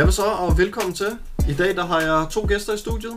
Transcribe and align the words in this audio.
Jamen 0.00 0.12
så, 0.12 0.22
og 0.22 0.58
velkommen 0.58 0.94
til. 0.94 1.06
I 1.48 1.54
dag 1.54 1.76
der 1.76 1.86
har 1.86 2.00
jeg 2.00 2.26
to 2.30 2.46
gæster 2.48 2.74
i 2.74 2.78
studiet. 2.78 3.12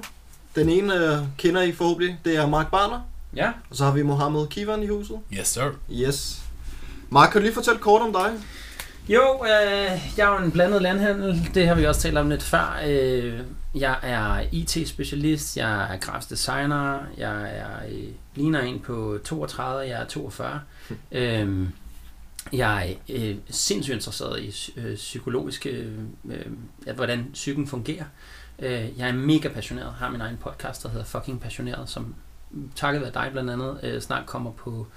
Den 0.55 0.69
ene 0.69 0.93
øh, 0.93 1.17
kender 1.37 1.61
I 1.61 1.71
forhåbentlig, 1.71 2.17
det 2.25 2.37
er 2.37 2.47
Mark 2.47 2.71
Barner. 2.71 2.99
Ja. 3.35 3.51
Og 3.69 3.75
så 3.75 3.85
har 3.85 3.91
vi 3.91 4.03
Mohammed 4.03 4.47
Kivan 4.47 4.83
i 4.83 4.87
huset. 4.87 5.19
Yes, 5.33 5.47
sir. 5.47 5.71
Yes. 5.91 6.41
Mark, 7.09 7.31
kan 7.31 7.41
du 7.41 7.43
lige 7.43 7.53
fortælle 7.53 7.79
kort 7.79 8.01
om 8.01 8.13
dig? 8.13 8.31
Jo, 9.09 9.43
øh, 9.43 9.91
jeg 10.17 10.27
er 10.27 10.39
jo 10.39 10.45
en 10.45 10.51
blandet 10.51 10.81
landhandel. 10.81 11.49
Det 11.53 11.67
har 11.67 11.75
vi 11.75 11.85
også 11.85 12.01
talt 12.01 12.17
om 12.17 12.29
lidt 12.29 12.43
før. 12.43 12.79
Øh, 12.87 13.39
jeg 13.75 13.95
er 14.01 14.43
IT-specialist, 14.51 15.57
jeg 15.57 15.93
er 15.93 15.97
grafisk 15.97 16.29
designer, 16.29 16.99
jeg 17.17 17.41
er 17.41 17.87
øh, 17.89 18.07
ligner 18.35 18.61
en 18.61 18.79
på 18.79 19.17
32, 19.25 19.89
jeg 19.89 20.01
er 20.01 20.05
42. 20.05 20.59
øh, 21.11 21.67
jeg 22.53 22.97
er 23.09 23.29
øh, 23.29 23.35
sindssygt 23.49 23.95
interesseret 23.95 24.41
i 24.41 24.71
øh, 24.79 24.95
psykologiske, 24.95 25.69
øh, 25.69 25.99
øh, 26.85 26.95
hvordan 26.95 27.29
psyken 27.33 27.67
fungerer. 27.67 28.05
Øh, 28.59 28.99
jeg 28.99 29.09
er 29.09 29.13
mega 29.13 29.47
passioneret, 29.47 29.93
har 29.93 30.09
min 30.09 30.21
egen 30.21 30.37
podcast, 30.37 30.83
der 30.83 30.89
hedder 30.89 31.05
Fucking 31.05 31.41
Passioneret, 31.41 31.89
som 31.89 32.15
takket 32.75 33.01
være 33.01 33.11
dig 33.13 33.29
blandt 33.31 33.49
andet 33.49 33.79
øh, 33.83 34.01
snart 34.01 34.25
kommer 34.25 34.51
på 34.51 34.87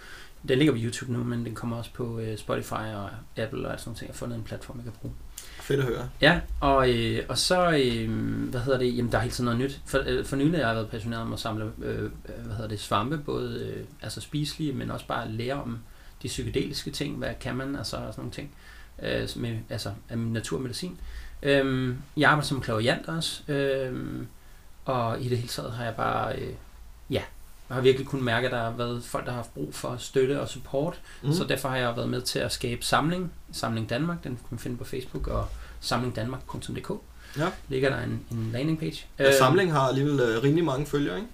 den 0.49 0.59
ligger 0.59 0.75
på 0.75 0.79
YouTube 0.81 1.13
nu, 1.13 1.25
men 1.25 1.45
den 1.45 1.55
kommer 1.55 1.77
også 1.77 1.91
på 1.95 2.19
øh, 2.19 2.39
Spotify 2.39 2.73
og 2.73 3.11
Apple 3.37 3.69
og 3.69 3.81
sådan 3.81 3.91
noget. 3.91 4.03
Jeg 4.03 4.09
har 4.09 4.15
fundet 4.15 4.37
en 4.37 4.43
platform, 4.43 4.77
jeg 4.77 4.85
kan 4.85 4.93
bruge. 5.01 5.15
Fedt 5.61 5.81
at 5.81 5.87
høre. 5.87 6.09
Ja, 6.21 6.41
og, 6.61 6.91
øh, 6.91 7.25
og 7.29 7.39
så, 7.39 7.71
øh, 7.71 8.11
hvad 8.51 8.61
hedder 8.61 8.79
det, 8.79 8.97
jamen 8.97 9.13
der 9.13 9.19
er 9.19 9.23
hele 9.23 9.33
tiden 9.33 9.45
noget 9.45 9.61
nyt. 9.61 9.81
For, 9.87 10.03
øh, 10.07 10.25
for 10.25 10.37
nylig 10.37 10.61
har 10.61 10.67
jeg 10.67 10.77
været 10.77 10.91
passioneret 10.91 11.23
om 11.23 11.33
at 11.33 11.39
samle, 11.39 11.65
øh, 11.83 12.11
hvad 12.45 12.55
hedder 12.55 12.69
det, 12.69 12.81
svampe, 12.81 13.19
både 13.19 13.73
øh, 13.77 13.85
altså 14.03 14.21
spiselige, 14.21 14.73
men 14.73 14.91
også 14.91 15.07
bare 15.07 15.33
lære 15.33 15.63
om 15.63 15.79
de 16.27 16.31
psykedeliske 16.31 16.91
ting, 16.91 17.17
hvad 17.17 17.31
kan 17.41 17.57
man, 17.57 17.77
altså 17.77 17.91
sådan 17.91 18.13
nogle 18.17 18.33
ting, 18.33 18.51
øh, 19.03 19.29
med, 19.37 19.59
altså 19.71 19.91
af 20.09 20.19
naturmedicin. 20.19 21.01
Øh, 21.43 21.95
jeg 22.17 22.31
arbejder 22.31 22.47
som 22.47 22.61
klaviant 22.61 23.09
også, 23.09 23.53
øh, 23.53 24.27
og 24.85 25.21
i 25.21 25.29
det 25.29 25.39
hele 25.39 25.49
taget 25.49 25.73
har 25.73 25.85
jeg 25.85 25.95
bare, 25.95 26.37
øh, 26.37 26.53
ja, 27.11 27.23
jeg 27.69 27.75
har 27.75 27.81
virkelig 27.81 28.07
kunnet 28.07 28.25
mærke, 28.25 28.47
at 28.47 28.53
der 28.53 28.63
har 28.63 28.71
været 28.71 29.05
folk, 29.05 29.25
der 29.25 29.31
har 29.31 29.37
haft 29.37 29.55
brug 29.55 29.75
for 29.75 29.97
støtte 29.99 30.41
og 30.41 30.49
support. 30.49 31.01
Mm. 31.23 31.33
Så 31.33 31.45
derfor 31.45 31.69
har 31.69 31.77
jeg 31.77 31.97
været 31.97 32.09
med 32.09 32.23
til 32.23 32.39
at 32.39 32.53
skabe 32.53 32.85
Samling, 32.85 33.33
Samling 33.53 33.91
Danmark, 33.91 34.25
den 34.25 34.37
kan 34.37 34.47
man 34.51 34.59
finde 34.59 34.77
på 34.77 34.85
Facebook, 34.85 35.27
og 35.27 35.49
samlingdanmark.dk. 35.81 36.91
Ja. 37.39 37.51
Ligger 37.69 37.91
der 37.91 38.03
en, 38.03 38.21
en 38.31 38.51
landing 38.53 38.79
page. 38.79 39.07
Ja, 39.19 39.39
Samling 39.39 39.73
har 39.73 39.81
alligevel 39.81 40.21
øh, 40.21 40.43
rimelig 40.43 40.65
mange 40.65 40.87
følgere, 40.87 41.17
ikke? 41.17 41.29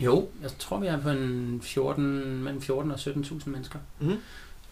Jo, 0.00 0.28
jeg 0.42 0.50
tror, 0.58 0.78
vi 0.78 0.86
er 0.86 1.00
på 1.00 1.10
en 1.10 1.60
14, 1.62 2.42
mellem 2.42 2.62
14 2.62 2.90
og 2.90 2.98
17.000 2.98 3.50
mennesker. 3.50 3.78
Mm. 4.00 4.16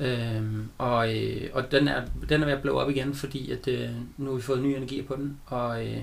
Øhm, 0.01 0.69
og 0.79 1.17
øh, 1.17 1.51
og 1.53 1.73
den, 1.73 1.89
er, 1.89 2.03
den 2.29 2.43
er 2.43 2.47
ved 2.47 2.53
at 2.55 2.61
blive 2.61 2.81
op 2.81 2.91
igen, 2.91 3.15
fordi 3.15 3.51
at, 3.51 3.69
øh, 3.69 3.91
nu 4.17 4.31
har 4.31 4.37
vi 4.37 4.43
fået 4.43 4.63
ny 4.63 4.67
energi 4.67 5.03
på 5.03 5.17
den, 5.17 5.39
og 5.47 5.87
øh, 5.87 5.99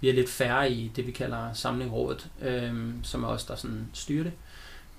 vi 0.00 0.08
er 0.08 0.12
lidt 0.14 0.30
færre 0.30 0.72
i 0.72 0.92
det, 0.96 1.06
vi 1.06 1.12
kalder 1.12 1.52
samlingrådet, 1.52 2.28
øh, 2.42 2.74
som 3.02 3.24
er 3.24 3.28
os, 3.28 3.44
der 3.44 3.56
sådan 3.56 3.88
styrer 3.92 4.24
det. 4.24 4.32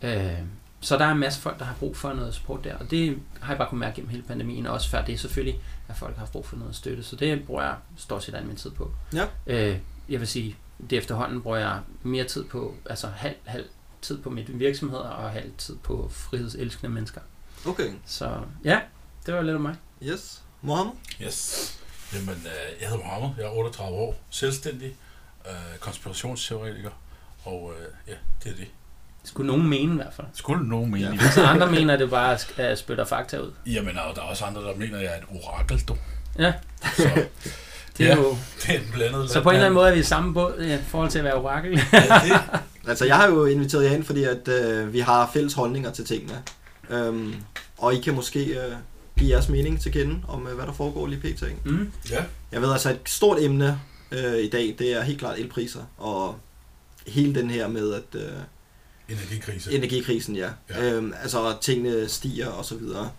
Øh, 0.01 0.39
så 0.81 0.97
der 0.97 1.05
er 1.05 1.11
en 1.11 1.19
masse 1.19 1.41
folk, 1.41 1.59
der 1.59 1.65
har 1.65 1.75
brug 1.79 1.97
for 1.97 2.13
noget 2.13 2.33
support 2.33 2.63
der, 2.63 2.75
og 2.75 2.91
det 2.91 3.17
har 3.41 3.53
jeg 3.53 3.57
bare 3.57 3.69
kunnet 3.69 3.79
mærke 3.79 3.95
gennem 3.95 4.09
hele 4.09 4.23
pandemien, 4.23 4.65
og 4.67 4.73
også 4.73 4.89
før 4.89 5.05
det 5.05 5.19
selvfølgelig, 5.19 5.59
at 5.87 5.95
folk 5.95 6.17
har 6.17 6.25
brug 6.25 6.45
for 6.45 6.57
noget 6.57 6.75
støtte, 6.75 7.03
så 7.03 7.15
det 7.15 7.43
bruger 7.43 7.63
jeg 7.63 7.75
stort 7.97 8.23
set 8.23 8.35
al 8.35 8.45
min 8.45 8.55
tid 8.55 8.71
på. 8.71 8.91
Ja. 9.13 9.25
Øh, 9.47 9.77
jeg 10.09 10.19
vil 10.19 10.27
sige, 10.27 10.55
det 10.89 10.97
efterhånden 10.97 11.41
bruger 11.41 11.57
jeg 11.57 11.79
mere 12.03 12.23
tid 12.23 12.43
på, 12.43 12.75
altså 12.89 13.07
halv, 13.07 13.35
halv 13.45 13.65
tid 14.01 14.21
på 14.21 14.29
mit 14.29 14.59
virksomheder, 14.59 15.03
og 15.03 15.31
halv 15.31 15.51
tid 15.57 15.77
på 15.83 16.09
frihedselskende 16.13 16.93
mennesker. 16.93 17.21
Okay. 17.67 17.93
Så 18.05 18.37
ja, 18.63 18.79
det 19.25 19.33
var 19.33 19.41
lidt 19.41 19.55
om 19.55 19.61
mig. 19.61 19.75
Yes. 20.03 20.41
Mohammed? 20.61 20.93
Yes. 21.21 21.77
Jamen, 22.13 22.29
øh, 22.29 22.81
jeg 22.81 22.89
hedder 22.89 23.03
Mohammed, 23.03 23.29
jeg 23.37 23.45
er 23.45 23.49
38 23.49 23.97
år, 23.97 24.15
selvstændig, 24.29 24.95
øh, 25.47 25.77
konspirationsteoretiker, 25.79 26.89
og 27.45 27.73
øh, 27.79 27.85
ja, 28.07 28.13
det 28.43 28.51
er 28.51 28.55
det. 28.55 28.67
Skulle 29.23 29.47
nogen 29.47 29.67
mene 29.69 29.93
i 29.93 29.95
hvert 29.95 30.13
fald. 30.13 30.27
Skulle 30.33 30.67
nogen 30.67 30.91
mene 30.91 31.05
Ja. 31.07 31.13
ja. 31.13 31.31
Så 31.31 31.43
andre 31.45 31.71
mener, 31.71 31.93
at 31.93 31.99
det 31.99 32.09
bare 32.09 32.37
at 32.57 32.79
spytter 32.79 33.05
fakta 33.05 33.37
ud. 33.39 33.51
Jamen, 33.65 33.97
og 33.97 34.15
der 34.15 34.21
er 34.21 34.25
også 34.25 34.45
andre, 34.45 34.61
der 34.61 34.75
mener, 34.75 34.97
at 34.97 35.03
jeg 35.03 35.11
er 35.11 35.17
et 35.17 35.43
orakel, 35.43 35.79
du. 35.79 35.97
Ja. 36.39 36.53
Så 36.97 37.25
Det 37.97 38.05
er 38.05 38.09
Ja. 38.09 38.15
jo... 38.15 38.37
det 38.67 38.75
er 38.75 38.79
blandet 38.93 39.29
Så 39.29 39.41
på 39.43 39.49
en 39.49 39.55
eller 39.55 39.65
anden 39.65 39.75
måde 39.75 39.89
er 39.89 39.93
vi 39.93 39.99
i 39.99 40.03
samme 40.03 40.33
båd 40.33 40.61
i 40.63 40.77
forhold 40.87 41.09
til 41.11 41.17
at 41.19 41.25
være 41.25 41.33
orakel. 41.33 41.71
Ja, 41.93 41.99
det, 42.01 42.39
Altså, 42.87 43.05
jeg 43.05 43.15
har 43.15 43.27
jo 43.27 43.45
inviteret 43.45 43.83
jer 43.85 43.91
ind, 43.91 44.03
fordi 44.03 44.23
at 44.23 44.47
øh, 44.47 44.93
vi 44.93 44.99
har 44.99 45.29
fælles 45.33 45.53
holdninger 45.53 45.91
til 45.91 46.05
tingene. 46.05 46.41
Øhm, 46.89 47.33
og 47.77 47.93
I 47.93 48.01
kan 48.01 48.13
måske 48.15 48.45
øh, 48.45 48.71
give 49.19 49.29
jeres 49.31 49.49
mening 49.49 49.81
til 49.81 49.91
kende 49.91 50.19
om, 50.27 50.47
øh, 50.47 50.55
hvad 50.55 50.65
der 50.65 50.73
foregår 50.73 51.07
lige 51.07 51.19
pt. 51.19 51.43
Mm. 51.65 51.91
ja. 52.11 52.23
Jeg 52.51 52.61
ved 52.61 52.71
altså, 52.71 52.89
et 52.89 52.99
stort 53.05 53.37
emne 53.41 53.79
øh, 54.11 54.37
i 54.37 54.49
dag, 54.49 54.75
det 54.79 54.93
er 54.93 55.01
helt 55.01 55.19
klart 55.19 55.39
elpriser. 55.39 55.79
Og 55.97 56.35
hele 57.07 57.35
den 57.35 57.49
her 57.49 57.67
med, 57.67 57.93
at 57.93 58.03
øh, 58.21 58.21
Energikrise. 59.09 59.71
energikrisen, 59.73 60.35
ja. 60.35 60.49
Ja. 60.69 60.85
ja. 60.85 60.91
Øhm, 60.93 61.13
altså, 61.21 61.55
tingene 61.61 62.09
stiger 62.09 62.47
og 62.47 62.65
så 62.65 62.75
videre. 62.75 63.09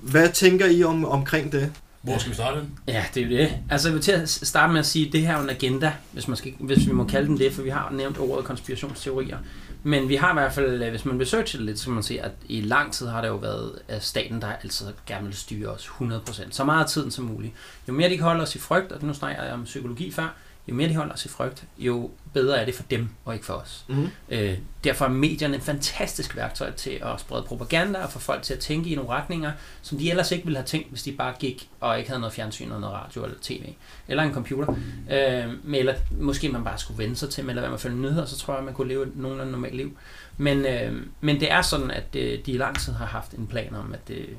Hvad 0.00 0.28
tænker 0.28 0.66
I 0.66 0.82
om, 0.84 1.04
omkring 1.04 1.52
det? 1.52 1.72
Hvor 2.02 2.18
skal 2.18 2.30
vi 2.30 2.34
starte 2.34 2.60
den? 2.60 2.78
Ja, 2.86 3.04
det 3.14 3.22
er 3.22 3.26
jo 3.26 3.36
det. 3.36 3.58
Altså, 3.70 3.88
jeg 3.88 3.94
vil 3.94 4.02
til 4.02 4.12
at 4.12 4.28
starte 4.28 4.72
med 4.72 4.80
at 4.80 4.86
sige, 4.86 5.06
at 5.06 5.12
det 5.12 5.20
her 5.20 5.36
er 5.36 5.42
en 5.42 5.50
agenda, 5.50 5.92
hvis, 6.12 6.28
man 6.28 6.36
skal, 6.36 6.52
hvis 6.58 6.86
vi 6.86 6.92
må 6.92 7.04
kalde 7.04 7.28
den 7.28 7.38
det, 7.38 7.52
for 7.52 7.62
vi 7.62 7.70
har 7.70 7.90
nævnt 7.92 8.18
ordet 8.18 8.44
konspirationsteorier. 8.44 9.38
Men 9.82 10.08
vi 10.08 10.16
har 10.16 10.30
i 10.30 10.34
hvert 10.34 10.52
fald, 10.52 10.82
øh, 10.82 10.90
hvis 10.90 11.04
man 11.04 11.20
researcher 11.20 11.58
det 11.58 11.66
lidt, 11.66 11.78
så 11.78 11.84
kan 11.84 11.94
man 11.94 12.02
se, 12.02 12.20
at 12.20 12.30
i 12.48 12.60
lang 12.60 12.92
tid 12.92 13.06
har 13.06 13.20
det 13.20 13.28
jo 13.28 13.36
været 13.36 13.72
at 13.88 14.04
staten, 14.04 14.40
der 14.40 14.52
altid 14.62 14.86
gerne 15.06 15.26
vil 15.26 15.36
styre 15.36 15.68
os 15.68 15.90
100%. 16.00 16.42
Så 16.50 16.64
meget 16.64 16.84
af 16.84 16.90
tiden 16.90 17.10
som 17.10 17.24
muligt. 17.24 17.52
Jo 17.88 17.92
mere 17.92 18.10
de 18.10 18.20
holder 18.20 18.42
os 18.42 18.54
i 18.54 18.58
frygt, 18.58 18.92
og 18.92 19.06
nu 19.06 19.14
snakker 19.14 19.42
jeg 19.42 19.52
om 19.52 19.64
psykologi 19.64 20.10
før, 20.10 20.34
jo 20.68 20.74
mere 20.74 20.88
de 20.88 20.96
holder 20.96 21.14
os 21.14 21.24
i 21.24 21.28
frygt, 21.28 21.64
jo 21.78 22.10
bedre 22.32 22.60
er 22.60 22.64
det 22.64 22.74
for 22.74 22.82
dem, 22.82 23.08
og 23.24 23.34
ikke 23.34 23.46
for 23.46 23.54
os. 23.54 23.84
Mm-hmm. 23.88 24.08
Øh, 24.28 24.58
derfor 24.84 25.04
er 25.04 25.08
medierne 25.08 25.56
et 25.56 25.62
fantastisk 25.62 26.36
værktøj 26.36 26.70
til 26.70 26.90
at 26.90 27.20
sprede 27.20 27.42
propaganda 27.42 27.98
og 27.98 28.10
få 28.10 28.18
folk 28.18 28.42
til 28.42 28.54
at 28.54 28.60
tænke 28.60 28.90
i 28.90 28.94
nogle 28.94 29.10
retninger, 29.10 29.52
som 29.82 29.98
de 29.98 30.10
ellers 30.10 30.32
ikke 30.32 30.44
ville 30.44 30.58
have 30.58 30.66
tænkt, 30.66 30.88
hvis 30.88 31.02
de 31.02 31.12
bare 31.12 31.34
gik 31.38 31.68
og 31.80 31.98
ikke 31.98 32.10
havde 32.10 32.20
noget 32.20 32.32
fjernsyn, 32.32 32.64
eller 32.64 32.80
noget 32.80 32.94
radio 32.96 33.24
eller 33.24 33.36
tv, 33.42 33.68
eller 34.08 34.22
en 34.22 34.34
computer. 34.34 34.74
Øh, 35.12 35.44
men 35.64 35.74
eller 35.74 35.94
måske 36.10 36.48
man 36.48 36.64
bare 36.64 36.78
skulle 36.78 36.98
vende 36.98 37.16
sig 37.16 37.30
til, 37.30 37.48
eller 37.48 37.60
hvad 37.60 37.70
man 37.70 37.78
følge 37.78 37.96
nyheder, 37.96 38.24
så 38.24 38.38
tror 38.38 38.54
jeg, 38.54 38.64
man 38.64 38.74
kunne 38.74 38.88
leve 38.88 39.06
et 39.06 39.16
nogenlunde 39.16 39.52
normalt 39.52 39.76
liv. 39.76 39.96
Men, 40.36 40.66
øh, 40.66 41.06
men 41.20 41.40
det 41.40 41.52
er 41.52 41.62
sådan, 41.62 41.90
at 41.90 42.16
øh, 42.16 42.38
de 42.46 42.52
i 42.52 42.56
lang 42.56 42.78
tid 42.78 42.92
har 42.92 43.06
haft 43.06 43.32
en 43.32 43.46
plan 43.46 43.74
om, 43.74 43.94
at, 43.94 44.10
øh, 44.10 44.28
at 44.28 44.34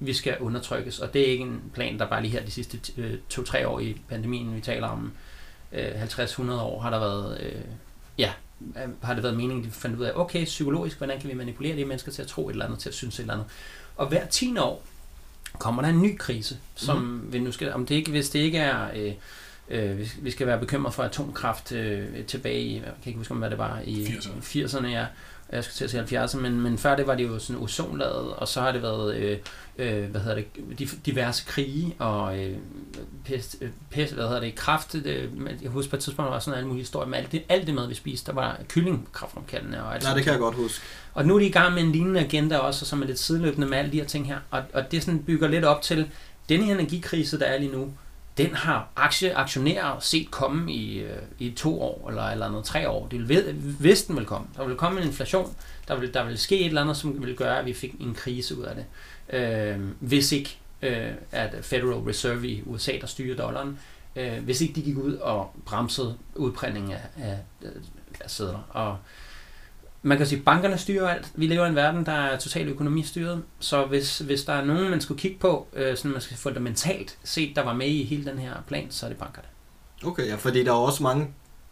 vi 0.00 0.12
skal 0.14 0.36
undertrykkes, 0.40 0.98
og 0.98 1.14
det 1.14 1.22
er 1.22 1.26
ikke 1.32 1.44
en 1.44 1.62
plan, 1.74 1.98
der 1.98 2.06
bare 2.06 2.22
lige 2.22 2.32
her 2.32 2.44
de 2.44 2.50
sidste 2.50 2.78
øh, 2.96 3.14
to-tre 3.28 3.68
år 3.68 3.80
i 3.80 4.00
pandemien, 4.08 4.56
vi 4.56 4.60
taler 4.60 4.88
om 4.88 5.12
øh, 5.72 6.02
50-100 6.02 6.52
år, 6.52 6.80
har 6.80 6.90
der 6.90 6.98
været, 6.98 7.40
øh, 7.40 7.60
ja, 8.18 8.32
øh, 8.76 8.88
har 9.02 9.14
det 9.14 9.22
været 9.22 9.36
meningen, 9.36 9.64
de 9.64 9.70
fandt 9.70 9.98
ud 9.98 10.04
af, 10.04 10.12
okay, 10.14 10.44
psykologisk, 10.44 10.96
hvordan 10.98 11.20
kan 11.20 11.30
vi 11.30 11.34
manipulere 11.34 11.76
de 11.76 11.84
mennesker 11.84 12.12
til 12.12 12.22
at 12.22 12.28
tro 12.28 12.48
et 12.48 12.52
eller 12.52 12.64
andet, 12.64 12.78
til 12.78 12.88
at 12.88 12.94
synes 12.94 13.14
et 13.14 13.20
eller 13.20 13.34
andet. 13.34 13.46
Og 13.96 14.06
hver 14.08 14.26
10 14.26 14.58
år 14.58 14.82
kommer 15.58 15.82
der 15.82 15.88
en 15.88 16.02
ny 16.02 16.16
krise, 16.18 16.56
som 16.74 16.98
mm. 16.98 17.32
vi 17.32 17.38
nu 17.38 17.52
skal, 17.52 17.72
om 17.72 17.86
det 17.86 17.94
ikke, 17.94 18.10
hvis 18.10 18.30
det 18.30 18.38
ikke 18.38 18.58
er, 18.58 18.88
øh, 18.96 19.12
øh, 19.68 19.98
vi- 19.98 20.10
vi 20.20 20.30
skal 20.30 20.46
være 20.46 20.58
bekymret 20.58 20.94
for 20.94 21.02
atomkraft 21.02 21.72
øh, 21.72 22.24
tilbage 22.24 22.60
i, 22.60 22.74
jeg 22.74 22.82
kan 22.84 22.92
ikke 23.06 23.18
huske, 23.18 23.34
hvad 23.34 23.50
det 23.50 23.58
var, 23.58 23.80
i 23.84 24.04
80'erne. 24.06 24.30
80'erne, 24.42 24.86
ja. 24.86 25.06
Jeg 25.52 25.64
skulle 25.64 25.88
til 25.88 25.96
at 25.98 26.08
sige 26.08 26.22
70'erne, 26.24 26.36
men, 26.38 26.60
men 26.60 26.78
før 26.78 26.96
det 26.96 27.06
var 27.06 27.14
det 27.14 27.24
jo 27.24 27.38
sådan 27.38 27.62
ozonlaget, 27.62 28.32
og 28.34 28.48
så 28.48 28.60
har 28.60 28.72
det 28.72 28.82
været, 28.82 29.14
øh, 29.16 29.38
øh, 29.78 30.04
hvad 30.10 30.20
hedder 30.20 30.34
det, 30.36 30.46
di- 30.80 30.98
diverse 31.06 31.44
krige, 31.46 31.94
og 31.98 32.38
øh, 32.38 32.56
pest, 33.24 33.56
øh, 33.60 33.68
pest, 33.90 34.12
hvad 34.14 34.24
hedder 34.24 34.40
det, 34.40 34.54
kraft, 34.54 34.94
øh, 34.94 35.28
jeg 35.62 35.70
husker 35.70 35.90
på 35.90 35.96
et 35.96 36.02
tidspunkt, 36.02 36.26
der 36.26 36.32
var 36.32 36.38
sådan 36.40 36.58
alle 36.58 36.66
mulige 36.68 36.82
historier 36.82 37.08
med 37.08 37.18
alt 37.18 37.32
det, 37.32 37.42
alt 37.48 37.66
det 37.66 37.74
mad, 37.74 37.88
vi 37.88 37.94
spiste, 37.94 38.26
der 38.26 38.32
var 38.32 38.58
kylling 38.68 39.08
kraftfremkaldende 39.12 39.82
og 39.82 39.94
alt 39.94 40.02
Nej, 40.04 40.14
det 40.14 40.22
kan 40.24 40.32
jeg 40.32 40.40
godt 40.40 40.54
huske. 40.54 40.84
og 41.14 41.26
nu 41.26 41.34
er 41.34 41.38
de 41.38 41.46
i 41.46 41.50
gang 41.52 41.74
med 41.74 41.82
en 41.82 41.92
lignende 41.92 42.20
agenda 42.20 42.56
også, 42.58 42.86
som 42.86 43.02
er 43.02 43.06
lidt 43.06 43.18
sideløbende 43.18 43.66
med 43.66 43.78
alle 43.78 43.92
de 43.92 43.96
her 43.96 44.06
ting 44.06 44.26
her. 44.26 44.38
Og, 44.50 44.62
og 44.72 44.92
det 44.92 45.02
sådan 45.02 45.22
bygger 45.22 45.48
lidt 45.48 45.64
op 45.64 45.82
til, 45.82 46.10
den 46.48 46.62
her 46.62 46.74
energikrise, 46.74 47.38
der 47.38 47.44
er 47.46 47.58
lige 47.58 47.72
nu, 47.72 47.92
den 48.46 48.54
har 48.54 48.88
aktie, 48.96 49.34
aktionærer 49.36 49.98
set 50.00 50.30
komme 50.30 50.72
i, 50.72 50.98
øh, 50.98 51.16
i 51.38 51.50
to 51.50 51.82
år, 51.82 52.08
eller, 52.08 52.22
eller 52.24 52.48
noget, 52.50 52.64
tre 52.64 52.88
år. 52.88 53.08
Det 53.08 53.18
vil, 53.18 53.28
ved- 53.28 53.52
hvis 53.52 54.02
den 54.02 54.16
vil 54.16 54.24
komme. 54.26 54.46
Der 54.56 54.66
vil 54.66 54.76
komme 54.76 55.00
en 55.00 55.06
inflation, 55.06 55.54
der 55.88 55.96
vil, 56.00 56.14
der 56.14 56.24
vil 56.24 56.38
ske 56.38 56.60
et 56.60 56.66
eller 56.66 56.82
andet, 56.82 56.96
som 56.96 57.22
vil 57.26 57.36
gøre, 57.36 57.58
at 57.58 57.66
vi 57.66 57.72
fik 57.72 57.94
en 58.00 58.14
krise 58.14 58.58
ud 58.58 58.64
af 58.64 58.74
det. 58.74 58.84
Øh, 59.40 59.78
hvis 60.00 60.32
ikke 60.32 60.58
øh, 60.82 61.12
at 61.32 61.54
Federal 61.62 61.98
Reserve 61.98 62.48
i 62.48 62.62
USA, 62.66 62.92
der 63.00 63.06
styrer 63.06 63.36
dollaren, 63.36 63.78
øh, 64.16 64.38
hvis 64.44 64.60
ikke 64.60 64.74
de 64.74 64.82
gik 64.82 64.96
ud 64.96 65.14
og 65.14 65.54
bremsede 65.66 66.16
udprændingen 66.34 66.92
af, 66.92 67.02
af, 67.22 67.38
af 68.20 68.30
sædler. 68.30 68.66
Og 68.70 68.96
man 70.02 70.18
kan 70.18 70.26
sige, 70.26 70.38
at 70.38 70.44
bankerne 70.44 70.78
styrer 70.78 71.08
alt. 71.08 71.28
Vi 71.34 71.46
lever 71.46 71.64
i 71.64 71.68
en 71.68 71.74
verden, 71.76 72.06
der 72.06 72.12
er 72.12 72.38
totalt 72.38 72.68
økonomistyret. 72.68 73.42
Så 73.60 73.84
hvis, 73.84 74.18
hvis 74.18 74.44
der 74.44 74.52
er 74.52 74.64
nogen, 74.64 74.90
man 74.90 75.00
skulle 75.00 75.20
kigge 75.20 75.38
på, 75.38 75.66
øh, 75.72 75.96
sådan 75.96 76.10
man 76.10 76.20
skal 76.20 76.36
fundamentalt 76.36 77.18
set, 77.24 77.56
der 77.56 77.62
var 77.64 77.74
med 77.74 77.86
i 77.88 78.04
hele 78.04 78.24
den 78.24 78.38
her 78.38 78.52
plan, 78.66 78.86
så 78.90 79.06
er 79.06 79.10
det 79.10 79.18
bankerne. 79.18 79.46
Okay, 80.04 80.26
ja, 80.26 80.34
fordi 80.34 80.64
der 80.64 80.70
er 80.70 80.76
også 80.76 81.02
mange 81.02 81.28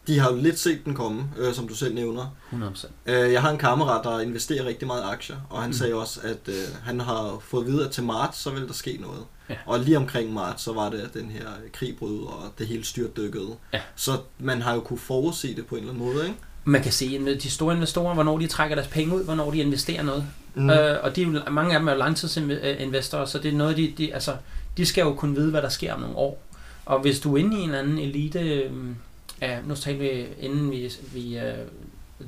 de 0.07 0.19
har 0.19 0.31
jo 0.31 0.37
lidt 0.37 0.59
set 0.59 0.85
den 0.85 0.93
komme, 0.93 1.23
øh, 1.37 1.53
som 1.53 1.67
du 1.67 1.75
selv 1.75 1.95
nævner. 1.95 2.35
100%. 2.51 2.87
Øh, 3.05 3.33
jeg 3.33 3.41
har 3.41 3.49
en 3.51 3.57
kammerat, 3.57 4.03
der 4.03 4.19
investerer 4.19 4.65
rigtig 4.65 4.87
meget 4.87 5.01
i 5.01 5.05
aktier, 5.05 5.35
og 5.49 5.61
han 5.61 5.69
Mm. 5.69 5.73
sagde 5.73 5.93
også, 5.93 6.19
at 6.23 6.47
øh, 6.47 6.55
han 6.83 6.99
har 6.99 7.37
fået 7.41 7.65
videre, 7.65 7.85
at 7.85 7.91
til 7.91 8.03
marts, 8.03 8.37
så 8.37 8.49
vil 8.51 8.67
der 8.67 8.73
ske 8.73 8.97
noget. 9.01 9.23
Ja. 9.49 9.55
Og 9.65 9.79
lige 9.79 9.97
omkring 9.97 10.33
marts, 10.33 10.63
så 10.63 10.73
var 10.73 10.89
det, 10.89 11.09
den 11.13 11.29
her 11.31 11.47
krig 11.73 11.95
brød, 11.99 12.19
og 12.23 12.43
det 12.59 12.67
hele 12.67 12.83
styrtdykkede. 12.85 13.55
Ja. 13.73 13.81
Så 13.95 14.11
man 14.39 14.61
har 14.61 14.73
jo 14.73 14.79
kunne 14.81 14.99
forudse 14.99 15.55
det 15.55 15.65
på 15.65 15.75
en 15.75 15.81
eller 15.81 15.93
anden 15.93 16.13
måde, 16.13 16.25
ikke? 16.27 16.37
Man 16.63 16.83
kan 16.83 16.91
se 16.91 17.35
de 17.35 17.49
store 17.49 17.73
investorer, 17.73 18.13
hvornår 18.13 18.37
de 18.37 18.47
trækker 18.47 18.75
deres 18.75 18.87
penge 18.87 19.15
ud, 19.15 19.23
hvornår 19.23 19.51
de 19.51 19.57
investerer 19.57 20.03
noget. 20.03 20.25
Mm. 20.55 20.69
Øh, 20.69 21.03
og 21.03 21.15
de 21.15 21.21
er 21.21 21.25
jo, 21.25 21.39
mange 21.51 21.73
af 21.73 21.79
dem 21.79 21.87
er 21.87 21.91
jo 21.91 21.97
langtidsinvestorer, 21.97 23.25
så 23.25 23.39
det 23.39 23.53
er 23.53 23.57
noget, 23.57 23.77
de, 23.77 23.93
de, 23.97 24.13
altså, 24.13 24.35
de 24.77 24.85
skal 24.85 25.01
jo 25.01 25.13
kunne 25.13 25.35
vide, 25.35 25.51
hvad 25.51 25.61
der 25.61 25.69
sker 25.69 25.93
om 25.93 25.99
nogle 25.99 26.15
år. 26.15 26.43
Og 26.85 26.99
hvis 26.99 27.19
du 27.19 27.35
er 27.35 27.37
inde 27.37 27.57
i 27.57 27.59
en 27.59 27.69
eller 27.69 27.79
anden 27.79 27.99
elite, 27.99 28.39
øh, 28.39 28.71
ja, 29.41 29.59
nu 29.65 29.75
talte 29.75 29.99
vi, 29.99 30.25
inden 30.39 30.71
vi, 30.71 30.91
vi 31.13 31.37
uh, 31.37 31.67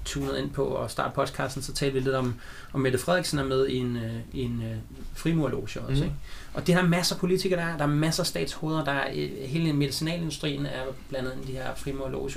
tunede 0.05 0.39
ind 0.39 0.49
på 0.51 0.75
at 0.75 0.91
starte 0.91 1.15
podcasten, 1.15 1.61
så 1.61 1.73
talte 1.73 1.93
vi 1.93 1.99
lidt 1.99 2.15
om, 2.15 2.35
om 2.73 2.81
Mette 2.81 2.99
Frederiksen 2.99 3.39
er 3.39 3.43
med 3.43 3.67
i 3.67 3.77
en, 3.77 3.97
i 4.33 4.41
en 4.41 4.57
uh, 4.57 4.99
frimurloge 5.15 5.63
også. 5.63 5.81
Mm. 5.87 5.93
Ikke? 5.93 6.11
Og 6.53 6.67
det 6.67 6.75
er 6.75 6.81
der 6.81 6.87
masser 6.87 7.15
af 7.15 7.19
politikere, 7.19 7.59
der 7.59 7.65
er. 7.65 7.77
Der 7.77 7.83
er 7.83 7.89
masser 7.89 8.23
af 8.23 8.27
statshoveder, 8.27 8.83
der 8.83 8.91
er, 8.91 9.07
øh, 9.15 9.29
hele 9.45 9.73
medicinalindustrien 9.73 10.65
er 10.65 10.83
blandet 11.09 11.33
ind 11.33 11.49
i 11.49 11.51
de 11.51 11.57
her 11.57 11.75
frimurloger. 11.75 12.35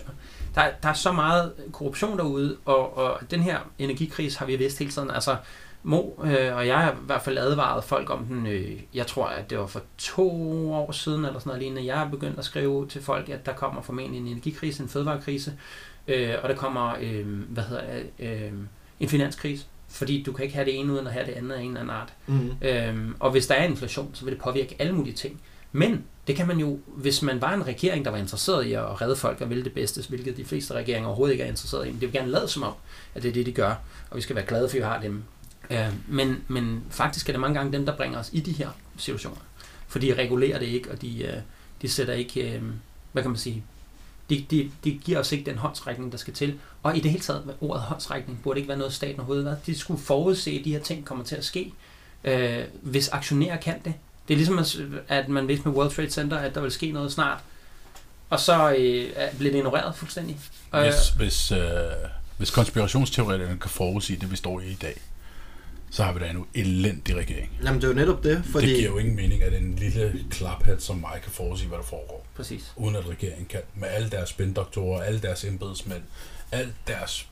Der, 0.55 0.61
er- 0.61 0.73
der 0.83 0.89
er 0.89 0.93
så 0.93 1.13
meget 1.13 1.53
korruption 1.73 2.19
derude, 2.19 2.57
og, 2.65 2.97
og 2.99 3.21
den 3.31 3.41
her 3.41 3.59
energikrise 3.79 4.39
har 4.39 4.47
vi 4.47 4.57
vidst 4.57 4.79
hele 4.79 4.91
tiden. 4.91 5.11
Altså, 5.11 5.37
Mo 5.83 6.03
øh, 6.25 6.57
og 6.57 6.67
jeg 6.67 6.79
har 6.79 6.93
i 6.93 6.95
hvert 7.07 7.23
fald 7.23 7.39
advaret 7.39 7.85
folk 7.85 8.11
om 8.11 8.25
den, 8.25 8.47
øh, 8.47 8.81
jeg 8.95 9.07
tror, 9.07 9.27
at 9.27 9.51
det 9.51 9.59
var 9.59 9.67
for 9.67 9.83
to 9.99 10.31
år 10.73 10.93
siden, 10.93 11.25
eller 11.25 11.39
sådan 11.39 11.49
noget 11.51 11.63
lignende, 11.63 11.87
jeg 11.87 11.99
har 11.99 12.09
begyndt 12.09 12.39
at 12.39 12.45
skrive 12.45 12.89
til 12.89 13.03
folk, 13.03 13.29
at 13.29 13.47
der 13.47 13.53
kommer 13.53 13.83
formentlig 13.83 14.21
en 14.21 14.27
energikrise, 14.27 14.83
en 14.83 14.89
fødevarekrise, 14.89 15.53
øh, 16.09 16.35
og 16.43 16.49
der 16.49 16.55
kommer, 16.55 16.95
øh, 17.01 17.27
hvad 17.49 17.63
hedder 17.65 17.83
øh, 18.19 18.53
en 19.01 19.09
finanskrise, 19.09 19.67
fordi 19.89 20.23
du 20.23 20.33
kan 20.33 20.43
ikke 20.45 20.55
have 20.55 20.65
det 20.65 20.79
ene 20.81 20.93
uden 20.93 21.07
at 21.07 21.13
have 21.13 21.27
det 21.27 21.33
andet 21.33 21.53
af 21.53 21.61
en 21.61 21.67
eller 21.69 21.81
anden 21.81 21.97
art. 21.97 22.13
Mm. 22.27 22.51
Øhm, 22.63 23.17
og 23.21 23.31
hvis 23.31 23.47
der 23.47 23.55
er 23.55 23.65
inflation, 23.65 24.11
så 24.15 24.25
vil 24.25 24.35
det 24.35 24.43
påvirke 24.43 24.77
alle 24.79 24.93
mulige 24.95 25.15
ting. 25.15 25.41
Men 25.77 26.05
det 26.27 26.37
kan 26.37 26.47
man 26.47 26.59
jo, 26.59 26.79
hvis 26.87 27.23
man 27.23 27.41
var 27.41 27.55
en 27.55 27.67
regering, 27.67 28.05
der 28.05 28.11
var 28.11 28.19
interesseret 28.19 28.67
i 28.67 28.73
at 28.73 29.01
redde 29.01 29.17
folk 29.17 29.41
og 29.41 29.51
ville 29.51 29.65
det 29.65 29.73
bedste, 29.73 30.05
hvilket 30.09 30.37
de 30.37 30.45
fleste 30.45 30.75
regeringer 30.75 31.09
overhovedet 31.09 31.33
ikke 31.33 31.45
er 31.45 31.49
interesseret 31.49 31.87
i, 31.87 31.91
men 31.91 32.01
det 32.01 32.03
vil 32.03 32.13
gerne 32.13 32.31
lade 32.31 32.49
som 32.49 32.63
om, 32.63 32.73
at 33.15 33.23
det 33.23 33.29
er 33.29 33.33
det, 33.33 33.47
de 33.47 33.53
gør, 33.53 33.75
og 34.11 34.17
vi 34.17 34.21
skal 34.23 34.37
være 34.37 34.47
glade 34.47 34.69
for, 34.69 34.77
at 34.77 34.79
vi 34.79 34.85
har 34.85 35.01
dem. 35.01 35.23
Øh, 35.71 35.93
men, 36.09 36.45
men 36.49 36.85
faktisk 36.91 37.29
er 37.29 37.33
det 37.33 37.41
mange 37.41 37.55
gange 37.55 37.73
dem, 37.73 37.87
der 37.87 37.97
bringer 37.97 38.19
os 38.19 38.31
i 38.33 38.41
de 38.41 38.53
her 38.53 38.69
situationer. 38.97 39.37
For 39.89 39.99
de 39.99 40.15
regulerer 40.15 40.59
det 40.59 40.67
ikke, 40.67 40.91
og 40.91 41.03
de, 41.03 41.23
øh, 41.23 41.37
de 41.83 41.89
sætter 41.89 42.15
ikke, 42.15 42.55
øh, 42.55 42.63
hvad 43.13 43.23
kan 43.23 43.31
man 43.31 43.39
sige, 43.39 43.65
de, 44.31 44.47
de, 44.51 44.71
de 44.85 44.93
giver 44.93 45.19
os 45.19 45.33
ikke 45.33 45.51
den 45.51 45.59
håndsrækning, 45.59 46.13
der 46.13 46.19
skal 46.19 46.35
til. 46.35 46.61
Og 46.83 46.97
i 46.97 47.01
det 47.01 47.11
hele 47.11 47.23
taget, 47.23 47.55
ordet 47.61 47.83
håndsrækning 47.83 48.41
burde 48.43 48.61
ikke 48.61 48.69
være 48.69 48.79
noget, 48.79 48.93
staten 48.93 49.21
overhovedet 49.21 49.45
hvad. 49.45 49.57
De 49.67 49.79
skulle 49.79 50.01
forudse, 50.01 50.51
at 50.51 50.65
de 50.65 50.73
her 50.73 50.81
ting 50.81 51.05
kommer 51.05 51.25
til 51.25 51.37
at 51.37 51.45
ske, 51.45 51.73
øh, 52.25 52.65
hvis 52.83 53.09
aktionærer 53.09 53.57
kan 53.57 53.81
det. 53.85 53.95
Det 54.29 54.35
er 54.35 54.37
ligesom, 54.39 54.59
at- 54.59 54.77
at 55.09 55.29
man 55.29 55.49
vidste 55.49 55.69
med 55.69 55.77
World 55.77 55.91
Trade 55.91 56.11
Center, 56.11 56.37
at 56.39 56.55
der 56.55 56.61
vil 56.61 56.71
ske 56.71 56.93
noget 56.93 57.13
snart. 57.13 57.39
Og 58.31 58.41
så 58.41 58.75
øh, 58.79 59.11
er- 59.17 59.35
bliver 59.39 59.53
det 59.53 59.59
ignoreret 59.59 59.97
fuldstændig. 59.97 60.39
Øh, 60.75 60.81
Hvis, 60.83 61.09
hvis, 61.17 61.53
øh, 61.53 61.59
hvis 62.39 62.51
konspirationsteoretikerne 62.51 63.59
kan 63.61 63.71
forudsige 63.71 64.21
det, 64.21 64.31
vi 64.31 64.37
står 64.37 64.61
i 64.61 64.67
i 64.67 64.75
dag, 64.83 65.01
så 65.91 66.05
har 66.05 66.13
vi 66.13 66.21
da 66.21 66.31
en 66.31 66.47
elendig 66.55 67.17
regering. 67.17 67.51
Jamen, 67.65 67.81
det 67.81 67.85
er 67.85 67.89
jo 67.89 67.95
netop 67.95 68.25
det, 68.25 68.43
Fordi... 68.53 68.67
Det 68.67 68.77
giver 68.77 68.91
jo 68.91 68.99
ingen 68.99 69.17
mening, 69.17 69.43
at 69.43 69.55
en 69.55 69.77
lille 69.77 70.25
klaphat 70.31 70.83
som 70.83 70.97
mig 70.97 71.21
kan 71.23 71.33
forudsige, 71.33 71.69
hvad 71.69 71.79
der 71.79 71.85
foregår. 71.85 72.27
præcis. 72.37 72.73
Uden 72.77 72.97
at 72.97 73.09
regeringen 73.09 73.47
kan. 73.47 73.61
Med 73.75 73.89
alle 73.89 74.11
deres 74.11 74.29
spindoktorer, 74.29 75.03
alle 75.03 75.21
deres 75.21 75.45
embedsmænd, 75.45 76.03
al 76.53 76.73
deres 76.87 77.29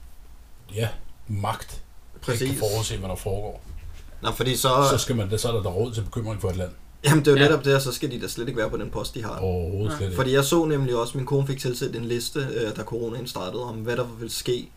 ja, 0.75 0.88
magt 1.29 1.81
Præcis. 2.23 2.49
kan 2.50 2.59
forudse, 2.59 2.97
hvad 2.99 3.09
der 3.09 3.15
foregår. 3.17 3.62
Nå, 4.23 4.33
fordi 4.33 4.56
så... 4.56 4.69
Så, 4.91 4.99
skal 4.99 5.17
man, 5.17 5.38
så 5.38 5.49
er 5.49 5.53
der 5.53 5.62
da 5.62 5.69
råd 5.69 5.95
til 5.95 6.03
bekymring 6.03 6.41
for 6.41 6.50
et 6.50 6.56
land. 6.56 6.71
Jamen, 7.04 7.25
det 7.25 7.28
er 7.28 7.32
jo 7.32 7.38
Ja. 7.38 7.44
netop 7.44 7.64
det, 7.64 7.75
og 7.75 7.82
så 7.82 7.93
skal 7.93 8.10
de 8.10 8.20
da 8.20 8.28
slet 8.28 8.49
ikke 8.49 8.58
være 8.60 8.70
på 8.70 8.76
den 8.76 8.90
post, 8.90 9.14
de 9.14 9.22
har. 9.25 9.38
Overhovedet 9.38 9.90
Ja. 9.93 9.96
slet 9.96 10.06
ikke. 10.06 10.16
Fordi 10.16 10.32
jeg 10.32 10.44
så 10.44 10.64
nemlig 10.64 10.94
også, 10.96 11.10
at 11.10 11.14
min 11.16 11.26
kone 11.26 11.46
fik 11.46 11.58
tilsendt 11.58 11.96
en 11.96 12.04
liste, 12.04 12.38
øh, 12.38 12.76
da 12.76 12.82
coronaen 12.82 13.26
startede, 13.26 13.64
om 13.64 13.75
hvad 13.75 13.96
der 13.96 14.04
ville 14.19 14.32
ske. 14.32 14.69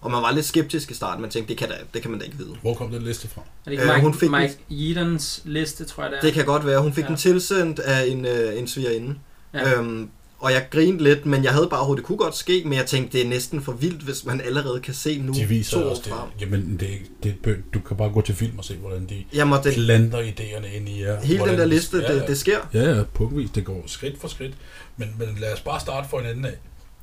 Og 0.00 0.10
man 0.10 0.22
var 0.22 0.32
lidt 0.32 0.46
skeptisk 0.46 0.90
i 0.90 0.94
starten, 0.94 1.20
man 1.22 1.30
tænkte, 1.30 1.48
det 1.48 1.58
kan, 1.58 1.68
da, 1.68 1.74
det 1.94 2.02
kan 2.02 2.10
man 2.10 2.20
da 2.20 2.24
ikke 2.26 2.38
vide. 2.38 2.54
Hvor 2.62 2.74
kom 2.74 2.90
den 2.90 3.02
liste 3.02 3.28
fra? 3.28 3.40
Er 3.40 3.44
det 3.64 3.70
ikke 3.72 3.82
Øh, 3.84 3.88
Mike, 3.88 4.00
hun 4.00 4.14
fik 4.14 4.30
den- 4.30 4.40
Mike 4.40 4.56
Yeadons 4.70 5.42
liste, 5.44 5.84
tror 5.84 6.02
jeg 6.02 6.10
det 6.12 6.18
er? 6.18 6.22
Det 6.22 6.32
kan 6.32 6.44
godt 6.44 6.66
være. 6.66 6.80
Hun 6.82 6.92
fik 6.92 7.04
Ja. 7.04 7.08
den 7.08 7.16
tilsendt 7.16 7.78
af 7.78 8.06
en, 8.06 8.24
øh, 8.26 8.58
en 8.58 8.68
svigerinde. 8.68 9.14
Ja. 9.54 9.78
Øhm, 9.78 10.08
og 10.44 10.52
jeg 10.52 10.66
grinede 10.70 11.04
lidt, 11.04 11.26
men 11.26 11.44
jeg 11.44 11.52
havde 11.52 11.68
bare 11.70 11.84
hovedet, 11.84 11.98
det 12.02 12.06
kunne 12.06 12.18
godt 12.18 12.36
ske, 12.36 12.62
men 12.64 12.72
jeg 12.72 12.86
tænkte, 12.86 13.18
det 13.18 13.24
er 13.26 13.28
næsten 13.30 13.62
for 13.62 13.72
vildt, 13.72 14.02
hvis 14.02 14.24
man 14.24 14.40
allerede 14.40 14.80
kan 14.80 14.94
se 14.94 15.18
nu 15.22 15.32
De 15.32 15.44
viser 15.48 15.78
to 15.78 15.84
år 15.86 15.90
også 15.90 16.02
det. 16.04 16.12
frem. 16.12 16.28
Jamen, 16.40 16.76
det, 16.80 16.98
det, 17.22 17.62
du 17.74 17.80
kan 17.80 17.96
bare 17.96 18.10
gå 18.10 18.20
til 18.20 18.34
film 18.34 18.58
og 18.58 18.64
se, 18.64 18.76
hvordan 18.76 19.06
de 19.06 19.24
Jamen, 19.34 19.58
den, 19.64 19.72
planter 19.74 20.18
idéerne 20.22 20.66
ind 20.76 20.88
i 20.88 21.02
jer. 21.02 21.20
hele 21.20 21.38
hvordan 21.38 21.52
den 21.54 21.60
der 21.60 21.66
de- 21.66 21.74
liste, 21.74 21.98
ja, 21.98 22.14
det, 22.14 22.28
det 22.28 22.38
sker. 22.38 22.58
Ja, 22.74 22.96
ja, 22.96 23.02
punktvis. 23.02 23.50
Det 23.50 23.64
går 23.64 23.82
skridt 23.86 24.20
for 24.20 24.28
skridt. 24.28 24.54
Men, 24.96 25.08
men 25.18 25.28
lad 25.40 25.52
os 25.52 25.60
bare 25.60 25.80
starte 25.80 26.08
for 26.08 26.20
en 26.20 26.36
ende 26.36 26.48
af. 26.48 26.54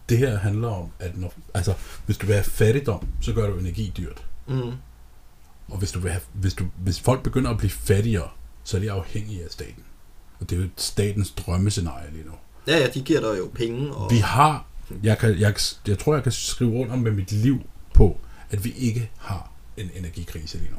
Det 0.09 0.17
her 0.17 0.37
handler 0.37 0.67
om, 0.67 0.89
at 0.99 1.17
når, 1.17 1.33
altså, 1.53 1.73
hvis 2.05 2.17
du 2.17 2.25
vil 2.25 2.35
have 2.35 2.43
fattigdom, 2.45 3.07
så 3.21 3.33
gør 3.33 3.47
du 3.49 3.57
energi 3.57 3.93
dyrt. 3.97 4.23
Mm. 4.47 4.71
Og 5.67 5.77
hvis, 5.77 5.91
du 5.91 5.99
vil 5.99 6.11
have, 6.11 6.21
hvis, 6.33 6.53
du, 6.53 6.65
hvis 6.83 6.99
folk 6.99 7.23
begynder 7.23 7.51
at 7.51 7.57
blive 7.57 7.69
fattigere, 7.71 8.27
så 8.63 8.77
er 8.77 8.81
de 8.81 8.91
afhængige 8.91 9.43
af 9.43 9.49
staten. 9.51 9.83
Og 10.39 10.49
det 10.49 10.57
er 10.57 10.61
jo 10.61 10.67
statens 10.77 11.31
drømmescenarie 11.31 12.11
lige 12.13 12.25
nu. 12.25 12.31
Ja, 12.67 12.77
ja, 12.77 12.87
de 12.87 13.01
giver 13.01 13.19
dig 13.19 13.39
jo 13.39 13.51
penge. 13.55 13.93
Og, 13.93 14.11
Vi 14.11 14.17
har, 14.17 14.65
jeg, 15.03 15.17
kan, 15.17 15.39
jeg, 15.39 15.55
jeg 15.87 15.99
tror, 15.99 16.13
jeg 16.13 16.23
kan 16.23 16.31
skrive 16.31 16.71
under 16.71 16.95
med 16.95 17.11
mit 17.11 17.31
liv 17.31 17.59
på, 17.93 18.17
at 18.51 18.65
vi 18.65 18.73
ikke 18.77 19.09
har 19.17 19.51
en 19.77 19.89
energikrise 19.95 20.57
lige 20.57 20.69
nu. 20.71 20.77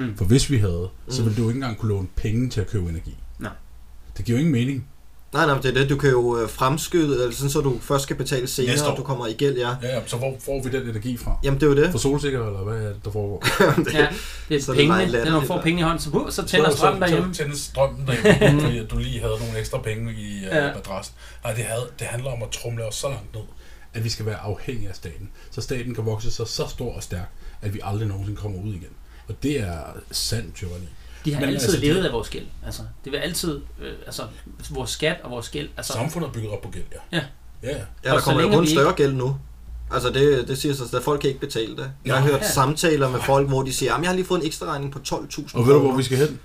Hmm. 0.00 0.16
For 0.16 0.24
hvis 0.24 0.50
vi 0.50 0.58
havde, 0.58 0.88
så 1.08 1.20
Mm. 1.22 1.26
ville 1.28 1.36
du 1.36 1.42
jo 1.42 1.48
ikke 1.48 1.56
engang 1.58 1.78
kunne 1.78 1.88
låne 1.88 2.08
penge 2.16 2.50
til 2.50 2.60
at 2.60 2.66
købe 2.66 2.88
energi. 2.88 3.16
Nej. 3.38 3.52
Det 4.16 4.24
giver 4.24 4.38
jo 4.38 4.44
ingen 4.46 4.52
mening. 4.52 4.86
Nej, 5.32 5.46
nej, 5.46 5.54
det 5.60 5.64
er 5.64 5.72
det. 5.72 5.90
Du 5.90 5.96
kan 5.96 6.10
jo 6.10 6.38
øh, 6.38 6.48
fremskyde, 6.48 7.22
eller 7.22 7.34
sådan, 7.34 7.50
så 7.50 7.60
du 7.60 7.78
først 7.82 8.02
skal 8.02 8.16
betale 8.16 8.40
Næste 8.40 8.62
år. 8.62 8.66
senere, 8.66 8.90
og 8.90 8.96
du 8.96 9.02
kommer 9.02 9.26
i 9.26 9.32
gæld, 9.32 9.56
ja. 9.56 9.68
Ja, 9.82 9.94
ja, 9.96 10.00
så 10.06 10.16
hvor 10.16 10.34
får 10.44 10.62
vi 10.62 10.70
den 10.78 10.88
energi 10.88 11.16
fra? 11.16 11.38
Jamen, 11.44 11.60
det 11.60 11.66
er 11.66 11.70
jo 11.70 11.76
det. 11.76 11.90
Fra 11.90 11.98
solsikker, 11.98 12.46
eller 12.46 12.60
hvad 12.64 12.82
er 12.82 12.88
det, 12.88 13.04
der 13.04 13.10
foregår? 13.10 13.40
det 13.84 13.94
Ja, 13.94 14.08
det 14.48 14.56
er 14.56 14.62
Så 14.62 14.72
det 14.72 14.78
pengene. 14.78 15.12
Det 15.12 15.26
er, 15.26 15.30
når 15.30 15.40
du 15.40 15.46
får 15.46 15.60
penge 15.60 15.80
i 15.80 15.82
hånden, 15.82 16.00
så, 16.00 16.10
uh, 16.10 16.30
så 16.30 16.44
tænder 16.46 16.70
så, 16.70 16.76
strømmen 16.76 17.02
så, 17.02 17.06
derhjemme. 17.06 17.34
Så 17.34 17.42
tænder 17.42 17.56
strømmen 17.56 18.06
derhjemme, 18.06 18.60
fordi 18.64 18.78
at 18.78 18.90
du 18.90 18.98
lige 18.98 19.20
havde 19.20 19.34
nogle 19.40 19.58
ekstra 19.58 19.78
penge 19.78 20.12
i 20.12 20.36
uh, 20.36 20.42
Ja. 20.56 20.72
madrassen. 20.74 21.14
Nej, 21.44 21.52
det, 21.52 21.64
havde, 21.64 21.86
det 21.98 22.06
handler 22.06 22.30
om 22.30 22.42
at 22.42 22.48
trumle 22.50 22.84
os 22.84 22.94
så 22.94 23.08
langt 23.08 23.34
ned, 23.34 23.42
at 23.94 24.04
vi 24.04 24.08
skal 24.08 24.26
være 24.26 24.36
afhængige 24.36 24.88
af 24.88 24.94
staten. 24.94 25.30
Så 25.50 25.60
staten 25.60 25.94
kan 25.94 26.06
vokse 26.06 26.30
sig 26.30 26.46
så 26.46 26.66
stor 26.68 26.94
og 26.94 27.02
stærk, 27.02 27.28
at 27.62 27.74
vi 27.74 27.80
aldrig 27.84 28.08
nogensinde 28.08 28.40
kommer 28.40 28.58
ud 28.58 28.68
igen. 28.74 28.92
Og 29.28 29.34
det 29.42 29.60
er 29.60 29.78
sandt 30.10 30.54
tyranni. 30.54 30.88
De 31.24 31.34
har 31.34 31.40
Men 31.40 31.48
altid 31.48 31.68
altså, 31.68 31.80
levet 31.80 31.96
det- 31.96 32.04
af 32.06 32.12
vores 32.12 32.28
gæld. 32.28 32.46
Altså, 32.66 32.82
det 33.04 33.12
vil 33.12 33.18
altid, 33.18 33.60
øh, 33.82 33.92
altså, 34.06 34.22
vores 34.70 34.90
skat 34.90 35.16
og 35.24 35.30
vores 35.30 35.48
gæld. 35.48 35.68
Altså, 35.76 35.92
Samfundet 35.92 36.28
er 36.28 36.32
bygget 36.32 36.50
op 36.50 36.62
på 36.62 36.70
gæld, 36.70 36.84
ja. 36.92 37.18
Ja. 37.18 37.24
Ja, 37.62 37.68
ja. 37.68 37.76
Ja, 37.76 37.82
Og 37.82 38.14
der 38.14 38.18
så 38.18 38.24
kommer 38.24 38.42
jo 38.42 38.48
kun 38.48 38.66
større 38.66 38.92
gæld 38.92 39.12
nu. 39.12 39.36
Altså 39.92 40.10
det, 40.10 40.48
det 40.48 40.58
siger 40.58 40.74
sig, 40.74 40.86
at 40.94 41.02
folk 41.02 41.20
kan 41.20 41.28
ikke 41.28 41.40
betale 41.40 41.76
det. 41.76 41.90
Jeg 42.04 42.14
har 42.14 42.20
Nej. 42.20 42.30
hørt 42.30 42.40
Ja. 42.40 42.50
samtaler 42.50 43.08
med 43.10 43.20
folk, 43.20 43.48
hvor 43.48 43.62
de 43.62 43.72
siger, 43.72 43.94
at 43.94 44.00
jeg 44.00 44.08
har 44.08 44.14
lige 44.14 44.24
fået 44.26 44.40
en 44.40 44.46
ekstra 44.46 44.66
regning 44.66 44.92
på 44.92 44.98
12.000 44.98 45.58
Og 45.58 45.66
ved 45.66 45.74
du, 45.74 45.80
hvor 45.80 45.96
vi 45.96 46.02
skal 46.02 46.18
hen? 46.18 46.38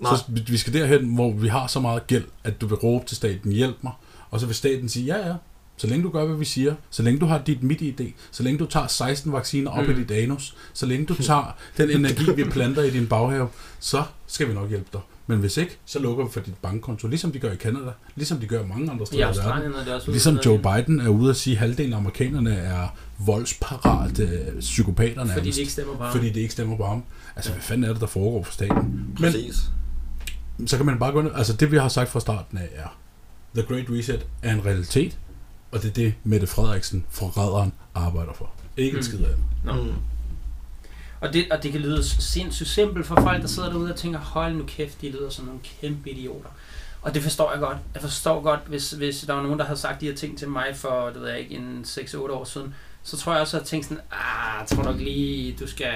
Nej. 0.00 0.16
Så 0.16 0.22
vi 0.28 0.42
vi 0.46 0.56
skal 0.56 0.72
derhen, 0.72 1.14
hvor 1.14 1.32
vi 1.32 1.48
har 1.48 1.66
så 1.66 1.80
meget 1.80 2.06
gæld, 2.06 2.24
at 2.44 2.60
du 2.60 2.66
vil 2.66 2.76
råbe 2.78 3.06
til 3.06 3.16
staten, 3.16 3.52
hjælp 3.52 3.76
mig. 3.82 3.92
Og 4.30 4.40
så 4.40 4.46
vil 4.46 4.54
staten 4.54 4.88
sige, 4.88 5.06
ja 5.06 5.28
ja, 5.28 5.34
så 5.80 5.86
længe 5.86 6.02
du 6.04 6.10
gør, 6.10 6.24
hvad 6.24 6.36
vi 6.36 6.44
siger, 6.44 6.74
så 6.90 7.02
længe 7.02 7.20
du 7.20 7.26
har 7.26 7.38
dit 7.38 7.62
MIT-ID, 7.62 8.00
så 8.30 8.42
længe 8.42 8.58
du 8.58 8.66
tager 8.66 8.86
16 8.86 9.32
vacciner 9.32 9.70
op 9.70 9.84
Mm. 9.86 9.90
i 9.90 9.94
dit 9.94 10.10
anus, 10.10 10.54
så 10.72 10.86
længe 10.86 11.06
du 11.06 11.14
tager 11.22 11.56
den 11.76 11.90
energi, 11.90 12.32
vi 12.36 12.44
planter 12.44 12.82
i 12.82 12.90
din 12.90 13.06
baghave, 13.06 13.48
så 13.80 14.02
skal 14.26 14.48
vi 14.48 14.54
nok 14.54 14.68
hjælpe 14.68 14.88
dig. 14.92 15.00
Men 15.26 15.38
hvis 15.38 15.56
ikke, 15.56 15.76
så 15.84 15.98
lukker 15.98 16.24
vi 16.24 16.30
for 16.32 16.40
dit 16.40 16.54
bankkonto, 16.62 17.08
ligesom 17.08 17.32
de 17.32 17.38
gør 17.38 17.52
i 17.52 17.56
Canada, 17.56 17.90
ligesom 18.16 18.38
de 18.38 18.46
gør 18.46 18.66
mange 18.66 18.90
andre 18.90 19.06
steder 19.06 19.20
i 19.22 19.26
verden. 19.26 19.40
Australien 19.42 19.72
er 19.74 19.84
det 19.84 19.94
også 19.94 20.10
Ligesom 20.10 20.38
Joe 20.46 20.58
Biden 20.58 21.00
er 21.00 21.08
ude 21.08 21.30
at 21.30 21.36
sige, 21.36 21.54
at 21.54 21.60
halvdelen 21.60 21.92
af 21.92 21.96
amerikanerne 21.96 22.54
er 22.54 22.88
voldsparate 23.18 24.52
psykopater 24.60 25.14
Fordi 25.14 25.28
nærmest, 25.28 25.54
de 25.56 25.60
ikke 25.60 25.72
stemmer 25.72 25.96
på 25.96 26.02
ham. 26.04 26.12
fordi 26.12 26.30
de 26.30 26.40
ikke 26.40 26.52
stemmer 26.52 26.76
på 26.76 26.84
ham. 26.86 27.02
Altså, 27.36 27.52
hvad 27.52 27.62
fanden 27.62 27.84
er 27.84 27.92
det, 27.92 28.00
der 28.00 28.06
foregår 28.06 28.42
for 28.42 28.52
staten? 28.52 28.76
Men 28.76 29.16
Præcis. 29.16 29.70
så 30.66 30.76
kan 30.76 30.86
man 30.86 30.98
bare 30.98 31.12
gå 31.12 31.20
ind, 31.20 31.30
altså 31.34 31.52
det 31.52 31.72
vi 31.72 31.76
har 31.76 31.88
sagt 31.88 32.10
fra 32.10 32.20
starten 32.20 32.58
af 32.58 32.68
er, 32.74 32.96
The 33.54 33.62
Great 33.62 33.84
Reset 33.90 34.26
er 34.42 34.52
en 34.54 34.64
realitet, 34.66 35.18
og 35.72 35.82
det 35.82 35.88
er 35.88 35.92
det, 35.94 36.14
Mette 36.24 36.46
Frederiksen, 36.46 37.06
forræderen, 37.10 37.72
arbejder 37.94 38.32
for. 38.32 38.50
Ikke 38.76 38.90
en 38.90 38.96
Mm. 38.96 39.02
skid 39.02 39.18
af. 39.24 39.74
Mm. 39.74 39.92
Og 41.20 41.32
det, 41.32 41.52
og 41.52 41.62
det 41.62 41.72
kan 41.72 41.80
lyde 41.80 42.04
sindssygt 42.04 42.68
simpelt 42.68 43.06
for 43.06 43.14
folk, 43.22 43.42
der 43.42 43.48
sidder 43.48 43.70
derude 43.70 43.92
og 43.92 43.96
tænker, 43.98 44.18
hold 44.18 44.54
nu 44.54 44.64
kæft, 44.66 45.00
de 45.00 45.10
lyder 45.10 45.30
som 45.30 45.44
nogle 45.44 45.60
kæmpe 45.80 46.10
idioter. 46.10 46.48
Og 47.02 47.14
det 47.14 47.22
forstår 47.22 47.50
jeg 47.52 47.60
godt. 47.60 47.78
Jeg 47.94 48.02
forstår 48.02 48.40
godt, 48.42 48.60
hvis, 48.66 48.90
hvis 48.90 49.20
der 49.20 49.32
var 49.34 49.42
nogen, 49.42 49.58
der 49.58 49.64
havde 49.64 49.78
sagt 49.78 50.00
de 50.00 50.06
her 50.06 50.14
ting 50.14 50.38
til 50.38 50.48
mig 50.48 50.66
for, 50.74 51.06
det 51.10 51.20
ved 51.20 51.28
jeg 51.28 51.38
ikke, 51.38 51.54
en 51.54 51.84
6-8 51.88 52.16
år 52.32 52.44
siden, 52.44 52.74
så 53.02 53.16
tror 53.16 53.32
jeg 53.32 53.40
også, 53.40 53.56
at 53.56 53.60
jeg 53.60 53.66
tænkte 53.68 53.88
sådan, 53.88 54.02
ah, 54.12 54.66
tror 54.66 54.82
nok 54.84 54.96
lige, 54.96 55.56
du 55.60 55.66
skal 55.66 55.92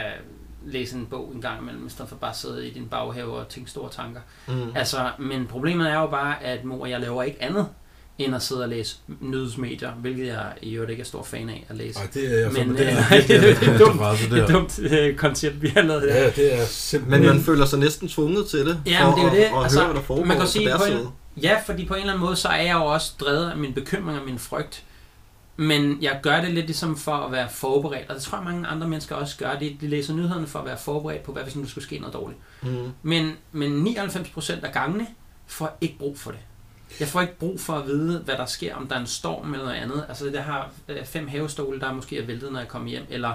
læse 0.66 0.96
en 0.96 1.06
bog 1.06 1.32
en 1.34 1.40
gang 1.40 1.62
imellem, 1.62 1.86
i 1.86 1.90
stedet 1.90 2.08
for 2.08 2.16
bare 2.16 2.30
at 2.30 2.36
sidde 2.36 2.68
i 2.68 2.74
din 2.74 2.88
baghave 2.88 3.32
og 3.38 3.48
tænke 3.48 3.70
store 3.70 3.90
tanker. 3.90 4.20
Mm. 4.48 4.72
Altså, 4.74 5.10
men 5.18 5.46
problemet 5.46 5.90
er 5.90 5.94
jo 6.00 6.06
bare, 6.06 6.42
at 6.42 6.64
mor 6.64 6.80
og 6.80 6.90
jeg 6.90 7.00
laver 7.00 7.22
ikke 7.22 7.42
andet 7.42 7.68
end 8.18 8.34
at 8.34 8.42
sidde 8.42 8.62
og 8.62 8.68
læse 8.68 8.96
nyhedsmedier, 9.20 9.90
hvilket 9.92 10.26
jeg 10.26 10.52
i 10.62 10.72
øvrigt 10.74 10.90
ikke 10.90 11.00
er 11.00 11.04
stor 11.04 11.22
fan 11.22 11.48
af 11.48 11.64
at 11.68 11.76
læse. 11.76 11.98
Ej, 11.98 12.06
det 12.14 12.34
er 12.34 12.38
jeg 12.40 12.52
Men, 12.52 12.76
det 12.76 12.92
er, 12.92 12.98
øh, 12.98 13.10
det 13.28 13.36
er, 13.36 13.40
det 13.40 13.50
er, 13.50 13.54
det 13.54 13.60
det 13.60 13.78
dumt. 13.80 14.00
Det 14.30 14.38
er 14.38 14.44
et 14.46 14.52
dumt 14.52 14.78
øh, 14.78 15.16
koncept, 15.16 15.62
vi 15.62 15.68
har 15.68 15.82
lavet 15.82 16.12
her. 16.12 16.20
Ja, 16.20 16.30
det 16.30 16.54
er 16.60 16.64
simpelthen... 16.66 17.22
Men 17.26 17.34
man 17.36 17.44
føler 17.44 17.66
sig 17.66 17.78
næsten 17.78 18.08
tvunget 18.08 18.46
til 18.46 18.66
det, 18.66 18.82
Ja, 18.86 19.04
for 19.04 19.16
men 19.16 19.18
det 19.18 19.20
er 19.20 19.24
jo 19.24 19.30
at, 19.30 19.52
det. 19.52 19.56
at 19.58 19.62
Altså, 19.62 19.78
høre, 19.78 19.88
hvad 19.92 20.00
der 20.00 20.06
foregår 20.06 20.24
man 20.24 20.36
kan 20.36 20.46
på 20.46 20.50
sige 20.50 20.70
på 20.78 20.84
en- 20.84 20.90
side. 20.90 21.10
Ja, 21.42 21.58
fordi 21.66 21.84
på 21.84 21.94
en 21.94 22.00
eller 22.00 22.12
anden 22.12 22.26
måde, 22.26 22.36
så 22.36 22.48
er 22.48 22.62
jeg 22.62 22.74
jo 22.74 22.84
også 22.84 23.12
drevet 23.20 23.50
af 23.50 23.56
min 23.56 23.72
bekymring 23.72 24.18
og 24.18 24.24
min 24.26 24.38
frygt. 24.38 24.82
Men 25.56 25.98
jeg 26.02 26.18
gør 26.22 26.40
det 26.40 26.50
lidt 26.50 26.66
ligesom 26.66 26.96
for 26.96 27.12
at 27.12 27.32
være 27.32 27.48
forberedt, 27.50 28.08
og 28.08 28.14
det 28.14 28.22
tror 28.22 28.38
jeg 28.38 28.44
mange 28.44 28.66
andre 28.66 28.88
mennesker 28.88 29.14
også 29.16 29.36
gør. 29.38 29.58
De, 29.58 29.76
de 29.80 29.88
læser 29.88 30.14
nyhederne 30.14 30.46
for 30.46 30.58
at 30.58 30.64
være 30.64 30.78
forberedt 30.78 31.22
på, 31.22 31.32
hvad 31.32 31.42
hvis 31.42 31.56
nu 31.56 31.68
skulle 31.68 31.84
ske 31.84 31.98
noget 31.98 32.14
dårligt. 32.14 32.40
Mm. 32.62 32.68
Men, 33.02 33.32
men 33.52 33.86
99% 33.86 34.64
af 34.66 34.72
gangene 34.72 35.06
får 35.46 35.78
ikke 35.80 35.98
brug 35.98 36.18
for 36.18 36.30
det. 36.30 36.40
Jeg 37.00 37.08
får 37.08 37.20
ikke 37.20 37.38
brug 37.38 37.60
for 37.60 37.72
at 37.72 37.86
vide, 37.86 38.18
hvad 38.18 38.36
der 38.36 38.46
sker, 38.46 38.74
om 38.74 38.86
der 38.86 38.96
er 38.96 39.00
en 39.00 39.06
storm 39.06 39.52
eller 39.52 39.66
noget 39.66 39.78
andet. 39.78 40.04
Altså, 40.08 40.30
jeg 40.30 40.44
har 40.44 40.70
øh, 40.88 41.04
fem 41.04 41.28
havestole, 41.28 41.80
der 41.80 41.92
måske 41.92 42.18
er 42.18 42.26
væltet, 42.26 42.52
når 42.52 42.58
jeg 42.58 42.68
kommer 42.68 42.88
hjem, 42.88 43.06
eller 43.08 43.34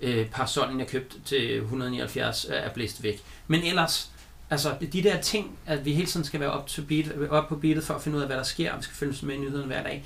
øh, 0.00 0.30
parasollen, 0.30 0.80
jeg 0.80 0.88
købte 0.88 1.20
til 1.24 1.56
179, 1.56 2.44
er 2.44 2.54
er 2.54 2.72
blæst 2.72 3.02
væk. 3.02 3.22
Men 3.46 3.62
ellers, 3.62 4.10
altså, 4.50 4.76
de 4.92 5.02
der 5.02 5.20
ting, 5.20 5.58
at 5.66 5.84
vi 5.84 5.94
hele 5.94 6.06
tiden 6.06 6.26
skal 6.26 6.40
være 6.40 6.50
op, 6.50 6.66
to 6.66 6.82
beat, 6.82 7.12
op 7.30 7.48
på 7.48 7.56
beatet 7.56 7.84
for 7.84 7.94
at 7.94 8.02
finde 8.02 8.16
ud 8.16 8.22
af, 8.22 8.28
hvad 8.28 8.36
der 8.36 8.42
sker, 8.42 8.72
og 8.72 8.78
vi 8.78 8.82
skal 8.82 8.96
følge 8.96 9.26
med 9.26 9.34
i 9.34 9.38
nyhederne 9.38 9.66
hver 9.66 9.82
dag, 9.82 10.04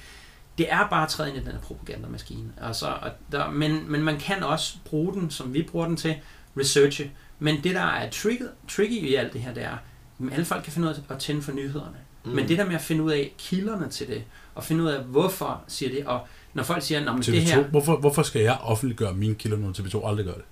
det 0.58 0.72
er 0.72 0.88
bare 0.88 1.02
at 1.02 1.08
træde 1.08 1.28
ind 1.28 1.38
i 1.38 1.40
den 1.40 1.52
her 1.52 1.60
propagandamaskine. 1.60 2.52
Altså, 2.62 2.86
og 2.86 3.10
der, 3.32 3.50
men, 3.50 3.92
men 3.92 4.02
man 4.02 4.18
kan 4.18 4.42
også 4.42 4.74
bruge 4.84 5.14
den, 5.14 5.30
som 5.30 5.54
vi 5.54 5.62
bruger 5.62 5.86
den 5.86 5.96
til, 5.96 6.16
researche. 6.58 7.10
Men 7.38 7.64
det, 7.64 7.74
der 7.74 7.82
er 7.82 8.10
tricky, 8.10 8.42
tricky 8.68 8.92
i 8.92 9.14
alt 9.14 9.32
det 9.32 9.40
her, 9.40 9.54
det 9.54 9.62
er, 9.62 9.76
at 10.20 10.32
alle 10.32 10.44
folk 10.44 10.64
kan 10.64 10.72
finde 10.72 10.88
ud 10.88 10.94
af 10.94 11.14
at 11.14 11.18
tænde 11.18 11.42
for 11.42 11.52
nyhederne. 11.52 11.96
Mm. 12.24 12.30
Men 12.32 12.48
det 12.48 12.58
der 12.58 12.66
med 12.66 12.74
at 12.74 12.80
finde 12.80 13.02
ud 13.02 13.10
af 13.12 13.34
kilderne 13.38 13.88
til 13.88 14.06
det, 14.06 14.22
og 14.54 14.64
finde 14.64 14.82
ud 14.84 14.88
af, 14.88 15.02
hvorfor 15.02 15.60
siger 15.68 15.90
det, 15.90 16.06
og 16.06 16.20
når 16.54 16.62
folk 16.62 16.82
siger, 16.82 17.00
at 17.00 17.18
det 17.26 17.28
TV2, 17.28 17.40
her... 17.40 17.62
hvorfor, 17.64 17.96
hvorfor 17.96 18.22
skal 18.22 18.42
jeg 18.42 18.58
offentliggøre 18.62 19.14
mine 19.14 19.34
kilder, 19.34 19.56
når 19.56 19.68
TV2 19.70 20.08
aldrig 20.08 20.26
gør 20.26 20.32
det? 20.34 20.42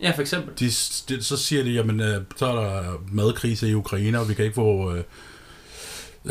Ja, 0.00 0.10
for 0.10 0.20
eksempel. 0.20 0.54
De, 0.58 0.66
de, 1.08 1.22
så 1.24 1.36
siger 1.36 1.62
de, 1.64 1.70
jamen, 1.70 2.00
øh, 2.00 2.22
så 2.36 2.46
er 2.46 2.54
der 2.54 2.82
madkrise 3.12 3.68
i 3.68 3.74
Ukraine, 3.74 4.20
og 4.20 4.28
vi 4.28 4.34
kan 4.34 4.44
ikke 4.44 4.54
få... 4.54 4.94
Øh, 4.94 5.02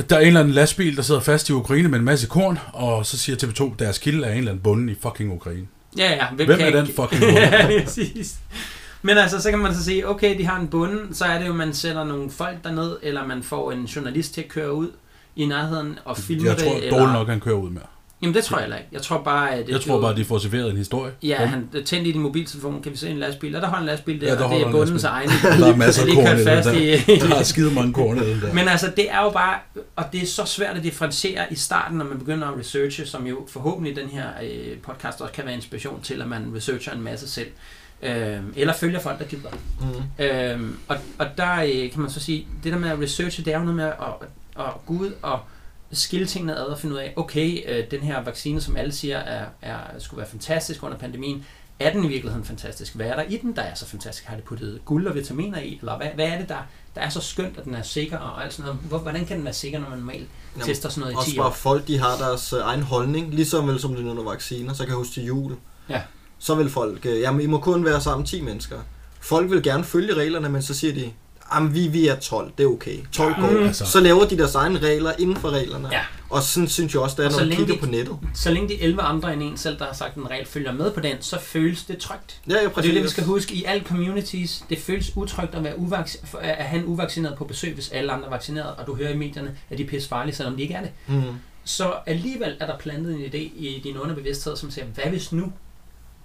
der 0.10 0.16
er 0.16 0.20
en 0.20 0.28
eller 0.28 0.40
anden 0.40 0.54
lastbil, 0.54 0.96
der 0.96 1.02
sidder 1.02 1.22
fast 1.22 1.50
i 1.50 1.52
Ukraine 1.52 1.88
med 1.88 2.00
en 2.00 2.06
masse 2.06 2.28
korn, 2.28 2.60
og 2.74 3.06
så 3.06 3.18
siger 3.18 3.36
TV2, 3.36 3.76
deres 3.80 3.98
kilde 3.98 4.28
er 4.28 4.32
en 4.32 4.38
eller 4.38 4.52
anden 4.52 4.64
bunde 4.64 4.92
i 4.92 4.96
fucking 5.02 5.32
Ukraine. 5.34 5.68
Ja, 5.98 6.12
ja. 6.12 6.26
Hvem 6.36 6.48
kan 6.48 6.60
er 6.62 6.72
den 6.72 6.86
ikke- 6.88 6.96
fucking 7.02 7.22
bonde? 7.22 7.40
ja, 7.42 7.84
præcis. 7.84 8.36
Men 9.02 9.18
altså, 9.18 9.42
så 9.42 9.50
kan 9.50 9.60
man 9.60 9.74
så 9.76 9.84
sige, 9.84 10.08
okay, 10.10 10.38
de 10.38 10.46
har 10.46 10.60
en 10.60 10.68
bunde, 10.68 11.16
så 11.16 11.26
er 11.26 11.40
det 11.40 11.48
jo, 11.48 11.54
man 11.54 11.74
sætter 11.74 12.04
nogle 12.04 12.30
folk 12.30 12.64
derned, 12.64 12.98
eller 13.02 13.28
man 13.28 13.44
får 13.44 13.72
en 13.72 13.86
journalist 13.86 14.34
til 14.34 14.42
at 14.42 14.48
køre 14.48 14.74
ud 14.74 14.88
i 15.36 15.46
nærheden 15.46 16.00
og 16.06 16.18
filme 16.18 16.50
Jeg 16.50 16.58
tror 16.58 16.74
det. 16.74 16.92
dårligt 16.92 17.14
nok, 17.14 17.28
han 17.28 17.40
kører 17.40 17.56
ud 17.56 17.70
med. 17.70 17.82
Jamen, 18.22 18.36
det 18.36 18.44
tror 18.44 18.58
jeg 18.58 18.64
heller 18.64 18.78
ikke. 18.78 18.90
Jeg 18.92 19.02
tror 19.02 19.22
bare, 19.24 19.52
at... 19.52 19.70
Jeg 19.70 19.82
tror 19.82 20.02
bare, 20.02 20.16
de 20.16 20.26
får 20.26 20.38
serveret 20.38 20.72
en 20.72 20.78
historie. 20.78 21.12
Ja, 21.24 21.46
han 21.46 21.70
tændte 21.86 22.10
i 22.10 22.12
din 22.12 22.22
mobiltelefon, 22.22 22.82
kan 22.82 22.92
vi 22.92 22.98
se 22.98 23.10
en 23.10 23.18
lastbil? 23.18 23.56
Og 23.56 23.62
der 23.62 23.68
holder 23.68 23.82
en 23.82 23.86
lastbil 23.86 24.22
der, 24.22 24.28
Ja, 24.28 24.36
der 24.36 24.44
og 24.44 24.56
det 24.56 24.62
er 24.62 24.72
bundens 24.72 25.04
egen. 25.04 25.30
Der 25.30 25.68
er 25.68 25.76
masser 25.76 26.02
af 26.02 26.14
korn 26.14 26.40
i 26.40 26.44
fast 26.44 26.70
den 26.70 26.78
i... 26.78 27.20
Der 27.30 27.36
er 27.36 27.44
skide 27.44 27.72
mange 27.74 27.94
korn 27.94 28.18
i 28.18 28.20
den 28.20 28.42
der. 28.42 28.54
Men 28.54 28.68
altså, 28.68 28.92
det 28.96 29.12
er 29.12 29.24
jo 29.24 29.30
bare, 29.30 29.60
og 29.96 30.06
det 30.12 30.22
er 30.22 30.26
så 30.26 30.46
svært 30.46 30.78
at 30.78 30.84
differentiere 30.84 31.46
i 31.52 31.56
starten, 31.56 31.98
når 31.98 32.06
man 32.06 32.20
begynder 32.20 32.48
at 32.48 32.60
researche, 32.60 33.06
som 33.06 33.28
jo 33.28 33.48
forhåbentlig 33.50 33.96
den 33.96 34.10
her 34.10 34.28
øh, 34.44 34.78
podcast 34.78 35.22
også 35.22 35.34
kan 35.34 35.46
være 35.46 35.54
inspiration 35.56 36.02
til, 36.04 36.22
at 36.22 36.28
man 36.28 36.52
researcher 36.56 36.94
en 36.94 37.02
masse 37.02 37.30
selv. 37.30 37.48
Øh, 38.04 38.40
eller 38.56 38.74
følger 38.74 39.00
folk, 39.00 39.20
der 39.20 39.26
gider. 39.26 39.50
Mm. 39.80 40.26
Øh, 40.26 40.74
og, 40.88 40.98
og 41.20 41.28
der 41.38 41.62
øh, 41.64 41.92
kan 41.92 42.02
man 42.02 42.10
så 42.10 42.20
sige, 42.20 42.48
det 42.64 42.74
der 42.74 42.80
med 42.80 42.90
at 42.90 43.00
researche, 43.00 43.46
det 43.46 43.54
er 43.54 43.58
jo 43.58 43.64
noget 43.64 43.76
med 43.76 43.86
at, 43.86 43.94
at, 44.00 44.66
at 44.66 44.74
gå 44.86 44.94
ud 44.94 45.12
og 45.22 45.40
skille 45.92 46.28
tingene 46.28 46.58
ad 46.58 46.64
og 46.64 46.80
finde 46.80 46.96
ud 46.96 47.00
af, 47.00 47.14
okay, 47.16 47.60
øh, 47.68 47.92
den 47.92 48.00
her 48.00 48.24
vaccine, 48.24 48.62
som 48.62 48.78
alle 48.78 48.92
siger 48.92 49.18
er, 49.18 49.46
er, 49.62 49.78
skulle 50.00 50.18
være 50.18 50.30
fantastisk 50.30 50.84
under 50.84 50.98
pandemien, 50.98 51.46
er 51.80 51.92
den 51.94 52.04
i 52.04 52.08
virkeligheden 52.08 52.46
fantastisk? 52.46 52.96
Hvad 52.96 53.06
er 53.06 53.16
der 53.16 53.24
i 53.24 53.38
den, 53.38 53.56
der 53.56 53.62
er 53.62 53.76
så 53.76 53.86
fantastisk? 53.86 54.26
Har 54.28 54.36
de 54.36 54.42
puttet 54.42 54.82
guld 54.86 55.08
og 55.08 55.16
vitaminer 55.16 55.60
i? 55.60 55.78
Eller 55.80 55.98
hvad, 55.98 56.08
hvad 56.16 56.28
er 56.28 56.38
det, 56.38 56.50
der, 56.50 56.68
der 56.96 57.02
er 57.02 57.10
så 57.10 57.22
skønt, 57.22 57.58
at 57.58 57.66
den 57.66 57.76
er 57.76 57.82
sikker 57.82 58.18
og 58.18 58.44
alt 58.44 58.54
sådan 58.54 58.66
noget? 58.66 58.82
Hvor, 58.82 58.98
hvordan 58.98 59.26
kan 59.26 59.38
den 59.38 59.46
være 59.46 59.54
sikker, 59.54 59.80
når 59.80 59.90
man 59.90 60.00
normalt 60.00 60.28
Jamen, 60.56 60.68
tester 60.68 60.90
sådan 60.90 61.02
noget 61.02 61.14
i 61.14 61.18
Også 61.18 61.32
10 61.32 61.38
bare 61.38 61.48
år? 61.48 61.52
folk, 61.52 61.88
de 61.88 61.98
har 62.00 62.18
deres 62.18 62.54
øh, 62.54 62.60
egen 62.60 62.82
holdning, 62.82 63.34
ligesom 63.34 63.68
vel 63.68 63.80
som 63.80 63.96
det 63.96 64.06
er 64.06 64.10
under 64.10 64.24
vacciner, 64.24 64.74
så 64.74 64.84
kan 64.84 64.90
jeg 64.90 64.98
huske 64.98 65.14
til 65.14 65.24
jul. 65.24 65.56
Ja. 65.90 66.02
Så 66.44 66.56
vil 66.56 66.70
folk, 66.70 67.06
øh, 67.06 67.20
jamen 67.20 67.42
I 67.42 67.46
må 67.46 67.58
kun 67.60 67.86
være 67.86 68.02
sammen 68.02 68.26
10 68.26 68.42
mennesker. 68.42 68.76
Folk 69.20 69.52
vil 69.52 69.64
gerne 69.64 69.84
følge 69.84 70.14
reglerne, 70.14 70.50
men 70.50 70.62
så 70.62 70.74
siger 70.74 70.94
de, 70.94 71.12
jamen 71.54 71.74
vi, 71.74 71.88
vi 71.88 72.08
er 72.08 72.16
12, 72.16 72.52
det 72.58 72.64
er 72.64 72.68
okay. 72.68 72.98
12 73.12 73.34
Ja, 73.38 73.42
går. 73.42 73.50
Mm. 73.60 73.66
altså. 73.66 73.86
Så 73.86 74.00
laver 74.00 74.26
de 74.26 74.38
deres 74.38 74.56
egne 74.56 74.80
regler 74.80 75.14
inden 75.20 75.36
for 75.36 75.50
reglerne. 75.50 75.90
Ja. 75.92 76.02
Og 76.30 76.42
sådan 76.44 76.68
synes 76.68 76.94
jeg 76.94 77.02
også, 77.02 77.16
det 77.16 77.26
er, 77.26 77.30
Og 77.30 77.32
når 77.38 77.40
længe 77.44 77.56
kigger 77.56 77.74
de- 77.74 77.80
på 77.80 77.86
nettet. 77.86 78.18
Så 78.34 78.52
længe 78.52 78.70
de 78.70 78.82
11 78.82 79.02
andre 79.02 79.34
end 79.34 79.44
en 79.44 79.58
selv, 79.58 79.80
der 79.80 79.86
har 79.86 79.94
sagt 79.94 80.16
en 80.16 80.30
regel, 80.32 80.46
følger 80.48 80.72
med 80.72 80.92
på 80.92 81.00
den, 81.00 81.16
så 81.20 81.40
føles 81.42 81.84
det 81.84 81.98
trygt. 81.98 82.42
Ja, 82.50 82.54
ja, 82.54 82.58
Og 82.60 82.64
det 82.66 82.74
præcis. 82.74 82.90
er 82.90 82.94
det, 82.94 83.04
vi 83.04 83.10
skal 83.10 83.24
huske 83.24 83.54
i 83.56 83.64
alle 83.64 83.84
communities. 83.86 84.64
Det 84.70 84.78
føles 84.80 85.12
utrygt 85.16 85.56
at, 85.56 85.64
være 85.64 85.76
uvac- 85.76 86.26
for- 86.28 86.38
at 86.38 86.66
have 86.66 86.82
en 86.84 86.88
uvaccineret 86.88 87.38
på 87.38 87.44
besøg, 87.46 87.74
hvis 87.74 87.90
alle 87.90 88.12
andre 88.12 88.26
er 88.26 88.30
vaccineret, 88.30 88.74
og 88.78 88.88
du 88.88 88.96
hører 88.96 89.10
i 89.10 89.18
medierne, 89.18 89.56
at 89.70 89.78
de 89.78 89.84
er 89.84 89.88
pisse 89.88 90.10
farlige, 90.10 90.36
selvom 90.36 90.56
de 90.56 90.62
ikke 90.62 90.74
er 90.74 90.82
det. 90.82 90.92
Mm. 91.08 91.22
Så 91.64 91.94
alligevel 92.06 92.56
er 92.60 92.66
der 92.66 92.78
plantet 92.78 93.14
en 93.16 93.22
idé 93.22 93.38
i 93.38 93.82
din 93.84 93.98
underbevidsthed, 93.98 94.56
som 94.58 94.72
siger, 94.72 94.86
hvad 94.86 95.04
hvis 95.06 95.32
nu? 95.32 95.52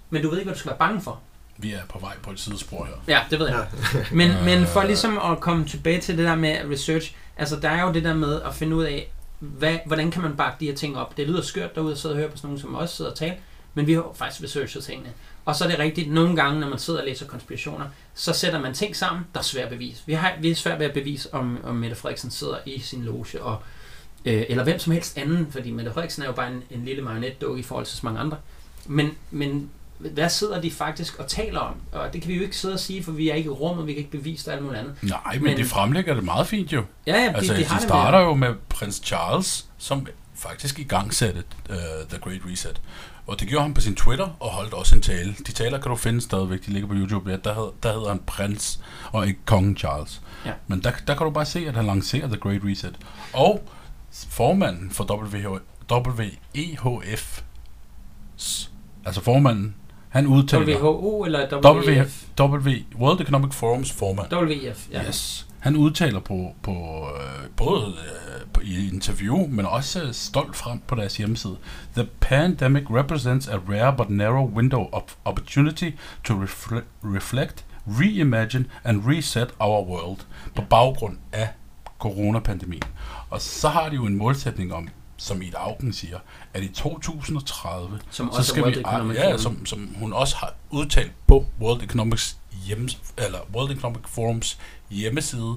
Men 0.09 0.21
du 0.23 0.29
ved 0.29 0.37
ikke, 0.37 0.47
hvad 0.47 0.53
du 0.53 0.59
skal 0.59 0.69
være 0.69 0.79
bange 0.79 1.01
for. 1.01 1.19
Vi 1.57 1.73
er 1.73 1.79
på 1.89 1.99
vej 1.99 2.13
på 2.23 2.31
et 2.31 2.39
sidespor 2.39 2.85
her. 2.85 2.93
Ja, 3.07 3.19
det 3.29 3.39
ved 3.39 3.47
jeg. 3.47 3.67
Ja. 3.93 3.99
Men, 4.11 4.31
Øh. 4.31 4.45
men 4.45 4.67
for 4.67 4.83
ligesom 4.83 5.17
at 5.17 5.39
komme 5.39 5.65
tilbage 5.65 6.01
til 6.01 6.17
det 6.17 6.25
der 6.25 6.35
med 6.35 6.57
research, 6.71 7.15
altså 7.37 7.55
der 7.55 7.69
er 7.69 7.81
jo 7.83 7.93
det 7.93 8.03
der 8.03 8.13
med 8.13 8.41
at 8.41 8.55
finde 8.55 8.75
ud 8.75 8.83
af, 8.83 9.11
hvad, 9.39 9.77
hvordan 9.85 10.11
kan 10.11 10.21
man 10.21 10.35
bakke 10.35 10.57
de 10.59 10.65
her 10.65 10.75
ting 10.75 10.97
op. 10.97 11.17
Det 11.17 11.27
lyder 11.27 11.41
skørt 11.41 11.75
derude 11.75 11.91
at 11.91 11.97
sidde 11.97 12.13
og 12.13 12.19
høre 12.19 12.29
på 12.29 12.37
sådan 12.37 12.47
nogen, 12.47 12.59
som 12.61 12.75
os 12.75 12.89
sidder 12.91 13.11
og 13.11 13.17
taler, 13.17 13.35
men 13.73 13.87
vi 13.87 13.93
har 13.93 13.99
jo 13.99 14.11
faktisk 14.15 14.43
researchet 14.43 14.83
tingene. 14.83 15.09
Og 15.45 15.55
så 15.55 15.63
er 15.63 15.67
det 15.69 15.79
rigtigt, 15.79 16.11
nogle 16.11 16.35
gange, 16.35 16.59
når 16.59 16.69
man 16.69 16.79
sidder 16.79 16.99
og 16.99 17.05
læser 17.05 17.25
konspirationer, 17.25 17.85
så 18.15 18.33
sætter 18.33 18.59
man 18.59 18.73
ting 18.73 18.95
sammen, 18.95 19.23
der 19.33 19.39
er 19.39 19.43
svært 19.43 19.63
at 19.63 19.69
bevise. 19.69 20.03
Vi, 20.05 20.13
har, 20.13 20.33
vi 20.41 20.51
er 20.51 20.55
svært 20.55 20.79
ved 20.79 20.85
at 20.85 20.93
bevise, 20.93 21.33
om, 21.33 21.59
om 21.63 21.75
Mette 21.75 21.95
Frederiksen 21.95 22.31
sidder 22.31 22.57
i 22.65 22.79
sin 22.79 23.03
loge, 23.03 23.41
og, 23.41 23.57
øh, 24.25 24.43
eller 24.49 24.63
hvem 24.63 24.79
som 24.79 24.93
helst 24.93 25.17
anden, 25.17 25.47
fordi 25.51 25.71
Mette 25.71 25.91
Frederiksen 25.93 26.23
er 26.23 26.27
jo 26.27 26.33
bare 26.33 26.51
en, 26.51 26.63
en 26.71 26.85
lille 26.85 27.01
marionetdukke 27.01 27.59
i 27.59 27.63
forhold 27.63 27.85
til 27.85 27.97
så 27.97 28.05
mange 28.05 28.19
andre. 28.19 28.37
Men, 28.85 29.11
men 29.31 29.69
hvad 29.99 30.29
sidder 30.29 30.61
de 30.61 30.71
faktisk 30.71 31.19
og 31.19 31.27
taler 31.27 31.59
om? 31.59 31.75
Og 31.91 32.13
det 32.13 32.21
kan 32.21 32.29
vi 32.29 32.35
jo 32.35 32.41
ikke 32.41 32.57
sidde 32.57 32.73
og 32.73 32.79
sige, 32.79 33.03
for 33.03 33.11
vi 33.11 33.29
er 33.29 33.33
ikke 33.35 33.47
i 33.47 33.49
rummet, 33.49 33.87
vi 33.87 33.93
kan 33.93 33.97
ikke 33.97 34.11
bevise 34.11 34.45
det 34.45 34.47
og 34.47 34.53
alt 34.53 34.63
muligt 34.63 34.79
andet. 34.81 34.95
Nej, 35.01 35.33
men, 35.33 35.43
Men- 35.43 35.57
de 35.57 35.65
fremlægger 35.65 36.13
det 36.13 36.23
meget 36.23 36.47
fint 36.47 36.73
jo. 36.73 36.83
Ja, 37.07 37.15
ja, 37.15 37.29
de, 37.29 37.35
Altså, 37.35 37.53
de, 37.53 37.59
de, 37.59 37.65
det 37.73 37.81
starter 37.81 38.19
jo 38.19 38.33
med 38.33 38.53
prins 38.69 39.01
Charles, 39.05 39.65
som 39.77 40.07
faktisk 40.35 40.79
i 40.79 40.83
gang 40.83 41.13
satte 41.13 41.43
uh, 41.69 41.75
The 42.09 42.17
Great 42.21 42.41
Reset. 42.51 42.81
Og 43.27 43.39
det 43.39 43.47
gjorde 43.47 43.63
han 43.63 43.73
på 43.73 43.81
sin 43.81 43.95
Twitter, 43.95 44.27
og 44.39 44.49
holdt 44.49 44.73
også 44.73 44.95
en 44.95 45.01
tale. 45.01 45.35
De 45.47 45.51
taler 45.51 45.79
kan 45.81 45.89
du 45.89 45.95
finde 45.95 46.21
stadigvæk, 46.21 46.65
de 46.65 46.71
ligger 46.71 46.87
på 46.87 46.93
YouTube. 46.95 47.31
Ja, 47.31 47.37
der, 47.43 47.53
hed, 47.53 47.71
der 47.83 47.93
hedder 47.93 48.09
han 48.09 48.19
prins, 48.27 48.79
og 49.11 49.27
ikke 49.27 49.39
kongen 49.45 49.77
Charles. 49.77 50.21
Ja. 50.45 50.51
Men 50.67 50.83
der, 50.83 50.91
der 51.07 51.15
kan 51.15 51.25
du 51.25 51.31
bare 51.31 51.45
se, 51.45 51.67
at 51.67 51.75
han 51.75 51.85
lancerer 51.85 52.27
The 52.27 52.37
Great 52.37 52.61
Reset. 52.63 52.95
Og 53.33 53.69
formanden 54.29 54.91
for 54.91 55.03
WHO, 55.13 55.59
WEHF, 55.91 57.41
altså 59.05 59.21
formanden, 59.21 59.75
han 60.17 60.27
udtaler... 60.27 60.79
WHO 60.79 61.25
eller 61.25 61.47
WEF? 61.65 62.25
w, 62.39 62.69
World 62.99 63.21
Economic 63.21 63.53
Forums 63.53 63.91
formand. 63.91 64.33
WEF, 64.33 64.87
ja. 64.91 65.03
Yes. 65.07 65.47
Han 65.59 65.75
udtaler 65.75 66.19
på, 66.19 66.51
på 66.61 66.71
øh, 66.71 67.49
både 67.55 67.85
øh, 67.85 68.47
på, 68.53 68.61
i 68.63 68.89
interview, 68.93 69.47
men 69.47 69.65
også 69.65 70.03
øh, 70.03 70.13
stolt 70.13 70.55
frem 70.55 70.79
på 70.87 70.95
deres 70.95 71.17
hjemmeside. 71.17 71.57
The 71.95 72.07
pandemic 72.19 72.83
represents 72.89 73.47
a 73.47 73.57
rare 73.69 73.95
but 73.97 74.09
narrow 74.09 74.51
window 74.55 74.89
of 74.91 75.03
opportunity 75.25 75.89
to 76.23 76.33
refle- 76.43 76.83
reflect, 77.03 77.65
reimagine 77.87 78.65
and 78.83 79.01
reset 79.07 79.47
our 79.59 79.87
world 79.87 80.19
på 80.55 80.61
baggrund 80.69 81.17
af 81.33 81.49
coronapandemien. 81.99 82.83
Og 83.29 83.41
så 83.41 83.69
har 83.69 83.89
de 83.89 83.95
jo 83.95 84.05
en 84.05 84.15
målsætning 84.15 84.73
om, 84.73 84.89
som 85.17 85.41
Ida 85.41 85.57
Augen 85.57 85.93
siger, 85.93 86.19
at 86.53 86.63
i 86.63 86.67
2030 86.67 87.99
Som 88.11 88.31
så 88.33 88.43
skal 88.43 88.61
World 88.61 88.75
vi, 88.75 88.81
Economic 88.81 89.17
ja, 89.17 89.37
som, 89.37 89.65
som 89.65 89.95
hun 89.95 90.13
også 90.13 90.35
har 90.35 90.53
udtalt 90.69 91.11
på 91.27 91.45
World 91.61 91.83
Economics 91.83 92.37
hjems, 92.65 92.97
eller 93.17 93.39
World 93.53 93.71
Economic 93.71 94.01
Forums 94.05 94.59
hjemmeside, 94.89 95.55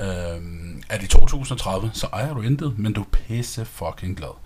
øhm, 0.00 0.82
at 0.88 1.02
i 1.02 1.06
2030, 1.06 1.90
så 1.94 2.06
ejer 2.12 2.34
du 2.34 2.40
intet, 2.40 2.78
men 2.78 2.92
du 2.92 3.00
er 3.00 3.06
pisse 3.12 3.64
fucking 3.64 4.16
glad. 4.16 4.36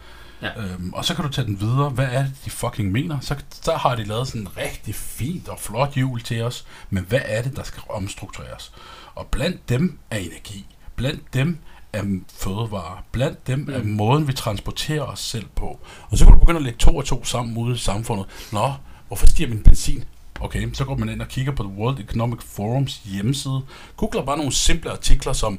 Ja. 0.42 0.62
Øhm, 0.62 0.92
og 0.92 1.04
så 1.04 1.14
kan 1.14 1.24
du 1.24 1.30
tage 1.30 1.46
den 1.46 1.60
videre. 1.60 1.90
Hvad 1.90 2.06
er 2.06 2.22
det, 2.22 2.32
de 2.44 2.50
fucking 2.50 2.92
mener? 2.92 3.20
Så, 3.20 3.36
så 3.62 3.72
har 3.72 3.94
de 3.94 4.04
lavet 4.04 4.28
sådan 4.28 4.40
en 4.40 4.56
rigtig 4.56 4.94
fint 4.94 5.48
og 5.48 5.60
flot 5.60 5.96
jul 5.96 6.20
til 6.22 6.42
os. 6.42 6.66
Men 6.90 7.04
hvad 7.04 7.20
er 7.24 7.42
det, 7.42 7.56
der 7.56 7.62
skal 7.62 7.82
omstruktureres? 7.88 8.72
Og 9.14 9.26
blandt 9.26 9.68
dem 9.68 9.98
er 10.10 10.18
energi. 10.18 10.66
Blandt 10.96 11.34
dem 11.34 11.58
er 11.92 12.02
fødevarer. 12.32 13.04
Blandt 13.12 13.46
dem 13.46 13.58
mm. 13.58 13.72
er 13.72 13.82
måden, 13.82 14.28
vi 14.28 14.32
transporterer 14.32 15.02
os 15.02 15.20
selv 15.20 15.46
på. 15.54 15.80
Og 16.10 16.18
så 16.18 16.24
kan 16.24 16.34
du 16.34 16.40
begynde 16.40 16.58
at 16.58 16.64
lægge 16.64 16.78
to 16.78 16.96
og 16.96 17.04
to 17.04 17.24
sammen 17.24 17.56
ude 17.56 17.74
i 17.74 17.78
samfundet. 17.78 18.26
Nå, 18.52 18.72
hvorfor 19.06 19.26
stiger 19.26 19.48
min 19.48 19.62
benzin? 19.62 20.04
Okay, 20.40 20.72
så 20.72 20.84
går 20.84 20.96
man 20.96 21.08
ind 21.08 21.22
og 21.22 21.28
kigger 21.28 21.52
på 21.52 21.62
The 21.62 21.72
World 21.72 21.98
Economic 21.98 22.38
Forums 22.42 23.00
hjemmeside. 23.04 23.62
Googler 23.96 24.24
bare 24.24 24.36
nogle 24.36 24.52
simple 24.52 24.90
artikler 24.90 25.32
som 25.32 25.58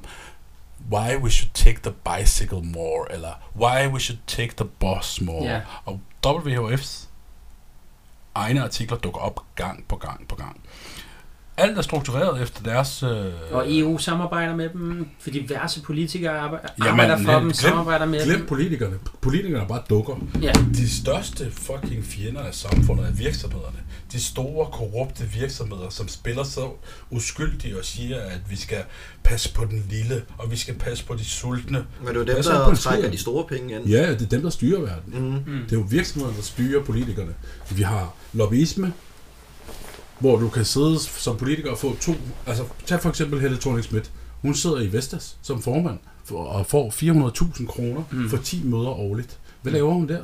why 0.92 1.18
we 1.18 1.32
should 1.32 1.52
take 1.54 1.80
the 1.84 1.92
bicycle 1.92 2.62
more, 2.64 3.12
eller 3.12 3.32
why 3.56 3.88
we 3.88 4.00
should 4.00 4.20
take 4.28 4.54
the 4.58 4.66
bus 4.66 5.22
more. 5.22 5.46
Ja. 5.46 5.62
Og 5.86 6.00
WHF's 6.28 7.08
egne 8.36 8.64
artikler 8.64 8.98
dukker 8.98 9.22
op 9.22 9.40
gang 9.56 9.86
på 9.88 9.96
gang 9.96 10.28
på 10.28 10.36
gang. 10.36 10.62
Alt 11.60 11.78
er 11.78 11.82
struktureret 11.82 12.42
efter 12.42 12.64
deres... 12.64 13.04
Øh, 13.04 13.26
Og 13.52 13.66
EU 13.78 13.98
samarbejder 13.98 14.56
med 14.56 14.70
dem, 14.70 15.08
for 15.20 15.30
diverse 15.30 15.82
politikere 15.82 16.38
arbejder, 16.40 16.68
Jamen, 16.86 16.90
arbejder 17.00 17.18
for 17.24 17.32
glem- 17.32 17.42
dem, 17.44 17.54
samarbejder 17.54 18.06
med 18.06 18.24
Glem 18.26 18.38
dem. 18.38 18.48
politikerne. 18.48 18.96
Politikerne 19.22 19.68
bare 19.68 19.82
dukker. 19.90 20.16
Ja, 20.42 20.52
De 20.74 20.90
største 20.90 21.52
fucking 21.52 22.06
fjender 22.06 22.42
af 22.42 22.54
samfundet 22.54 23.06
er 23.08 23.12
virksomhederne. 23.12 23.78
De 24.12 24.24
store, 24.24 24.68
korrupte 24.72 25.24
virksomheder, 25.24 25.90
som 25.90 26.08
spiller 26.08 26.44
så 26.44 26.70
uskyldige 27.12 27.80
og 27.80 27.86
siger, 27.86 28.18
at 28.22 28.40
vi 28.50 28.56
skal 28.56 28.78
passe 29.24 29.54
på 29.54 29.66
den 29.66 29.86
lille, 29.90 30.22
og 30.38 30.52
vi 30.52 30.58
skal 30.58 30.74
passe 30.74 31.06
på 31.06 31.16
de 31.16 31.26
sultne. 31.26 31.78
Men 32.00 32.08
det 32.08 32.16
er 32.16 32.20
jo 32.20 32.26
dem, 32.26 32.44
der 32.44 32.76
trækker 32.76 33.12
de 33.12 33.18
store 33.18 33.46
penge 33.48 33.76
ind. 33.76 33.86
Ja, 33.86 34.12
det 34.14 34.22
er 34.22 34.26
dem, 34.26 34.42
der 34.42 34.50
styrer 34.50 34.80
verden. 34.82 35.14
Mm. 35.14 35.54
mm. 35.54 35.60
Det 35.70 35.72
er 35.72 35.80
jo 35.80 35.86
virksomhederne, 35.90 36.38
der 36.38 36.44
styrer 36.44 36.84
politikerne. 36.84 37.34
Vi 37.72 37.82
har 37.82 38.14
lobbyisme, 38.34 38.94
hvor 40.20 40.38
du 40.40 40.50
kan 40.50 40.66
sidde 40.66 41.00
som 41.00 41.38
politiker 41.38 41.72
og 41.72 41.78
få 41.78 41.96
to... 42.02 42.14
Altså, 42.48 42.64
tag 42.86 43.02
for 43.02 43.10
eksempel 43.10 43.40
Helle 43.42 43.58
thorning 43.58 43.84
Schmidt. 43.86 44.12
Hun 44.42 44.54
sidder 44.56 44.80
i 44.80 44.94
Vestas 44.94 45.38
som 45.42 45.62
formand 45.62 46.00
for, 46.26 46.44
og 46.44 46.66
får 46.66 46.90
400.000 46.90 47.66
kroner 47.68 48.04
Mm. 48.12 48.30
for 48.30 48.38
10 48.38 48.64
møder 48.64 48.90
årligt. 48.90 49.38
Hvad 49.62 49.74
laver 49.74 49.94
hun 49.94 50.08
der? 50.10 50.22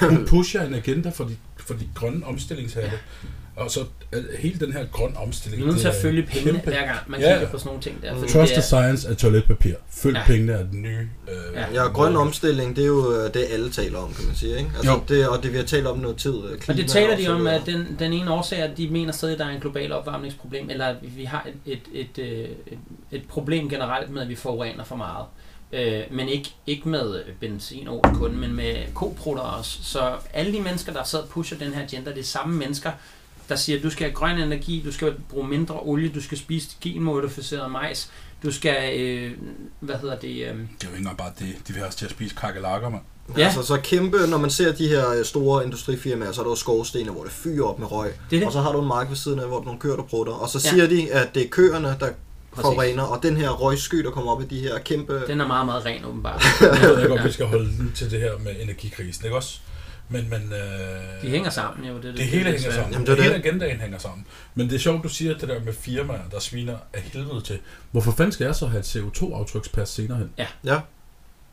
Hun 0.00 0.26
pusher 0.26 0.62
en 0.62 0.74
agenda 0.74 1.08
for 1.10 1.24
de, 1.24 1.36
for 1.56 1.74
de 1.74 1.88
grønne 1.94 2.26
omstillingshatte. 2.26 2.98
Og 3.56 3.70
så 3.70 3.80
øh, 4.12 4.24
hele 4.38 4.58
den 4.66 4.72
her 4.72 4.84
grønne 4.92 5.18
omstilling. 5.18 5.62
Vi 5.62 5.68
er 5.68 5.72
nødt 5.72 5.80
til 5.80 5.88
det 5.90 5.94
at 5.96 6.02
følge 6.02 6.22
pengene 6.22 6.52
kæmpe- 6.52 6.70
hver 6.70 6.86
gang, 6.86 6.98
man 7.06 7.20
Ja. 7.20 7.32
kigger 7.32 7.48
på 7.48 7.58
sådan 7.58 7.68
nogle 7.68 7.82
ting 7.82 8.02
der. 8.02 8.14
Mm. 8.14 8.20
Trust 8.20 8.32
det 8.34 8.48
the 8.48 8.62
science 8.62 9.08
af 9.08 9.16
toiletpapir. 9.16 9.74
Følg 9.90 10.16
Ja. 10.16 10.22
pengene 10.26 10.52
af 10.58 10.64
den 10.64 10.82
nye... 10.82 11.08
Øh, 11.28 11.54
Ja. 11.54 11.82
Ja, 11.82 11.88
grøn 11.88 12.16
omstilling, 12.16 12.76
det 12.76 12.82
er 12.82 12.86
jo 12.86 13.12
øh, 13.12 13.34
det, 13.34 13.46
alle 13.50 13.70
taler 13.70 13.98
om, 13.98 14.12
kan 14.14 14.26
man 14.26 14.36
sige. 14.36 14.58
Ikke? 14.58 14.70
Altså, 14.76 14.92
Jo. 14.92 15.00
det, 15.08 15.28
og 15.28 15.42
det 15.42 15.52
vi 15.52 15.56
har 15.58 15.64
talt 15.64 15.86
om 15.86 15.98
noget 15.98 16.16
tid. 16.16 16.34
øh, 16.44 16.52
Og 16.52 16.58
klima 16.58 16.80
det 16.82 16.90
taler 16.90 17.16
de 17.16 17.28
om, 17.28 17.46
at 17.46 17.62
den, 17.66 17.96
den 17.98 18.12
ene 18.12 18.32
årsag 18.32 18.60
er, 18.60 18.64
at 18.64 18.76
de 18.76 18.88
mener 18.88 19.12
stadig, 19.12 19.32
at 19.32 19.38
der 19.38 19.44
er 19.46 19.50
en 19.50 19.60
global 19.60 19.92
opvarmningsproblem, 19.92 20.70
eller 20.70 20.86
at 20.86 20.96
vi 21.16 21.24
har 21.24 21.48
et, 21.66 21.72
et, 21.92 22.18
et, 22.18 22.24
et, 22.66 22.78
et 23.12 23.22
problem 23.28 23.68
generelt 23.68 24.10
med, 24.10 24.22
at 24.22 24.28
vi 24.28 24.34
forurener 24.34 24.84
for 24.84 24.96
meget. 24.96 25.26
Øh, 25.72 26.02
men 26.10 26.28
ikke, 26.28 26.54
ikke 26.66 26.88
med 26.88 27.22
benzin 27.40 27.88
og 27.88 28.04
kun, 28.14 28.36
men 28.38 28.52
med 28.54 28.74
koprutter 28.94 29.42
også. 29.42 29.78
Så 29.82 30.12
alle 30.34 30.52
de 30.52 30.60
mennesker, 30.60 30.92
der 30.92 31.04
sad 31.04 31.18
og 31.20 31.28
pusher 31.28 31.58
den 31.58 31.72
her 31.74 31.82
agenda, 31.82 32.10
det 32.10 32.18
er 32.18 32.24
samme 32.24 32.56
mennesker, 32.56 32.90
der 33.48 33.56
siger, 33.56 33.78
at 33.78 33.82
du 33.84 33.90
skal 33.90 34.04
have 34.06 34.14
grøn 34.14 34.38
energi, 34.38 34.82
du 34.86 34.92
skal 34.92 35.14
bruge 35.28 35.48
mindre 35.48 35.74
olie, 35.82 36.08
du 36.14 36.22
skal 36.22 36.38
spise 36.38 36.68
genmodificeret 36.80 37.70
majs, 37.70 38.10
du 38.42 38.52
skal, 38.52 39.00
øh, 39.00 39.32
hvad 39.80 39.94
hedder 39.96 40.16
det, 40.18 40.28
øh, 40.28 40.36
Det 40.36 40.44
er 40.46 40.52
jo 40.52 40.88
ikke 40.88 40.96
engang 40.98 41.16
bare 41.16 41.32
det. 41.38 41.46
De 41.68 41.72
vil 41.72 41.76
have 41.76 41.88
os 41.88 41.94
til 41.94 42.04
at 42.04 42.10
spise 42.10 42.34
kakelakker, 42.34 42.88
mand. 42.88 43.02
Ja. 43.38 43.44
Altså, 43.44 43.62
så 43.62 43.76
kæmpe, 43.76 44.16
når 44.30 44.38
man 44.38 44.50
ser 44.50 44.72
de 44.72 44.88
her 44.88 45.10
øh, 45.10 45.24
store 45.24 45.64
industrifirmaer, 45.64 46.32
så 46.32 46.40
er 46.40 46.44
der 46.44 46.50
jo 46.50 46.56
skovstener, 46.56 47.12
hvor 47.12 47.22
det 47.24 47.32
fyrer 47.32 47.66
op 47.66 47.78
med 47.78 47.92
røg. 47.92 48.12
det 48.30 48.36
er 48.36 48.40
det. 48.40 48.46
Og 48.46 48.52
så 48.52 48.60
har 48.60 48.72
du 48.72 48.80
en 48.82 48.88
mark 48.88 49.08
ved 49.08 49.16
siden 49.16 49.38
af, 49.40 49.46
hvor 49.46 49.56
der 49.56 49.60
er 49.62 49.64
nogle 49.64 49.80
køer, 49.80 49.96
der 49.96 50.02
prutter. 50.02 50.32
Og 50.32 50.48
så 50.48 50.60
Ja. 50.64 50.70
siger 50.70 50.86
de, 50.88 51.12
at 51.12 51.34
det 51.34 51.44
er 51.44 51.48
køerne, 51.48 51.96
der 52.00 52.08
forurener, 52.54 53.02
og 53.02 53.22
den 53.22 53.36
her 53.36 53.50
røgsky, 53.50 53.96
der 54.04 54.10
kommer 54.10 54.32
op 54.32 54.42
i 54.42 54.44
de 54.44 54.60
her 54.60 54.78
kæmpe... 54.78 55.22
Den 55.26 55.40
er 55.40 55.46
meget, 55.46 55.66
meget 55.66 55.84
ren 55.86 56.04
åbenbart. 56.04 56.44
Jeg 56.60 56.70
ved 56.90 57.08
godt, 57.08 57.20
Ja. 57.20 57.26
vi 57.26 57.32
skal 57.32 57.46
holde 57.46 57.70
til 57.94 58.10
det 58.10 58.20
her 58.20 58.30
med 58.44 58.52
energikrisen, 58.62 59.24
ikke 59.24 59.36
også? 59.36 59.58
Men, 60.08 60.30
men 60.30 60.52
øh, 60.52 61.22
De 61.22 61.28
hænger 61.30 61.50
sammen 61.50 61.88
jo. 61.88 61.96
Det, 61.96 62.04
er 62.04 62.12
det 62.12 62.24
hele 62.24 62.44
hænger 62.44 62.60
svært. 62.60 62.74
sammen. 62.74 62.92
Jamen, 62.92 63.06
det 63.06 63.16
det 63.16 63.24
hele 63.24 63.36
det. 63.38 63.44
agendaen 63.46 63.80
hænger 63.80 63.98
sammen. 63.98 64.26
Men 64.54 64.68
det 64.68 64.74
er 64.74 64.78
sjovt, 64.78 65.02
du 65.04 65.08
siger 65.08 65.38
det 65.38 65.48
der 65.48 65.60
med 65.64 65.72
firmaer, 65.72 66.28
der 66.30 66.40
sviner 66.40 66.76
af 66.92 67.00
helvede 67.00 67.40
til. 67.40 67.58
Hvorfor 67.90 68.12
fanden 68.12 68.32
skal 68.32 68.44
jeg 68.44 68.54
så 68.54 68.66
have 68.66 68.80
et 68.80 68.96
CO2-aftrykspas 68.96 69.84
senere 69.84 70.18
hen? 70.18 70.30
Ja. 70.64 70.80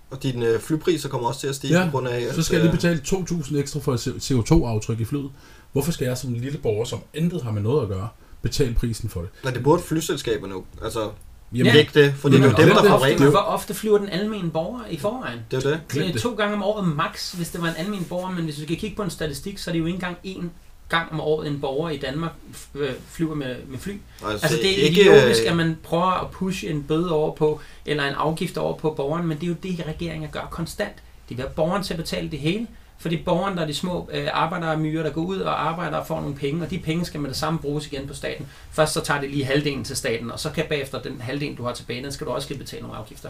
Og 0.09 0.23
dine 0.23 0.45
øh, 0.45 0.59
flypriser 0.59 1.09
kommer 1.09 1.27
også 1.27 1.39
til 1.39 1.47
at 1.47 1.55
stige 1.55 1.79
Ja, 1.79 1.85
på 1.85 1.91
grund 1.91 2.07
af... 2.07 2.21
at, 2.21 2.35
Så 2.35 2.43
skal 2.43 2.55
jeg 2.55 2.63
lige 2.63 2.71
øh, 2.73 2.77
betale 2.77 3.01
2.000 3.05 3.57
ekstra 3.57 3.79
for 3.79 3.93
et 3.93 4.07
CO2-aftryk 4.07 4.99
i 4.99 5.05
flyet. 5.05 5.31
Hvorfor 5.71 5.91
skal 5.91 6.05
jeg 6.05 6.17
som 6.17 6.29
en 6.29 6.35
lille 6.41 6.57
borger, 6.57 6.85
som 6.85 6.99
intet 7.13 7.41
har 7.43 7.51
med 7.51 7.61
noget 7.61 7.81
at 7.83 7.87
gøre, 7.89 8.07
betale 8.41 8.73
prisen 8.75 9.09
for 9.09 9.21
det? 9.21 9.29
Nej, 9.43 9.53
det 9.53 9.63
burde 9.63 9.83
flyselskaberne 9.83 10.53
jo. 10.53 10.65
Altså, 10.83 11.09
Jamen, 11.53 11.65
Ja. 11.73 11.79
ikke 11.79 11.91
det, 11.93 12.15
Men 12.23 12.31
det 12.33 12.39
er 12.39 12.43
jo 12.43 12.49
dem, 12.57 12.69
er 12.69 12.73
der 12.73 12.81
det. 12.81 12.89
forurener. 12.89 13.13
Det 13.17 13.21
er 13.21 13.25
jo- 13.25 13.31
Hvor 13.31 13.39
ofte 13.39 13.73
flyver 13.73 13.97
den 13.97 14.09
almindelige 14.09 14.51
borger 14.51 14.79
i 14.89 14.97
forvejen? 14.97 15.39
Det 15.51 15.65
er 15.65 15.69
det. 15.69 15.79
Det 15.93 16.15
er 16.15 16.19
to 16.19 16.33
gange 16.35 16.55
om 16.55 16.63
året 16.63 16.87
max, 16.87 17.31
hvis 17.31 17.49
det 17.49 17.61
var 17.61 17.67
en 17.67 17.73
almindelig 17.77 18.09
borger, 18.09 18.31
men 18.31 18.43
hvis 18.43 18.59
vi 18.59 18.63
skal 18.63 18.77
kigge 18.77 18.95
på 18.95 19.03
en 19.03 19.09
statistik, 19.09 19.57
så 19.57 19.69
er 19.69 19.71
det 19.71 19.79
jo 19.79 19.85
ikke 19.85 19.95
engang 19.95 20.17
én 20.25 20.43
gang 20.89 21.11
om 21.11 21.19
året, 21.21 21.47
en 21.47 21.61
borger 21.61 21.89
i 21.89 21.97
Danmark 21.97 22.31
øh, 22.75 22.89
flyver 23.11 23.35
med, 23.35 23.55
med 23.67 23.79
fly. 23.79 23.91
Altså, 23.91 24.45
Altså 24.45 24.57
det 24.57 24.79
er 24.79 24.87
ikke, 24.89 25.25
øh, 25.25 25.35
at 25.51 25.55
man 25.57 25.77
prøver 25.83 26.21
at 26.21 26.31
pushe 26.31 26.69
en 26.69 26.83
bøde 26.83 27.11
over 27.11 27.35
på, 27.35 27.59
eller 27.85 28.03
en 28.03 28.13
afgift 28.13 28.57
over 28.57 28.77
på 28.77 28.89
borgeren, 28.97 29.27
men 29.27 29.37
det 29.37 29.43
er 29.43 29.47
jo 29.47 29.55
det, 29.63 29.83
regeringen 29.87 30.29
gør 30.31 30.47
konstant. 30.51 30.93
De 31.29 31.35
vil 31.35 31.41
have 31.45 31.53
borgeren 31.55 31.83
til 31.83 31.93
at 31.93 31.97
betale 31.99 32.31
det 32.31 32.39
hele, 32.39 32.67
fordi 33.03 33.17
borgeren, 33.23 33.55
der 33.57 33.63
er 33.63 33.67
de 33.67 33.73
små 33.73 34.09
øh, 34.13 34.27
arbejdermyrer, 34.33 35.03
der 35.03 35.09
går 35.09 35.21
ud 35.21 35.39
og 35.39 35.67
arbejder 35.69 35.97
og 35.97 36.07
får 36.07 36.21
nogle 36.21 36.35
penge, 36.35 36.63
og 36.63 36.69
de 36.69 36.79
penge 36.79 37.05
skal 37.05 37.19
med 37.19 37.29
det 37.29 37.37
samme 37.37 37.59
bruges 37.59 37.87
igen 37.87 38.07
på 38.07 38.13
staten. 38.13 38.47
Først 38.71 38.93
så 38.93 39.01
tager 39.01 39.21
det 39.21 39.29
lige 39.29 39.45
halvdelen 39.45 39.83
til 39.83 39.95
staten, 39.95 40.31
og 40.31 40.39
så 40.39 40.49
kan 40.49 40.65
bagefter 40.69 41.01
den 41.01 41.21
halvdel, 41.21 41.55
du 41.55 41.63
har 41.63 41.73
tilbage, 41.73 42.03
den 42.03 42.11
skal 42.11 42.27
du 42.27 42.31
også 42.31 42.45
skal 42.45 42.57
betale 42.57 42.81
nogle 42.81 42.97
afgifter 42.97 43.29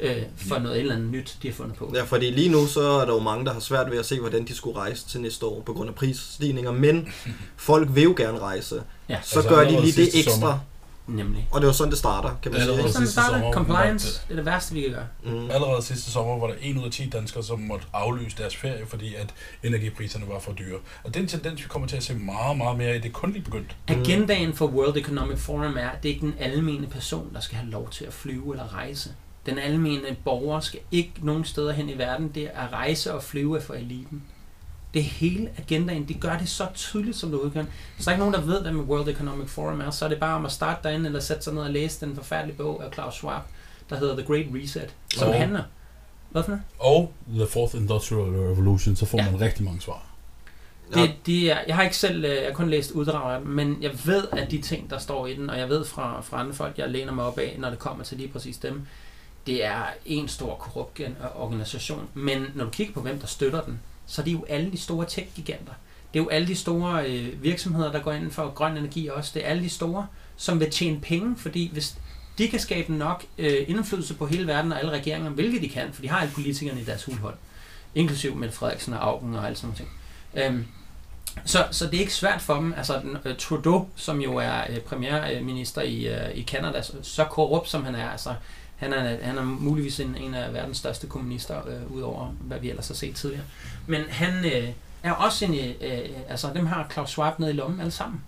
øh, 0.00 0.16
for 0.36 0.58
noget 0.58 0.80
eller 0.80 0.94
andet 0.94 1.10
nyt, 1.10 1.36
de 1.42 1.48
har 1.48 1.54
fundet 1.54 1.76
på. 1.76 1.92
Ja, 1.94 2.02
fordi 2.02 2.30
lige 2.30 2.48
nu 2.48 2.66
så 2.66 2.80
er 2.80 3.04
der 3.04 3.12
jo 3.12 3.20
mange, 3.20 3.44
der 3.44 3.52
har 3.52 3.60
svært 3.60 3.90
ved 3.90 3.98
at 3.98 4.06
se, 4.06 4.20
hvordan 4.20 4.44
de 4.44 4.54
skulle 4.54 4.78
rejse 4.78 5.08
til 5.08 5.20
næste 5.20 5.46
år 5.46 5.62
på 5.66 5.72
grund 5.72 5.88
af 5.88 5.94
prisstigninger, 5.94 6.72
men 6.72 7.08
folk 7.56 7.88
vil 7.92 8.02
jo 8.04 8.14
gerne 8.16 8.38
rejse. 8.38 8.82
Ja. 9.08 9.16
Så 9.22 9.38
Altså, 9.38 9.54
gør 9.54 9.64
de 9.64 9.80
lige 9.80 9.92
det 10.02 10.18
ekstra, 10.18 10.32
sommer. 10.32 10.58
Nemlig. 11.06 11.48
og 11.50 11.60
det 11.60 11.66
er 11.66 11.68
jo 11.68 11.72
sådan, 11.72 11.90
det 11.90 11.98
starter, 11.98 12.30
kan 12.42 12.52
man 12.52 12.60
sige. 12.60 12.72
Allerede 12.72 12.92
sidste 12.92 13.12
starter 13.12 13.30
sommer, 13.30 13.52
compliance. 13.52 14.08
Det 14.08 14.30
er 14.30 14.36
det 14.36 14.46
værste, 14.46 14.74
vi 14.74 14.80
kan 14.80 14.90
gøre. 14.90 15.06
Mm. 15.24 15.50
Allerede 15.50 15.82
sidste 15.82 16.10
sommer 16.10 16.38
var 16.38 16.46
der 16.46 16.54
1 16.60 16.76
ud 16.76 16.84
af 16.84 16.90
10 16.90 17.08
danskere, 17.08 17.42
som 17.42 17.60
måtte 17.60 17.86
aflyse 17.92 18.36
deres 18.38 18.56
ferie, 18.56 18.86
fordi 18.86 19.14
at 19.14 19.34
energipriserne 19.62 20.28
var 20.28 20.38
for 20.38 20.52
dyre. 20.52 20.78
Og 21.04 21.14
det 21.14 21.16
er 21.16 21.20
en 21.20 21.28
tendens, 21.28 21.62
vi 21.62 21.68
kommer 21.68 21.88
til 21.88 21.96
at 21.96 22.02
se 22.02 22.14
meget, 22.14 22.56
meget 22.56 22.78
mere 22.78 22.96
i. 22.96 22.98
Det 22.98 23.08
er 23.08 23.12
kun 23.12 23.32
lige 23.32 23.42
begyndt. 23.44 23.76
Mm. 23.88 23.94
Agendaen 24.00 24.54
for 24.54 24.66
World 24.66 24.96
Economic 24.96 25.38
Forum 25.38 25.76
er, 25.76 25.88
at 25.88 26.02
det 26.02 26.08
er 26.08 26.14
ikke 26.14 26.26
den 26.26 26.34
almene 26.38 26.86
person, 26.86 27.34
der 27.34 27.40
skal 27.40 27.56
have 27.56 27.70
lov 27.70 27.90
til 27.90 28.04
at 28.04 28.12
flyve 28.12 28.52
eller 28.52 28.74
rejse. 28.74 29.10
Den 29.46 29.58
almene 29.58 30.16
borger 30.24 30.60
skal 30.60 30.80
ikke 30.90 31.12
nogen 31.22 31.44
steder 31.44 31.72
hen 31.72 31.88
i 31.88 31.98
verden. 31.98 32.28
Det 32.34 32.42
er 32.54 32.60
at 32.60 32.72
rejse 32.72 33.14
og 33.14 33.22
flyve 33.22 33.60
for 33.60 33.74
eliten. 33.74 34.22
Det 34.94 35.00
er 35.00 35.04
hele 35.04 35.50
agendaen. 35.58 36.08
De 36.08 36.14
gør 36.14 36.38
det 36.38 36.48
så 36.48 36.66
tydeligt, 36.74 37.16
som 37.16 37.30
du 37.30 37.50
kan. 37.50 37.66
Hvis 37.94 38.04
der 38.04 38.10
er 38.10 38.14
ikke 38.14 38.18
nogen, 38.30 38.34
der 38.34 38.40
ved, 38.40 38.62
hvad 38.62 38.72
med 38.72 38.84
World 38.84 39.08
Economic 39.08 39.48
Forum 39.48 39.80
er, 39.80 39.90
så 39.90 40.04
er 40.04 40.08
det 40.08 40.20
bare 40.20 40.34
om 40.36 40.46
at 40.46 40.52
starte 40.52 40.80
derinde, 40.88 41.06
eller 41.06 41.20
sætte 41.20 41.42
sig 41.42 41.54
ned 41.54 41.62
og 41.62 41.70
læse 41.70 42.06
den 42.06 42.16
forfærdelige 42.16 42.56
bog 42.56 42.84
af 42.84 42.90
Klaus 42.90 43.14
Schwab, 43.14 43.42
der 43.90 43.96
hedder 43.96 44.16
The 44.16 44.26
Great 44.26 44.46
Reset, 44.54 44.94
som 45.14 45.28
Og- 45.28 45.34
handler... 45.34 45.62
Hvad 46.30 46.42
for 46.42 46.50
noget? 46.50 46.62
Og 46.78 47.12
The 47.34 47.46
Fourth 47.46 47.74
Industrial 47.74 48.22
Revolution, 48.22 48.96
så 48.96 49.06
får 49.06 49.18
Ja. 49.18 49.30
man 49.30 49.40
rigtig 49.40 49.64
mange 49.64 49.80
svar. 49.80 50.06
Det, 50.94 51.12
det 51.26 51.50
er, 51.52 51.58
jeg 51.66 51.76
har 51.76 51.82
ikke 51.82 51.96
selv, 51.96 52.24
øh, 52.24 52.30
jeg 52.30 52.44
har 52.46 52.52
kun 52.52 52.70
læst 52.70 52.90
uddrag 52.90 53.34
af 53.34 53.40
den, 53.40 53.50
men 53.50 53.76
jeg 53.82 53.90
ved, 54.04 54.24
at 54.32 54.50
de 54.50 54.60
ting, 54.62 54.90
der 54.90 54.98
står 54.98 55.26
i 55.26 55.34
den, 55.34 55.50
og 55.50 55.58
jeg 55.58 55.68
ved 55.68 55.84
fra, 55.84 56.20
fra 56.20 56.40
andre 56.40 56.54
folk, 56.54 56.78
jeg 56.78 56.88
læner 56.90 57.12
mig 57.12 57.24
op 57.24 57.38
af, 57.38 57.56
når 57.58 57.70
det 57.70 57.78
kommer 57.78 58.04
til 58.04 58.16
lige 58.18 58.28
præcis 58.28 58.56
dem, 58.56 58.86
det 59.46 59.64
er 59.64 59.82
en 60.06 60.28
stor 60.28 60.54
korrupt 60.54 61.00
organisation. 61.34 62.08
Men 62.14 62.46
når 62.54 62.64
du 62.64 62.70
kigger 62.70 62.94
på, 62.94 63.00
hvem 63.00 63.18
der 63.18 63.26
støtter 63.26 63.60
den, 63.60 63.80
så 64.06 64.22
er 64.22 64.24
det 64.24 64.32
jo 64.32 64.44
alle 64.48 64.72
de 64.72 64.76
store 64.76 65.06
tech-giganter. 65.06 65.72
Det 66.14 66.20
er 66.20 66.24
jo 66.24 66.28
alle 66.28 66.48
de 66.48 66.54
store 66.54 67.06
øh, 67.10 67.42
virksomheder, 67.42 67.92
der 67.92 68.02
går 68.02 68.12
ind 68.12 68.30
for 68.30 68.54
grøn 68.54 68.76
energi 68.76 69.08
også. 69.08 69.30
Det 69.34 69.44
er 69.44 69.48
alle 69.48 69.62
de 69.62 69.68
store, 69.68 70.06
som 70.36 70.60
vil 70.60 70.70
tjene 70.70 71.00
penge, 71.00 71.36
fordi 71.36 71.70
hvis 71.72 71.96
de 72.38 72.48
kan 72.48 72.60
skabe 72.60 72.92
nok 72.92 73.24
øh, 73.38 73.64
indflydelse 73.68 74.14
på 74.14 74.26
hele 74.26 74.46
verden 74.46 74.72
og 74.72 74.78
alle 74.78 74.90
regeringer, 74.90 75.30
hvilket 75.30 75.62
de 75.62 75.68
kan, 75.68 75.92
for 75.92 76.02
de 76.02 76.08
har 76.08 76.20
alle 76.20 76.32
politikerne 76.34 76.80
i 76.80 76.84
deres 76.84 77.04
hulhold, 77.04 77.34
inklusiv 77.94 78.36
Mette 78.36 78.54
Frederiksen 78.54 78.92
og 78.92 79.06
Augen 79.06 79.34
og 79.34 79.46
alt 79.46 79.58
sådan 79.58 79.74
noget. 80.34 80.46
Øhm, 80.46 80.66
så, 81.44 81.66
så 81.70 81.86
det 81.86 81.94
er 81.94 82.00
ikke 82.00 82.14
svært 82.14 82.40
for 82.40 82.54
dem. 82.54 82.74
Altså 82.76 83.00
den, 83.00 83.16
øh, 83.24 83.36
Trudeau, 83.38 83.88
som 83.96 84.20
jo 84.20 84.36
er 84.36 84.60
øh, 84.70 84.80
premierminister 84.80 85.82
i, 85.82 86.06
øh, 86.06 86.34
i 86.34 86.42
Canada, 86.42 86.82
så, 86.82 86.92
så 87.02 87.24
korrupt 87.24 87.68
som 87.68 87.84
han 87.84 87.94
er, 87.94 88.10
altså 88.10 88.34
han 88.76 88.92
er, 88.92 89.16
han 89.22 89.38
er 89.38 89.42
muligvis 89.42 90.00
en, 90.00 90.16
en 90.16 90.34
af 90.34 90.54
verdens 90.54 90.76
største 90.76 91.06
kommunister, 91.06 91.62
uh, 91.62 91.96
udover 91.96 92.26
hvad 92.26 92.60
vi 92.60 92.70
ellers 92.70 92.88
har 92.88 92.94
set 92.94 93.16
tidligere. 93.16 93.44
Men 93.86 94.02
han 94.08 94.44
uh, 94.44 94.68
er 95.02 95.12
også 95.12 95.44
en, 95.44 95.50
uh, 95.50 95.88
altså 96.28 96.50
dem 96.54 96.66
har 96.66 96.86
Klaus 96.90 97.10
Schwab 97.10 97.38
nede 97.38 97.50
i 97.50 97.54
lommen 97.54 97.80
alle 97.80 97.90
sammen. 97.90 98.22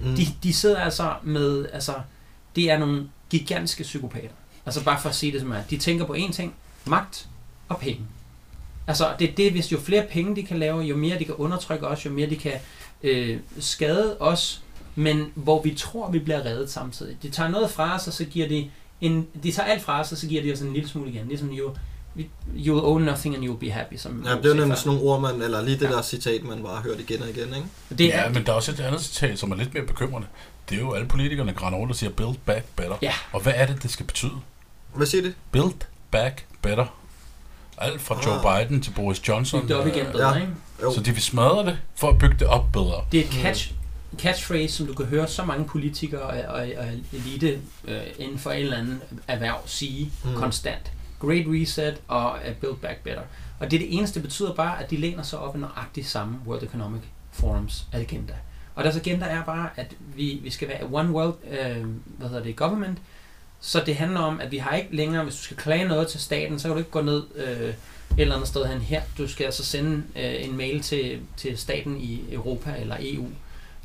mm. 0.00 0.16
De, 0.16 0.26
de 0.42 0.52
sidder 0.52 0.80
altså 0.80 1.14
med, 1.22 1.66
altså 1.72 1.94
det 2.56 2.70
er 2.70 2.78
nogle 2.78 3.08
gigantiske 3.30 3.82
psykopater. 3.82 4.34
Altså 4.66 4.84
bare 4.84 5.00
for 5.00 5.08
at 5.08 5.14
sige 5.14 5.32
det 5.32 5.40
som 5.40 5.52
er, 5.52 5.62
de 5.70 5.76
tænker 5.76 6.04
på 6.04 6.14
én 6.14 6.32
ting, 6.32 6.54
magt 6.84 7.28
og 7.68 7.78
penge. 7.78 8.06
Altså 8.86 9.14
det 9.18 9.30
er 9.30 9.34
det, 9.34 9.52
hvis 9.52 9.72
jo 9.72 9.80
flere 9.80 10.06
penge 10.10 10.36
de 10.36 10.42
kan 10.42 10.58
lave, 10.58 10.80
jo 10.80 10.96
mere 10.96 11.18
de 11.18 11.24
kan 11.24 11.34
undertrykke 11.34 11.86
os, 11.86 12.04
jo 12.04 12.10
mere 12.10 12.30
de 12.30 12.36
kan 12.36 12.52
øh, 13.02 13.38
skade 13.60 14.16
os, 14.20 14.62
men 14.94 15.32
hvor 15.34 15.62
vi 15.62 15.74
tror, 15.74 16.10
vi 16.10 16.18
bliver 16.18 16.44
reddet 16.44 16.70
samtidig. 16.70 17.16
De 17.22 17.30
tager 17.30 17.48
noget 17.50 17.70
fra 17.70 17.94
os, 17.94 18.06
og 18.06 18.12
så 18.12 18.24
giver 18.24 18.48
de 18.48 18.70
en, 19.02 19.26
de 19.42 19.52
tager 19.52 19.66
alt 19.68 19.82
fra 19.82 20.00
os, 20.00 20.12
og 20.12 20.18
så 20.18 20.26
giver 20.26 20.42
de 20.42 20.52
os 20.52 20.60
en 20.60 20.72
lille 20.72 20.88
smule 20.88 21.10
igen. 21.10 21.28
Ligesom 21.28 21.48
you, 21.48 21.70
you 22.56 22.74
will 22.74 22.84
own 22.84 23.02
nothing 23.02 23.34
and 23.34 23.44
you 23.44 23.50
will 23.54 23.60
be 23.66 23.70
happy. 23.70 23.94
Som 23.96 24.22
Ja, 24.26 24.30
det 24.36 24.44
er 24.44 24.48
jo 24.48 24.54
nemlig 24.54 24.78
sådan 24.78 24.92
nogle 24.92 25.10
ord, 25.10 25.20
man, 25.20 25.42
eller 25.42 25.62
lige 25.62 25.78
det 25.78 25.90
der 25.90 26.02
citat, 26.02 26.44
man 26.44 26.62
bare 26.62 26.74
har 26.76 26.82
hørt 26.82 27.00
igen 27.00 27.22
og 27.22 27.28
igen, 27.28 27.48
ikke? 27.48 27.66
Det 27.98 28.14
er, 28.14 28.22
ja, 28.22 28.28
men 28.28 28.46
der 28.46 28.52
er 28.52 28.56
også 28.56 28.72
et 28.72 28.80
andet 28.80 29.00
citat, 29.00 29.38
som 29.38 29.50
er 29.52 29.56
lidt 29.56 29.74
mere 29.74 29.86
bekymrende. 29.86 30.28
Det 30.68 30.76
er 30.76 30.80
jo 30.80 30.92
alle 30.92 31.08
politikerne, 31.08 31.52
der 31.52 31.58
grænder 31.58 31.78
rundt 31.78 31.90
og 31.90 31.96
siger, 31.96 32.10
build 32.10 32.36
back 32.46 32.64
better. 32.76 32.96
Ja. 33.02 33.12
Og 33.32 33.40
hvad 33.40 33.52
er 33.56 33.66
det, 33.66 33.82
det 33.82 33.90
skal 33.90 34.06
betyde? 34.06 34.32
Hvad 34.94 35.06
siger 35.06 35.22
det? 35.22 35.34
Build 35.52 35.74
back 36.10 36.46
better. 36.62 36.86
Alt 37.78 38.00
fra 38.00 38.18
Joe 38.26 38.56
Ah. 38.56 38.66
Biden 38.68 38.82
til 38.82 38.90
Boris 38.90 39.28
Johnson. 39.28 39.60
Bygge 39.60 39.74
det 39.74 39.80
op 39.82 39.86
igen 39.86 40.06
bedre, 40.12 40.28
ja. 40.28 40.34
ikke? 40.40 40.52
Jo. 40.82 40.94
Så 40.94 41.00
de 41.00 41.12
vil 41.12 41.22
smadre 41.22 41.66
det, 41.66 41.78
for 41.96 42.08
at 42.08 42.18
bygge 42.18 42.36
det 42.38 42.46
op 42.46 42.72
bedre. 42.72 43.04
Det 43.12 43.20
er 43.20 43.24
et 43.24 43.30
catch, 43.30 43.72
catchphrase, 44.18 44.74
som 44.74 44.86
du 44.86 44.94
kan 44.94 45.06
høre 45.06 45.28
så 45.28 45.44
mange 45.44 45.64
politikere 45.64 46.20
og, 46.20 46.54
og, 46.54 46.68
og 46.78 46.86
elite 47.12 47.60
øh, 47.84 48.00
inden 48.18 48.38
for 48.38 48.50
en 48.50 48.62
eller 48.62 48.76
anden 48.76 49.02
erhverv 49.28 49.62
sige 49.66 50.12
Mm. 50.24 50.34
konstant. 50.34 50.92
Great 51.20 51.44
Reset 51.48 52.00
og 52.08 52.38
uh, 52.48 52.54
Build 52.56 52.76
Back 52.76 53.02
Better. 53.02 53.22
Og 53.60 53.70
det 53.70 53.76
er 53.76 53.80
det 53.80 53.96
eneste, 53.96 54.20
betyder 54.20 54.54
bare, 54.54 54.82
at 54.82 54.90
de 54.90 54.96
læner 54.96 55.22
sig 55.22 55.38
op 55.38 55.56
i 55.56 55.58
nøjagtigt 55.58 56.06
samme 56.06 56.38
World 56.46 56.62
Economic 56.62 57.00
Forums 57.32 57.86
agenda. 57.92 58.32
Og 58.74 58.84
deres 58.84 58.96
agenda 58.96 59.26
er 59.26 59.44
bare, 59.44 59.68
at 59.76 59.94
vi, 60.16 60.40
vi 60.42 60.50
skal 60.50 60.68
være 60.68 60.82
one 60.92 61.10
world 61.10 61.34
øh, 61.50 61.86
hvad 62.04 62.28
hedder 62.28 62.42
det, 62.42 62.56
government, 62.56 62.98
så 63.60 63.82
det 63.86 63.96
handler 63.96 64.20
om, 64.20 64.40
at 64.40 64.50
vi 64.50 64.58
har 64.58 64.76
ikke 64.76 64.96
længere, 64.96 65.22
hvis 65.24 65.34
du 65.36 65.42
skal 65.42 65.56
klage 65.56 65.84
noget 65.88 66.08
til 66.08 66.20
staten, 66.20 66.58
så 66.58 66.68
kan 66.68 66.72
du 66.72 66.78
ikke 66.78 66.90
gå 66.90 67.00
ned 67.02 67.22
øh, 67.36 67.68
et 67.68 67.74
eller 68.18 68.34
andet 68.34 68.48
sted 68.48 68.66
hen 68.66 68.80
her. 68.80 69.02
Du 69.18 69.28
skal 69.28 69.44
altså 69.44 69.64
sende 69.64 70.02
øh, 70.16 70.44
en 70.44 70.56
mail 70.56 70.82
til, 70.82 71.20
til 71.36 71.58
staten 71.58 72.00
i 72.00 72.20
Europa 72.32 72.74
eller 72.80 72.96
EU. 73.00 73.26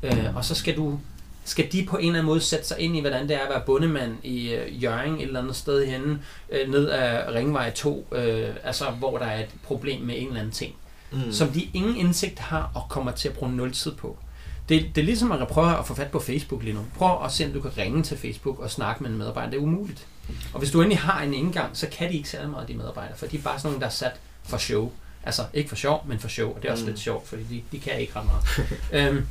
Øh, 0.03 0.35
og 0.35 0.45
så 0.45 0.55
skal 0.55 0.75
du 0.75 0.99
skal 1.45 1.71
de 1.71 1.85
på 1.89 1.97
en 1.97 2.03
eller 2.03 2.19
anden 2.19 2.25
måde 2.25 2.41
sætte 2.41 2.65
sig 2.67 2.79
ind 2.79 2.97
i, 2.97 2.99
hvordan 2.99 3.27
det 3.27 3.35
er 3.35 3.39
at 3.39 3.49
være 3.49 3.61
bundemand 3.65 4.23
i 4.23 4.53
øh, 4.53 4.83
Jørgen 4.83 5.15
et 5.15 5.21
eller 5.21 5.41
andet 5.41 5.55
sted 5.55 5.85
henne, 5.85 6.19
øh, 6.49 6.71
ned 6.71 6.89
ad 6.89 7.33
Ringvej 7.35 7.71
2, 7.71 8.07
øh, 8.11 8.49
altså 8.63 8.85
hvor 8.85 9.17
der 9.17 9.25
er 9.25 9.39
et 9.39 9.49
problem 9.63 10.01
med 10.01 10.15
en 10.17 10.27
eller 10.27 10.39
anden 10.39 10.53
ting, 10.53 10.75
Mm. 11.11 11.31
som 11.31 11.47
de 11.47 11.69
ingen 11.73 11.95
indsigt 11.95 12.39
har 12.39 12.71
og 12.73 12.83
kommer 12.89 13.11
til 13.11 13.27
at 13.29 13.33
bruge 13.33 13.51
nul 13.51 13.71
tid 13.73 13.91
på. 13.91 14.17
Det, 14.69 14.85
det 14.95 15.01
er 15.01 15.05
ligesom 15.05 15.31
at 15.31 15.47
prøve 15.47 15.77
at 15.79 15.87
få 15.87 15.93
fat 15.93 16.11
på 16.11 16.19
Facebook 16.19 16.63
lige 16.63 16.73
nu. 16.73 16.79
Prøv 16.97 17.25
at 17.25 17.31
se, 17.31 17.45
om 17.45 17.51
du 17.51 17.61
kan 17.61 17.77
ringe 17.77 18.03
til 18.03 18.17
Facebook 18.17 18.59
og 18.59 18.71
snakke 18.71 19.03
med 19.03 19.11
en 19.11 19.17
medarbejder. 19.17 19.49
Det 19.49 19.57
er 19.57 19.61
umuligt. 19.61 20.07
Og 20.53 20.59
hvis 20.59 20.71
du 20.71 20.81
endelig 20.81 20.99
har 20.99 21.21
en 21.21 21.33
indgang, 21.33 21.77
så 21.77 21.87
kan 21.91 22.09
de 22.09 22.13
ikke 22.17 22.29
særlig 22.29 22.49
meget, 22.49 22.67
de 22.67 22.73
medarbejdere, 22.73 23.17
for 23.17 23.25
de 23.25 23.37
er 23.37 23.41
bare 23.41 23.59
sådan 23.59 23.67
nogle, 23.67 23.79
der 23.79 23.85
er 23.85 23.91
sat 23.91 24.11
for 24.43 24.57
show. 24.57 24.91
Altså 25.23 25.41
ikke 25.53 25.69
for 25.69 25.75
sjov, 25.75 26.05
men 26.07 26.19
for 26.19 26.27
show, 26.27 26.49
og 26.55 26.61
det 26.61 26.67
er 26.67 26.71
også 26.71 26.83
mm. 26.83 26.89
lidt 26.89 26.99
sjovt, 26.99 27.27
fordi 27.27 27.43
de, 27.43 27.61
de 27.71 27.79
kan 27.79 27.99
ikke 27.99 28.13
ret 28.15 28.25
meget. 28.25 28.69
øhm, 29.07 29.25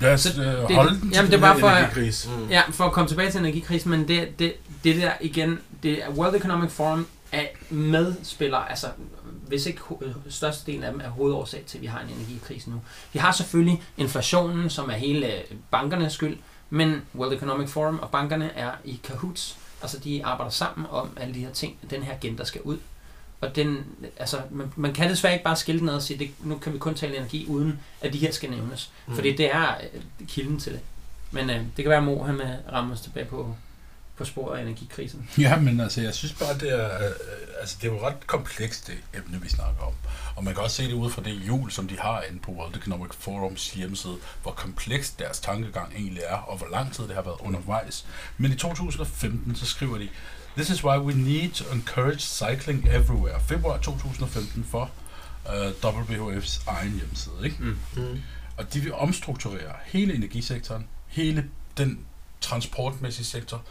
Lad 0.00 0.12
os 0.14 0.26
øh, 0.26 0.44
det- 0.46 0.74
holde 0.74 0.90
den 0.90 1.00
til 1.00 1.10
jamen, 1.12 1.30
det 1.32 1.40
bare 1.40 1.60
for- 1.60 1.68
energikrise. 1.68 2.28
Mm. 2.30 2.48
Ja, 2.48 2.62
for 2.70 2.84
at 2.84 2.92
komme 2.92 3.08
tilbage 3.08 3.30
til 3.30 3.40
energikrisen, 3.40 3.90
men 3.90 4.08
det, 4.08 4.38
det, 4.38 4.54
det 4.84 4.96
der 4.96 5.12
igen, 5.20 5.58
det 5.82 6.04
er 6.04 6.10
World 6.10 6.34
Economic 6.36 6.70
Forum 6.70 7.06
er 7.32 7.46
medspiller, 7.70 8.58
altså 8.58 8.86
hvis 9.48 9.66
ikke 9.66 9.80
størstedelen 10.28 10.84
af 10.84 10.92
dem 10.92 11.00
er 11.04 11.08
hovedårsag 11.08 11.62
til, 11.66 11.78
at 11.78 11.82
vi 11.82 11.86
har 11.86 12.00
en 12.00 12.08
energikrise 12.08 12.70
nu. 12.70 12.80
Vi 13.12 13.18
har 13.18 13.32
selvfølgelig 13.32 13.82
inflationen, 13.96 14.70
som 14.70 14.90
er 14.90 14.94
hele 14.94 15.26
øh, 15.34 15.40
bankernes 15.70 16.12
skyld, 16.12 16.36
men 16.70 17.02
World 17.14 17.32
Economic 17.32 17.68
Forum 17.70 17.98
og 17.98 18.10
bankerne 18.10 18.50
er 18.56 18.70
i 18.84 19.00
cahoots. 19.04 19.56
Altså 19.82 19.98
de 19.98 20.24
arbejder 20.24 20.50
sammen 20.50 20.86
om 20.90 21.08
alle 21.20 21.34
de 21.34 21.38
her 21.40 21.50
ting. 21.52 21.76
Den 21.90 22.02
her 22.02 22.12
agenda 22.14 22.44
skal 22.44 22.60
ud. 22.64 22.78
Og 23.42 23.56
den, 23.56 23.84
altså, 24.18 24.40
man, 24.50 24.72
man 24.76 24.92
kan 24.92 25.10
desværre 25.10 25.32
ikke 25.32 25.44
bare 25.44 25.56
skille 25.56 25.80
den 25.80 25.88
ad 25.88 25.94
og 25.94 26.02
sige, 26.02 26.18
det, 26.18 26.30
nu 26.40 26.58
kan 26.58 26.72
vi 26.72 26.78
kun 26.78 26.94
tale 26.94 27.16
energi, 27.16 27.46
uden 27.48 27.80
at 28.00 28.12
de 28.12 28.18
her 28.18 28.32
skal 28.32 28.50
nævnes. 28.50 28.90
Mm. 29.06 29.14
Fordi 29.14 29.36
det 29.36 29.54
er 29.54 29.74
øh, 29.94 30.26
kilden 30.28 30.60
til 30.60 30.72
det. 30.72 30.80
Men 31.30 31.50
øh, 31.50 31.56
det 31.56 31.84
kan 31.84 31.88
være, 31.88 31.98
at 31.98 32.04
Mo 32.04 32.22
han 32.22 32.38
vil 32.38 32.56
ramme 32.72 32.92
os 32.92 33.00
tilbage 33.00 33.26
på, 33.26 33.56
på 34.16 34.24
sporet 34.24 34.58
af 34.58 34.62
energikrisen. 34.62 35.28
Ja, 35.38 35.56
men 35.56 35.80
altså, 35.80 36.00
jeg 36.00 36.14
synes 36.14 36.32
bare, 36.32 36.54
det 36.54 36.72
er, 36.72 37.06
øh, 37.06 37.12
altså, 37.60 37.76
det 37.82 37.88
er 37.88 37.92
jo 37.92 38.06
ret 38.06 38.26
komplekst, 38.26 38.86
det 38.86 38.96
emne, 39.14 39.42
vi 39.42 39.48
snakker 39.48 39.82
om. 39.82 39.92
Og 40.36 40.44
man 40.44 40.54
kan 40.54 40.62
også 40.62 40.76
se 40.76 40.88
det 40.88 40.92
ud 40.92 41.10
fra 41.10 41.22
det 41.22 41.32
hjul, 41.32 41.70
som 41.70 41.88
de 41.88 41.98
har 41.98 42.22
inde 42.30 42.40
på 42.40 42.50
World 42.50 42.76
Economic 42.76 43.10
Forums 43.18 43.70
hjemmeside, 43.70 44.16
hvor 44.42 44.52
komplekst 44.52 45.18
deres 45.18 45.40
tankegang 45.40 45.92
egentlig 45.96 46.22
er, 46.26 46.36
og 46.36 46.56
hvor 46.56 46.68
lang 46.70 46.92
tid 46.92 47.04
det 47.04 47.14
har 47.14 47.22
været 47.22 47.36
undervejs. 47.40 48.06
Men 48.38 48.52
i 48.52 48.56
2015, 48.56 49.56
så 49.56 49.66
skriver 49.66 49.98
de, 49.98 50.08
This 50.56 50.70
is 50.70 50.84
why 50.84 50.98
we 50.98 51.14
need 51.14 51.50
to 51.50 51.64
encourage 51.72 52.20
cycling 52.20 52.88
everywhere. 52.88 53.40
Februar 53.40 53.78
2015 53.78 54.64
for 54.64 54.90
uh, 55.46 55.72
WHF's 55.82 56.60
egen 56.66 56.92
hjemmeside. 56.92 57.44
Ikke? 57.44 57.56
Mm. 57.60 57.78
Mm. 57.96 58.20
Og 58.56 58.74
de 58.74 58.80
vil 58.80 58.94
omstrukturere 58.94 59.74
hele 59.84 60.14
energisektoren, 60.14 60.88
hele 61.06 61.50
den 61.76 62.06
transportmæssige 62.40 63.26
sektor, 63.26 63.64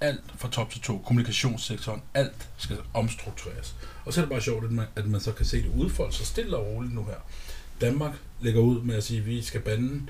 alt 0.00 0.24
fra 0.36 0.48
top 0.48 0.70
til 0.70 0.80
to, 0.80 0.98
kommunikationssektoren, 0.98 2.02
alt 2.14 2.48
skal 2.56 2.78
omstruktureres. 2.94 3.74
Og 4.04 4.12
så 4.12 4.20
er 4.20 4.24
det 4.24 4.30
bare 4.30 4.40
sjovt, 4.40 4.64
at 4.64 4.72
man, 4.72 4.86
at 4.96 5.06
man 5.06 5.20
så 5.20 5.32
kan 5.32 5.46
se 5.46 5.62
det 5.62 5.72
udfolde 5.76 6.12
sig 6.12 6.26
stille 6.26 6.56
og 6.56 6.66
roligt 6.66 6.94
nu 6.94 7.04
her. 7.04 7.16
Danmark 7.80 8.14
lægger 8.40 8.60
ud 8.60 8.82
med 8.82 8.94
at 8.94 9.04
sige, 9.04 9.20
at 9.20 9.26
vi 9.26 9.42
skal 9.42 9.60
bande 9.60 10.02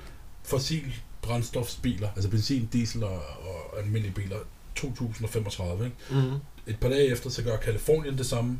fossil 0.43 0.93
brændstofsbiler, 1.21 2.09
altså 2.15 2.29
benzin, 2.29 2.65
diesel 2.65 3.03
og, 3.03 3.17
og 3.17 3.79
almindelige 3.79 4.13
biler, 4.13 4.37
2035. 4.75 5.85
Ikke? 5.85 5.97
Mm. 6.09 6.39
Et 6.67 6.79
par 6.79 6.89
dage 6.89 7.05
efter, 7.05 7.29
så 7.29 7.43
gør 7.43 7.57
Kalifornien 7.57 8.17
det 8.17 8.25
samme. 8.25 8.59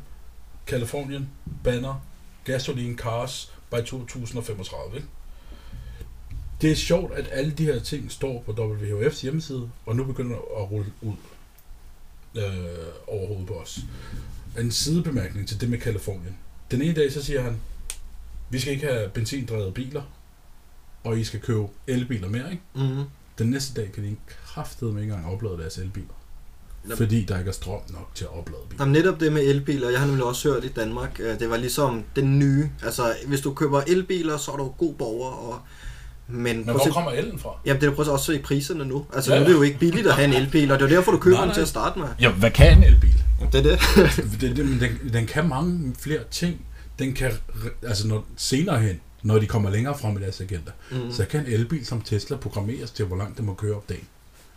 Kalifornien 0.66 1.30
banner 1.64 2.06
gasoline 2.44 2.96
cars 2.96 3.52
by 3.70 3.84
2035. 3.86 4.96
Ikke? 4.96 5.08
Det 6.60 6.70
er 6.70 6.74
sjovt, 6.74 7.14
at 7.14 7.28
alle 7.30 7.50
de 7.50 7.64
her 7.64 7.78
ting 7.78 8.12
står 8.12 8.42
på 8.46 8.52
WHF's 8.52 9.22
hjemmeside, 9.22 9.70
og 9.86 9.96
nu 9.96 10.04
begynder 10.04 10.36
at 10.36 10.70
rulle 10.70 10.92
ud 11.02 11.16
øh, 12.34 12.44
over 13.06 13.26
hovedet 13.26 13.46
på 13.46 13.54
os. 13.54 13.80
En 14.58 14.70
sidebemærkning 14.70 15.48
til 15.48 15.60
det 15.60 15.70
med 15.70 15.78
Kalifornien. 15.78 16.36
Den 16.70 16.82
ene 16.82 16.94
dag, 16.94 17.12
så 17.12 17.22
siger 17.22 17.42
han, 17.42 17.60
vi 18.50 18.58
skal 18.58 18.72
ikke 18.72 18.86
have 18.86 19.08
benzindrevede 19.08 19.72
biler, 19.72 20.02
og 21.04 21.18
I 21.18 21.24
skal 21.24 21.40
købe 21.40 21.66
elbiler 21.86 22.28
mere, 22.28 22.50
ikke? 22.50 22.62
Mm. 22.74 23.04
Den 23.38 23.50
næste 23.50 23.80
dag 23.80 23.92
kan 23.92 24.04
de 24.04 24.16
kraftedeme 24.56 25.00
ikke 25.00 25.12
engang 25.14 25.32
oplade 25.34 25.58
deres 25.58 25.78
elbiler. 25.78 26.06
Nå. 26.84 26.96
Fordi 26.96 27.24
der 27.24 27.38
ikke 27.38 27.48
er 27.48 27.52
strøm 27.52 27.80
nok 27.88 28.10
til 28.14 28.24
at 28.24 28.38
oplade 28.38 28.60
biler. 28.68 28.84
Jamen 28.84 28.92
netop 28.92 29.20
det 29.20 29.32
med 29.32 29.42
elbiler, 29.42 29.90
jeg 29.90 30.00
har 30.00 30.06
nemlig 30.06 30.24
også 30.24 30.52
hørt 30.52 30.64
i 30.64 30.68
Danmark, 30.68 31.20
øh, 31.20 31.38
det 31.38 31.50
var 31.50 31.56
ligesom 31.56 32.04
den 32.16 32.38
nye. 32.38 32.70
Altså, 32.84 33.14
hvis 33.26 33.40
du 33.40 33.54
køber 33.54 33.80
elbiler, 33.86 34.36
så 34.36 34.50
er 34.52 34.56
du 34.56 34.68
god 34.78 34.94
borger, 34.94 35.30
og... 35.30 35.58
Men, 36.28 36.56
Men 36.56 36.64
hvor 36.64 36.78
se- 36.84 36.90
kommer 36.90 37.10
elen 37.10 37.38
fra? 37.38 37.50
Jamen, 37.66 37.80
det 37.80 37.86
er 37.88 37.94
prøv 37.94 38.08
også 38.08 38.32
se 38.32 38.38
priserne 38.38 38.84
nu. 38.84 39.06
Altså, 39.14 39.34
Ja, 39.34 39.38
nu 39.38 39.44
er 39.44 39.48
ja. 39.48 39.52
det 39.52 39.58
jo 39.58 39.62
ikke 39.62 39.78
billigt 39.78 40.06
at 40.06 40.14
have 40.14 40.28
en 40.28 40.32
elbil, 40.42 40.70
og 40.72 40.78
det 40.78 40.84
er 40.86 40.90
jo 40.90 40.96
derfor, 40.96 41.12
du 41.12 41.18
køber 41.18 41.36
Nej, 41.36 41.44
den 41.44 41.48
nej. 41.48 41.54
til 41.54 41.60
at 41.62 41.68
starte 41.68 41.98
med. 41.98 42.08
Ja, 42.20 42.32
hvad 42.32 42.50
kan 42.50 42.78
en 42.78 42.84
elbil? 42.84 43.24
Det 43.52 43.58
er 43.58 43.62
det. 43.62 43.78
det, 44.40 44.56
det 44.56 44.66
men 44.66 44.80
den, 44.80 45.12
den 45.12 45.26
kan 45.26 45.48
mange 45.48 45.94
flere 45.98 46.20
ting. 46.30 46.66
Den 46.98 47.12
kan, 47.14 47.32
altså 47.82 48.08
når, 48.08 48.26
senere 48.36 48.78
hen, 48.80 49.00
når 49.22 49.38
de 49.38 49.46
kommer 49.46 49.70
længere 49.70 49.98
frem 49.98 50.16
i 50.16 50.20
deres 50.20 50.40
agenda, 50.40 50.70
mm. 50.90 51.12
så 51.12 51.24
kan 51.24 51.40
en 51.40 51.52
elbil 51.52 51.86
som 51.86 52.00
Tesla 52.00 52.36
programmeres 52.36 52.90
til, 52.90 53.04
hvor 53.04 53.16
langt 53.16 53.38
den 53.38 53.46
må 53.46 53.54
køre 53.54 53.76
op 53.76 53.88
dagen. 53.88 54.04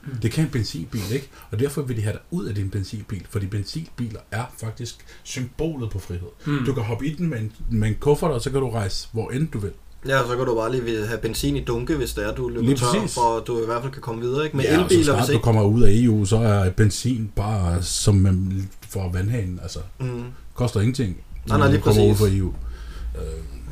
Mm. 0.04 0.18
Det 0.22 0.32
kan 0.32 0.44
en 0.44 0.50
benzinbil 0.50 1.02
ikke, 1.14 1.30
og 1.52 1.60
derfor 1.60 1.82
vil 1.82 1.98
de 1.98 2.02
have 2.02 2.14
dig 2.14 2.22
ud 2.32 2.46
af 2.46 2.56
din 2.56 2.70
benzinbil, 2.70 3.26
fordi 3.30 3.46
benzinbiler 3.46 4.20
er 4.32 4.44
faktisk 4.62 4.96
symbolet 5.24 5.90
på 5.90 6.00
frihed. 6.00 6.28
Mm. 6.46 6.66
Du 6.66 6.74
kan 6.74 6.84
hoppe 6.84 7.06
i 7.08 7.16
den 7.16 7.30
med 7.30 7.40
en, 7.40 7.52
med 7.72 7.88
en 7.88 7.96
kuffert, 8.00 8.32
og 8.32 8.42
så 8.42 8.50
kan 8.52 8.60
du 8.60 8.70
rejse 8.70 9.08
hvor 9.12 9.30
end 9.30 9.48
du 9.48 9.60
vil. 9.60 9.72
Ja, 10.08 10.20
så 10.28 10.36
kan 10.38 10.46
du 10.46 10.56
bare 10.56 10.72
lige 10.72 11.08
have 11.08 11.20
benzin 11.22 11.56
i 11.56 11.64
dunke, 11.64 11.96
hvis 11.96 12.14
det 12.14 12.26
er, 12.26 12.36
du 12.36 12.48
løber 12.48 12.62
Lige 12.62 12.76
tør, 12.76 12.86
præcis. 12.94 13.14
for 13.14 13.40
du 13.40 13.62
i 13.64 13.66
hvert 13.66 13.82
fald 13.82 13.94
kan 13.94 14.02
komme 14.02 14.22
videre. 14.22 14.46
Ikke? 14.46 14.58
Med 14.58 14.66
ja, 14.66 14.72
og 14.72 14.76
så 14.78 14.84
elbiler, 14.84 15.04
snart 15.04 15.18
hvis 15.20 15.26
du 15.28 15.32
ikke... 15.34 15.44
kommer 15.44 15.64
ud 15.64 15.82
af 15.84 15.90
EU, 15.94 16.26
så 16.26 16.38
er 16.38 16.70
benzin 16.70 17.32
bare 17.36 17.84
som 17.84 18.16
man 18.16 18.70
får 18.90 19.12
vandhanen. 19.12 19.60
Altså, 19.64 19.80
Mm. 20.00 20.24
koster 20.54 20.80
ingenting, 20.80 21.10
Nej, 21.48 21.58
nej, 21.58 21.58
når 21.58 21.72
lige 21.72 21.78
du 21.78 21.84
kommer 21.84 22.04
ud 22.04 22.10
præcis. 22.16 22.22
fra 22.34 22.38
EU. 22.38 22.54
Øh, 23.16 23.24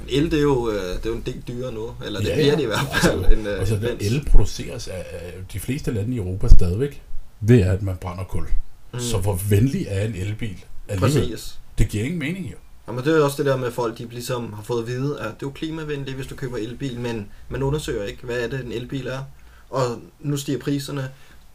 El, 0.09 0.31
det 0.31 0.37
er, 0.39 0.41
jo, 0.43 0.69
øh, 0.71 0.75
det 0.75 1.05
er 1.05 1.09
jo 1.09 1.15
en 1.15 1.23
del 1.25 1.43
dyrere 1.47 1.73
nu. 1.73 1.91
Eller 2.05 2.19
det 2.19 2.27
Ja, 2.27 2.35
bliver 2.35 2.55
det 2.55 2.63
i 2.63 2.65
hvert 2.65 2.79
fald. 3.01 3.25
end, 3.37 3.47
øh, 3.47 3.59
Altså, 3.59 3.73
end 3.75 3.83
den 3.83 3.97
benzin. 3.97 4.13
el 4.17 4.25
produceres 4.25 4.87
af, 4.87 5.05
af 5.11 5.33
de 5.53 5.59
fleste 5.59 5.91
lande 5.91 6.13
i 6.15 6.17
Europa 6.17 6.47
stadigvæk 6.47 7.01
ved, 7.41 7.61
at 7.61 7.81
man 7.83 7.95
brænder 7.95 8.23
kul. 8.23 8.45
Mm. 8.93 8.99
Så 8.99 9.17
hvor 9.17 9.39
venlig 9.49 9.85
er 9.89 10.05
en 10.05 10.15
elbil 10.15 10.55
alligevel? 10.87 11.29
Præcis. 11.29 11.57
Det 11.77 11.87
giver 11.89 12.03
ingen 12.03 12.19
mening 12.19 12.45
jo. 12.51 12.55
Jamen, 12.87 13.03
det 13.03 13.13
er 13.13 13.17
jo 13.17 13.23
også 13.23 13.37
det 13.37 13.45
der 13.45 13.57
med, 13.57 13.71
folk 13.71 13.97
de 13.97 14.07
ligesom 14.11 14.53
har 14.53 14.63
fået 14.63 14.81
at 14.81 14.87
vide, 14.87 15.19
at 15.19 15.25
det 15.25 15.31
er 15.31 15.35
jo 15.43 15.49
klimavenligt, 15.49 16.15
hvis 16.15 16.27
du 16.27 16.35
køber 16.35 16.57
elbil, 16.57 16.99
men 16.99 17.27
man 17.49 17.63
undersøger 17.63 18.03
ikke, 18.03 18.23
hvad 18.23 18.39
er 18.39 18.47
det, 18.47 18.65
en 18.65 18.71
elbil 18.71 19.07
er. 19.07 19.19
Og 19.69 19.99
nu 20.19 20.37
stiger 20.37 20.59
priserne. 20.59 21.09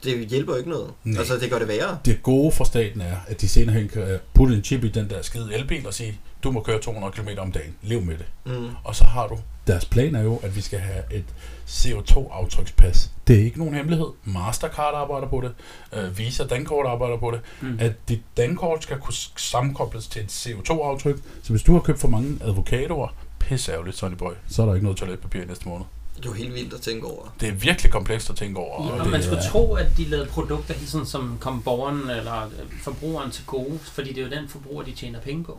Det 0.05 0.27
hjælper 0.29 0.53
jo 0.53 0.59
ikke 0.59 0.71
noget. 0.71 0.91
Nej. 1.05 1.19
Altså, 1.19 1.39
det 1.39 1.51
gør 1.51 1.59
det 1.59 1.69
værre. 1.69 1.99
Det 2.05 2.23
gode 2.23 2.53
for 2.53 2.65
staten 2.65 3.01
er, 3.01 3.17
at 3.27 3.41
de 3.41 3.49
senere 3.49 3.75
hen 3.77 3.89
kan 3.89 4.19
putte 4.35 4.55
en 4.55 4.65
chip 4.65 4.85
i 4.85 4.89
den 4.89 5.11
der 5.11 5.23
skide 5.23 5.55
elbil 5.55 5.87
og 5.87 5.95
sige, 5.95 6.21
du 6.45 6.51
må 6.51 6.61
køre 6.63 6.79
200 6.81 7.13
km 7.13 7.29
om 7.39 7.53
dagen. 7.53 7.75
Lev 7.83 8.03
med 8.03 8.19
det. 8.19 8.27
Mm. 8.45 8.69
Og 8.85 8.97
så 8.97 9.05
har 9.05 9.27
du. 9.29 9.39
Deres 9.67 9.85
plan 9.85 10.15
er 10.15 10.23
jo, 10.23 10.37
at 10.43 10.57
vi 10.57 10.61
skal 10.61 10.79
have 10.79 11.03
et 11.11 11.25
CO2-aftrykspas. 11.69 13.09
Det 13.27 13.41
er 13.41 13.45
ikke 13.45 13.59
nogen 13.59 13.75
hemmelighed. 13.75 14.07
Mastercard 14.25 14.95
arbejder 14.95 15.29
på 15.29 15.41
det. 15.41 15.53
Øh, 15.93 16.19
Visa 16.19 16.45
Dankort 16.47 16.87
arbejder 16.87 17.17
på 17.17 17.31
det. 17.31 17.41
Mm. 17.61 17.77
At 17.81 18.09
dit 18.09 18.23
dankort 18.37 18.83
skal 18.83 18.99
kunne 18.99 19.15
sammenkobles 19.37 20.07
til 20.07 20.23
et 20.23 20.29
CO2-aftryk. 20.47 21.17
Så 21.43 21.51
hvis 21.53 21.63
du 21.63 21.73
har 21.73 21.81
købt 21.81 22.01
for 22.01 22.09
mange 22.09 22.39
avocadoer, 22.45 23.09
pisse 23.39 23.73
ærgerligt, 23.73 23.97
Sonny 23.97 24.15
Boy, 24.17 24.33
så 24.49 24.63
er 24.63 24.67
der 24.67 24.75
ikke 24.75 24.85
noget 24.85 24.99
toiletpapir 24.99 25.43
i 25.43 25.47
næste 25.47 25.69
måned. 25.69 25.85
Det 26.17 26.25
er 26.25 26.29
jo 26.31 26.35
helt 26.35 26.55
vildt 26.55 26.75
at 26.75 26.81
tænke 26.81 27.07
over. 27.07 27.35
Det 27.41 27.49
er 27.49 27.53
virkelig 27.53 27.93
komplekst 27.93 28.31
at 28.31 28.37
tænke 28.37 28.59
over. 28.61 28.87
Ja, 28.97 29.03
og 29.03 29.09
man 29.11 29.23
skulle 29.23 29.39
er- 29.39 29.49
tro, 29.51 29.75
at 29.75 29.87
de 29.97 30.05
lavede 30.05 30.27
produkter, 30.29 30.75
hele 30.75 30.87
tiden, 30.87 31.07
som 31.07 31.37
kom 31.41 31.63
borgeren 31.63 32.11
eller 32.11 32.43
øh, 32.45 32.73
forbrugeren 32.83 33.31
til 33.31 33.45
gode, 33.47 33.79
fordi 33.79 34.13
det 34.13 34.19
er 34.19 34.23
jo 34.29 34.31
den 34.41 34.49
forbruger, 34.49 34.83
de 34.85 34.93
tjener 34.93 35.21
penge 35.21 35.45
på. 35.45 35.59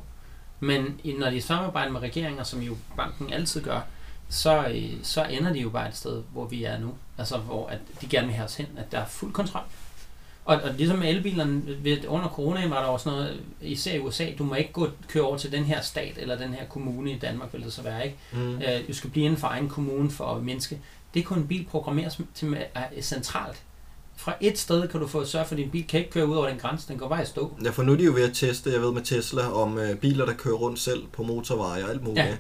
Men 0.64 1.00
når 1.20 1.30
de 1.30 1.42
samarbejder 1.42 1.92
med 1.92 2.02
regeringer, 2.02 2.44
som 2.44 2.62
jo 2.62 2.78
banken 2.98 3.34
altid 3.34 3.62
gør, 3.62 3.82
så, 4.30 4.68
øh, 4.68 4.92
så 5.04 5.24
ender 5.24 5.54
de 5.54 5.60
jo 5.60 5.70
bare 5.70 5.88
et 5.90 5.96
sted, 5.96 6.24
hvor 6.32 6.46
vi 6.46 6.64
er 6.64 6.80
nu. 6.80 6.94
Altså 7.18 7.38
hvor 7.38 7.68
at 7.68 7.80
de 8.02 8.08
gerne 8.08 8.28
vil 8.28 8.36
have 8.36 8.46
os 8.46 8.56
hen, 8.56 8.68
at 8.78 8.92
der 8.92 9.00
er 9.00 9.06
fuld 9.06 9.34
kontrol. 9.34 9.62
Og, 10.46 10.62
og 10.62 10.74
ligesom 10.74 10.98
med 11.00 11.10
elbilerne, 11.10 11.62
ved, 11.84 12.06
under 12.08 12.28
corona 12.28 12.68
var 12.68 12.82
der 12.82 12.88
også 12.88 13.10
noget, 13.10 13.42
især 13.62 13.94
i 13.94 14.00
USA, 14.00 14.26
du 14.38 14.44
må 14.44 14.56
ikke 14.56 14.72
gå 14.72 14.90
køre 15.08 15.24
over 15.24 15.38
til 15.38 15.52
den 15.52 15.64
her 15.64 15.82
stat 15.82 16.18
eller 16.18 16.38
den 16.38 16.54
her 16.54 16.66
kommune 16.66 17.12
i 17.12 17.20
Danmark, 17.20 17.54
vil 17.54 17.64
det 17.64 17.74
så 17.74 17.82
være, 17.82 18.06
ikke? 18.06 18.18
Mm. 18.32 18.62
Øh, 18.62 18.88
du 18.88 18.94
skal 18.94 19.10
blive 19.10 19.26
inden 19.26 19.40
for 19.40 19.48
egen 19.48 19.70
kommune 19.70 20.12
for 20.12 20.36
at 20.36 20.44
mindske. 20.44 20.80
Det 21.14 21.26
kunne 21.26 21.40
en 21.40 21.48
bil 21.48 21.66
programmeres 21.66 22.20
til 22.36 22.48
med, 22.48 22.62
er 22.76 23.02
centralt. 23.02 23.62
Fra 24.24 24.34
et 24.42 24.60
sted 24.60 24.88
kan 24.88 25.00
du 25.00 25.08
få 25.08 25.26
sørge 25.26 25.46
for, 25.46 25.56
at 25.56 25.58
din 25.58 25.70
bil 25.70 25.88
kan 25.88 26.00
ikke 26.00 26.12
køre 26.12 26.28
ud 26.28 26.36
over 26.36 26.48
den 26.48 26.58
grænse, 26.58 26.88
den 26.88 26.98
går 26.98 27.10
bare 27.10 27.24
i 27.24 27.26
stå. 27.26 27.58
Ja, 27.64 27.70
for 27.70 27.84
nu 27.84 27.92
er 27.92 27.98
de 27.98 28.04
jo 28.04 28.14
ved 28.14 28.24
at 28.24 28.34
teste, 28.34 28.72
jeg 28.72 28.82
ved 28.82 28.92
med 28.92 29.02
Tesla, 29.02 29.52
om 29.54 29.78
øh, 29.78 29.96
biler, 29.96 30.26
der 30.26 30.34
kører 30.34 30.56
rundt 30.56 30.80
selv 30.80 31.04
på 31.14 31.24
motorveje 31.24 31.84
og 31.84 31.90
alt 31.90 32.04
muligt. 32.04 32.26
Ja. 32.26 32.36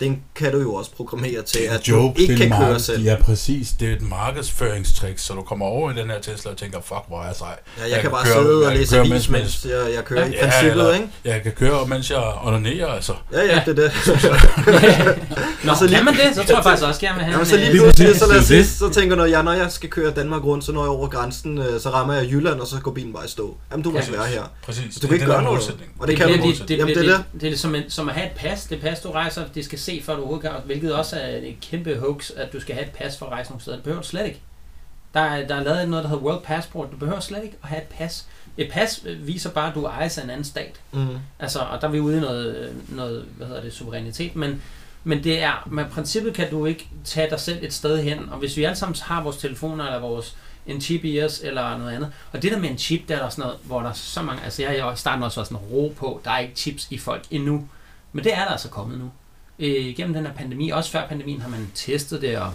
Den 0.00 0.22
kan 0.34 0.52
du 0.52 0.60
jo 0.60 0.74
også 0.74 0.90
programmere 0.96 1.42
til, 1.42 1.58
at 1.70 1.88
joke, 1.88 2.14
du 2.16 2.20
ikke 2.20 2.32
det 2.34 2.42
er 2.42 2.44
kan 2.48 2.52
en 2.52 2.58
køre 2.62 2.72
mark- 2.72 2.80
selv. 2.80 3.02
Ja, 3.04 3.16
præcis. 3.22 3.68
Det 3.80 3.88
er 3.88 3.92
et 3.92 4.02
markedsføringstrick, 4.02 5.18
så 5.18 5.32
du 5.34 5.42
kommer 5.42 5.66
over 5.66 5.90
i 5.90 5.94
den 5.94 6.10
her 6.10 6.20
Tesla 6.20 6.50
og 6.50 6.56
tænker, 6.56 6.80
fuck, 6.80 7.00
hvor 7.08 7.20
er 7.22 7.26
jeg 7.26 7.34
sej. 7.36 7.46
Ja, 7.78 7.82
jeg, 7.82 7.90
Jeg 7.90 8.00
kan 8.00 8.02
kan 8.02 8.10
bare 8.10 8.24
køre- 8.24 8.42
sidde 8.44 8.66
og 8.66 8.72
læse 8.74 8.98
avis, 8.98 9.10
mens- 9.10 9.30
mens 9.30 9.64
jeg, 9.64 9.94
jeg 9.94 10.04
kører 10.04 10.20
Ja, 10.20 10.26
i 10.26 10.34
ja, 10.34 10.42
princippet, 10.42 10.70
eller- 10.70 10.94
ikke? 10.94 11.08
Jeg 11.24 11.42
kan 11.42 11.52
køre, 11.52 11.86
mens 11.86 12.10
jeg 12.10 12.22
onanerer, 12.42 12.86
altså. 12.86 13.12
Ja, 13.32 13.40
ja, 13.44 13.62
det 13.66 13.78
er 13.78 13.82
det. 13.82 13.92
Nå, 15.64 15.74
så 15.74 15.84
lige- 15.86 15.96
kan 15.96 16.04
man 16.04 16.14
det? 16.14 16.34
Så 16.34 16.44
tror 16.44 16.54
jeg 16.54 16.64
faktisk 16.64 16.86
også 16.86 17.00
gerne 17.00 17.14
vil 17.14 17.24
have 17.24 17.32
Jamen, 17.32 17.46
en, 17.46 17.50
så 17.50 17.56
lige 17.56 17.66
øh, 17.66 17.72
Lige 17.72 17.82
pludselig, 17.82 18.16
så, 18.18 18.26
lad 18.26 18.38
os 18.38 18.46
det 18.46 18.66
sige, 18.66 18.78
så 18.78 18.88
tænker 19.00 19.16
når 19.16 19.24
jeg, 19.24 19.42
når 19.42 19.52
jeg 19.52 19.72
skal 19.72 19.88
køre 19.90 20.10
Danmark 20.10 20.44
rundt, 20.44 20.64
så 20.64 20.72
når 20.72 20.82
jeg 20.82 20.90
over 20.90 21.08
grænsen, 21.08 21.58
øh, 21.58 21.80
så 21.80 21.90
rammer 21.90 22.14
jeg 22.14 22.30
Jylland, 22.30 22.60
og 22.60 22.66
så 22.66 22.76
går 22.82 22.90
bilen 22.90 23.12
bare 23.12 23.24
i 23.24 23.28
stå. 23.28 23.56
Jamen, 23.72 23.84
du 23.84 23.90
må 23.90 23.98
Ja. 23.98 24.04
være 24.18 24.26
her. 24.26 24.42
Præcis. 24.64 24.94
Så 24.94 25.00
du 25.00 25.06
kan 25.06 25.14
ikke 25.14 25.26
gøre 25.26 25.42
noget. 25.42 25.76
Og 25.98 26.08
det, 26.08 26.16
kan 26.16 26.28
du. 26.28 26.32
det, 26.34 26.42
det, 26.58 26.68
det, 26.68 26.86
det 26.86 27.08
er 27.08 27.22
det, 27.40 27.52
er 27.52 27.56
som, 27.56 27.74
en, 27.74 27.82
som 27.88 28.08
at 28.08 28.14
have 28.14 28.26
et 28.26 28.32
pas. 28.36 28.60
Det 28.70 28.80
pas, 28.80 29.00
du 29.00 29.10
rejser, 29.10 29.42
det 29.54 29.64
skal 29.64 29.78
se, 29.88 30.02
før 30.02 30.14
du 30.14 30.20
overhovedet 30.20 30.50
kan, 30.50 30.60
hvilket 30.64 30.94
også 30.94 31.16
er 31.16 31.36
et 31.36 31.56
kæmpe 31.60 31.98
hoax, 31.98 32.30
at 32.36 32.52
du 32.52 32.60
skal 32.60 32.74
have 32.74 32.86
et 32.86 32.92
pas 32.92 33.18
for 33.18 33.26
at 33.26 33.32
rejse 33.32 33.50
nogle 33.50 33.62
steder. 33.62 33.76
Det 33.76 33.84
behøver 33.84 34.02
du 34.02 34.08
slet 34.08 34.26
ikke. 34.26 34.40
Der 35.14 35.20
er, 35.20 35.46
der 35.46 35.54
er 35.54 35.62
lavet 35.62 35.88
noget, 35.88 36.04
der 36.04 36.10
hedder 36.10 36.22
World 36.22 36.42
Passport. 36.42 36.90
Du 36.92 36.96
behøver 36.96 37.20
slet 37.20 37.44
ikke 37.44 37.56
at 37.62 37.68
have 37.68 37.82
et 37.82 37.88
pas. 37.88 38.26
Et 38.56 38.70
pas 38.70 39.00
viser 39.20 39.50
bare, 39.50 39.68
at 39.68 39.74
du 39.74 39.84
ejer 39.84 40.18
af 40.18 40.24
en 40.24 40.30
anden 40.30 40.44
stat. 40.44 40.80
Mm. 40.92 41.06
Altså, 41.38 41.58
og 41.58 41.80
der 41.80 41.88
er 41.88 41.92
vi 41.92 42.00
ude 42.00 42.16
i 42.16 42.20
noget, 42.20 42.76
noget 42.88 43.24
hvad 43.36 43.46
hedder 43.46 43.62
det, 43.62 43.72
suverænitet, 43.72 44.36
men, 44.36 44.62
men 45.04 45.24
det 45.24 45.42
er, 45.42 45.68
med 45.70 45.84
princippet 45.84 46.34
kan 46.34 46.50
du 46.50 46.66
ikke 46.66 46.88
tage 47.04 47.30
dig 47.30 47.40
selv 47.40 47.64
et 47.64 47.72
sted 47.72 48.02
hen, 48.02 48.28
og 48.30 48.38
hvis 48.38 48.56
vi 48.56 48.64
alle 48.64 48.76
sammen 48.76 48.96
har 49.02 49.22
vores 49.22 49.36
telefoner, 49.36 49.84
eller 49.84 50.00
vores 50.00 50.36
en 50.66 50.80
chip 50.80 51.04
i 51.04 51.22
os, 51.22 51.40
eller 51.40 51.78
noget 51.78 51.92
andet, 51.92 52.12
og 52.32 52.42
det 52.42 52.52
der 52.52 52.58
med 52.58 52.70
en 52.70 52.78
chip, 52.78 53.08
der 53.08 53.16
er 53.16 53.22
der 53.22 53.28
sådan 53.28 53.42
noget, 53.42 53.58
hvor 53.64 53.80
der 53.80 53.88
er 53.88 53.92
så 53.92 54.22
mange, 54.22 54.44
altså 54.44 54.62
jeg 54.62 54.84
har 54.84 54.92
i 54.92 54.96
starten 54.96 55.22
også 55.22 55.40
været 55.40 55.48
sådan 55.48 55.66
ro 55.66 55.94
på, 55.96 56.20
der 56.24 56.30
er 56.30 56.38
ikke 56.38 56.54
chips 56.56 56.86
i 56.90 56.98
folk 56.98 57.24
endnu, 57.30 57.68
men 58.12 58.24
det 58.24 58.34
er 58.34 58.44
der 58.44 58.50
altså 58.50 58.68
kommet 58.68 58.98
nu. 58.98 59.10
Øh, 59.58 59.94
gennem 59.96 60.14
den 60.14 60.26
her 60.26 60.32
pandemi, 60.32 60.70
også 60.70 60.90
før 60.90 61.06
pandemien 61.06 61.40
har 61.40 61.48
man 61.48 61.70
testet 61.74 62.22
det 62.22 62.38
og 62.38 62.54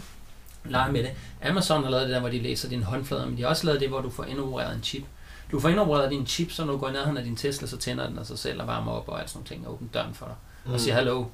leget 0.65 0.93
med 0.93 1.03
det. 1.03 1.11
Amazon 1.43 1.83
har 1.83 1.89
lavet 1.89 2.05
det 2.05 2.13
der, 2.13 2.19
hvor 2.19 2.29
de 2.29 2.41
læser 2.41 2.69
dine 2.69 2.83
håndflader, 2.83 3.25
men 3.25 3.37
de 3.37 3.41
har 3.41 3.49
også 3.49 3.65
lavet 3.65 3.81
det, 3.81 3.89
hvor 3.89 4.01
du 4.01 4.09
får 4.09 4.23
indopereret 4.23 4.75
en 4.75 4.83
chip. 4.83 5.03
Du 5.51 5.59
får 5.59 5.69
indopereret 5.69 6.11
din 6.11 6.27
chip, 6.27 6.51
så 6.51 6.65
når 6.65 6.73
du 6.73 6.79
går 6.79 6.91
nærheden 6.91 7.17
af 7.17 7.23
din 7.23 7.35
Tesla, 7.35 7.67
så 7.67 7.77
tænder 7.77 8.07
den 8.07 8.19
af 8.19 8.25
sig 8.25 8.39
selv 8.39 8.61
og 8.61 8.67
varmer 8.67 8.91
op 8.91 9.09
og 9.09 9.21
alt 9.21 9.29
sådan 9.29 9.37
nogle 9.37 9.47
ting, 9.47 9.67
og 9.67 9.73
åbner 9.73 9.87
døren 9.93 10.13
for 10.13 10.25
dig 10.25 10.35
og 10.73 10.79
siger 10.79 10.93
hallo 10.93 11.25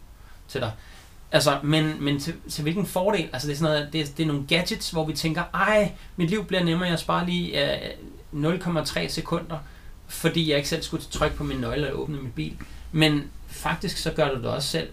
til 0.48 0.62
dig. 0.62 0.72
Altså, 1.32 1.60
men, 1.64 2.04
men 2.04 2.20
til, 2.20 2.34
til 2.50 2.62
hvilken 2.62 2.86
fordel? 2.86 3.30
Altså, 3.34 3.48
det 3.48 3.54
er 3.54 3.58
sådan 3.58 3.74
noget, 3.74 3.94
det, 3.94 4.02
er, 4.02 4.06
det 4.18 4.24
er 4.24 4.28
nogle 4.28 4.48
gadgets, 4.48 4.92
hvor 4.92 5.06
vi 5.06 5.14
tænker, 5.14 5.44
ej, 5.54 5.92
mit 6.16 6.30
liv 6.30 6.46
bliver 6.46 6.64
nemmere, 6.64 6.90
jeg 6.90 7.00
sparer 7.00 7.26
lige 7.26 7.74
øh, 7.74 7.92
0,3 8.34 9.08
sekunder, 9.08 9.58
fordi 10.08 10.50
jeg 10.50 10.58
ikke 10.58 10.70
selv 10.70 10.82
skulle 10.82 11.04
trykke 11.12 11.36
på 11.36 11.44
min 11.44 11.58
nøgle 11.58 11.94
og 11.94 12.00
åbne 12.00 12.18
min 12.18 12.32
bil. 12.32 12.58
Men 12.92 13.32
faktisk 13.48 13.98
så 13.98 14.12
gør 14.12 14.34
du 14.34 14.36
det 14.36 14.46
også 14.46 14.68
selv 14.68 14.90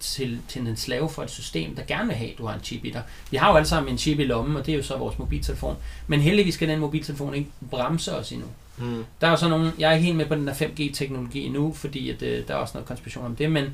til, 0.00 0.38
til 0.48 0.66
en 0.66 0.76
slave 0.76 1.08
for 1.08 1.22
et 1.22 1.30
system, 1.30 1.76
der 1.76 1.82
gerne 1.82 2.06
vil 2.06 2.16
have, 2.16 2.30
at 2.30 2.38
du 2.38 2.46
har 2.46 2.54
en 2.54 2.60
chip 2.64 2.84
i 2.84 2.90
dig. 2.90 3.02
Vi 3.30 3.36
har 3.36 3.50
jo 3.50 3.56
alle 3.56 3.68
sammen 3.68 3.92
en 3.92 3.98
chip 3.98 4.18
i 4.18 4.24
lommen, 4.24 4.56
og 4.56 4.66
det 4.66 4.72
er 4.72 4.76
jo 4.76 4.82
så 4.82 4.96
vores 4.96 5.18
mobiltelefon. 5.18 5.76
Men 6.06 6.20
heldigvis 6.20 6.54
skal 6.54 6.68
den 6.68 6.78
mobiltelefon 6.78 7.34
ikke 7.34 7.50
bremse 7.70 8.16
os 8.16 8.32
endnu. 8.32 8.46
Mm. 8.78 9.04
Der 9.20 9.26
er 9.26 9.30
jo 9.30 9.36
så 9.36 9.48
nogle, 9.48 9.72
jeg 9.78 9.90
er 9.90 9.94
ikke 9.94 10.04
helt 10.04 10.16
med 10.16 10.26
på 10.26 10.34
den 10.34 10.46
der 10.46 10.54
5G-teknologi 10.54 11.44
endnu, 11.44 11.72
fordi 11.72 12.10
at, 12.10 12.22
øh, 12.22 12.48
der 12.48 12.54
er 12.54 12.58
også 12.58 12.72
noget 12.74 12.88
konspiration 12.88 13.26
om 13.26 13.36
det, 13.36 13.50
men, 13.50 13.64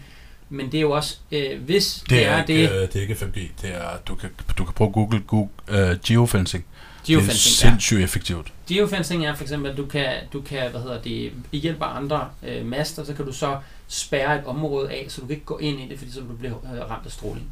men 0.49 0.67
det 0.73 0.79
er 0.79 0.83
jo 0.83 0.91
også, 0.91 1.17
øh, 1.33 1.63
hvis 1.63 2.05
Det 2.11 2.27
er, 2.27 2.45
det, 2.45 2.55
ikke, 2.55 2.75
øh, 2.75 2.81
det 2.81 2.97
er 2.97 3.01
ikke 3.01 3.15
5G. 3.15 3.41
Det 3.63 3.75
er, 3.75 3.99
du 4.09 4.15
kan, 4.15 4.31
du 4.59 4.65
kan 4.65 4.75
prøve 4.75 4.91
Google, 4.91 5.21
Google 5.27 5.51
uh, 5.69 6.01
geofencing. 6.07 6.65
Det 7.07 7.13
er 7.13 7.19
geofencing, 7.19 7.65
ja. 7.65 7.71
sindssygt 7.71 8.01
effektivt. 8.01 8.53
Geofencing 8.69 9.27
er 9.27 9.35
for 9.35 9.43
eksempel, 9.43 9.71
at 9.71 9.77
du 9.77 9.87
kan, 9.87 10.13
du 10.33 10.41
kan 10.41 10.71
hvad 10.71 10.81
hedder 10.81 11.03
det, 11.03 11.33
i 11.53 11.59
hjælp 11.59 11.83
af 11.83 11.97
andre 11.97 12.29
øh, 12.43 12.67
master, 12.67 13.05
så 13.05 13.15
kan 13.15 13.25
du 13.25 13.33
så 13.33 13.59
spærre 13.89 14.39
et 14.39 14.45
område 14.45 14.91
af, 14.91 15.07
så 15.09 15.21
du 15.21 15.27
kan 15.27 15.35
ikke 15.35 15.47
gå 15.47 15.59
ind 15.59 15.81
i 15.81 15.89
det, 15.89 15.99
fordi 15.99 16.11
så 16.13 16.21
du 16.21 16.27
blive 16.39 16.53
øh, 16.75 16.91
ramt 16.91 17.07
af 17.07 17.13
stråling. 17.13 17.47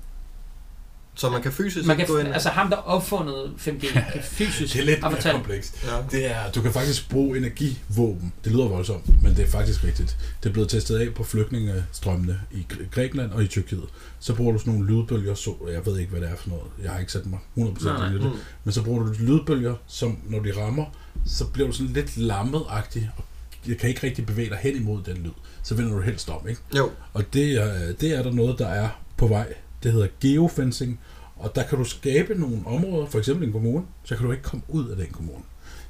Så 1.16 1.30
man 1.30 1.42
kan 1.42 1.52
fysisk 1.52 1.86
Man 1.86 2.00
ikke 2.00 2.12
gå 2.12 2.18
ind. 2.18 2.26
kan, 2.26 2.34
altså 2.34 2.48
ham, 2.48 2.70
der 2.70 2.76
opfundet 2.76 3.52
5G, 3.58 3.92
kan 4.12 4.22
fysisk 4.22 4.72
Det 4.74 4.80
er 4.80 4.84
lidt 4.84 5.00
mere 5.02 5.10
fortalt- 5.12 5.32
komplekst. 5.34 5.84
Ja. 5.86 5.96
Det 6.10 6.30
er, 6.30 6.50
du 6.50 6.62
kan 6.62 6.72
faktisk 6.72 7.10
bruge 7.10 7.36
energivåben. 7.38 8.32
Det 8.44 8.52
lyder 8.52 8.68
voldsomt, 8.68 9.22
men 9.22 9.36
det 9.36 9.44
er 9.44 9.50
faktisk 9.50 9.84
rigtigt. 9.84 10.16
Det 10.42 10.48
er 10.48 10.52
blevet 10.52 10.68
testet 10.70 10.98
af 10.98 11.14
på 11.14 11.24
flygtningestrømmene 11.24 12.40
i 12.52 12.66
Gr- 12.72 12.88
Grækenland 12.90 13.30
og 13.30 13.42
i 13.42 13.46
Tyrkiet. 13.46 13.84
Så 14.20 14.34
bruger 14.34 14.52
du 14.52 14.58
sådan 14.58 14.72
nogle 14.74 14.88
lydbølger, 14.90 15.34
så 15.34 15.54
jeg 15.72 15.86
ved 15.86 15.98
ikke, 15.98 16.10
hvad 16.10 16.20
det 16.20 16.30
er 16.30 16.36
for 16.36 16.48
noget. 16.48 16.64
Jeg 16.82 16.90
har 16.92 16.98
ikke 17.00 17.12
sat 17.12 17.26
mig 17.26 17.38
100% 17.58 17.84
Nej, 17.84 17.98
nej. 17.98 18.10
i 18.10 18.12
det. 18.14 18.22
Mm. 18.22 18.38
Men 18.64 18.72
så 18.72 18.82
bruger 18.82 19.02
du 19.06 19.12
lydbølger, 19.18 19.74
som 19.86 20.18
når 20.28 20.40
de 20.40 20.52
rammer, 20.64 20.84
så 21.26 21.46
bliver 21.46 21.66
du 21.66 21.72
sådan 21.74 21.92
lidt 21.92 22.16
lammet-agtig, 22.16 23.10
og 23.16 23.24
jeg 23.68 23.78
kan 23.78 23.88
ikke 23.88 24.06
rigtig 24.06 24.26
bevæge 24.26 24.48
dig 24.50 24.58
hen 24.62 24.76
imod 24.76 25.02
den 25.02 25.16
lyd. 25.16 25.30
Så 25.64 25.74
vender 25.74 25.92
du 25.94 26.00
helst 26.00 26.28
om, 26.30 26.48
ikke? 26.48 26.60
Jo, 26.76 26.90
Og 27.12 27.24
det 27.32 27.52
er, 27.52 27.92
det 28.00 28.18
er 28.18 28.22
der 28.22 28.32
noget, 28.32 28.58
der 28.58 28.66
er 28.66 28.88
på 29.16 29.26
vej. 29.26 29.54
Det 29.82 29.92
hedder 29.92 30.06
geofencing, 30.20 31.00
og 31.36 31.54
der 31.54 31.62
kan 31.62 31.78
du 31.78 31.84
skabe 31.84 32.34
nogle 32.40 32.58
områder, 32.66 33.06
for 33.06 33.18
eksempel 33.18 33.46
en 33.46 33.52
kommune, 33.52 33.84
så 34.04 34.16
kan 34.16 34.26
du 34.26 34.32
ikke 34.32 34.44
komme 34.44 34.62
ud 34.68 34.88
af 34.88 34.96
den 34.96 35.06
kommune. 35.12 35.42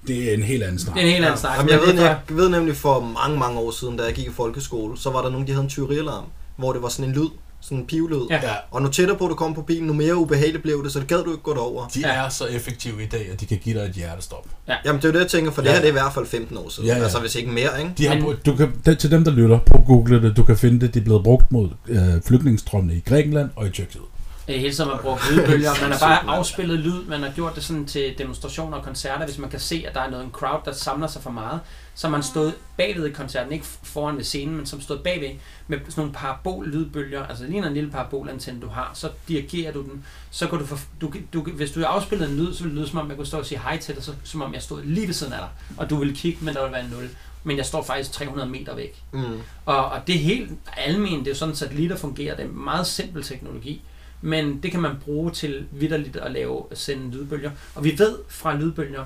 Det 0.06 0.30
er 0.30 0.34
en 0.34 0.42
helt 0.42 0.62
anden 0.62 0.78
snak. 0.78 0.94
Det 0.94 1.02
er 1.02 1.06
en 1.06 1.12
helt 1.12 1.24
anden 1.24 1.34
Ja. 1.36 1.40
snak. 1.40 1.56
Jamen, 1.56 1.66
men 1.66 1.80
jeg, 1.80 1.94
ved, 1.94 2.02
jeg 2.04 2.18
ved 2.28 2.48
nemlig 2.48 2.76
for 2.76 3.00
mange, 3.00 3.38
mange 3.38 3.58
år 3.60 3.70
siden, 3.70 3.96
da 3.96 4.04
jeg 4.04 4.14
gik 4.14 4.26
i 4.26 4.30
folkeskole, 4.30 4.98
så 4.98 5.10
var 5.10 5.22
der 5.22 5.30
nogen, 5.30 5.46
der 5.46 5.52
havde 5.52 5.64
en 5.64 5.70
tyverialarm, 5.70 6.24
hvor 6.56 6.72
det 6.72 6.82
var 6.82 6.88
sådan 6.88 7.10
en 7.10 7.16
lyd, 7.16 7.28
sådan 7.64 7.78
en 7.78 7.86
pivlyd. 7.86 8.26
Ja. 8.30 8.34
Ja, 8.42 8.54
Og 8.70 8.82
nu 8.82 8.88
tættere 8.88 9.18
på, 9.18 9.26
du 9.26 9.34
kom 9.34 9.54
på 9.54 9.62
bilen, 9.62 9.86
nu 9.86 9.92
mere 9.92 10.16
ubehageligt 10.16 10.62
blev 10.62 10.84
det, 10.84 10.92
så 10.92 11.00
det 11.00 11.08
gad 11.08 11.18
du 11.24 11.30
ikke 11.30 11.42
gå 11.42 11.54
derover. 11.54 11.86
de 11.94 12.00
Ja. 12.00 12.08
er 12.24 12.28
så 12.28 12.44
effektive 12.46 13.02
i 13.02 13.06
dag, 13.06 13.28
at 13.32 13.40
de 13.40 13.46
kan 13.46 13.58
give 13.58 13.78
dig 13.80 13.86
et 13.86 13.92
hjertestop. 13.92 14.46
Jamen, 14.84 15.02
det 15.02 15.04
er 15.04 15.08
jo 15.08 15.12
det, 15.12 15.20
jeg 15.20 15.28
tænker, 15.28 15.50
for 15.52 15.62
det 15.62 15.68
Ja. 15.68 15.72
her 15.74 15.80
det 15.80 15.86
er 15.88 15.92
i 15.92 15.92
hvert 15.92 16.12
fald 16.14 16.26
15 16.26 16.56
år 16.56 16.68
siden. 16.68 16.88
Ja, 16.88 16.96
ja. 16.96 17.02
Altså, 17.02 17.18
hvis 17.20 17.34
ikke 17.34 17.50
mere, 17.50 17.78
ikke? 17.80 17.92
De 17.98 18.06
har, 18.06 18.14
Men, 18.14 18.36
du 18.46 18.56
kan, 18.56 18.72
det, 18.86 18.98
til 18.98 19.10
dem, 19.10 19.24
der 19.24 19.30
lytter 19.30 19.58
på 19.58 19.78
Google 19.86 20.22
det, 20.22 20.36
du 20.36 20.42
kan 20.44 20.56
finde 20.56 20.80
det, 20.80 20.94
de 20.94 20.98
er 20.98 21.04
blevet 21.04 21.22
brugt 21.24 21.52
mod 21.52 21.68
øh, 21.88 21.98
flygtningestrømmene 22.26 22.94
i 22.96 23.00
Grækenland 23.06 23.50
og 23.56 23.66
i 23.66 23.70
Tyrkiet. 23.70 24.02
Det 24.46 24.56
er 24.56 24.60
hele 24.60 24.74
tiden, 24.74 24.90
man 24.90 24.98
bruger 24.98 25.18
lydbølger. 25.30 25.70
Man 25.82 25.92
har 25.92 25.98
bare 25.98 26.36
afspillet 26.36 26.78
lyd. 26.78 27.04
Man 27.04 27.22
har 27.22 27.32
gjort 27.32 27.54
det 27.54 27.64
sådan 27.64 27.86
til 27.86 28.14
demonstrationer 28.18 28.76
og 28.76 28.84
koncerter. 28.84 29.24
Hvis 29.26 29.38
man 29.38 29.50
kan 29.50 29.60
se, 29.60 29.84
at 29.88 29.94
der 29.94 30.00
er 30.00 30.10
noget 30.10 30.24
en 30.24 30.30
crowd, 30.30 30.60
der 30.64 30.72
samler 30.72 31.06
sig 31.06 31.22
for 31.22 31.30
meget, 31.30 31.60
så 31.94 32.06
har 32.06 32.12
man 32.12 32.22
stået 32.22 32.54
bagved 32.76 33.06
i 33.06 33.10
koncerten, 33.10 33.52
ikke 33.52 33.64
foran 33.82 34.16
ved 34.16 34.24
scenen, 34.24 34.56
men 34.56 34.66
som 34.66 34.80
stået 34.80 35.00
bagved 35.00 35.30
med 35.68 35.78
sådan 35.78 35.92
nogle 35.96 36.12
parabol-lydbølger, 36.12 37.26
altså 37.26 37.44
lige 37.44 37.66
en 37.66 37.74
lille 37.74 37.90
parabolantenne, 37.90 38.60
du 38.60 38.68
har, 38.68 38.90
så 38.94 39.10
dirigerer 39.28 39.72
du 39.72 39.82
den, 39.82 40.04
så 40.30 40.46
kan 40.46 40.58
du, 40.58 40.66
få, 40.66 40.78
du, 41.00 41.12
du, 41.32 41.42
hvis 41.42 41.70
du 41.70 41.80
har 41.80 41.86
afspillet 41.86 42.30
en 42.30 42.36
lyd, 42.36 42.54
så 42.54 42.62
vil 42.62 42.70
det 42.70 42.78
lyde 42.78 42.88
som 42.88 42.98
om, 42.98 43.08
jeg 43.08 43.16
kunne 43.16 43.26
stå 43.26 43.38
og 43.38 43.46
sige 43.46 43.58
hej 43.58 43.78
til 43.78 43.94
dig, 43.94 44.04
så, 44.04 44.12
som 44.24 44.42
om 44.42 44.54
jeg 44.54 44.62
stod 44.62 44.82
lige 44.82 45.06
ved 45.06 45.14
siden 45.14 45.32
af 45.32 45.38
dig, 45.38 45.48
og 45.76 45.90
du 45.90 45.96
vil 45.96 46.16
kigge, 46.16 46.44
men 46.44 46.54
der 46.54 46.62
vil 46.62 46.72
være 46.72 46.84
en 46.84 46.90
0. 46.90 47.08
Men 47.46 47.56
jeg 47.56 47.66
står 47.66 47.82
faktisk 47.82 48.12
300 48.12 48.48
meter 48.48 48.74
væk. 48.74 49.02
Mm. 49.12 49.40
Og, 49.66 49.86
og 49.86 50.06
det 50.06 50.14
er 50.14 50.18
helt 50.18 50.50
almen, 50.76 51.24
det 51.24 51.30
er 51.30 51.34
sådan, 51.34 51.54
satellitter 51.54 51.96
fungerer. 51.96 52.36
Det 52.36 52.44
er 52.44 52.48
meget 52.48 52.86
simpel 52.86 53.22
teknologi. 53.22 53.82
Men 54.24 54.62
det 54.62 54.70
kan 54.70 54.80
man 54.80 54.96
bruge 55.04 55.30
til 55.30 55.66
vidderligt 55.70 56.16
at 56.16 56.32
lave, 56.32 56.64
sende 56.72 57.10
lydbølger. 57.10 57.50
Og 57.74 57.84
vi 57.84 57.98
ved 57.98 58.18
fra 58.28 58.56
lydbølger, 58.56 59.04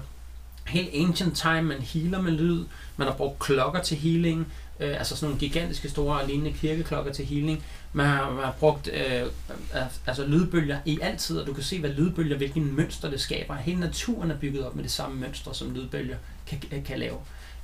helt 0.67 0.91
ancient 0.95 1.37
time, 1.37 1.63
man 1.63 1.81
healer 1.81 2.23
med 2.23 2.33
lyd. 2.33 2.65
Man 2.97 3.09
har 3.09 3.15
brugt 3.15 3.39
klokker 3.39 3.83
til 3.83 3.97
healing. 3.97 4.53
Øh, 4.81 4.99
altså 4.99 5.17
sådan 5.17 5.29
nogle 5.29 5.41
gigantiske 5.41 5.89
store 5.89 6.21
og 6.21 6.27
lignende 6.27 6.53
kirkeklokker 6.53 7.13
til 7.13 7.25
healing. 7.25 7.65
Man 7.93 8.07
har, 8.07 8.31
man 8.31 8.45
har 8.45 8.55
brugt 8.59 8.89
øh, 8.93 9.23
altså 10.07 10.27
lydbølger 10.27 10.79
i 10.85 10.99
altid, 11.03 11.39
og 11.39 11.47
du 11.47 11.53
kan 11.53 11.65
se, 11.65 11.81
hvad 11.81 11.91
lydbølger, 11.91 12.37
hvilken 12.37 12.77
mønster 12.77 13.11
det 13.11 13.21
skaber. 13.21 13.55
Hele 13.55 13.81
naturen 13.81 14.31
er 14.31 14.37
bygget 14.37 14.67
op 14.67 14.77
med 14.77 14.83
det 14.83 14.93
samme 14.93 15.21
mønster, 15.21 15.53
som 15.53 15.75
lydbølger 15.75 16.17
kan, 16.47 16.63
øh, 16.73 16.85
kan 16.85 16.99
lave. 16.99 17.17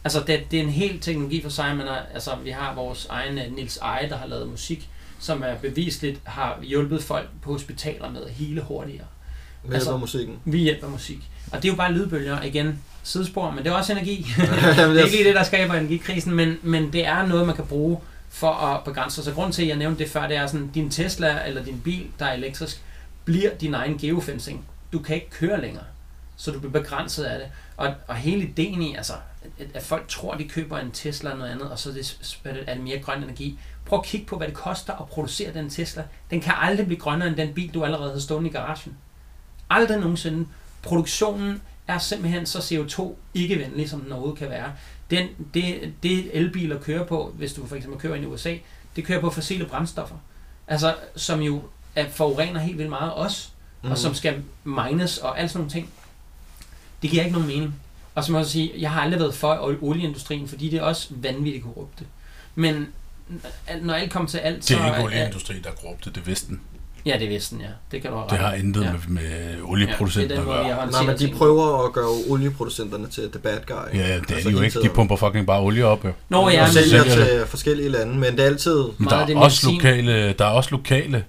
Altså, 0.05 0.21
det, 0.27 0.51
det 0.51 0.59
er 0.59 0.63
en 0.63 0.71
helt 0.71 1.03
teknologi 1.03 1.43
for 1.43 1.51
sig, 1.51 1.77
men 1.77 1.87
altså, 2.15 2.31
vi 2.45 2.51
har 2.51 2.75
vores 2.75 3.07
egen 3.07 3.39
øh, 3.39 3.53
Nils 3.53 3.77
Eje, 3.77 4.09
der 4.09 4.17
har 4.17 4.27
lavet 4.27 4.49
musik, 4.49 4.89
som 5.25 5.43
er 5.43 5.55
bevisligt 5.55 6.21
har 6.25 6.59
hjulpet 6.63 7.03
folk 7.03 7.29
på 7.43 7.53
hospitaler 7.53 8.11
med 8.11 8.25
at 8.25 8.31
hele 8.31 8.61
hurtigere. 8.61 9.05
Med 9.65 9.75
Altså- 9.75 9.97
musikken. 9.97 10.37
Vi 10.45 10.59
hjælper 10.59 10.89
musik. 10.89 11.19
Og 11.53 11.63
det 11.63 11.69
er 11.69 11.73
jo 11.73 11.77
bare 11.77 11.93
lydbølger, 11.93 12.43
igen, 12.43 12.79
sidespor, 13.03 13.51
men 13.51 13.65
det 13.65 13.71
er 13.71 13.75
også 13.75 13.93
energi. 13.93 14.27
Det 14.77 15.01
er 15.01 15.05
ikke 15.05 15.25
det, 15.25 15.35
der 15.35 15.43
skaber 15.43 15.75
energikrisen, 15.75 16.35
men, 16.35 16.57
men 16.63 16.93
det 16.93 17.07
er 17.07 17.27
noget, 17.27 17.47
man 17.47 17.57
kan 17.57 17.67
bruge 17.67 17.99
for 18.31 18.51
at 18.53 18.85
begrænse 18.85 19.15
sig. 19.15 19.25
Så 19.25 19.33
grund 19.33 19.53
til, 19.53 19.63
at 19.63 19.69
jeg 19.69 19.77
nævnte 19.77 20.05
det 20.05 20.11
før, 20.13 20.29
det 20.29 20.37
er 20.37 20.47
sådan, 20.47 20.71
din 20.75 20.91
Tesla 20.91 21.39
eller 21.47 21.65
din 21.65 21.81
bil, 21.85 22.07
der 22.19 22.25
er 22.27 22.33
elektrisk, 22.33 22.83
bliver 23.25 23.51
din 23.61 23.75
egen 23.75 23.99
geofencing. 23.99 24.65
Du 24.93 24.99
kan 24.99 25.15
ikke 25.15 25.31
køre 25.31 25.61
længere, 25.61 25.85
så 26.37 26.51
du 26.51 26.59
bliver 26.59 26.73
begrænset 26.73 27.25
af 27.25 27.39
det. 27.39 27.49
Og, 27.77 27.95
og 28.09 28.17
hele 28.17 28.43
ideen 28.43 28.83
i, 28.83 28.95
altså, 28.95 29.13
at, 29.59 29.67
at 29.75 29.83
folk 29.83 30.09
tror, 30.09 30.35
de 30.35 30.49
køber 30.49 30.79
en 30.79 30.91
Tesla 30.91 31.31
eller 31.31 31.39
noget 31.39 31.53
andet, 31.53 31.71
og 31.71 31.79
så 31.79 31.91
er 31.91 31.95
det, 32.53 32.65
er 32.67 32.75
det 32.75 32.83
mere 32.83 32.99
grøn 32.99 33.23
energi. 33.23 33.59
Prøv 33.87 33.99
at 33.99 34.05
kigge 34.05 34.27
på, 34.27 34.37
hvad 34.37 34.47
det 34.47 34.57
koster 34.57 34.93
at 34.93 35.09
producere 35.09 35.55
den 35.55 35.71
Tesla. 35.71 36.05
Den 36.31 36.41
kan 36.41 36.55
aldrig 36.57 36.87
blive 36.87 37.01
grønnere 37.01 37.29
end 37.29 37.37
den 37.37 37.55
bil, 37.55 37.75
du 37.75 37.85
allerede 37.85 38.13
har 38.13 38.21
stående 38.21 38.51
i 38.51 38.53
garagen. 38.53 38.97
Aldrig 39.71 39.99
nogensinde. 39.99 40.47
Produktionen 40.83 41.63
er 41.89 41.99
simpelthen 41.99 42.47
så 42.47 42.59
CO2-ikke-venlig, 42.59 43.91
som 43.91 44.01
den 44.01 44.13
overhovedet 44.13 44.39
kan 44.39 44.51
være. 44.51 44.73
Den, 45.11 45.29
det, 45.55 45.93
det 46.03 46.37
elbiler 46.37 46.81
kører 46.81 47.05
på, 47.05 47.35
hvis 47.35 47.53
du 47.53 47.67
for 47.67 47.77
eksempel 47.77 48.01
kører 48.01 48.15
ind 48.15 48.25
i 48.25 48.27
USA, 48.27 48.57
det 48.97 49.05
kører 49.05 49.21
på 49.21 49.31
fossile 49.31 49.67
brændstoffer. 49.67 50.17
Altså, 50.67 50.95
som 51.17 51.41
jo 51.41 51.63
er, 51.95 52.09
forurener 52.09 52.61
helt 52.61 52.79
vildt 52.79 52.91
meget 52.91 53.13
også, 53.13 53.49
mm. 53.83 53.91
og 53.91 53.99
som 53.99 54.15
skal 54.15 54.43
mines 54.65 55.19
og 55.19 55.41
alt 55.41 55.51
sådan 55.51 55.61
nogle 55.61 55.71
ting. 55.71 55.91
Det 57.05 57.11
giver 57.11 57.23
ikke 57.25 57.35
nogen 57.35 57.49
mening. 57.49 57.75
Og 58.15 58.25
så 58.25 58.33
må 58.33 58.39
jeg 58.39 58.47
sige, 58.47 58.73
jeg 58.79 58.91
har 58.91 59.01
aldrig 59.01 59.21
været 59.21 59.35
for 59.35 59.79
olieindustrien, 59.83 60.49
fordi 60.49 60.71
det 60.71 60.79
er 60.79 60.83
også 60.83 61.09
vanvittigt 61.11 61.65
korrupte. 61.65 62.05
Men 62.55 62.87
når 63.83 63.95
alt 63.95 64.13
kommer 64.13 64.29
til 64.29 64.39
alt, 64.39 64.69
Det 64.69 64.77
er 64.77 64.87
ikke 64.87 65.05
olieindustri, 65.05 65.55
der 65.65 65.71
er 65.71 65.75
korrupte, 65.75 66.11
det 66.11 66.17
er 66.17 66.25
Vesten. 66.25 66.61
Ja, 67.07 67.17
det 67.19 67.23
er 67.25 67.29
Vesten, 67.29 67.61
ja. 67.61 67.67
Det 67.93 68.03
kan 68.03 68.11
du 68.11 68.17
have 68.17 68.29
Det 68.31 68.39
har 68.39 68.55
i. 68.55 68.59
intet 68.59 68.83
ja. 68.85 68.93
med, 68.93 69.01
med 69.09 69.57
olieproducenter 69.65 70.35
ja, 70.35 70.41
at 70.41 70.47
det 70.47 70.55
er 70.55 70.81
den 70.81 70.93
gøre. 70.93 71.05
Nej, 71.05 71.13
men 71.13 71.19
de 71.19 71.35
prøver 71.37 71.87
at 71.87 71.93
gøre 71.93 72.09
olieproducenterne 72.29 73.09
til 73.09 73.31
the 73.31 73.41
bad 73.41 73.59
guy. 73.67 73.75
Ja, 73.99 73.99
det 73.99 74.31
er 74.31 74.35
Altså, 74.35 74.49
de 74.49 74.55
jo 74.55 74.61
ikke. 74.61 74.83
De 74.83 74.89
pumper 74.89 75.17
fucking 75.17 75.47
bare 75.47 75.61
olie 75.61 75.85
op, 75.85 76.05
jo. 76.05 76.13
Nå 76.29 76.49
ja, 76.49 76.61
og 76.61 76.67
men, 76.67 76.73
sælger 76.73 77.03
sælger 77.03 77.27
til 77.27 77.47
forskellige 77.47 77.89
lande, 77.89 78.15
men 78.15 78.33
det 78.33 78.41
er 78.41 78.45
altid... 78.45 78.77
Men 78.77 78.95
Meget 78.99 79.11
der 79.21 79.27
det 79.27 79.37
er, 79.37 79.41
også 79.41 79.71
lokale, 79.71 80.33
der 80.33 80.45
er 80.45 80.51
også 80.51 80.71
lokale 80.71 81.25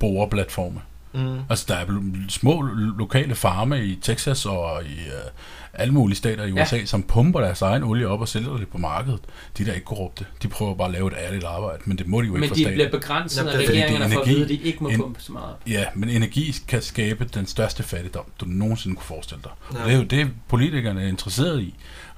boreplatforme. 0.00 0.80
Mm. 1.12 1.38
Altså, 1.50 1.64
der 1.68 1.74
er 1.74 1.86
små 2.28 2.60
lo- 2.62 2.94
lokale 2.98 3.34
farme 3.34 3.84
i 3.84 3.98
Texas 4.02 4.46
og 4.46 4.82
i 4.84 4.94
uh, 5.06 5.30
alle 5.74 5.94
mulige 5.94 6.16
stater 6.16 6.44
i. 6.44 6.52
USA, 6.52 6.76
ja. 6.76 6.84
som 6.84 7.02
pumper 7.02 7.40
deres 7.40 7.62
egen 7.62 7.82
olie 7.82 8.08
op 8.08 8.20
og 8.20 8.28
sælger 8.28 8.56
det 8.56 8.68
på 8.68 8.78
markedet. 8.78 9.20
De 9.58 9.62
er 9.62 9.66
da 9.66 9.72
ikke 9.72 9.84
korrupte. 9.84 10.26
De 10.42 10.48
prøver 10.48 10.74
bare 10.74 10.88
at 10.88 10.92
lave 10.92 11.06
et 11.06 11.14
ærligt 11.18 11.44
arbejde, 11.44 11.82
men 11.84 11.98
det 11.98 12.06
må 12.06 12.20
de 12.22 12.26
jo 12.26 12.32
ikke 12.34 12.40
men 12.40 12.48
for 12.48 12.54
de 12.54 12.60
staten. 12.60 12.76
bliver 12.76 12.90
begrænset 12.90 13.46
af 13.46 13.54
er 13.54 13.58
er 13.58 13.58
regeringerne 13.58 14.12
for 14.14 14.20
at 14.20 14.26
energi. 14.26 14.30
vide, 14.30 14.42
at 14.42 14.48
de 14.48 14.54
ikke 14.68 14.78
må 14.82 14.88
En- 14.88 14.96
pumpe 15.00 15.20
så 15.22 15.32
meget. 15.32 15.54
Ja, 15.66 15.84
men 15.94 16.08
energi 16.08 16.54
kan 16.68 16.82
skabe 16.82 17.24
den 17.34 17.46
største 17.46 17.82
fattigdom, 17.82 18.24
du 18.40 18.44
nogensinde 18.48 18.96
kunne 18.96 19.04
forestille 19.04 19.42
dig. 19.44 19.50
Ja. 19.74 19.78
Ja. 19.78 19.84
Det 19.84 19.92
er 19.94 19.98
jo 19.98 20.04
det, 20.04 20.30
politikerne 20.48 21.02
er 21.02 21.08
interesseret 21.08 21.60
i. 21.62 21.74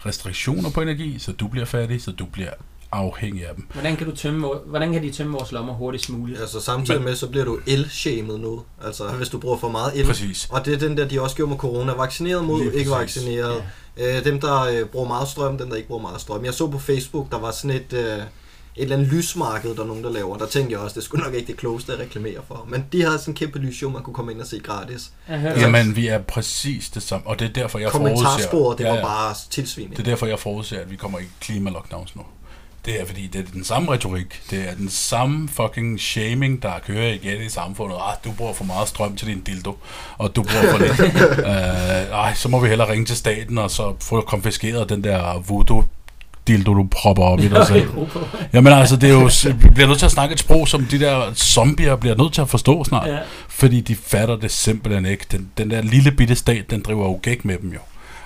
Restriktioner 0.07 0.71
på 0.71 0.81
energi, 0.81 1.19
så 1.19 1.33
du 1.33 1.49
bliver 1.49 1.67
fattig, 1.67 2.03
så 2.03 2.13
du 2.13 2.25
bliver 2.25 2.51
afhængig 2.93 3.49
af 3.49 3.55
dem. 3.55 3.67
Hvordan 3.73 3.97
kan, 3.97 4.07
du 4.11 4.17
tømme, 4.17 4.47
vor- 4.47 4.63
hvordan 4.67 4.93
kan 4.93 5.03
de 5.03 5.11
tømme 5.11 5.33
vores 5.33 5.53
lommer 5.53 5.73
hurtigst 5.75 6.11
muligt? 6.11 6.41
Altså 6.41 6.61
samtidig 6.61 7.01
Men- 7.01 7.05
med, 7.09 7.17
så 7.17 7.29
bliver 7.29 7.45
du 7.45 7.59
el-shamed 7.67 8.39
nu. 8.39 8.63
Altså 8.85 9.05
hvis 9.09 9.29
du 9.29 9.39
bruger 9.39 9.57
for 9.59 9.69
meget 9.69 9.93
el. 10.01 10.07
Præcis. 10.07 10.49
Og 10.51 10.65
det 10.65 10.75
er 10.75 10.79
den 10.79 10.97
der, 10.97 11.09
de 11.09 11.21
også 11.23 11.37
gjorde 11.37 11.51
med 11.51 11.59
corona. 11.59 11.93
Vaccineret 11.93 12.45
mod, 12.45 12.59
Lige 12.65 12.75
ikke 12.79 12.91
præcis. 12.91 13.17
vaccineret. 13.17 13.65
Ja. 13.99 14.19
Øh, 14.19 14.25
dem, 14.25 14.41
der 14.41 14.61
øh, 14.63 14.85
bruger 14.87 15.09
meget 15.09 15.29
strøm, 15.29 15.59
dem, 15.59 15.69
der 15.69 15.77
ikke 15.77 15.89
bruger 15.89 16.03
meget 16.03 16.21
strøm. 16.21 16.45
Jeg 16.45 16.55
så 16.55 16.67
på 16.67 16.79
Facebook, 16.79 17.31
der 17.33 17.39
var 17.39 17.51
sådan 17.51 17.71
et, 17.77 17.93
øh, 17.93 18.19
et 18.77 18.83
eller 18.83 18.97
andet 18.97 19.13
lysmarked, 19.13 19.75
der 19.75 19.83
er 19.83 19.87
nogen, 19.87 20.05
der 20.05 20.11
laver. 20.11 20.37
Der 20.37 20.47
tænkte 20.47 20.73
jeg 20.73 20.81
også, 20.81 20.95
det 20.95 21.03
skulle 21.05 21.25
nok 21.25 21.35
ikke 21.35 21.47
det 21.47 21.57
klogeste 21.57 21.93
at 21.93 21.99
reklamere 21.99 22.41
for. 22.49 22.67
Men 22.69 22.85
de 22.93 23.03
havde 23.05 23.19
sådan 23.19 23.33
en 23.33 23.37
kæmpe 23.37 23.59
lysshow, 23.59 23.91
man 23.91 24.03
kunne 24.03 24.15
komme 24.15 24.33
ind 24.33 24.41
og 24.41 24.47
se 24.47 24.59
gratis. 24.59 25.13
Jamen, 25.29 25.97
vi 25.97 26.07
er 26.07 26.19
præcis 26.19 26.91
det 26.91 27.03
samme, 27.03 27.27
og 27.27 27.39
det 27.39 27.49
er 27.49 27.53
derfor, 27.53 27.79
jeg 27.79 27.91
forudser... 27.93 28.15
Kommentarsporet, 28.25 28.79
det 28.79 28.85
Ja, 28.85 28.91
var 28.91 28.97
ja. 28.97 29.03
bare 29.03 29.35
tilsvining. 29.51 29.97
Det 29.97 30.01
er 30.01 30.11
derfor, 30.11 30.27
jeg 30.27 30.39
forudser, 30.39 30.81
at 30.81 30.91
vi 30.91 30.97
kommer 30.97 31.19
i 31.19 31.23
klimalockdowns 31.41 32.17
nu. 32.17 32.23
Det 32.85 33.01
er 33.01 33.07
fordi, 33.07 33.27
det 33.27 33.39
er 33.39 33.53
den 33.53 33.65
samme 33.65 33.93
retorik. 33.93 34.43
Det 34.51 34.69
er 34.69 34.75
den 34.75 34.91
samme 34.91 35.49
fucking 35.49 36.01
shaming, 36.01 36.63
der 36.63 36.73
kører 36.87 37.13
igen 37.13 37.43
i 37.43 37.49
samfundet. 37.49 37.97
Ah, 37.97 38.15
du 38.25 38.33
bruger 38.33 38.53
for 38.53 38.65
meget 38.65 38.89
strøm 38.89 39.17
til 39.17 39.29
din 39.29 39.41
dildo, 39.41 39.77
og 40.19 40.37
du 40.37 40.43
bruger 40.43 40.71
for 40.71 40.79
lidt. 40.79 41.01
uh, 41.01 42.19
ej, 42.25 42.35
så 42.35 42.49
må 42.49 42.61
vi 42.61 42.69
hellere 42.69 42.93
ringe 42.93 43.05
til 43.05 43.17
staten, 43.17 43.59
og 43.59 43.71
så 43.71 43.95
få 44.01 44.21
konfiskeret 44.21 44.89
den 44.89 45.05
der 45.05 45.45
voodoo 45.49 45.85
dildo, 46.47 46.75
du 46.75 46.89
propper 46.91 47.23
op 47.23 47.41
i 47.41 47.49
dig 47.49 47.67
selv. 47.67 47.91
Jamen 48.53 48.73
altså, 48.73 48.97
det 48.97 49.11
er 49.11 49.15
jo, 49.15 49.31
vi 49.55 49.69
bliver 49.69 49.89
nødt 49.89 49.99
til 49.99 50.07
at 50.07 50.13
snakke 50.13 50.33
et 50.33 50.39
sprog, 50.39 50.69
som 50.69 50.85
de 50.85 51.01
der 51.01 51.35
zombier 51.35 51.97
bliver 51.97 52.17
nødt 52.17 52.33
til 52.33 52.41
at 52.41 52.49
forstå 52.49 52.85
snart. 52.85 53.09
Ja. 53.09 53.19
Fordi 53.49 53.81
de 53.81 53.97
fatter 53.97 54.37
det 54.37 54.51
simpelthen 54.51 55.07
ikke. 55.07 55.25
Den, 55.33 55.51
den 55.59 55.71
der 55.71 55.83
lille 55.83 56.13
bitte 56.13 56.35
stat, 56.35 56.71
den 56.71 56.83
driver 56.83 57.05
jo 57.05 57.19
gæk 57.23 57.45
med 57.45 57.59
dem 57.59 57.73
jo. 57.73 57.81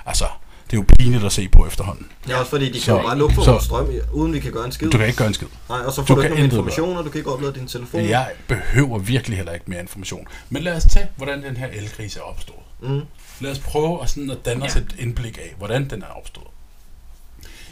Altså, 0.07 0.25
det 0.71 0.73
er 0.73 0.77
jo 0.77 0.85
pinligt 0.99 1.25
at 1.25 1.33
se 1.33 1.49
på 1.49 1.67
efterhånden. 1.67 2.07
Det 2.27 2.33
er 2.33 2.37
også 2.37 2.51
fordi, 2.51 2.67
de 2.67 2.73
kan 2.73 2.81
Så- 2.81 2.97
jo 2.97 3.03
bare 3.03 3.19
lukke 3.19 3.35
for 3.35 3.43
så- 3.43 3.51
vores 3.51 3.65
strøm, 3.65 3.89
uden 4.13 4.33
vi 4.33 4.41
kan 4.41 4.53
gøre 4.53 4.65
en 4.65 4.73
skid. 4.73 4.91
Du 4.91 4.99
kan 4.99 5.07
ikke 5.07 5.19
gøre 5.19 5.29
en 5.29 5.35
skid. 5.35 5.47
Nej, 5.69 5.79
og 5.79 5.93
så 5.93 6.01
du 6.01 6.07
får 6.07 6.15
du, 6.15 6.21
kan 6.21 6.31
ikke 6.31 6.37
nogen 6.43 6.51
informationer, 6.51 7.03
du 7.03 7.11
kan 7.11 7.19
ikke 7.19 7.33
oplade 7.33 7.55
din 7.55 7.67
telefon. 7.69 8.01
Jeg 8.09 8.31
behøver 8.49 8.99
virkelig 8.99 9.37
heller 9.37 9.53
ikke 9.53 9.65
mere 9.71 9.81
information. 9.81 10.27
Men 10.51 10.63
lad 10.63 10.77
os 10.77 10.85
tage, 10.85 11.07
hvordan 11.17 11.43
den 11.43 11.57
her 11.57 11.67
elkrise 11.67 12.19
er 12.19 12.23
opstået. 12.23 12.59
Mm. 12.81 13.01
Lad 13.41 13.51
os 13.51 13.59
prøve 13.59 14.03
at, 14.03 14.11
sådan 14.11 14.31
at 14.31 14.45
danne 14.45 14.65
os 14.65 14.75
Ja. 14.77 14.81
et 14.81 14.95
indblik 14.99 15.39
af, 15.39 15.55
hvordan 15.59 15.91
den 15.91 16.03
er 16.03 16.07
opstået. 16.19 16.47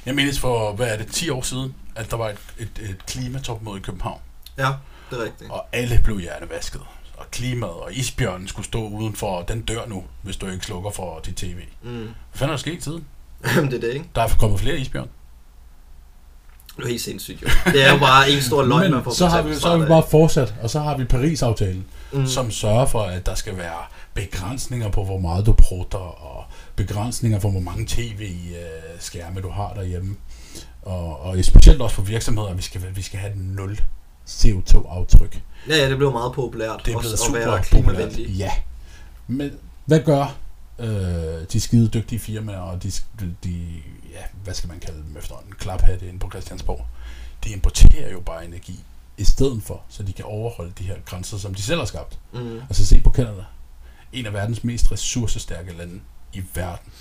Jeg 0.06 0.14
mindes 0.14 0.38
for, 0.40 0.72
hvad 0.72 0.86
er 0.88 0.96
det, 0.96 1.06
10 1.06 1.30
år 1.30 1.42
siden, 1.42 1.74
at 1.96 2.10
der 2.10 2.16
var 2.16 2.28
et, 2.28 2.36
et, 2.58 2.68
et 2.90 3.06
klimatopmøde 3.06 3.76
i 3.76 3.80
København. 3.80 4.20
Ja, 4.58 4.68
det 5.10 5.18
er 5.20 5.24
rigtigt. 5.24 5.50
Og 5.50 5.66
alle 5.72 6.00
blev 6.04 6.20
hjernevasket. 6.20 6.80
Og 7.16 7.30
klimaet 7.30 7.72
og 7.72 7.92
isbjørnen 7.92 8.48
skulle 8.48 8.66
stå 8.66 8.88
udenfor, 8.88 9.36
og 9.36 9.48
den 9.48 9.62
dør 9.62 9.86
nu, 9.86 10.04
hvis 10.22 10.36
du 10.36 10.46
ikke 10.46 10.66
slukker 10.66 10.90
for 10.90 11.20
dit 11.26 11.36
tv. 11.36 11.58
Mm. 11.82 11.90
Hvad 11.90 12.04
fanden 12.32 12.50
er 12.50 12.56
der 12.56 12.56
sket 12.56 12.84
siden? 12.84 13.04
Jamen, 13.56 13.70
det 13.70 13.76
er 13.76 13.80
det, 13.80 13.94
ikke? 13.94 14.06
Der 14.14 14.22
er 14.22 14.28
kommet 14.28 14.60
flere 14.60 14.78
isbjørn. 14.78 15.08
Det 16.76 16.84
er 16.84 16.88
helt 16.88 17.00
sindssygt, 17.00 17.42
jo. 17.42 17.48
Det 17.64 17.84
er 17.86 17.92
jo 17.92 17.98
bare 17.98 18.30
en 18.30 18.42
stor 18.42 18.62
løgn, 18.62 18.90
man 18.90 19.04
får 19.04 19.10
så 19.10 19.26
har, 19.26 19.42
vi, 19.42 19.54
så 19.54 19.68
har 19.68 19.76
vi 19.76 19.86
bare 19.86 20.02
fortsat, 20.10 20.54
og 20.62 20.70
så 20.70 20.80
har 20.80 20.96
vi 20.96 21.04
Paris-aftalen, 21.04 21.84
af. 22.12 22.18
mm. 22.18 22.26
som 22.26 22.50
sørger 22.50 22.86
for, 22.86 23.02
at 23.02 23.26
der 23.26 23.34
skal 23.34 23.56
være 23.56 23.82
begrænsninger 24.14 24.88
på, 24.88 25.04
hvor 25.04 25.18
meget 25.18 25.46
du 25.46 25.52
prutter, 25.52 25.98
og 25.98 26.44
begrænsninger 26.76 27.40
for, 27.40 27.50
hvor 27.50 27.60
mange 27.60 27.86
tv-skærme 27.86 29.40
du 29.40 29.50
har 29.50 29.72
derhjemme. 29.74 30.16
Og, 30.82 31.20
og 31.20 31.44
specielt 31.44 31.82
også 31.82 31.96
for 31.96 32.02
virksomheder, 32.02 32.48
at 32.48 32.56
vi 32.56 32.62
skal, 32.62 32.82
vi 32.94 33.02
skal 33.02 33.18
have 33.18 33.32
nul 33.36 33.78
CO2-aftryk. 34.28 35.40
Ja, 35.68 35.76
ja, 35.76 35.90
det 35.90 35.96
blev 35.96 36.12
meget 36.12 36.32
populært. 36.32 36.82
Det 36.86 36.92
er 36.92 36.96
også 36.96 37.30
blevet 37.32 37.48
at 37.48 37.66
super 37.66 37.92
være 37.92 38.06
populært. 38.06 38.18
Ja. 38.38 38.50
Men 39.26 39.50
hvad 39.84 40.00
gør 40.00 40.36
øh, 40.78 41.46
de 41.52 41.60
skide 41.60 41.88
dygtige 41.88 42.18
firmaer, 42.18 42.58
og 42.58 42.82
de, 42.82 42.92
de, 43.44 43.82
ja, 44.12 44.22
hvad 44.44 44.54
skal 44.54 44.68
man 44.68 44.80
kalde 44.80 44.98
dem 45.08 45.16
efterhånden, 45.16 45.52
klaphatte 45.52 46.08
inde 46.08 46.18
på 46.18 46.30
Christiansborg? 46.30 46.86
De 47.44 47.50
importerer 47.50 48.12
jo 48.12 48.20
bare 48.20 48.44
energi 48.44 48.84
i 49.16 49.24
stedet 49.24 49.62
for, 49.62 49.82
så 49.88 50.02
de 50.02 50.12
kan 50.12 50.24
overholde 50.24 50.72
de 50.78 50.84
her 50.84 50.96
grænser, 51.04 51.38
som 51.38 51.54
de 51.54 51.62
selv 51.62 51.78
har 51.78 51.86
skabt. 51.86 52.18
Mm. 52.32 52.60
Altså 52.60 52.86
se 52.86 53.00
på 53.00 53.10
Canada. 53.10 53.44
En 54.12 54.26
af 54.26 54.32
verdens 54.32 54.64
mest 54.64 54.92
ressourcestærke 54.92 55.72
lande 55.72 56.00
i 56.32 56.42
verden. 56.54 56.92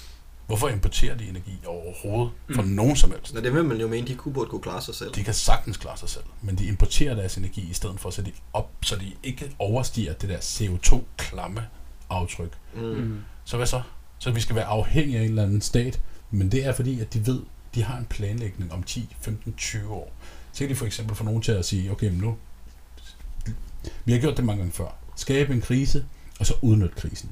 Hvorfor 0.47 0.69
importerer 0.69 1.17
de 1.17 1.29
energi 1.29 1.59
overhovedet 1.65 2.33
Mm. 2.47 2.63
nogen 2.65 2.95
som 2.95 3.11
helst? 3.11 3.33
Nå, 3.33 3.41
det 3.41 3.53
vil 3.53 3.63
man 3.65 3.77
jo 3.77 3.87
mene, 3.87 4.07
de 4.07 4.15
kunne 4.15 4.33
burde 4.33 4.49
kunne 4.49 4.61
klare 4.61 4.81
sig 4.81 4.95
selv. 4.95 5.13
De 5.15 5.23
kan 5.23 5.33
sagtens 5.33 5.77
klare 5.77 5.97
sig 5.97 6.09
selv, 6.09 6.23
men 6.41 6.57
de 6.57 6.65
importerer 6.65 7.15
deres 7.15 7.37
energi 7.37 7.69
i 7.69 7.73
stedet 7.73 7.99
for, 7.99 8.09
så 8.09 8.21
de, 8.21 8.31
op, 8.53 8.69
så 8.83 8.95
de 8.95 9.11
ikke 9.23 9.55
overstiger 9.59 10.13
det 10.13 10.29
der 10.29 10.37
CO2-klamme 10.37 11.61
aftryk. 12.09 12.57
Mm. 12.75 12.81
Mm. 12.81 13.17
Så 13.45 13.57
hvad 13.57 13.67
så? 13.67 13.81
Så 14.19 14.31
vi 14.31 14.39
skal 14.39 14.55
være 14.55 14.65
afhængige 14.65 15.17
af 15.19 15.23
en 15.23 15.29
eller 15.29 15.43
anden 15.43 15.61
stat, 15.61 16.01
men 16.31 16.51
det 16.51 16.65
er 16.65 16.73
fordi, 16.73 16.99
at 16.99 17.13
de 17.13 17.25
ved, 17.27 17.41
de 17.75 17.83
har 17.83 17.97
en 17.97 18.05
planlægning 18.05 18.73
om 18.73 18.83
10, 18.83 19.15
15, 19.21 19.53
20 19.57 19.89
år. 19.93 20.11
Så 20.53 20.59
kan 20.59 20.69
de 20.69 20.75
for 20.75 20.85
eksempel 20.85 21.15
få 21.15 21.23
nogen 21.23 21.41
til 21.41 21.51
at 21.51 21.65
sige, 21.65 21.91
okay, 21.91 22.09
men 22.09 22.17
nu, 22.19 22.37
vi 24.05 24.11
har 24.11 24.19
gjort 24.19 24.37
det 24.37 24.45
mange 24.45 24.57
gange 24.59 24.73
før. 24.73 24.95
Skabe 25.15 25.53
en 25.53 25.61
krise, 25.61 26.05
og 26.39 26.45
så 26.45 26.53
udnytte 26.61 26.95
krisen. 26.95 27.29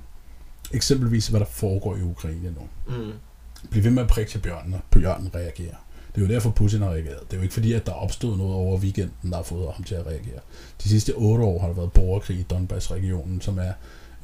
Eksempelvis, 0.73 1.27
hvad 1.27 1.39
der 1.39 1.45
foregår 1.45 1.95
i 1.97 2.01
Ukraine 2.01 2.53
nu. 2.59 2.95
Mm. 2.97 3.11
Bliv 3.69 3.83
ved 3.83 3.91
med 3.91 4.03
at 4.03 4.09
prikke 4.09 4.31
til 4.31 4.39
bjørnen, 4.39 4.73
og 4.73 4.79
bjørnen 4.91 5.29
reagerer. 5.35 5.75
Det 6.15 6.21
er 6.21 6.25
jo 6.27 6.33
derfor, 6.33 6.49
Putin 6.49 6.81
har 6.81 6.89
reageret. 6.89 7.19
Det 7.27 7.33
er 7.33 7.37
jo 7.37 7.41
ikke 7.43 7.53
fordi, 7.53 7.73
at 7.73 7.85
der 7.85 7.91
er 7.91 7.95
opstået 7.95 8.37
noget 8.37 8.53
over 8.53 8.77
weekenden, 8.79 9.29
der 9.31 9.35
har 9.35 9.43
fået 9.43 9.67
ham 9.75 9.83
til 9.83 9.95
at 9.95 10.05
reagere. 10.05 10.39
De 10.83 10.89
sidste 10.89 11.13
otte 11.15 11.43
år 11.43 11.59
har 11.59 11.67
der 11.67 11.73
været 11.75 11.91
borgerkrig 11.91 12.37
i 12.39 12.43
Donbass-regionen, 12.43 13.41
som 13.41 13.59
er 13.59 13.71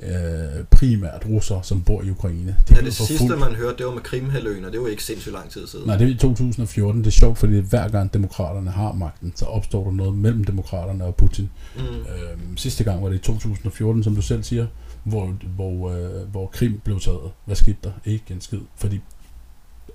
øh, 0.03 0.63
primært 0.71 1.23
russere, 1.29 1.63
som 1.63 1.81
bor 1.81 2.01
i 2.01 2.09
Ukraine. 2.09 2.55
De 2.69 2.75
Ja, 2.75 2.81
det 2.81 2.93
sidste, 2.93 3.17
forfulgt. 3.17 3.39
man 3.39 3.55
hørte, 3.55 3.77
det 3.77 3.85
var 3.85 3.93
med 3.93 4.01
Krimhaløen, 4.01 4.65
og 4.65 4.71
det 4.71 4.81
var 4.81 4.87
ikke 4.87 5.03
sindssygt 5.03 5.33
lang 5.33 5.49
tid 5.49 5.67
siden. 5.67 5.87
Nej, 5.87 5.97
det 5.97 6.07
er 6.07 6.11
i 6.11 6.17
2014. 6.17 7.01
Det 7.01 7.07
er 7.07 7.11
sjovt, 7.11 7.37
fordi 7.37 7.59
hver 7.59 7.89
gang 7.89 8.13
demokraterne 8.13 8.71
har 8.71 8.93
magten, 8.93 9.33
så 9.35 9.45
opstår 9.45 9.83
der 9.83 9.91
noget 9.91 10.13
mellem 10.13 10.43
demokraterne 10.43 11.05
og 11.05 11.15
Putin. 11.15 11.49
Mm. 11.75 11.81
Øhm, 11.81 12.57
sidste 12.57 12.83
gang 12.83 13.03
var 13.03 13.09
det 13.09 13.15
i 13.15 13.19
2014, 13.19 14.03
som 14.03 14.15
du 14.15 14.21
selv 14.21 14.43
siger, 14.43 14.67
hvor, 15.07 15.25
hvor, 15.55 15.89
øh, 15.89 16.29
hvor 16.29 16.47
Krim 16.47 16.81
blev 16.83 16.99
taget. 16.99 17.31
Hvad 17.45 17.55
skete 17.55 17.77
der? 17.83 17.91
Ikke 18.05 18.33
en 18.33 18.41
skid, 18.41 18.59
fordi 18.75 18.99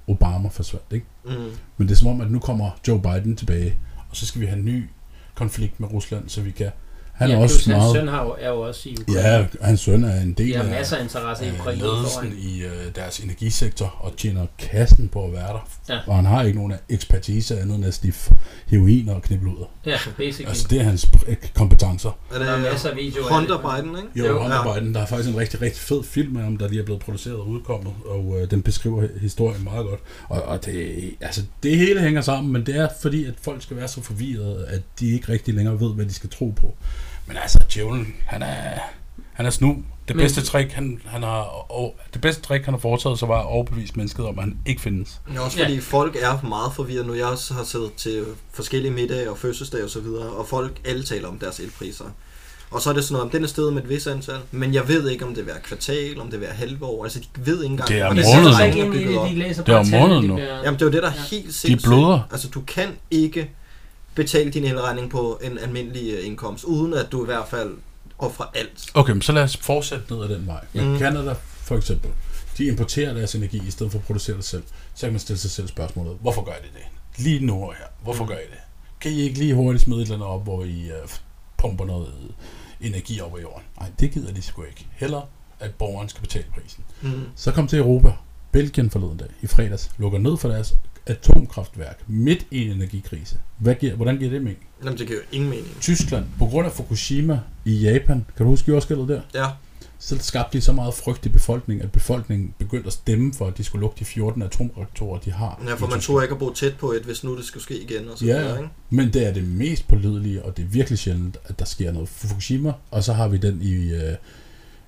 Obama 0.09 0.49
forsvandt, 0.49 0.93
ikke? 0.93 1.07
Mm. 1.25 1.33
Men 1.77 1.89
det 1.89 1.91
er 1.91 1.97
som 1.97 2.09
om, 2.09 2.21
at 2.21 2.31
nu 2.31 2.39
kommer 2.39 2.71
Joe 2.89 3.03
Biden 3.03 3.37
tilbage, 3.37 3.79
og 4.11 4.17
så 4.17 4.27
skal 4.27 4.41
vi 4.41 4.47
have 4.47 4.59
en 4.59 4.65
ny 4.65 4.85
konflikt 5.35 5.81
med 5.81 5.93
Rusland, 5.93 6.29
så 6.29 6.43
vi 6.43 6.51
kan... 6.51 6.71
Han 7.23 7.31
ja, 7.31 7.37
er 7.37 7.43
også 7.43 7.57
hans 7.57 7.67
meget... 7.67 7.97
søn 7.97 8.09
har 8.09 8.25
jo, 8.25 8.35
er 8.41 8.49
jo 8.49 8.61
også 8.61 8.89
i 8.89 8.97
Ukraine. 9.01 9.29
Ja, 9.29 9.47
hans 9.61 9.81
søn 9.81 10.05
er 10.05 10.21
en 10.21 10.33
del 10.33 10.49
De 10.49 10.55
har 10.57 10.65
af, 10.65 10.71
masser 10.71 10.97
af 10.97 11.03
interesse 11.03 11.45
i 11.45 11.49
af 11.49 11.53
Ukraine. 11.61 11.83
ledelsen 11.83 12.35
i 12.39 12.63
øh, 12.63 12.95
deres 12.97 13.19
energisektor 13.19 13.87
og 14.01 14.17
tjener 14.17 14.47
kassen 14.59 15.09
på 15.09 15.25
at 15.25 15.33
være 15.33 15.49
der. 15.49 15.69
Ja. 15.89 15.99
Og 16.07 16.17
han 16.17 16.25
har 16.25 16.43
ikke 16.43 16.59
nogen 16.59 16.73
ekspertise 16.89 17.61
andet 17.61 17.77
end 17.77 17.85
at 17.85 17.95
sniffe 17.95 18.35
heroin 18.67 19.09
og 19.09 19.23
knibluder. 19.23 19.65
Ja, 19.87 19.97
basically. 20.17 20.49
Altså, 20.49 20.67
det 20.71 20.81
er 20.81 20.85
hans 20.85 21.09
kompetencer. 21.55 22.19
Er 22.35 22.39
der 22.39 22.45
er 22.47 22.55
det 22.55 22.63
masser 22.73 22.91
af 22.91 22.97
videoer. 22.97 23.29
af 23.29 23.35
Hunter 23.39 23.61
det. 23.61 23.83
Biden, 23.85 23.97
ikke? 23.97 24.09
Jo, 24.19 24.27
Jo. 24.27 24.43
Hunter 24.43 24.75
Biden, 24.75 24.95
der 24.95 25.01
er 25.01 25.07
faktisk 25.07 25.31
en 25.35 25.37
rigtig, 25.39 25.61
rigtig 25.63 25.81
fed 25.81 26.03
film 26.05 26.37
af 26.37 26.43
ham, 26.43 26.57
der 26.57 26.69
lige 26.69 26.81
er 26.81 26.85
blevet 26.85 27.01
produceret 27.03 27.37
og 27.37 27.49
udkommet, 27.49 27.93
og 28.07 28.37
øh, 28.41 28.51
den 28.51 28.63
beskriver 28.63 29.07
historien 29.21 29.65
meget 29.65 29.87
godt. 29.87 30.01
Og, 30.29 30.43
og 30.43 30.65
det, 30.65 30.95
altså, 31.21 31.43
det 31.63 31.79
hele 31.79 32.01
hænger 32.01 32.21
sammen, 32.21 32.53
men 32.53 32.67
det 32.67 32.77
er 32.77 32.89
fordi, 33.03 33.25
at 33.25 33.35
folk 33.43 33.63
skal 33.63 33.77
være 33.77 33.89
så 33.89 34.03
forvirrede, 34.03 34.67
at 34.69 34.81
de 35.01 35.11
ikke 35.15 35.33
rigtig 35.33 35.55
længere 35.55 35.81
ved, 35.81 35.95
hvad 35.95 36.07
de 36.07 36.15
skal 36.15 36.31
tro 36.31 36.55
på. 36.61 36.75
Men 37.27 37.37
altså, 37.37 37.59
djævlen, 37.75 38.15
han 38.27 38.43
er, 38.43 38.79
han 39.33 39.47
er 39.47 39.51
snu. 39.51 39.69
Det 40.09 40.17
Men- 40.17 40.25
bedste 40.25 40.43
trick, 40.45 40.73
han, 40.73 41.01
han 41.07 41.23
har, 41.23 41.41
og, 41.73 41.97
det 42.13 42.21
bedste 42.21 42.43
trick, 42.43 42.65
han 42.65 42.75
har 42.75 42.79
foretaget, 42.79 43.19
så 43.19 43.27
var 43.27 43.41
at 43.41 43.47
overbevise 43.47 43.93
mennesket 43.97 44.27
om, 44.27 44.39
at 44.39 44.45
han 44.45 44.57
ikke 44.67 44.81
findes. 44.81 45.21
Ja, 45.35 45.41
også 45.41 45.59
Ja. 45.59 45.65
fordi 45.65 45.81
folk 45.81 46.17
er 46.21 46.47
meget 46.47 46.73
forvirret 46.75 47.07
nu. 47.07 47.15
Jeg 47.15 47.25
også 47.27 47.55
har 47.55 47.65
siddet 47.65 47.93
til 47.95 48.25
forskellige 48.53 48.93
middage 48.93 49.31
og 49.31 49.39
fødselsdage 49.39 49.85
og 49.85 49.91
så 49.91 50.01
videre, 50.01 50.29
og 50.31 50.47
folk 50.49 50.81
alle 50.85 51.03
taler 51.05 51.29
om 51.29 51.39
deres 51.39 51.61
elpriser. 51.61 52.05
Og 52.71 52.81
så 52.81 52.91
er 52.91 52.95
det 52.95 53.05
sådan 53.05 53.13
noget, 53.13 53.25
om 53.25 53.31
den 53.31 53.45
er 53.45 53.49
stedet 53.49 53.73
med 53.73 53.83
et 53.83 53.89
vis 53.89 54.07
antal, 54.07 54.35
men 54.51 54.75
jeg 54.75 54.89
ved 54.89 55.09
ikke, 55.11 55.25
om 55.25 55.35
det 55.35 55.41
er 55.41 55.45
hver 55.45 55.59
kvartal, 55.65 56.21
om 56.21 56.27
det 56.27 56.35
er 56.35 56.39
hver 56.39 56.53
halve 56.53 56.85
år. 56.85 57.05
Altså, 57.05 57.21
de 57.37 57.47
ved 57.47 57.63
ikke 57.63 57.73
engang, 57.73 57.89
Det 57.89 57.99
er 58.01 58.09
Det 58.09 58.17
måneden 58.17 58.33
sætter 58.35 58.51
nu. 58.51 58.57
sig 58.57 58.67
det, 58.67 59.67
de 59.67 59.73
er 59.73 59.77
om 59.79 59.87
måneden 59.87 60.23
de 60.23 60.29
nu. 60.29 60.39
Jamen, 60.39 60.75
det 60.75 60.83
er 60.83 60.87
jo 60.87 60.93
det, 60.93 61.03
der 61.03 61.09
er 61.09 61.15
Ja. 61.15 61.23
helt 61.31 61.55
sindssygt. 61.55 61.83
bløder. 61.91 62.29
Altså, 62.33 62.49
du 62.49 62.61
kan 62.61 62.89
ikke 63.11 63.51
betale 64.15 64.51
din 64.51 64.65
elregning 64.65 65.11
på 65.11 65.41
en 65.43 65.59
almindelig 65.59 66.15
øh, 66.15 66.27
indkomst, 66.27 66.65
uden 66.65 66.95
at 66.95 67.13
du 67.13 67.23
i 67.23 67.27
hvert 67.27 67.49
fald 67.49 67.77
offrer 68.19 68.47
alt. 68.55 68.87
Okay, 68.95 69.13
men 69.13 69.23
så 69.23 69.33
lad 69.33 69.43
os 69.43 69.57
fortsætte 69.57 70.15
ned 70.15 70.23
ad 70.25 70.29
den 70.29 70.47
vej. 70.47 70.65
Men 70.73 70.89
mm. 70.93 70.99
Canada 70.99 71.35
for 71.43 71.77
eksempel, 71.77 72.11
de 72.59 72.65
importerer 72.65 73.15
deres 73.15 73.35
energi 73.35 73.63
i 73.67 73.71
stedet 73.71 73.93
for 73.93 73.99
at 73.99 74.05
producere 74.05 74.37
det 74.37 74.45
selv. 74.45 74.63
Så 74.95 75.07
kan 75.07 75.13
man 75.13 75.21
stille 75.21 75.39
sig 75.39 75.51
selv 75.51 75.69
spørgsmålet, 75.69 76.17
hvorfor 76.21 76.43
gør 76.45 76.53
I 76.53 76.63
det? 76.63 77.25
Lige 77.25 77.47
nu 77.47 77.71
her, 77.71 77.85
hvorfor 78.03 78.25
Mm. 78.25 78.29
gør 78.29 78.37
I 78.37 78.47
det? 78.51 78.59
Kan 79.01 79.13
I 79.13 79.21
ikke 79.21 79.39
lige 79.39 79.55
hurtigt 79.55 79.85
smide 79.85 80.01
et 80.01 80.03
eller 80.05 80.15
andet 80.15 80.29
op, 80.29 80.43
hvor 80.45 80.65
I 80.65 80.91
uh, 81.05 81.11
pumper 81.59 81.85
noget 81.85 82.09
energi 82.81 83.21
op 83.21 83.39
i 83.39 83.41
jorden? 83.43 83.63
Nej, 83.81 83.91
det 84.01 84.11
gider 84.13 84.33
de 84.33 84.43
sgu 84.43 84.63
ikke. 84.63 84.87
Heller 84.93 85.21
at 85.61 85.75
borgeren 85.75 86.09
skal 86.09 86.21
betale 86.23 86.45
prisen. 86.55 86.85
Mm. 87.03 87.25
Så 87.37 87.53
kom 87.53 87.67
til 87.69 87.79
Europa. 87.79 88.13
Belgien 88.53 88.91
forleden 88.91 89.17
dag, 89.17 89.29
i 89.43 89.47
fredags, 89.47 89.91
lukker 89.99 90.19
ned 90.19 90.37
for 90.37 90.49
deres 90.49 90.75
atomkraftværk 91.07 92.01
midt 92.07 92.47
i 92.51 92.65
en 92.67 92.73
energikrise. 92.73 93.37
Hvad 93.59 93.75
giver, 93.75 93.95
hvordan 93.95 94.19
giver 94.19 94.31
det 94.31 94.43
mening? 94.43 94.67
Jamen, 94.85 94.99
det 94.99 95.07
giver 95.07 95.21
ingen 95.33 95.51
mening. 95.51 95.77
Tyskland, 95.81 96.25
på 96.39 96.47
grund 96.47 96.67
af 96.67 96.73
Fukushima 96.73 97.41
i 97.65 97.73
Japan, 97.75 98.25
kan 98.37 98.45
du 98.47 98.51
huske 98.51 98.71
jordskælvet 98.71 99.09
der? 99.09 99.21
Ja, 99.35 99.47
så 99.99 100.19
skabte 100.21 100.59
de 100.59 100.63
så 100.63 100.73
meget 100.73 100.95
frygt 100.95 101.27
i 101.27 101.29
befolkningen, 101.29 101.85
at 101.85 101.93
befolkningen 101.93 102.55
begyndte 102.59 102.87
at 102.87 102.93
stemme 102.93 103.35
for, 103.35 103.47
at 103.47 103.59
de 103.59 103.65
skulle 103.65 103.81
lukke 103.81 103.97
de 103.99 104.05
14 104.05 104.43
atomreaktorer, 104.43 105.19
de 105.19 105.31
har. 105.33 105.63
ja 105.69 105.75
for 105.75 105.87
man 105.87 106.01
tror 106.01 106.23
ikke 106.23 106.33
at 106.33 106.39
bo 106.39 106.53
tæt 106.53 106.75
på 106.79 106.93
et, 106.93 107.03
hvis 107.03 107.25
nu 107.25 107.37
det 107.37 107.45
skulle 107.45 107.63
ske 107.63 107.81
igen. 107.83 108.09
Og 108.09 108.19
så 108.19 108.25
Ja, 108.27 108.39
videre, 108.39 108.51
ja. 108.53 108.57
ikke? 108.59 108.71
Men 108.91 109.13
det 109.13 109.27
er 109.27 109.33
det 109.33 109.45
mest 109.49 109.89
pålidelige, 109.89 110.43
og 110.45 110.57
det 110.57 110.63
er 110.63 110.67
virkelig 110.67 110.99
sjældent, 110.99 111.37
at 111.45 111.59
der 111.59 111.65
sker 111.65 111.93
noget. 111.93 112.09
Fukushima, 112.09 112.73
og 112.91 113.05
så 113.05 113.13
har 113.13 113.29
vi 113.29 113.37
den 113.37 113.63
i, 113.63 113.93
øh, 113.93 114.15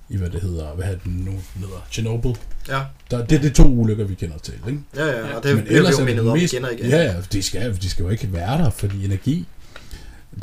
i 0.09 0.17
hvad 0.17 0.29
det 0.29 0.41
hedder, 0.41 0.73
hvad 0.73 0.85
er 0.93 0.95
den 0.97 1.11
nu 1.13 1.31
hedder, 1.59 1.85
Chernobyl. 1.91 2.33
Ja, 2.67 2.81
Der, 3.11 3.25
det 3.25 3.35
er 3.37 3.41
de 3.41 3.49
to 3.49 3.63
ulykker, 3.67 4.05
vi 4.05 4.15
kender 4.15 4.37
til, 4.37 4.53
ikke? 4.67 4.79
ja, 4.95 5.05
ja. 5.05 5.35
Og 5.37 5.43
det 5.43 5.55
Men 5.55 5.67
ellers 5.67 5.91
jo 5.91 5.95
er 5.95 6.05
det 6.05 6.15
mindet 6.15 6.31
om 6.31 6.37
mest- 6.37 6.53
igen 6.53 6.65
og 6.65 6.73
igen. 6.73 6.85
Ja, 6.89 6.97
ja, 7.03 7.15
de 7.33 7.43
skal, 7.43 7.75
de 7.81 7.89
skal 7.89 8.03
jo 8.03 8.09
ikke 8.09 8.33
være 8.33 8.57
der, 8.57 8.69
fordi 8.69 9.05
energi, 9.05 9.45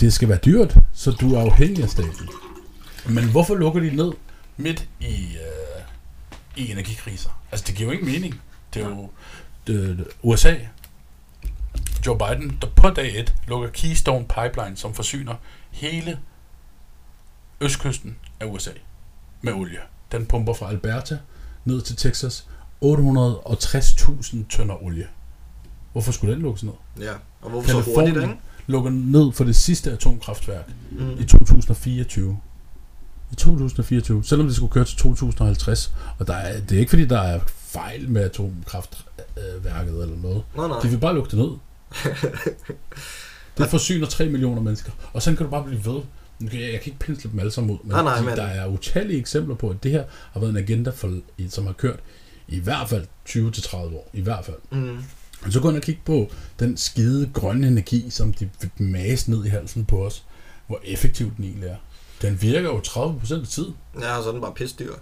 det 0.00 0.12
skal 0.12 0.28
være 0.28 0.38
dyrt, 0.44 0.76
så 0.94 1.10
du 1.10 1.34
er 1.34 1.40
afhængig 1.40 1.82
af 1.82 1.88
staten. 1.90 2.28
Men 3.08 3.30
hvorfor 3.30 3.54
lukker 3.54 3.80
de 3.80 3.96
ned 3.96 4.12
midt 4.56 4.88
i, 5.00 5.06
øh, 5.24 5.82
i 6.64 6.70
energikriser? 6.70 7.42
Altså, 7.52 7.64
det 7.66 7.74
giver 7.74 7.88
jo 7.88 7.92
ikke 7.92 8.04
mening. 8.04 8.40
Det 8.74 8.82
er 8.82 8.88
jo 8.88 9.08
det, 9.66 9.98
det, 9.98 10.06
USA, 10.22 10.54
Joe 12.06 12.18
Biden, 12.18 12.58
der 12.62 12.66
på 12.76 12.90
dag 12.90 13.18
1 13.20 13.34
lukker 13.48 13.68
Keystone 13.70 14.24
Pipeline, 14.24 14.76
som 14.76 14.94
forsyner 14.94 15.34
hele 15.70 16.18
østkysten 17.60 18.16
af 18.40 18.46
USA 18.46 18.70
med 19.42 19.52
olie. 19.52 19.78
Den 20.12 20.26
pumper 20.26 20.54
fra 20.54 20.68
Alberta 20.68 21.18
ned 21.64 21.80
til 21.82 21.96
Texas 21.96 22.46
860.000 22.84 24.36
tønder 24.50 24.84
olie. 24.84 25.06
Hvorfor 25.92 26.12
skulle 26.12 26.34
den 26.34 26.42
lukkes 26.42 26.62
ned? 26.62 26.72
Ja, 27.00 27.12
og 27.42 27.50
hvorfor 27.50 27.68
så 27.70 27.80
hurtigt, 27.94 28.16
ikke? 28.16 28.34
lukker 28.66 28.90
ned 28.90 29.32
for 29.32 29.44
det 29.44 29.56
sidste 29.56 29.92
atomkraftværk 29.92 30.68
Mm. 30.90 31.10
i 31.20 31.24
2024. 31.24 32.38
I 33.32 33.34
2024, 33.34 34.24
selvom 34.24 34.46
det 34.46 34.56
skulle 34.56 34.72
køre 34.72 34.84
til 34.84 34.96
2050. 34.96 35.92
Og 36.18 36.26
der 36.26 36.34
er, 36.34 36.60
det 36.60 36.72
er 36.76 36.78
ikke 36.80 36.90
fordi, 36.90 37.04
der 37.04 37.20
er 37.20 37.40
fejl 37.46 38.08
med 38.10 38.22
atomkraftværket 38.22 40.02
eller 40.02 40.16
noget. 40.16 40.42
Nej, 40.56 40.68
nej. 40.68 40.78
De 40.82 40.88
vil 40.88 40.98
bare 40.98 41.14
lukke 41.14 41.30
det 41.30 41.38
ned. 41.38 41.50
det 43.58 43.66
forsyner 43.70 44.06
3 44.06 44.28
millioner 44.28 44.62
mennesker. 44.62 44.92
Og 45.12 45.22
sådan 45.22 45.36
kan 45.36 45.46
du 45.46 45.50
bare 45.50 45.64
blive 45.64 45.84
ved. 45.84 46.00
Nu 46.42 46.48
kan 46.48 46.60
Jeg, 46.60 46.72
jeg 46.72 46.80
kan 46.80 46.92
ikke 46.92 46.98
pensle 47.06 47.30
dem 47.30 47.38
alle 47.40 47.52
sammen 47.52 47.72
ud, 47.74 47.78
men, 47.82 47.90
Nej, 47.92 48.02
nej, 48.02 48.18
de, 48.18 48.24
men- 48.24 48.36
der 48.36 48.42
er 48.42 48.66
utallige 48.66 49.18
eksempler 49.18 49.54
på, 49.54 49.70
at 49.70 49.76
det 49.82 49.90
her 49.90 50.04
har 50.32 50.40
været 50.40 50.50
en 50.50 50.56
agenda, 50.56 50.90
for, 50.90 51.18
som 51.48 51.66
har 51.66 51.72
kørt 51.72 52.00
i 52.48 52.58
hvert 52.60 52.88
fald 52.88 53.06
20-30 53.28 53.76
år. 53.76 54.10
I 54.12 54.20
hvert 54.20 54.44
fald. 54.44 54.56
Mm. 54.70 54.98
Og 55.42 55.52
så 55.52 55.60
gå 55.60 55.68
ind 55.68 55.76
og 55.76 55.82
kigge 55.82 56.00
på 56.04 56.30
den 56.58 56.76
skide 56.76 57.30
grønne 57.34 57.66
energi, 57.66 58.10
som 58.10 58.32
de 58.32 58.50
vil 58.60 58.70
mase 58.78 59.30
ned 59.30 59.44
i 59.44 59.48
halsen 59.48 59.84
på 59.84 60.06
os. 60.06 60.24
Hvor 60.66 60.80
effektiv 60.84 61.32
den 61.36 61.44
egentlig 61.44 61.68
er. 61.68 61.76
Den 62.22 62.42
virker 62.42 62.68
jo 62.68 62.78
30% 62.80 63.40
af 63.40 63.46
tiden. 63.48 63.74
Ja, 64.00 64.16
og 64.16 64.22
så 64.22 64.28
er 64.28 64.32
den 64.32 64.40
bare 64.42 64.52
pisdyr. 64.54 64.92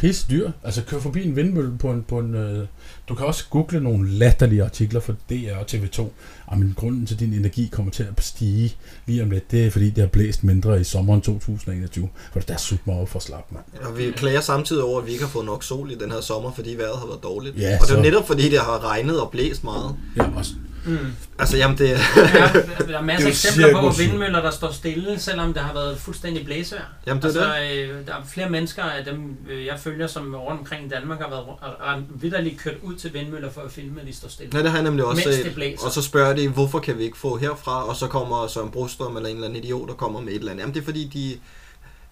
Pis 0.00 0.24
dyr. 0.30 0.50
Altså 0.64 0.82
kør 0.84 0.98
forbi 0.98 1.24
en 1.24 1.36
vindmølle 1.36 1.78
på 1.78 1.90
en... 1.90 2.02
På 2.08 2.18
en 2.18 2.34
øh, 2.34 2.66
du 3.08 3.14
kan 3.14 3.26
også 3.26 3.44
google 3.50 3.80
nogle 3.80 4.10
latterlige 4.10 4.64
artikler 4.64 5.00
for 5.00 5.12
DR 5.30 5.54
og 5.56 5.64
TV2. 5.72 6.04
Jamen, 6.52 6.74
grunden 6.76 7.06
til, 7.06 7.14
at 7.14 7.20
din 7.20 7.32
energi 7.32 7.68
kommer 7.72 7.92
til 7.92 8.02
at 8.02 8.24
stige 8.24 8.76
lige 9.06 9.22
om 9.22 9.30
lidt, 9.30 9.50
det 9.50 9.66
er, 9.66 9.70
fordi 9.70 9.90
det 9.90 9.98
har 9.98 10.06
blæst 10.08 10.44
mindre 10.44 10.80
i 10.80 10.84
sommeren 10.84 11.20
2021. 11.20 12.08
For 12.32 12.40
der 12.40 12.54
er 12.54 12.58
super 12.58 12.92
meget 12.92 13.08
for 13.08 13.18
slap, 13.18 13.52
mand. 13.52 13.64
Og 13.84 13.98
vi 13.98 14.10
klager 14.16 14.40
samtidig 14.40 14.82
over, 14.82 15.00
at 15.00 15.06
vi 15.06 15.12
ikke 15.12 15.24
har 15.24 15.30
fået 15.30 15.46
nok 15.46 15.64
sol 15.64 15.90
i 15.90 15.94
den 15.94 16.10
her 16.12 16.20
sommer, 16.20 16.52
fordi 16.52 16.74
vejret 16.78 16.98
har 16.98 17.06
været 17.06 17.22
dårligt. 17.22 17.58
Ja, 17.58 17.74
og 17.80 17.86
det 17.86 17.92
er 17.92 17.96
så- 17.96 18.02
netop 18.02 18.26
fordi, 18.26 18.50
det 18.50 18.58
har 18.58 18.84
regnet 18.90 19.20
og 19.20 19.30
blæst 19.30 19.64
meget. 19.64 19.94
Ja, 20.16 20.24
også, 20.36 20.52
Mm. 20.84 21.12
Altså, 21.38 21.56
jamen 21.56 21.78
det... 21.78 21.88
Ja, 21.88 21.96
der 21.96 22.98
er 22.98 23.02
masser 23.02 23.02
Det 23.02 23.08
er 23.08 23.26
af 23.26 23.28
eksempler 23.28 23.80
på 23.80 23.90
vindmøller, 23.98 24.42
der 24.42 24.50
står 24.50 24.72
stille, 24.72 25.18
selvom 25.18 25.54
der 25.54 25.60
har 25.60 25.72
været 25.72 25.98
fuldstændig 25.98 26.44
blæsevejr. 26.44 26.84
Jamen, 27.06 27.22
det 27.22 27.28
altså, 27.28 27.56
øh, 27.72 28.06
der 28.06 28.14
er 28.14 28.22
flere 28.24 28.50
mennesker 28.50 28.82
af 28.82 29.04
dem, 29.04 29.36
øh, 29.50 29.66
jeg 29.66 29.78
følger, 29.80 30.06
som 30.06 30.34
rundt 30.34 30.60
omkring 30.60 30.86
i 30.86 30.88
Danmark 30.88 31.20
har 31.20 31.28
været 31.28 32.04
vidderligt 32.14 32.60
kørt 32.60 32.76
ud 32.82 32.94
til 32.94 33.14
vindmøller 33.14 33.50
for 33.50 33.60
at 33.60 33.72
filme, 33.72 34.00
at 34.00 34.06
de 34.06 34.12
står 34.12 34.28
stille. 34.28 34.52
Nej, 34.52 34.62
det 34.62 34.70
har 34.70 34.78
jeg 34.78 34.84
nemlig 34.84 35.04
også 35.04 35.22
set. 35.22 35.56
det. 35.56 35.74
Og 35.84 35.90
så 35.90 36.02
spørger 36.02 36.34
de, 36.36 36.48
hvorfor 36.48 36.78
kan 36.78 36.98
vi 36.98 37.04
ikke 37.04 37.18
få 37.18 37.36
herfra? 37.36 37.88
Og 37.88 37.96
så 37.96 38.06
kommer 38.06 38.46
Søren 38.46 38.70
Brostrøm 38.70 39.16
eller 39.16 39.28
en 39.28 39.34
eller 39.34 39.48
anden 39.48 39.64
idiot, 39.64 39.88
der 39.88 39.94
kommer 39.94 40.20
med 40.20 40.32
et 40.32 40.38
eller 40.38 40.50
andet. 40.50 40.62
Jamen 40.62 40.74
det 40.74 40.80
er 40.80 40.84
fordi, 40.84 41.04
de 41.04 41.38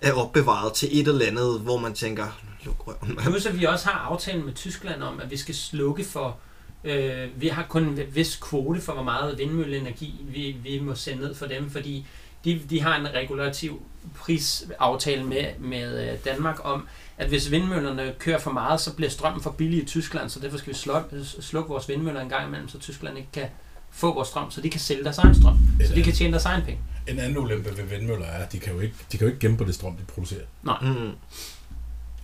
er 0.00 0.12
opbevaret 0.12 0.72
til 0.72 1.00
et 1.00 1.08
eller 1.08 1.26
andet, 1.26 1.60
hvor 1.60 1.78
man 1.78 1.94
tænker, 1.94 2.26
luk 2.64 2.86
røven. 2.86 3.16
Plus 3.16 3.46
at 3.46 3.60
vi 3.60 3.64
også 3.64 3.88
har 3.88 4.08
aftalen 4.10 4.44
med 4.44 4.54
Tyskland 4.54 5.02
om, 5.02 5.20
at 5.20 5.30
vi 5.30 5.36
skal 5.36 5.54
slukke 5.54 6.04
for... 6.04 6.36
Øh, 6.84 7.28
vi 7.36 7.48
har 7.48 7.66
kun 7.68 7.84
en 7.84 8.00
vis 8.14 8.36
kvote 8.36 8.80
for, 8.80 8.92
hvor 8.92 9.02
meget 9.02 9.38
vindmølleenergi 9.38 10.14
vi, 10.24 10.56
vi 10.62 10.80
må 10.80 10.94
sende 10.94 11.22
ned 11.22 11.34
for 11.34 11.46
dem, 11.46 11.70
fordi 11.70 12.06
de, 12.44 12.60
de 12.70 12.80
har 12.80 12.96
en 12.96 13.14
regulativ 13.14 13.82
prisaftale 14.14 15.24
med, 15.24 15.44
med 15.58 16.10
øh, 16.10 16.18
Danmark 16.24 16.58
om, 16.64 16.88
at 17.18 17.28
hvis 17.28 17.50
vindmøllerne 17.50 18.14
kører 18.18 18.38
for 18.38 18.50
meget, 18.50 18.80
så 18.80 18.94
bliver 18.94 19.10
strømmen 19.10 19.42
for 19.42 19.50
billig 19.50 19.82
i 19.82 19.84
Tyskland, 19.84 20.30
så 20.30 20.40
derfor 20.40 20.58
skal 20.58 20.72
vi 20.72 20.78
slukke, 20.78 21.24
slukke 21.24 21.68
vores 21.68 21.88
vindmøller 21.88 22.20
en 22.20 22.28
gang 22.28 22.46
imellem, 22.46 22.68
så 22.68 22.78
Tyskland 22.78 23.18
ikke 23.18 23.28
kan 23.32 23.46
få 23.90 24.14
vores 24.14 24.28
strøm, 24.28 24.50
så 24.50 24.60
de 24.60 24.70
kan 24.70 24.80
sælge 24.80 25.04
deres 25.04 25.18
egen 25.18 25.34
strøm, 25.34 25.56
så 25.86 25.94
de 25.94 26.02
kan 26.02 26.12
tjene 26.12 26.32
deres 26.32 26.44
egen 26.44 26.62
penge. 26.62 26.80
en 27.06 27.18
anden 27.18 27.38
ulempe 27.38 27.76
ved 27.76 27.84
vindmøller 27.84 28.26
er, 28.26 28.44
at 28.44 28.52
de 28.52 28.58
kan 28.58 28.72
jo 28.72 28.80
ikke, 28.80 28.94
de 29.12 29.18
kan 29.18 29.26
jo 29.26 29.32
ikke 29.32 29.40
gemme 29.40 29.56
på 29.56 29.64
det 29.64 29.74
strøm, 29.74 29.96
de 29.96 30.04
producerer. 30.04 30.44
Mm. 30.62 31.12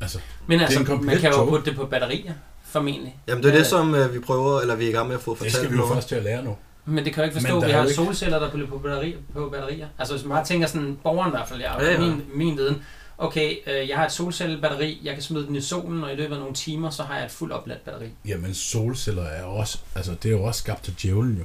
Altså, 0.00 0.18
Men 0.46 0.60
er 0.60 0.64
altså, 0.64 0.96
man 0.96 1.18
kan 1.18 1.30
jo 1.30 1.44
putte 1.44 1.70
det 1.70 1.76
på 1.76 1.86
batterier, 1.86 2.34
formentlig. 2.74 3.16
Jamen 3.28 3.42
det 3.44 3.48
er 3.48 3.52
det, 3.52 3.58
Ja. 3.64 3.68
som 3.68 3.94
øh, 3.94 4.14
vi 4.14 4.18
prøver, 4.18 4.60
eller 4.60 4.74
vi 4.74 4.84
er 4.84 4.88
i 4.88 4.92
gang 4.92 5.08
med 5.08 5.14
at 5.16 5.22
få 5.22 5.30
det 5.30 5.38
skal 5.40 5.50
fortalt 5.52 5.72
vi 5.72 5.76
jo 5.76 5.86
først 5.94 6.08
til 6.08 6.14
at 6.14 6.22
lære 6.22 6.44
nu. 6.44 6.56
Men 6.86 7.04
det 7.04 7.12
kan 7.14 7.20
jeg 7.24 7.28
ikke 7.30 7.40
forstå, 7.40 7.60
vi 7.66 7.70
har 7.72 7.82
ikke- 7.82 7.94
solceller, 7.94 8.38
der 8.38 8.50
bliver 8.50 8.68
på 8.68 8.78
batterier, 8.78 9.16
på 9.32 9.48
batterier. 9.48 9.88
Altså 9.98 10.14
hvis 10.14 10.24
man 10.24 10.30
bare 10.36 10.44
tænker 10.44 10.66
sådan, 10.66 10.98
borgeren 11.02 11.30
i 11.30 11.36
hvert 11.36 11.48
fald, 11.48 11.60
jeg, 11.60 11.76
Ja, 11.80 11.92
ja. 11.92 11.98
Min, 12.00 12.22
min 12.34 12.56
viden. 12.56 12.82
Okay, 13.18 13.56
øh, 13.66 13.88
jeg 13.88 13.96
har 13.96 14.04
et 14.06 14.12
solcellebatteri, 14.12 15.00
jeg 15.04 15.14
kan 15.14 15.22
smide 15.22 15.46
den 15.46 15.56
i 15.56 15.60
solen, 15.60 16.04
og 16.04 16.12
i 16.12 16.16
løbet 16.16 16.34
af 16.34 16.40
nogle 16.40 16.54
timer, 16.54 16.90
så 16.90 17.02
har 17.02 17.16
jeg 17.16 17.24
et 17.24 17.30
fuldt 17.30 17.52
opladt 17.52 17.84
batteri. 17.84 18.06
Jamen, 18.26 18.54
solceller 18.54 19.22
er 19.24 19.42
også, 19.44 19.78
altså 19.94 20.14
det 20.22 20.28
er 20.28 20.32
jo 20.32 20.42
også 20.42 20.58
skabt 20.58 20.88
af 20.88 20.94
djævlen 20.94 21.36
jo. 21.38 21.44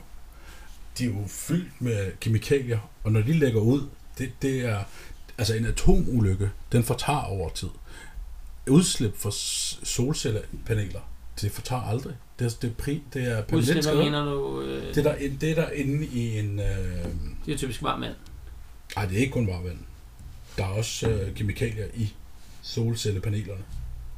De 0.98 1.04
er 1.04 1.08
jo 1.08 1.16
fyldt 1.28 1.82
med 1.82 2.12
kemikalier, 2.20 2.80
og 3.04 3.12
når 3.12 3.22
de 3.22 3.34
lægger 3.34 3.62
ud, 3.62 3.82
det, 4.18 4.32
det 4.42 4.66
er, 4.66 4.78
altså 5.38 5.56
en 5.56 5.66
atomulykke, 5.66 6.50
den 6.72 6.84
fortager 6.84 7.22
over 7.24 7.50
tid. 7.50 7.70
Udslip 8.70 9.18
for 9.18 9.30
s- 9.30 9.80
solcellepaneler, 9.84 11.00
det 11.42 11.52
fortager 11.52 11.82
aldrig. 11.82 12.16
Det 12.40 12.46
er, 12.46 12.56
det 12.62 12.78
pri, 12.78 13.02
det 13.14 13.22
er 13.24 13.42
permanent 13.42 13.54
Udslipper 13.54 13.82
skadet. 13.82 14.00
mener 14.00 14.24
du, 14.24 14.62
øh, 14.62 14.96
Det 14.96 14.98
er, 15.06 15.12
der, 15.14 15.16
det 15.42 15.52
er 15.52 15.56
der 15.56 15.70
inde 15.70 16.06
i 16.06 16.40
en... 16.40 16.60
Øh, 16.60 17.06
det 17.46 17.54
er 17.54 17.58
typisk 17.58 17.84
varmt 17.84 18.02
vand. 18.02 18.16
ej, 18.98 19.06
det 19.06 19.16
er 19.18 19.20
ikke 19.22 19.32
kun 19.34 19.48
bare 19.48 19.64
vand. 19.64 19.80
Der 20.58 20.64
er 20.64 20.70
også 20.70 21.10
øh, 21.10 21.36
kemikalier 21.36 21.86
i 21.94 22.14
solcellepanelerne, 22.62 23.64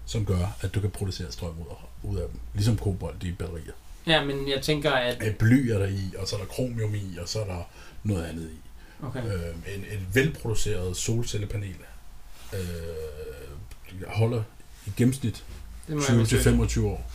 som 0.05 0.25
gør, 0.25 0.57
at 0.61 0.75
du 0.75 0.79
kan 0.81 0.89
producere 0.91 1.31
strøm 1.31 1.49
ud 1.59 1.65
af, 1.69 2.09
ud 2.09 2.17
af 2.17 2.27
dem. 2.31 2.39
Ligesom 2.53 2.77
kobolt 2.77 3.23
i 3.23 3.31
batterier. 3.31 3.73
Ja, 4.07 4.23
men 4.25 4.49
jeg 4.49 4.61
tænker, 4.61 4.91
at... 4.91 5.23
Øh, 5.27 5.35
bly 5.35 5.67
er 5.69 5.77
der 5.79 5.87
i, 5.87 6.13
og 6.17 6.27
så 6.27 6.35
er 6.35 6.39
der 6.39 6.47
kromium 6.47 6.95
i, 6.95 7.17
og 7.21 7.29
så 7.29 7.41
er 7.41 7.45
der 7.45 7.69
noget 8.03 8.23
andet 8.25 8.49
i. 8.53 8.57
Okay. 9.05 9.25
Øh, 9.25 9.55
en, 9.75 9.79
en 9.91 10.07
velproduceret 10.13 10.97
solcellepanel 10.97 11.75
øh, 12.53 12.59
holder 14.07 14.43
i 14.87 14.91
gennemsnit 14.97 15.43
Det 15.91 15.97
må 15.99 16.03
jeg 16.09 16.17
undersøge. 16.17 16.83
20-25 16.85 16.85
år. 16.85 17.11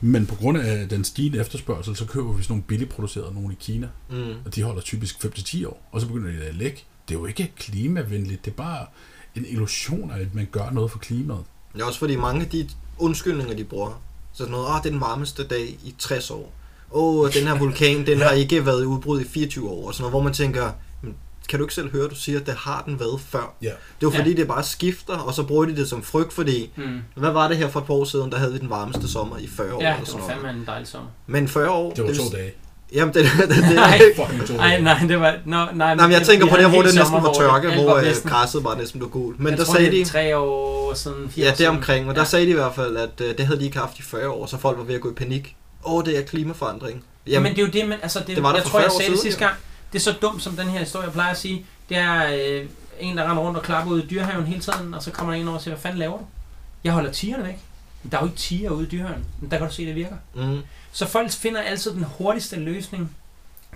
Men 0.00 0.26
på 0.26 0.34
grund 0.34 0.58
af 0.58 0.88
den 0.88 1.04
stigende 1.04 1.38
efterspørgsel, 1.38 1.96
så 1.96 2.04
køber 2.04 2.32
vi 2.32 2.42
sådan 2.42 2.52
nogle 2.52 2.62
billigt 2.62 2.90
producerede 2.90 3.34
nogle 3.34 3.52
i 3.52 3.56
Kina, 3.60 3.88
Mm. 4.10 4.34
og 4.46 4.54
de 4.54 4.62
holder 4.62 4.80
typisk 4.82 5.24
5-10 5.24 5.66
år, 5.66 5.88
og 5.92 6.00
så 6.00 6.06
begynder 6.06 6.30
de 6.32 6.38
at 6.44 6.54
lægge. 6.54 6.78
Det 7.08 7.14
er 7.14 7.18
jo 7.18 7.26
ikke 7.26 7.52
klimavenligt, 7.58 8.44
det 8.44 8.50
er 8.50 8.54
bare 8.54 8.86
en 9.34 9.44
illusion 9.48 10.10
af, 10.10 10.20
at 10.20 10.34
man 10.34 10.48
gør 10.52 10.70
noget 10.70 10.90
for 10.90 10.98
klimaet. 10.98 11.40
Det 11.74 11.80
er 11.82 11.84
også 11.84 11.98
fordi 11.98 12.16
mange 12.16 12.40
af 12.40 12.48
de 12.48 12.68
undskyldninger, 12.98 13.54
de 13.56 13.64
bruger, 13.64 14.02
så 14.32 14.38
sådan 14.38 14.50
noget, 14.52 14.66
åh, 14.68 14.76
det 14.82 14.86
er 14.86 14.90
den 14.90 15.00
varmeste 15.00 15.44
dag 15.46 15.68
i 15.84 15.94
60 15.98 16.30
år. 16.30 16.52
Åh, 16.92 17.32
den 17.32 17.46
her 17.46 17.58
vulkan, 17.58 18.06
den 18.06 18.20
har 18.26 18.30
ikke 18.30 18.66
været 18.66 18.82
i 18.82 18.86
udbrud 18.86 19.20
i 19.20 19.24
24 19.28 19.68
år, 19.70 19.86
og 19.88 19.94
sådan 19.94 20.02
noget, 20.02 20.12
hvor 20.12 20.22
man 20.22 20.32
tænker, 20.32 20.64
"Men 20.64 20.72
kan 21.48 21.58
du 21.58 21.64
ikke 21.64 21.74
selv 21.74 21.92
høre, 21.92 22.08
du 22.08 22.14
siger, 22.14 22.40
at 22.40 22.46
det 22.46 22.54
har 22.54 22.82
den 22.86 23.00
været 23.00 23.20
før? 23.28 23.54
Ja. 23.62 23.66
Det 23.66 23.72
er 23.72 23.76
jo 24.02 24.10
Ja. 24.10 24.18
fordi, 24.18 24.34
det 24.34 24.48
bare 24.48 24.62
skifter, 24.62 25.14
og 25.18 25.34
så 25.34 25.42
bruger 25.42 25.64
de 25.64 25.76
det 25.76 25.88
som 25.88 26.02
frygt, 26.02 26.32
fordi, 26.32 26.70
Mm. 26.76 26.98
hvad 27.16 27.30
var 27.30 27.48
det 27.48 27.56
her 27.56 27.68
for 27.68 27.80
et 27.80 27.86
par 27.86 27.94
år 27.94 28.04
siden, 28.04 28.32
der 28.32 28.38
havde 28.38 28.52
vi 28.52 28.58
den 28.58 28.70
varmeste 28.70 29.12
sommer 29.12 29.38
i 29.38 29.48
40 29.56 29.74
år? 29.74 29.82
Ja, 29.82 29.94
det 30.00 30.08
sådan 30.08 30.20
var 30.22 30.28
noget. 30.28 30.42
fandme 30.44 30.60
en 30.60 30.66
dejlig 30.66 30.88
sommer. 30.88 31.08
Men 31.26 31.48
40 31.48 31.70
år? 31.70 31.90
Det 31.92 32.04
var 32.04 32.10
vil- 32.10 32.18
to 32.18 32.24
dage. 32.36 32.52
Jamen, 32.94 33.14
det, 33.14 33.24
det, 33.38 33.48
det, 33.48 33.56
det, 33.56 33.74
Nej. 33.74 33.98
Fucking 34.16 34.46
to 34.46 34.54
Nej, 34.56 34.68
dage. 34.70 34.82
nej, 34.82 34.98
det 35.08 35.20
var... 35.20 35.34
No, 35.44 35.64
nej, 35.74 35.94
Nej, 35.94 36.06
men 36.06 36.12
jeg 36.12 36.22
tænker 36.26 36.46
på 36.46 36.56
det, 36.56 36.64
en 36.64 36.70
hvor 36.70 36.82
det 36.82 36.94
næsten 36.94 37.22
var 37.22 37.32
tørke, 37.32 37.74
hvor 37.74 37.84
var 37.84 37.94
øh, 37.96 38.02
bedsten. 38.02 38.30
græsset 38.30 38.62
bare 38.62 38.78
næsten 38.78 39.00
blev 39.00 39.10
gult. 39.10 39.38
Men 39.40 39.48
jeg 39.50 39.58
der 39.58 39.64
tror, 39.64 39.74
sagde 39.74 39.86
det 39.86 39.92
de, 39.94 40.00
er 40.00 40.04
tre 40.06 40.36
år 40.38 40.94
siden, 40.94 41.30
fire 41.30 41.46
ja, 41.46 41.52
det 41.58 41.68
omkring, 41.68 42.08
og 42.08 42.14
der 42.14 42.20
Ja. 42.20 42.24
sagde 42.24 42.46
de 42.46 42.50
i 42.50 42.54
hvert 42.54 42.74
fald, 42.74 42.96
at 42.96 43.20
øh, 43.20 43.38
det 43.38 43.46
havde 43.46 43.60
de 43.60 43.64
ikke 43.64 43.78
haft 43.78 43.98
i 43.98 44.02
40 44.02 44.28
år, 44.28 44.46
så 44.46 44.58
folk 44.58 44.78
var 44.78 44.84
ved 44.84 44.94
at 44.94 45.00
gå 45.00 45.10
i 45.10 45.14
panik. 45.14 45.56
Åh, 45.86 46.04
det 46.04 46.18
er 46.18 46.22
klimaforandring. 46.22 47.04
Jamen, 47.26 47.42
men 47.42 47.52
det 47.52 47.62
er 47.62 47.66
jo 47.66 47.72
det, 47.72 47.88
men 47.88 47.98
altså, 48.02 48.18
det, 48.18 48.26
det 48.28 48.36
det 48.36 48.42
var 48.42 48.48
der 48.52 48.56
jeg 48.56 48.64
tror, 48.64 48.78
jeg 48.78 48.84
40 48.86 48.94
år 48.94 48.98
sagde 49.00 49.12
det 49.12 49.20
sidste 49.20 49.40
gang. 49.40 49.54
Det 49.94 50.00
er 50.00 50.12
så 50.12 50.18
dumt, 50.22 50.42
som 50.42 50.56
den 50.56 50.68
her 50.68 50.78
historie 50.78 51.10
plejer 51.10 51.30
at 51.30 51.38
sige. 51.38 51.66
Det 51.88 51.96
er 51.96 52.34
øh, 52.34 52.66
en, 53.00 53.16
der 53.16 53.30
render 53.30 53.42
rundt 53.42 53.56
og 53.58 53.62
klapper 53.62 53.92
ud 53.92 54.02
i 54.02 54.06
dyrehaven 54.06 54.46
hele 54.46 54.60
tiden, 54.60 54.94
og 54.94 55.02
så 55.02 55.10
kommer 55.10 55.34
der 55.34 55.40
en 55.40 55.48
over 55.48 55.56
og 55.56 55.62
siger, 55.62 55.74
hvad 55.74 55.82
fanden 55.82 55.98
laver 55.98 56.18
du? 56.18 56.24
Jeg 56.84 56.92
holder 56.92 57.12
tigerne 57.12 57.44
væk. 57.44 57.58
Men 58.02 58.12
der 58.12 58.18
er 58.18 58.22
jo 58.22 58.26
ikke 58.26 58.38
tiger 58.38 58.70
ude 58.70 58.86
i 58.86 58.88
dyrehaven. 58.90 59.24
Men 59.40 59.50
der 59.50 59.58
kan 59.58 59.66
du 59.66 59.74
se, 59.74 59.86
det 59.86 59.94
virker. 59.94 60.16
Mm. 60.34 60.58
Så 60.92 61.06
folk 61.06 61.30
finder 61.30 61.60
altid 61.60 61.94
den 61.94 62.04
hurtigste 62.04 62.56
løsning 62.56 63.16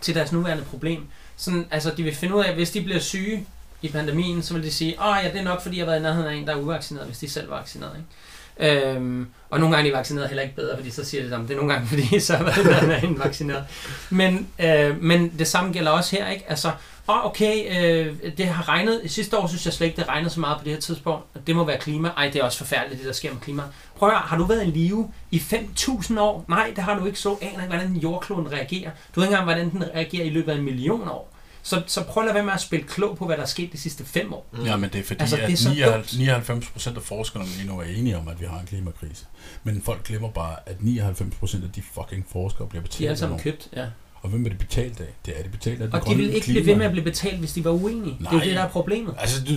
til 0.01 0.15
deres 0.15 0.33
nuværende 0.33 0.65
problem. 0.65 1.07
Sådan, 1.37 1.67
altså, 1.71 1.93
de 1.97 2.03
vil 2.03 2.15
finde 2.15 2.35
ud 2.35 2.45
af, 2.45 2.49
at 2.49 2.55
hvis 2.55 2.71
de 2.71 2.83
bliver 2.83 3.01
syge 3.01 3.47
i 3.83 3.89
pandemien, 3.89 4.43
så 4.43 4.55
vil 4.55 4.63
de 4.63 4.73
sige, 4.73 5.03
åh 5.03 5.17
ja, 5.25 5.31
det 5.31 5.41
er 5.41 5.45
nok, 5.45 5.63
fordi 5.63 5.77
jeg 5.77 5.85
har 5.85 5.91
været 5.91 6.01
i 6.01 6.03
nærheden 6.03 6.29
af 6.29 6.35
en, 6.35 6.47
der 6.47 6.53
er 6.53 6.61
uvaccineret, 6.61 7.07
hvis 7.07 7.19
de 7.19 7.31
selv 7.31 7.51
er 7.51 7.55
vaccineret. 7.57 7.97
Ikke? 7.99 8.89
Øhm, 8.89 9.29
og 9.51 9.61
nogle 9.61 9.77
gange 9.77 9.89
er 9.89 9.93
de 9.93 9.99
vaccineret 9.99 10.29
heller 10.29 10.43
ikke 10.43 10.57
bedre, 10.57 10.77
fordi 10.77 10.91
så 10.91 11.05
siger 11.05 11.29
de, 11.29 11.35
at 11.35 11.41
det 11.41 11.51
er 11.51 11.57
nogle 11.57 11.73
gange, 11.73 11.89
fordi 11.93 12.21
så 12.21 12.35
er 12.35 12.43
været 12.43 13.05
en 13.05 13.19
vaccineret. 13.19 13.65
Men, 14.11 14.47
øh, 14.59 15.03
men 15.03 15.33
det 15.39 15.47
samme 15.47 15.73
gælder 15.73 15.91
også 15.91 16.17
her, 16.17 16.29
ikke? 16.29 16.45
Altså, 16.49 16.69
åh, 17.09 17.27
okay, 17.27 17.81
øh, 17.81 18.15
det 18.39 18.47
har 18.47 18.69
regnet. 18.69 19.03
Sidste 19.07 19.39
år 19.39 19.47
synes 19.47 19.67
jeg 19.67 19.73
slet 19.73 19.87
ikke, 19.87 19.97
det 19.97 20.09
regnede 20.09 20.31
så 20.31 20.41
meget 20.41 20.59
på 20.59 20.65
det 20.65 20.73
her 20.73 20.81
tidspunkt. 20.81 21.25
Og 21.35 21.47
Det 21.47 21.57
må 21.57 21.65
være 21.65 21.79
klima. 21.79 22.09
Ej, 22.17 22.31
det 22.33 22.41
er 22.41 22.45
også 22.45 22.59
forfærdeligt, 22.59 22.99
det 22.99 23.07
der 23.07 23.13
sker 23.13 23.33
med 23.33 23.41
klima. 23.41 23.63
Prøv 23.97 24.09
at 24.09 24.15
høre, 24.15 24.23
har 24.27 24.37
du 24.37 24.45
været 24.45 24.67
i 24.67 24.71
live 24.71 25.11
i 25.31 25.39
5.000 25.39 26.21
år? 26.21 26.45
Nej, 26.49 26.73
det 26.77 26.85
har 26.85 26.99
du 26.99 27.07
ikke. 27.07 27.19
Så 27.19 27.37
aner 27.41 27.63
ikke, 27.63 27.77
hvordan 27.77 27.97
jordkloden 27.97 28.53
reagerer. 28.53 28.91
Du 29.15 29.21
ved 29.21 29.29
ikke 29.29 29.35
engang, 29.35 29.45
hvordan 29.45 29.71
den 29.71 29.85
reagerer 29.95 30.25
i 30.25 30.31
løbet 30.31 30.53
af 30.53 30.57
en 30.57 30.63
million 30.63 31.09
år. 31.09 31.38
Så, 31.69 31.83
så 31.87 32.03
prøv 32.03 32.23
at 32.23 32.27
lade 32.27 32.35
være 32.35 32.45
med 32.45 32.53
at 32.53 32.61
spille 32.61 32.87
klog 32.87 33.17
på, 33.17 33.27
hvad 33.27 33.37
der 33.37 33.43
er 33.43 33.47
sket 33.47 33.73
de 33.73 33.79
sidste 33.79 34.05
fem 34.05 34.33
år. 34.33 34.47
Mm. 34.53 34.65
Ja, 34.65 34.77
men 34.77 34.91
det 34.91 34.99
er 34.99 35.05
fordi, 35.05 35.21
Altså, 35.21 35.37
altså, 35.37 35.71
det 35.71 35.79
er 35.79 35.87
så 35.87 35.95
at 35.95 36.19
99, 36.19 36.95
99% 36.95 36.97
af 36.97 37.03
forskerne 37.03 37.45
lige 37.57 37.69
nu 37.69 37.79
er 37.79 37.85
enige 37.85 38.17
om, 38.19 38.29
at 38.29 38.41
vi 38.41 38.47
har 38.47 38.61
en 38.61 38.67
klimakrise. 38.67 39.27
Men 39.65 39.83
folk 39.83 40.05
glemmer 40.05 40.31
bare, 40.31 40.57
at 40.67 40.77
99% 40.77 41.65
af 41.65 41.73
de 41.75 41.83
fucking 41.95 42.27
forskere 42.33 42.69
bliver 42.69 42.83
De 42.83 42.87
er 42.87 42.89
betalt 42.89 43.09
alle 43.09 43.19
sammen 43.19 43.39
købt, 43.39 43.69
ja. 43.77 43.87
Og 44.23 44.29
hvem 44.29 44.45
er 44.45 44.49
det 44.49 44.59
betalt 44.59 45.01
af? 45.01 45.07
Det 45.27 45.39
er 45.39 45.43
det 45.43 45.51
betalt 45.51 45.83
af 45.83 45.89
Og 45.93 46.09
de 46.09 46.15
vil 46.15 46.35
ikke 46.35 46.47
blive 46.47 46.67
ved 46.67 46.77
med 46.77 46.87
at 46.87 46.93
blive 46.93 47.05
betalt, 47.05 47.39
hvis 47.39 47.53
de 47.53 47.65
var 47.65 47.71
uenige. 47.71 48.17
Det 48.19 48.27
er 48.27 48.31
jo 48.33 48.37
Nej. 48.37 48.45
det, 48.45 48.55
der 48.55 48.63
er 48.63 48.69
problemet. 48.69 49.15
Altså, 49.19 49.45
du... 49.45 49.53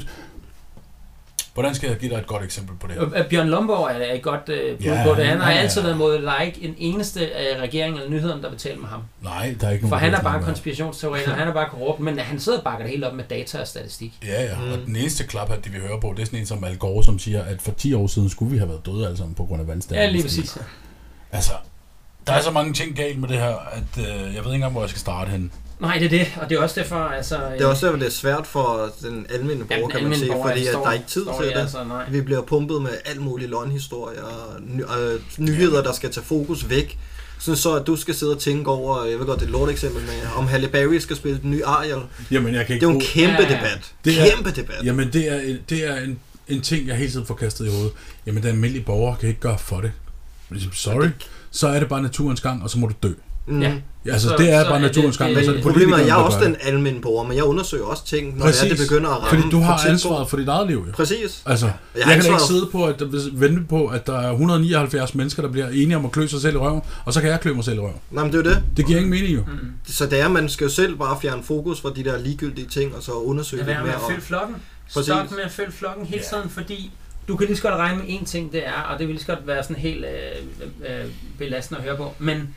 Hvordan 1.54 1.76
skal 1.76 1.90
jeg 1.90 1.98
give 1.98 2.12
dig 2.12 2.18
et 2.18 2.28
godt 2.28 2.44
eksempel 2.44 2.76
på 2.80 2.88
det 2.88 2.96
her? 2.96 3.02
Og 3.02 3.26
Bjørn 3.30 3.48
Lomborg 3.48 3.90
er 3.92 4.14
et 4.14 4.22
godt 4.22 4.50
øh, 4.50 4.78
bud 4.78 4.86
Ja, 4.86 5.04
på 5.06 5.16
det. 5.16 5.26
Han 5.26 5.38
har 5.38 5.46
han 5.46 5.58
er- 5.58 5.62
altid 5.62 5.82
været 5.82 5.98
mod, 5.98 6.22
der 6.22 6.32
er 6.32 6.42
ikke 6.42 6.62
en 6.64 6.76
eneste 6.78 7.20
øh, 7.26 7.62
regering 7.62 7.96
eller 7.96 8.10
nyhederne, 8.10 8.42
der 8.42 8.50
betaler 8.52 8.80
med 8.80 8.88
ham. 8.90 9.02
Nej, 9.22 9.56
der 9.62 9.68
er 9.68 9.72
ikke 9.72 9.84
nogen... 9.84 9.90
For 9.90 9.96
han 9.96 10.14
er 10.14 10.22
bare 10.22 10.38
om. 10.38 10.44
konspirationsteoretiker, 10.44 11.34
han 11.34 11.48
er 11.48 11.54
bare 11.54 11.70
korrupt, 11.70 12.00
men 12.00 12.20
han 12.20 12.40
sidder 12.40 12.58
og 12.58 12.64
bakker 12.64 12.84
det 12.86 12.92
hele 12.92 13.08
op 13.08 13.14
med 13.16 13.24
data 13.30 13.60
og 13.62 13.68
statistik. 13.68 14.14
Ja, 14.26 14.44
ja. 14.44 14.56
Mm. 14.66 14.72
Og 14.72 14.78
den 14.86 14.96
eneste 14.96 15.24
klaphat, 15.24 15.66
de 15.66 15.70
vil 15.70 15.82
høre 15.82 16.00
på, 16.02 16.14
det 16.18 16.22
er 16.22 16.26
sådan 16.26 16.40
en 16.40 16.46
som 16.46 16.64
Al 16.64 16.78
Gore, 16.78 17.04
som 17.04 17.20
siger, 17.20 17.44
at 17.44 17.62
for 17.62 17.72
10 17.72 17.94
år 17.94 18.08
siden 18.08 18.30
skulle 18.30 18.52
vi 18.52 18.58
have 18.58 18.70
været 18.70 18.86
døde 18.86 19.06
alle 19.06 19.18
sammen 19.18 19.36
på 19.36 19.46
grund 19.46 19.62
af 19.62 19.68
vandstanden. 19.68 20.06
Ja, 20.06 20.12
lige 20.12 20.24
præcis. 20.24 20.58
Altså, 21.32 21.52
der 22.28 22.34
er 22.34 22.42
så 22.42 22.52
mange 22.52 22.74
ting 22.74 22.96
galt 22.96 23.20
med 23.20 23.30
det 23.30 23.38
her, 23.38 23.56
at 23.72 23.98
øh, 23.98 24.06
jeg 24.06 24.20
ved 24.20 24.38
ikke 24.38 24.54
engang, 24.54 24.72
hvor 24.72 24.82
jeg 24.82 24.90
skal 24.90 25.00
starte 25.00 25.32
hen. 25.32 25.52
Nej, 25.80 25.98
det 25.98 26.06
er 26.06 26.10
det, 26.10 26.28
og 26.42 26.50
det 26.50 26.58
er 26.58 26.62
også 26.62 26.80
derfor, 26.80 26.96
altså... 26.96 27.36
Det 27.54 27.62
er 27.62 27.66
også 27.66 27.86
derfor, 27.86 28.00
det 28.00 28.08
er 28.08 28.12
svært 28.12 28.48
for 28.48 28.90
den 29.02 29.26
almindelige 29.30 29.68
borger, 29.68 29.90
kan 29.90 30.04
man 30.04 30.16
sige, 30.20 30.34
fordi 30.46 30.68
at 30.68 30.74
der 30.74 30.88
er 30.88 30.92
ikke 30.92 31.06
tid 31.08 31.26
til 31.40 31.46
det. 31.48 31.52
Altså, 31.56 31.84
nej. 31.84 32.10
Vi 32.10 32.22
bliver 32.22 32.42
pumpet 32.42 32.82
med 32.82 32.90
alt 33.06 33.22
muligt 33.22 33.50
løgnhistorier 33.50 34.22
og 34.24 34.62
ny, 34.62 34.82
øh, 34.82 35.20
nyheder, 35.38 35.84
der 35.84 35.94
skal 35.94 36.12
tage 36.12 36.24
fokus 36.26 36.70
væk. 36.70 36.98
Sådan 37.40 37.58
så, 37.58 37.76
at 37.76 37.88
du 37.88 37.96
skal 37.96 38.16
sidde 38.16 38.32
og 38.36 38.40
tænke 38.40 38.72
over, 38.72 39.06
jeg 39.06 39.20
ved 39.20 39.26
godt, 39.26 39.40
det 39.40 39.46
er 39.46 39.48
et 39.48 39.52
lort 39.52 39.70
eksempel 39.70 40.02
med, 40.02 40.14
om 40.36 40.48
Halle 40.48 40.68
Berry 40.68 40.94
skal 40.98 41.16
spille 41.16 41.40
den 41.42 41.52
nye 41.52 41.66
Ariel. 41.66 42.00
Jamen, 42.32 42.54
jeg 42.56 42.66
kan 42.68 42.76
Det 42.76 42.84
er 42.84 42.88
jo 42.88 42.94
en 42.96 43.02
kæmpe 43.02 43.42
Ja, 43.42 43.50
ja. 43.50 43.56
debat. 43.56 43.92
Det 44.06 44.22
er- 44.22 44.36
Kæmpe 44.36 44.52
debat. 44.52 44.86
Jamen, 44.86 45.14
det 45.14 45.32
er, 45.32 45.40
en- 45.40 45.60
det 45.70 45.86
er 45.90 45.96
en, 45.96 46.20
en 46.48 46.62
ting, 46.62 46.88
jeg 46.88 46.96
hele 46.96 47.12
tiden 47.12 47.26
får 47.26 47.36
kastet 47.36 47.66
i 47.66 47.70
hovedet. 47.70 47.92
Jamen, 48.26 48.44
den 48.44 48.50
almindelige 48.50 48.86
borger 48.86 49.16
kan 49.16 49.30
ikke 49.30 49.42
gøre 49.42 49.58
for 49.60 49.82
det. 49.82 49.92
Sorry. 50.74 51.08
Så 51.52 51.68
er 51.68 51.80
det 51.80 51.90
bare 51.90 52.02
naturens 52.02 52.42
gang, 52.42 52.64
og 52.64 52.70
så 52.70 52.80
må 52.80 52.88
du 52.88 52.94
dø. 53.04 53.14
Mm. 53.48 53.62
Ja. 53.62 53.74
Altså, 54.06 54.28
Så- 54.28 54.36
det 54.38 54.52
er 54.54 54.64
så 54.64 54.70
bare 54.70 54.78
er 54.78 54.82
naturens 54.82 55.18
det- 55.18 55.26
gang, 55.26 55.36
det- 55.46 55.58
er 55.58 55.62
Problemet 55.62 55.94
er, 55.94 55.98
at 56.02 56.08
jeg 56.08 56.20
er 56.20 56.24
også 56.24 56.40
den 56.40 56.56
almindelige 56.62 57.02
borger, 57.02 57.28
men 57.28 57.38
jeg 57.38 57.44
undersøger 57.44 57.84
også 57.86 58.06
ting, 58.06 58.26
når 58.26 58.34
det, 58.34 58.40
er, 58.42 58.46
Præcis. 58.64 58.80
det 58.80 58.88
begynder 58.90 59.10
at 59.10 59.16
ramme. 59.24 59.30
Fordi 59.30 59.50
du 59.52 59.60
har 59.60 59.78
for 59.84 59.90
ansvaret 59.90 60.30
for 60.30 60.38
dit 60.38 60.48
eget 60.48 60.68
liv, 60.68 60.84
jo. 60.88 60.92
Præcis. 60.94 61.42
Altså, 61.46 61.66
Jeg 61.66 61.74
jeg, 61.96 62.06
kan 62.06 62.26
ikke 62.26 62.40
sidde 62.48 62.66
på 62.72 62.86
at 62.86 63.04
vente 63.34 63.62
på, 63.70 63.88
at 63.88 64.08
der 64.08 64.18
er 64.20 64.32
179 64.32 65.16
mennesker, 65.16 65.42
der 65.42 65.50
bliver 65.50 65.68
enige 65.68 65.96
om 65.96 66.06
at 66.06 66.12
klø 66.12 66.28
sig 66.28 66.42
selv 66.42 66.56
i 66.56 66.58
røven, 66.58 66.82
og 67.06 67.14
så 67.14 67.22
kan 67.22 67.30
jeg 67.30 67.40
klø 67.40 67.54
mig 67.54 67.64
selv 67.64 67.76
i 67.78 67.80
røven. 67.80 67.96
Nej, 68.12 68.24
men 68.24 68.34
det 68.34 68.46
er 68.48 68.50
jo 68.50 68.56
det. 68.56 68.64
Det 68.78 68.86
giver 68.86 68.98
ingen 69.00 69.12
mening 69.12 69.36
jo. 69.36 69.42
Mm. 69.48 69.58
Så 69.88 70.06
det 70.06 70.20
er, 70.20 70.28
man 70.28 70.50
skal 70.50 70.66
jo 70.66 70.72
selv 70.72 70.96
bare 70.98 71.18
fjerne 71.22 71.44
fokus 71.44 71.82
fra 71.82 71.90
de 71.96 72.04
der 72.04 72.18
ligegyldige 72.20 72.68
ting, 72.68 72.96
og 72.96 73.04
så 73.04 73.12
undersøge 73.12 73.60
Lad 73.64 73.68
lidt 73.68 73.76
være 73.78 73.84
med 73.84 73.92
mere. 73.92 73.96
at 73.98 74.04
Og, 74.04 74.10
følge 74.10 74.22
flokken. 74.22 74.56
Præcis. 74.94 75.06
Stop 75.14 75.32
med 75.32 75.40
at 75.46 75.52
følge 75.52 75.72
flokken 75.72 76.06
hele 76.06 76.22
Ja. 76.32 76.38
tiden, 76.38 76.50
fordi 76.50 76.92
du 77.28 77.38
kan 77.38 77.48
lige 77.48 77.58
så 77.58 77.64
godt 77.64 77.76
regne 77.76 78.04
med 78.04 78.08
én 78.20 78.26
ting, 78.26 78.52
det 78.52 78.68
er, 78.68 78.74
og 78.82 79.00
det 79.00 79.08
vil 79.08 79.14
lige 79.16 79.26
så 79.26 79.36
godt 79.36 79.48
være 79.48 79.64
sådan 79.64 79.76
helt 79.76 80.06
øh, 80.06 81.02
øh, 81.04 81.12
belastende 81.38 81.78
at 81.80 81.86
høre 81.86 81.98
på, 81.98 82.14
men 82.20 82.56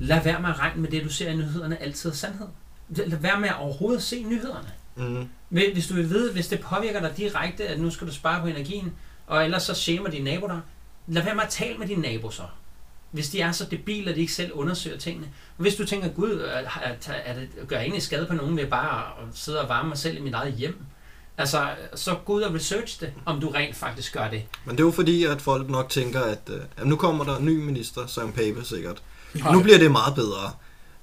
lad 0.00 0.22
være 0.22 0.40
med 0.40 0.48
at 0.50 0.58
regne 0.58 0.80
med 0.82 0.90
det, 0.90 1.04
du 1.04 1.08
ser 1.08 1.30
i 1.30 1.36
nyhederne, 1.36 1.82
altid 1.82 2.10
er 2.10 2.14
sandhed. 2.14 2.46
Lad 2.88 3.18
være 3.18 3.40
med 3.40 3.48
at 3.48 3.56
overhovedet 3.58 4.02
se 4.02 4.22
nyhederne. 4.22 4.68
mm, 4.96 5.28
Hvis 5.48 5.86
du 5.86 5.94
vil 5.94 6.10
vide, 6.10 6.32
hvis 6.32 6.48
det 6.48 6.60
påvirker 6.60 7.00
dig 7.00 7.16
direkte, 7.16 7.68
at 7.68 7.80
nu 7.80 7.90
skal 7.90 8.06
du 8.06 8.12
spare 8.14 8.40
på 8.40 8.46
energien, 8.46 8.92
og 9.26 9.44
ellers 9.44 9.62
så 9.62 9.74
shamer 9.74 10.10
din 10.10 10.24
nabo 10.24 10.46
dig, 10.46 10.60
lad 11.06 11.22
være 11.22 11.34
med 11.34 11.42
at 11.42 11.48
tale 11.50 11.78
med 11.78 11.86
din 11.86 11.98
nabo 11.98 12.30
så. 12.30 12.42
Hvis 13.10 13.28
de 13.30 13.40
er 13.40 13.52
så 13.52 13.64
debile, 13.70 14.10
at 14.10 14.16
de 14.16 14.20
ikke 14.20 14.32
selv 14.32 14.52
undersøger 14.54 14.98
tingene. 14.98 15.26
Hvis 15.56 15.74
du 15.74 15.84
tænker, 15.86 16.08
gud, 16.08 16.40
at, 16.40 16.64
at, 16.82 17.10
at 17.24 17.36
det 17.36 17.48
gør 17.68 17.76
jeg 17.76 17.82
egentlig 17.84 18.02
skade 18.02 18.26
på 18.26 18.34
nogen 18.34 18.56
ved 18.56 18.66
bare 18.66 19.06
at 19.06 19.28
sidde 19.34 19.60
og 19.60 19.68
varme 19.68 19.88
mig 19.88 19.98
selv 19.98 20.16
i 20.16 20.20
mit 20.20 20.34
eget 20.34 20.54
hjem, 20.54 20.78
altså, 21.40 21.66
så 21.94 22.14
gå 22.24 22.32
ud 22.32 22.42
og 22.42 22.54
research 22.54 23.00
det, 23.00 23.12
om 23.26 23.40
du 23.40 23.48
rent 23.48 23.76
faktisk 23.76 24.12
gør 24.14 24.28
det. 24.30 24.42
men 24.64 24.76
det 24.76 24.82
er 24.82 24.86
jo 24.86 24.90
fordi, 24.90 25.24
at 25.24 25.42
folk 25.42 25.70
nok 25.70 25.88
tænker, 25.88 26.20
at, 26.20 26.38
øh, 26.48 26.86
nu 26.86 26.96
kommer 26.96 27.24
der 27.24 27.36
en 27.36 27.44
ny 27.44 27.64
minister, 27.64 28.06
Søren 28.06 28.32
Pape 28.32 28.64
sikkert. 28.64 29.02
Nej, 29.34 29.52
Nu 29.52 29.62
bliver 29.62 29.78
det 29.78 29.90
meget 29.90 30.14
bedre. 30.14 30.50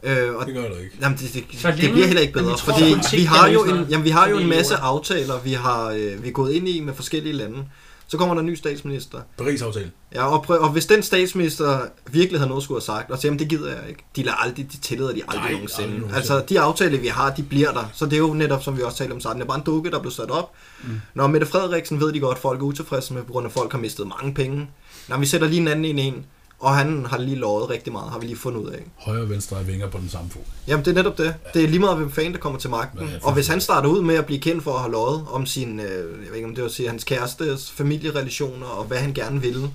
Øh, 0.03 0.35
og 0.35 0.45
det 0.45 0.53
gør 0.55 0.61
det 0.69 0.81
ikke. 0.83 0.97
Jamen, 1.01 1.17
det, 1.17 1.33
det, 1.33 1.43
det 1.51 1.63
længe- 1.75 1.91
bliver 1.91 2.05
heller 2.07 2.21
ikke 2.21 2.33
bedre, 2.33 2.45
vi 2.51 2.57
tror, 2.57 2.73
fordi 2.73 3.17
vi 3.17 3.23
har 3.23 3.47
jo 3.49 3.63
en, 3.65 3.85
jamen, 3.89 4.03
vi 4.03 4.09
har 4.09 4.27
jo 4.29 4.35
det 4.35 4.43
en 4.43 4.49
masse 4.49 4.75
aftaler, 4.75 5.39
vi 5.39 5.53
har 5.53 5.89
øh, 5.89 6.23
vi 6.23 6.27
er 6.27 6.31
gået 6.31 6.51
ind 6.53 6.69
i 6.69 6.79
med 6.79 6.93
forskellige 6.93 7.33
lande. 7.33 7.65
Så 8.07 8.17
kommer 8.17 8.35
der 8.35 8.39
en 8.41 8.45
ny 8.45 8.55
statsminister. 8.55 9.21
Paris-aftale. 9.37 9.91
Ja, 10.13 10.25
og, 10.25 10.43
prøv, 10.43 10.61
og 10.61 10.69
hvis 10.69 10.85
den 10.85 11.03
statsminister 11.03 11.79
virkelig 12.11 12.39
havde 12.39 12.49
noget 12.49 12.63
skulle 12.63 12.75
have 12.75 12.85
sagt, 12.85 13.11
og 13.11 13.17
siger, 13.17 13.29
jamen 13.29 13.39
det 13.39 13.49
gider 13.49 13.69
jeg 13.79 13.89
ikke. 13.89 14.03
De 14.15 14.23
lader 14.23 14.37
aldrig, 14.37 14.71
de 14.71 14.77
tillader 14.77 15.13
de 15.13 15.21
aldrig 15.27 15.41
Nej, 15.41 15.51
nogensinde. 15.51 15.83
aldrig 15.83 15.99
nogensinde. 15.99 16.35
Altså, 16.35 16.45
de 16.49 16.59
aftaler, 16.59 16.99
vi 16.99 17.07
har, 17.07 17.33
de 17.35 17.43
bliver 17.43 17.71
der. 17.71 17.85
Så 17.93 18.05
det 18.05 18.13
er 18.13 18.17
jo 18.17 18.33
netop, 18.33 18.63
som 18.63 18.77
vi 18.77 18.81
også 18.81 18.97
talte 18.97 19.13
om 19.13 19.19
starten, 19.19 19.39
det 19.41 19.45
er 19.45 19.47
bare 19.47 19.57
en 19.57 19.63
dukke, 19.63 19.91
der 19.91 19.99
blev 19.99 20.11
sat 20.11 20.31
op. 20.31 20.51
Mm. 20.83 21.01
Når 21.13 21.27
Mette 21.27 21.47
Frederiksen 21.47 21.99
ved 21.99 22.13
de 22.13 22.19
godt, 22.19 22.35
at 22.35 22.41
folk 22.41 22.59
er 22.59 22.63
utilfredse 22.65 23.13
med, 23.13 23.23
på 23.23 23.31
grund 23.31 23.45
af, 23.45 23.49
at 23.49 23.53
folk 23.53 23.71
har 23.71 23.79
mistet 23.79 24.07
mange 24.07 24.33
penge. 24.33 24.69
Når 25.07 25.17
vi 25.17 25.25
sætter 25.25 25.47
lige 25.47 25.61
en 25.61 25.67
anden 25.67 25.85
ind 25.85 25.99
en, 25.99 26.25
og 26.59 26.75
han 26.75 27.05
har 27.05 27.17
lige 27.17 27.35
lovet 27.35 27.69
rigtig 27.69 27.93
meget, 27.93 28.11
har 28.11 28.19
vi 28.19 28.25
lige 28.25 28.37
fundet 28.37 28.59
ud 28.61 28.69
af. 28.69 28.83
Højre 28.97 29.21
og 29.21 29.29
venstre 29.29 29.59
er 29.59 29.63
vinger 29.63 29.87
på 29.89 29.97
den 29.97 30.09
samme 30.09 30.29
fod. 30.29 30.41
Jamen, 30.67 30.85
det 30.85 30.91
er 30.91 30.95
netop 30.95 31.17
det. 31.17 31.33
Det 31.53 31.63
er 31.63 31.67
lige 31.67 31.79
meget, 31.79 31.97
hvem 31.97 32.11
fanden 32.11 32.33
der 32.33 32.39
kommer 32.39 32.59
til 32.59 32.69
magten. 32.69 32.99
Ja, 32.99 33.05
og 33.23 33.33
hvis 33.33 33.47
han 33.47 33.61
starter 33.61 33.89
ud 33.89 34.01
med 34.01 34.15
at 34.15 34.25
blive 34.25 34.39
kendt 34.39 34.63
for 34.63 34.73
at 34.73 34.79
have 34.79 34.91
løjet 34.91 35.25
om 35.31 35.45
sin, 35.45 35.79
øh, 35.79 35.85
jeg 35.85 36.27
ved 36.29 36.35
ikke 36.35 36.47
om 36.47 36.55
det 36.55 36.63
vil 36.63 36.71
sige, 36.71 36.89
hans 36.89 37.03
kærestes 37.03 37.71
familierelationer 37.71 38.65
og 38.65 38.85
hvad 38.85 38.97
han 38.97 39.13
gerne 39.13 39.41
ville, 39.41 39.69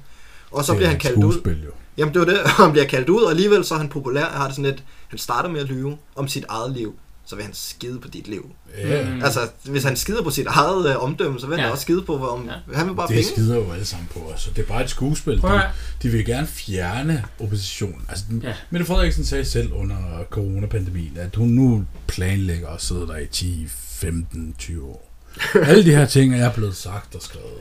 og 0.51 0.65
så 0.65 0.73
Det 0.73 0.77
bliver 0.79 0.87
er 0.89 0.91
han 0.91 1.01
kaldt 1.01 1.25
ud. 1.25 1.33
skuespil, 1.33 1.63
jo. 1.65 1.71
Jamen, 1.97 2.15
det 2.15 2.21
var 2.21 2.27
det. 2.27 2.39
Han 2.63 2.73
bliver 2.73 2.87
kaldt 2.87 3.09
ud, 3.09 3.23
og 3.23 3.31
alligevel 3.31 3.65
så 3.65 3.75
er 3.75 3.79
han 3.79 3.89
populær. 3.89 4.21
Jeg 4.21 4.31
har 4.39 4.47
det 4.47 4.57
sådan 4.57 4.71
lidt, 4.71 4.83
han 5.09 5.19
starter 5.19 5.49
med 5.49 5.61
at 5.61 5.67
lyve 5.67 5.99
om 6.17 6.29
sit 6.29 6.45
eget 6.49 6.73
liv, 6.73 6.95
så 7.27 7.37
vil 7.37 7.45
han 7.45 7.55
skide 7.55 7.99
på 8.01 8.09
dit 8.09 8.29
liv. 8.29 8.51
Ja, 8.79 9.11
Mm. 9.11 9.23
Altså, 9.25 9.41
hvis 9.65 9.85
han 9.85 9.97
skider 9.97 10.23
på 10.23 10.31
sit 10.31 10.47
eget 10.47 10.91
øh, 10.91 11.03
omdømme, 11.03 11.41
så 11.41 11.47
vil 11.47 11.57
han 11.59 11.67
Ja. 11.67 11.71
også 11.73 11.83
skide 11.83 12.03
på, 12.03 12.29
om 12.29 12.49
Ja. 12.73 12.75
han 12.79 12.89
vil 12.89 12.95
bare 12.95 13.09
det 13.09 13.15
penge. 13.15 13.31
skider 13.33 13.57
jo 13.57 13.73
alle 13.73 13.85
sammen 13.85 14.09
på 14.13 14.21
os. 14.21 14.47
og 14.47 14.57
Det 14.57 14.63
er 14.63 14.67
bare 14.67 14.85
et 14.85 14.91
skuespil. 14.91 15.43
De, 15.43 15.61
de 16.03 16.09
vil 16.09 16.25
gerne 16.27 16.47
fjerne 16.47 17.25
oppositionen. 17.41 18.03
Altså, 18.09 18.25
ja. 18.43 18.55
Mette 18.71 18.87
Frederiksen 18.87 19.25
sagde 19.25 19.45
selv 19.45 19.73
under 19.73 19.97
coronapandemien, 20.31 21.17
at 21.17 21.37
hun 21.37 21.49
nu 21.49 21.85
planlægger 22.07 22.69
at 22.69 22.83
sidde 22.83 23.01
der 23.07 23.17
i 23.17 23.27
10, 23.27 23.67
15, 23.69 24.55
20 24.59 24.85
år. 24.85 25.11
Alle 25.55 25.85
de 25.85 25.91
her 25.91 26.07
ting 26.07 26.35
er 26.35 26.53
blevet 26.53 26.77
sagt 26.77 27.15
og 27.15 27.23
skrevet. 27.23 27.59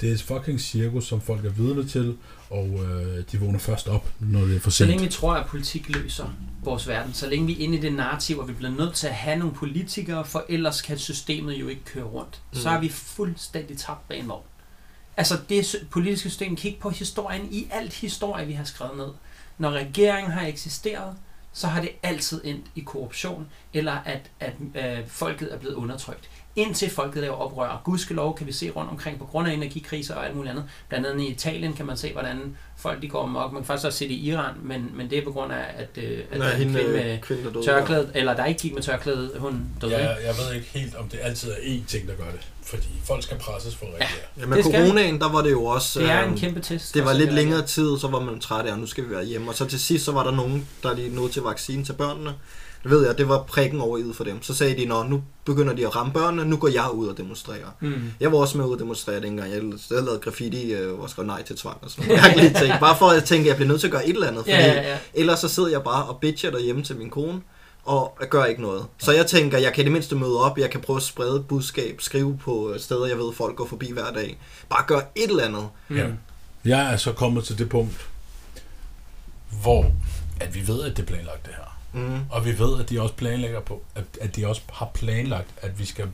Det 0.00 0.08
er 0.10 0.14
et 0.14 0.22
fucking 0.22 0.60
cirkus, 0.60 1.06
som 1.06 1.20
folk 1.20 1.44
er 1.44 1.50
vidne 1.50 1.88
til, 1.88 2.14
og 2.50 2.66
øh, 2.66 3.24
de 3.32 3.40
vågner 3.40 3.58
først 3.58 3.88
op, 3.88 4.10
når 4.20 4.40
det 4.40 4.56
er 4.56 4.60
for 4.60 4.70
Så 4.70 4.76
sent. 4.76 4.90
længe 4.90 5.04
vi 5.04 5.10
tror, 5.10 5.34
at 5.34 5.46
politik 5.46 5.88
løser 5.88 6.28
vores 6.62 6.88
verden, 6.88 7.14
så 7.14 7.26
længe 7.26 7.46
vi 7.46 7.52
er 7.52 7.64
inde 7.64 7.78
i 7.78 7.80
det 7.80 7.92
narrativ, 7.92 8.38
og 8.38 8.48
vi 8.48 8.52
bliver 8.52 8.72
nødt 8.72 8.94
til 8.94 9.06
at 9.06 9.14
have 9.14 9.38
nogle 9.38 9.54
politikere, 9.54 10.24
for 10.24 10.44
ellers 10.48 10.82
kan 10.82 10.98
systemet 10.98 11.54
jo 11.54 11.68
ikke 11.68 11.84
køre 11.84 12.04
rundt, 12.04 12.40
mm. 12.52 12.58
så 12.58 12.70
er 12.70 12.80
vi 12.80 12.88
fuldstændig 12.88 13.78
tabt 13.78 14.08
bag 14.08 14.18
en 14.18 14.28
vogn. 14.28 14.42
Altså 15.16 15.38
det 15.48 15.76
politiske 15.90 16.30
system, 16.30 16.56
kig 16.56 16.76
på 16.80 16.90
historien, 16.90 17.48
i 17.50 17.68
alt 17.70 17.92
historie, 17.92 18.46
vi 18.46 18.52
har 18.52 18.64
skrevet 18.64 18.96
ned. 18.96 19.08
Når 19.58 19.70
regeringen 19.70 20.32
har 20.32 20.46
eksisteret, 20.46 21.16
så 21.52 21.66
har 21.66 21.80
det 21.80 21.90
altid 22.02 22.40
endt 22.44 22.66
i 22.74 22.80
korruption, 22.80 23.46
eller 23.72 23.92
at, 23.92 24.30
at 24.40 24.54
øh, 24.74 25.08
folket 25.08 25.54
er 25.54 25.58
blevet 25.58 25.74
undertrykt. 25.74 26.30
Indtil 26.56 26.90
folket 26.90 27.22
laver 27.22 27.34
oprør. 27.36 27.68
Og 27.68 27.78
gudskelov 27.84 28.36
kan 28.36 28.46
vi 28.46 28.52
se 28.52 28.70
rundt 28.70 28.90
omkring 28.90 29.18
på 29.18 29.24
grund 29.24 29.48
af 29.48 29.52
energikriser 29.52 30.14
og 30.14 30.26
alt 30.26 30.36
muligt 30.36 30.50
andet. 30.50 30.64
Blandt 30.88 31.06
andet 31.06 31.24
i 31.24 31.26
Italien 31.26 31.72
kan 31.72 31.86
man 31.86 31.96
se, 31.96 32.12
hvordan 32.12 32.56
folk 32.76 33.02
de 33.02 33.08
går 33.08 33.22
amok. 33.22 33.52
Man 33.52 33.62
kan 33.62 33.66
faktisk 33.66 33.86
også 33.86 33.98
se 33.98 34.04
det 34.04 34.14
i 34.14 34.30
Iran, 34.30 34.54
men, 34.62 34.90
men 34.94 35.10
det 35.10 35.18
er 35.18 35.24
på 35.24 35.32
grund 35.32 35.52
af, 35.52 35.64
at, 35.76 35.88
øh, 36.04 36.18
at 36.18 36.24
der 36.32 36.38
Nej, 36.38 36.48
er 36.48 36.52
en 36.52 36.58
hende 36.58 36.74
kvinde 36.74 36.92
med 36.92 37.18
kvinde, 37.22 37.62
tørklæde, 37.64 38.10
eller 38.14 38.34
der 38.36 38.44
ikke 38.44 38.60
gik 38.60 38.74
med 38.74 38.82
tørklæde, 38.82 39.30
hun 39.38 39.66
døde. 39.80 39.92
Ja, 39.92 40.08
jeg 40.08 40.34
ved 40.38 40.54
ikke 40.54 40.66
helt, 40.74 40.94
om 40.94 41.08
det 41.08 41.18
altid 41.22 41.50
er 41.50 41.54
én 41.56 41.86
ting, 41.86 42.08
der 42.08 42.14
gør 42.14 42.30
det. 42.30 42.40
Fordi 42.62 42.86
folk 43.04 43.22
skal 43.22 43.38
presses 43.38 43.76
for 43.76 43.86
at 43.86 43.92
reagere. 43.92 44.18
Ja, 44.40 44.46
med 44.46 44.62
skal- 44.62 44.86
coronaen, 44.86 45.20
der 45.20 45.32
var 45.32 45.42
det 45.42 45.50
jo 45.50 45.64
også... 45.64 46.00
Det 46.00 46.10
er 46.10 46.22
en 46.22 46.28
øhm, 46.28 46.38
kæmpe 46.38 46.60
test. 46.60 46.94
Det 46.94 47.04
var 47.04 47.10
for 47.10 47.18
lidt 47.18 47.32
længere 47.32 47.62
tid, 47.66 47.98
så 47.98 48.08
var 48.08 48.20
man 48.20 48.40
træt 48.40 48.66
af, 48.66 48.72
og 48.72 48.78
nu 48.78 48.86
skal 48.86 49.04
vi 49.04 49.10
være 49.10 49.24
hjemme. 49.24 49.50
Og 49.50 49.54
så 49.54 49.66
til 49.66 49.80
sidst, 49.80 50.04
så 50.04 50.12
var 50.12 50.24
der 50.24 50.30
nogen, 50.30 50.68
der 50.82 50.94
lige 50.94 51.14
nåede 51.14 51.32
til 51.32 51.42
vaccine 51.42 51.84
til 51.84 51.92
børnene. 51.92 52.34
Det 52.86 52.94
ved 52.94 53.06
jeg, 53.06 53.18
det 53.18 53.28
var 53.28 53.42
prikken 53.42 53.80
over 53.80 53.98
i 53.98 54.02
for 54.14 54.24
dem. 54.24 54.42
Så 54.42 54.54
sagde 54.54 54.76
de, 54.76 54.84
nå, 54.84 55.02
nu 55.02 55.22
begynder 55.44 55.74
de 55.74 55.86
at 55.86 55.96
ramme 55.96 56.12
børnene, 56.12 56.44
nu 56.44 56.56
går 56.56 56.68
jeg 56.68 56.90
ud 56.92 57.08
og 57.08 57.16
demonstrerer. 57.16 57.76
Mm. 57.80 57.94
Jeg 58.20 58.32
var 58.32 58.38
også 58.38 58.58
med 58.58 58.64
ud 58.66 58.72
og 58.72 58.78
demonstrere 58.78 59.20
dengang. 59.20 59.50
Jeg 59.52 59.60
havde 59.90 60.04
lavet 60.04 60.20
graffiti 60.20 60.72
øh, 60.72 60.98
og 61.00 61.10
skrev 61.10 61.26
nej 61.26 61.42
til 61.42 61.56
tvang 61.56 61.78
og 61.82 61.90
sådan 61.90 62.06
noget. 62.08 62.22
Mærkelige 62.22 62.54
ting. 62.54 62.72
Bare 62.80 62.96
for 62.98 63.06
at 63.08 63.24
tænke, 63.24 63.42
at 63.42 63.48
jeg 63.48 63.56
bliver 63.56 63.68
nødt 63.68 63.80
til 63.80 63.86
at 63.86 63.92
gøre 63.92 64.06
et 64.08 64.14
eller 64.14 64.26
andet. 64.26 64.40
Fordi 64.42 64.50
Ja, 64.52 64.66
ja, 64.66 64.90
ja. 64.90 64.98
ellers 65.14 65.38
så 65.38 65.48
sidder 65.48 65.68
jeg 65.68 65.82
bare 65.82 66.04
og 66.04 66.18
bitcher 66.20 66.50
derhjemme 66.50 66.82
til 66.82 66.96
min 66.96 67.10
kone, 67.10 67.40
og 67.84 68.18
gør 68.30 68.44
ikke 68.44 68.62
noget. 68.62 68.84
Så 68.98 69.12
jeg 69.12 69.26
tænker, 69.26 69.58
jeg 69.58 69.72
kan 69.72 69.82
i 69.82 69.84
det 69.84 69.92
mindste 69.92 70.16
møde 70.16 70.40
op, 70.40 70.58
jeg 70.58 70.70
kan 70.70 70.80
prøve 70.80 70.96
at 70.96 71.02
sprede 71.02 71.36
et 71.36 71.46
budskab, 71.48 72.00
skrive 72.00 72.38
på 72.38 72.70
øh, 72.72 72.80
steder, 72.80 73.06
jeg 73.06 73.18
ved, 73.18 73.32
folk 73.32 73.56
går 73.56 73.66
forbi 73.66 73.92
hver 73.92 74.10
dag. 74.12 74.38
Bare 74.68 74.84
gør 74.86 75.00
et 75.14 75.30
eller 75.30 75.44
andet. 75.44 75.68
Mm. 75.88 75.96
Ja. 75.96 76.06
Jeg 76.64 76.92
er 76.92 76.96
så 76.96 77.12
kommet 77.12 77.44
til 77.44 77.58
det 77.58 77.68
punkt, 77.68 78.08
hvor 79.62 79.92
at 80.40 80.54
vi 80.54 80.68
ved, 80.68 80.82
at 80.82 80.96
det 80.96 81.02
er 81.02 81.06
planlagt 81.06 81.46
det 81.46 81.54
her. 81.54 81.75
Mm. 81.96 82.20
Og 82.30 82.44
vi 82.44 82.58
ved, 82.58 82.80
at 82.80 82.90
de 82.90 83.02
også 83.02 83.14
planlægger 83.14 83.60
på, 83.60 83.82
at, 83.94 84.04
at 84.20 84.36
de 84.36 84.46
også 84.46 84.62
har 84.72 84.90
planlagt, 84.94 85.48
at 85.62 85.78
vi 85.78 85.84
skal 85.84 86.08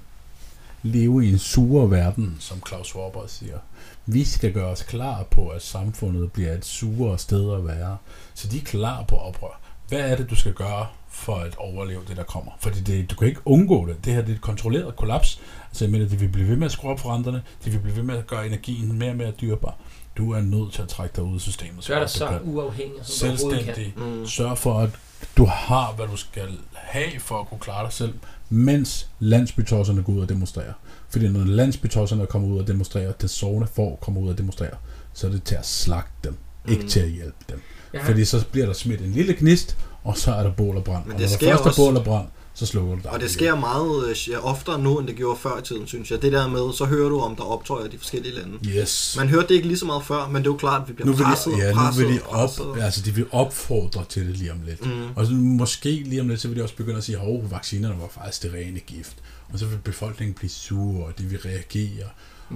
leve 0.82 1.26
i 1.26 1.32
en 1.32 1.38
surere 1.38 1.90
verden, 1.90 2.36
som 2.40 2.62
Claus 2.68 2.86
Schwab 2.86 3.16
også 3.16 3.38
siger. 3.38 3.58
Vi 4.06 4.24
skal 4.24 4.52
gøre 4.52 4.66
os 4.66 4.82
klar 4.82 5.22
på, 5.22 5.48
at 5.48 5.62
samfundet 5.62 6.32
bliver 6.32 6.52
et 6.52 6.64
surere 6.64 7.18
sted 7.18 7.54
at 7.54 7.66
være. 7.66 7.96
Så 8.34 8.48
de 8.48 8.58
er 8.58 8.64
klar 8.64 9.02
på 9.02 9.16
oprør. 9.16 9.60
Hvad 9.88 10.00
er 10.00 10.16
det, 10.16 10.30
du 10.30 10.34
skal 10.34 10.52
gøre 10.52 10.86
for 11.08 11.36
at 11.36 11.54
overleve 11.56 12.00
det, 12.08 12.16
der 12.16 12.22
kommer? 12.22 12.52
Fordi 12.60 12.80
det, 12.80 13.10
du 13.10 13.16
kan 13.16 13.28
ikke 13.28 13.40
undgå 13.44 13.86
det. 13.86 14.04
Det 14.04 14.12
her 14.12 14.20
det 14.20 14.30
er 14.30 14.34
et 14.34 14.40
kontrolleret 14.40 14.96
kollaps. 14.96 15.40
Altså, 15.68 15.84
jeg 15.84 15.92
mener, 15.92 16.08
de 16.08 16.18
vil 16.18 16.28
blive 16.28 16.48
ved 16.48 16.56
med 16.56 16.66
at 16.66 16.72
skrue 16.72 16.90
op 16.90 17.00
for 17.00 17.14
renterne. 17.14 17.42
De 17.64 17.70
vil 17.70 17.78
blive 17.78 17.96
ved 17.96 18.02
med 18.02 18.16
at 18.16 18.26
gøre 18.26 18.46
energien 18.46 18.98
mere 18.98 19.10
og 19.10 19.16
mere 19.16 19.30
dyrbar. 19.30 19.76
Du 20.16 20.32
er 20.32 20.40
nødt 20.40 20.72
til 20.72 20.82
at 20.82 20.88
trække 20.88 21.16
dig 21.16 21.24
ud 21.24 21.34
af 21.34 21.40
systemet. 21.40 21.86
Gør 21.88 21.94
dig 21.94 22.08
godt 22.18 22.30
du 22.30 22.46
så 22.46 22.50
uafhængig, 22.50 22.98
som 23.02 23.28
du 23.28 23.34
overhovedet 23.34 23.64
kan. 23.64 23.74
Selvstændig. 23.74 24.20
Mm. 24.20 24.26
Sørg 24.26 24.58
for, 24.58 24.78
at 24.78 24.90
du 25.36 25.44
har, 25.44 25.92
hvad 25.92 26.06
du 26.06 26.16
skal 26.16 26.48
have 26.74 27.20
for 27.20 27.40
at 27.40 27.48
kunne 27.48 27.60
klare 27.60 27.84
dig 27.84 27.92
selv, 27.92 28.14
mens 28.50 29.08
landsbytosserne 29.20 30.02
går 30.02 30.12
ud 30.12 30.20
og 30.20 30.28
demonstrerer. 30.28 30.72
Fordi 31.10 31.28
når 31.28 31.44
landsbytosserne 31.44 32.26
kommer 32.26 32.48
ud 32.48 32.58
og 32.58 32.66
demonstrerer, 32.66 33.12
det 33.12 33.30
sovende 33.30 33.68
får 33.74 33.96
kommer 34.02 34.20
ud 34.20 34.28
og 34.28 34.38
demonstrerer, 34.38 34.76
så 35.14 35.26
er 35.26 35.30
det 35.30 35.44
til 35.44 35.54
at 35.54 35.66
slagte 35.66 36.12
dem, 36.24 36.36
ikke 36.68 36.82
Mm. 36.82 36.88
til 36.88 37.00
at 37.00 37.08
hjælpe 37.10 37.36
dem. 37.48 37.62
Ja. 37.94 38.02
Fordi 38.08 38.24
så 38.24 38.44
bliver 38.52 38.66
der 38.66 38.72
smidt 38.72 39.00
en 39.00 39.12
lille 39.12 39.34
gnist, 39.38 39.76
og 40.04 40.16
så 40.18 40.32
er 40.34 40.42
der 40.42 40.50
bål 40.52 40.76
og 40.76 40.84
brand. 40.84 41.04
Men 41.04 41.12
og 41.12 41.18
det 41.18 41.30
når 41.30 41.34
sker 41.36 41.56
der 41.56 41.62
først 41.62 41.78
er 41.78 41.82
bål 41.82 41.96
og 41.96 42.04
brand, 42.04 42.26
så 42.54 42.66
slukker 42.66 42.94
du 42.94 43.00
dig. 43.02 43.10
Og 43.10 43.20
det 43.20 43.30
sker 43.30 43.54
meget 43.56 44.08
øh, 44.08 44.28
ja, 44.30 44.38
oftere 44.38 44.78
nu, 44.78 44.98
end 44.98 45.08
det 45.08 45.16
gjorde 45.16 45.38
før 45.40 45.58
i 45.58 45.62
tiden, 45.62 45.86
synes 45.86 46.10
jeg. 46.10 46.22
Det 46.22 46.32
der 46.32 46.48
med, 46.48 46.72
så 46.72 46.84
hører 46.84 47.08
du 47.08 47.20
om, 47.20 47.36
der 47.36 47.42
optøjer 47.42 47.86
i 47.86 47.88
de 47.88 47.98
forskellige 47.98 48.34
lande. 48.34 48.58
Yes. 48.68 49.14
Man 49.18 49.28
hørte 49.28 49.48
det 49.48 49.54
ikke 49.54 49.66
lige 49.66 49.78
så 49.78 49.86
meget 49.86 50.04
før, 50.04 50.26
men 50.28 50.36
det 50.36 50.48
er 50.48 50.52
jo 50.52 50.56
klart, 50.56 50.82
at 50.82 50.88
vi 50.88 50.92
bliver 50.92 51.06
nu 51.06 51.12
vil 51.12 51.24
presset 51.24 51.52
de, 51.52 51.58
ja, 51.58 51.68
og 51.68 51.74
nu 51.74 51.80
presset 51.80 52.06
vil 52.08 52.14
de 52.14 52.20
op, 52.22 52.48
presset. 52.48 52.84
altså 52.84 53.02
de 53.02 53.14
vil 53.14 53.26
opfordre 53.30 54.04
til 54.08 54.26
det 54.28 54.36
lige 54.36 54.52
om 54.52 54.58
lidt. 54.66 54.86
Mm. 54.86 55.02
Og 55.16 55.26
så 55.26 55.32
måske 55.32 55.90
lige 55.90 56.20
om 56.20 56.28
lidt, 56.28 56.40
så 56.40 56.48
vil 56.48 56.56
de 56.56 56.62
også 56.62 56.76
begynde 56.76 56.96
at 56.98 57.04
sige, 57.04 57.18
at 57.18 57.50
vaccinerne 57.50 57.94
var 58.00 58.08
faktisk 58.22 58.42
det 58.42 58.52
rene 58.54 58.80
gift. 58.80 59.16
Og 59.52 59.58
så 59.58 59.66
vil 59.66 59.78
befolkningen 59.84 60.34
blive 60.34 60.50
sur, 60.50 61.04
og 61.06 61.12
de 61.18 61.22
vil 61.24 61.38
reagere. 61.38 62.08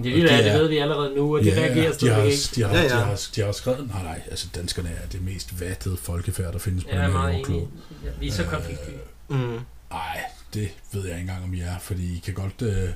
Det 0.03 0.11
er, 0.11 0.21
det 0.21 0.29
det 0.29 0.47
er- 0.51 0.57
ved 0.57 0.67
vi 0.67 0.77
allerede 0.77 1.15
nu, 1.15 1.37
og 1.37 1.43
det 1.43 1.53
reagerer 1.57 1.93
de 1.97 2.09
har, 2.09 2.21
ikke. 2.23 2.37
de, 2.55 2.63
har, 2.63 2.75
Ja, 2.77 2.83
de, 2.83 2.95
ja. 2.97 3.03
har, 3.03 3.21
de 3.35 3.41
har 3.41 3.51
skrevet, 3.51 3.87
nej 3.93 4.03
nej, 4.03 4.21
altså 4.29 4.47
danskerne 4.55 4.89
er 4.89 5.07
det 5.11 5.21
mest 5.25 5.61
vattede 5.61 5.97
folkefærd, 5.97 6.53
der 6.53 6.59
findes 6.59 6.83
på 6.83 6.89
er 6.93 7.01
den 7.07 7.11
her 7.11 7.29
jordklode. 7.29 7.67
Ja, 8.05 8.09
Vi 8.19 8.27
er 8.27 8.31
så 8.31 8.43
Øh, 8.43 8.49
konfliktsky. 8.49 8.89
Mm. 9.29 9.57
Nej, 9.91 10.19
det 10.53 10.69
ved 10.93 11.01
jeg 11.07 11.11
ikke 11.11 11.21
engang, 11.21 11.43
om 11.43 11.53
I 11.53 11.59
er, 11.59 11.79
fordi 11.81 12.15
I 12.15 12.21
kan 12.25 12.33
godt, 12.33 12.61
øh, 12.61 12.89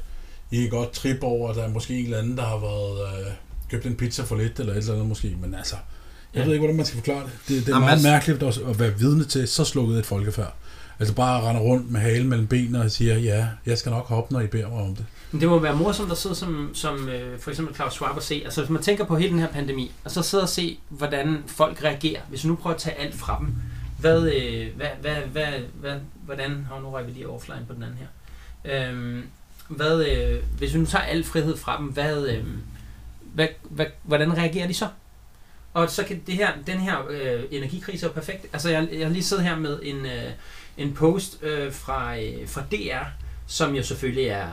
I 0.52 0.62
kan 0.62 0.70
godt 0.70 0.92
trippe 0.92 1.24
over, 1.26 1.50
at 1.50 1.56
der 1.56 1.64
er 1.64 1.70
måske 1.70 1.98
en 2.00 2.06
eller 2.06 2.18
anden, 2.18 2.38
der 2.38 2.44
har 2.46 2.58
været 2.60 3.20
øh, 3.26 3.32
købt 3.72 3.86
en 3.86 3.96
pizza 3.96 4.24
for 4.24 4.36
lidt, 4.36 4.60
eller 4.60 4.74
et 4.74 4.78
eller 4.78 4.94
andet 4.94 5.08
måske, 5.08 5.38
men 5.42 5.56
altså, 5.56 5.76
jeg 6.34 6.40
Ja. 6.40 6.46
ved 6.46 6.54
ikke, 6.54 6.60
hvordan 6.62 6.76
man 6.78 6.86
skal 6.86 6.98
forklare 6.98 7.24
det. 7.24 7.32
Det, 7.48 7.48
det 7.48 7.68
er 7.68 7.70
Jamen, 7.70 7.80
meget 7.82 7.92
altså- 7.92 8.08
mærkeligt 8.08 8.44
at 8.70 8.80
være 8.80 8.98
vidne 9.00 9.24
til 9.24 9.48
så 9.48 9.64
slukket 9.66 10.00
et 10.00 10.06
folkefærd. 10.06 10.54
Altså 11.00 11.16
bare 11.16 11.42
rende 11.50 11.62
rundt 11.62 11.92
med 11.92 12.00
halen 12.02 12.30
mellem 12.30 12.48
benene 12.48 12.82
og 12.82 12.92
siger, 12.92 13.18
ja, 13.18 13.48
jeg 13.66 13.78
skal 13.78 13.90
nok 13.90 14.08
hoppe, 14.08 14.34
når 14.34 14.42
I 14.42 14.48
beder 14.48 14.70
mig 14.70 14.78
om 14.82 14.96
det. 14.96 15.06
Men 15.32 15.42
det 15.42 15.50
må 15.50 15.60
være 15.60 15.76
morsomt 15.76 16.12
at 16.12 16.18
sidde 16.18 16.36
som, 16.36 16.72
som 16.74 17.10
øh, 17.10 17.40
for 17.40 17.50
eksempel 17.52 17.76
Claus 17.76 17.94
Schwab 17.94 18.16
og 18.16 18.24
se, 18.24 18.42
altså 18.46 18.62
hvis 18.62 18.70
man 18.70 18.82
tænker 18.82 19.06
på 19.06 19.16
hele 19.18 19.32
den 19.32 19.40
her 19.40 19.48
pandemi, 19.48 19.92
og 20.04 20.12
så 20.12 20.22
sidde 20.22 20.44
og 20.44 20.50
se, 20.50 20.80
hvordan 20.90 21.44
folk 21.48 21.84
reagerer, 21.84 22.22
hvis 22.30 22.44
vi 22.44 22.50
nu 22.50 22.56
prøver 22.56 22.74
at 22.76 22.82
tage 22.82 22.96
alt 23.00 23.16
fra 23.16 23.38
dem, 23.40 23.54
hvad, 24.02 24.32
øh, 24.34 24.76
hvad, 24.76 24.88
hvad, 25.02 25.16
hvad, 25.16 25.54
hvad, 25.74 26.00
hvordan, 26.26 26.68
har 26.70 26.80
nu 26.80 26.90
røg 26.90 27.08
vi 27.08 27.12
lige 27.12 27.30
offline 27.30 27.66
på 27.68 27.74
den 27.74 27.84
anden 27.84 27.98
her, 27.98 28.08
øhm, 28.90 29.24
hvad, 29.68 30.06
øh, 30.06 30.44
hvis 30.58 30.74
vi 30.74 30.80
nu 30.80 30.86
tager 30.86 31.04
al 31.04 31.24
frihed 31.24 31.58
fra 31.58 31.78
dem, 31.78 31.86
hvad, 31.86 32.28
øh, 32.28 32.46
hvad, 33.22 33.48
hvad, 33.62 33.86
hvordan 34.04 34.38
reagerer 34.38 34.68
de 34.68 34.74
så? 34.74 34.88
Og 35.74 35.90
så 35.90 36.04
kan 36.04 36.22
det 36.28 36.36
her, 36.36 36.52
den 36.68 36.80
her 36.80 37.08
øh, 37.10 37.44
energikrise 37.52 38.06
er 38.06 38.12
perfekt. 38.12 38.48
Altså 38.54 38.70
jeg, 38.70 38.88
jeg 38.92 39.08
har 39.08 39.14
lige 39.14 39.24
siddet 39.24 39.46
her 39.46 39.56
med 39.56 39.80
en, 39.84 40.06
øh, 40.06 40.32
en 40.78 40.94
post 40.94 41.44
øh, 41.44 41.74
fra, 41.74 42.20
øh, 42.20 42.48
fra 42.48 42.64
DR, 42.72 43.06
som 43.48 43.76
jo 43.76 43.84
selvfølgelig 43.84 44.28
er 44.28 44.48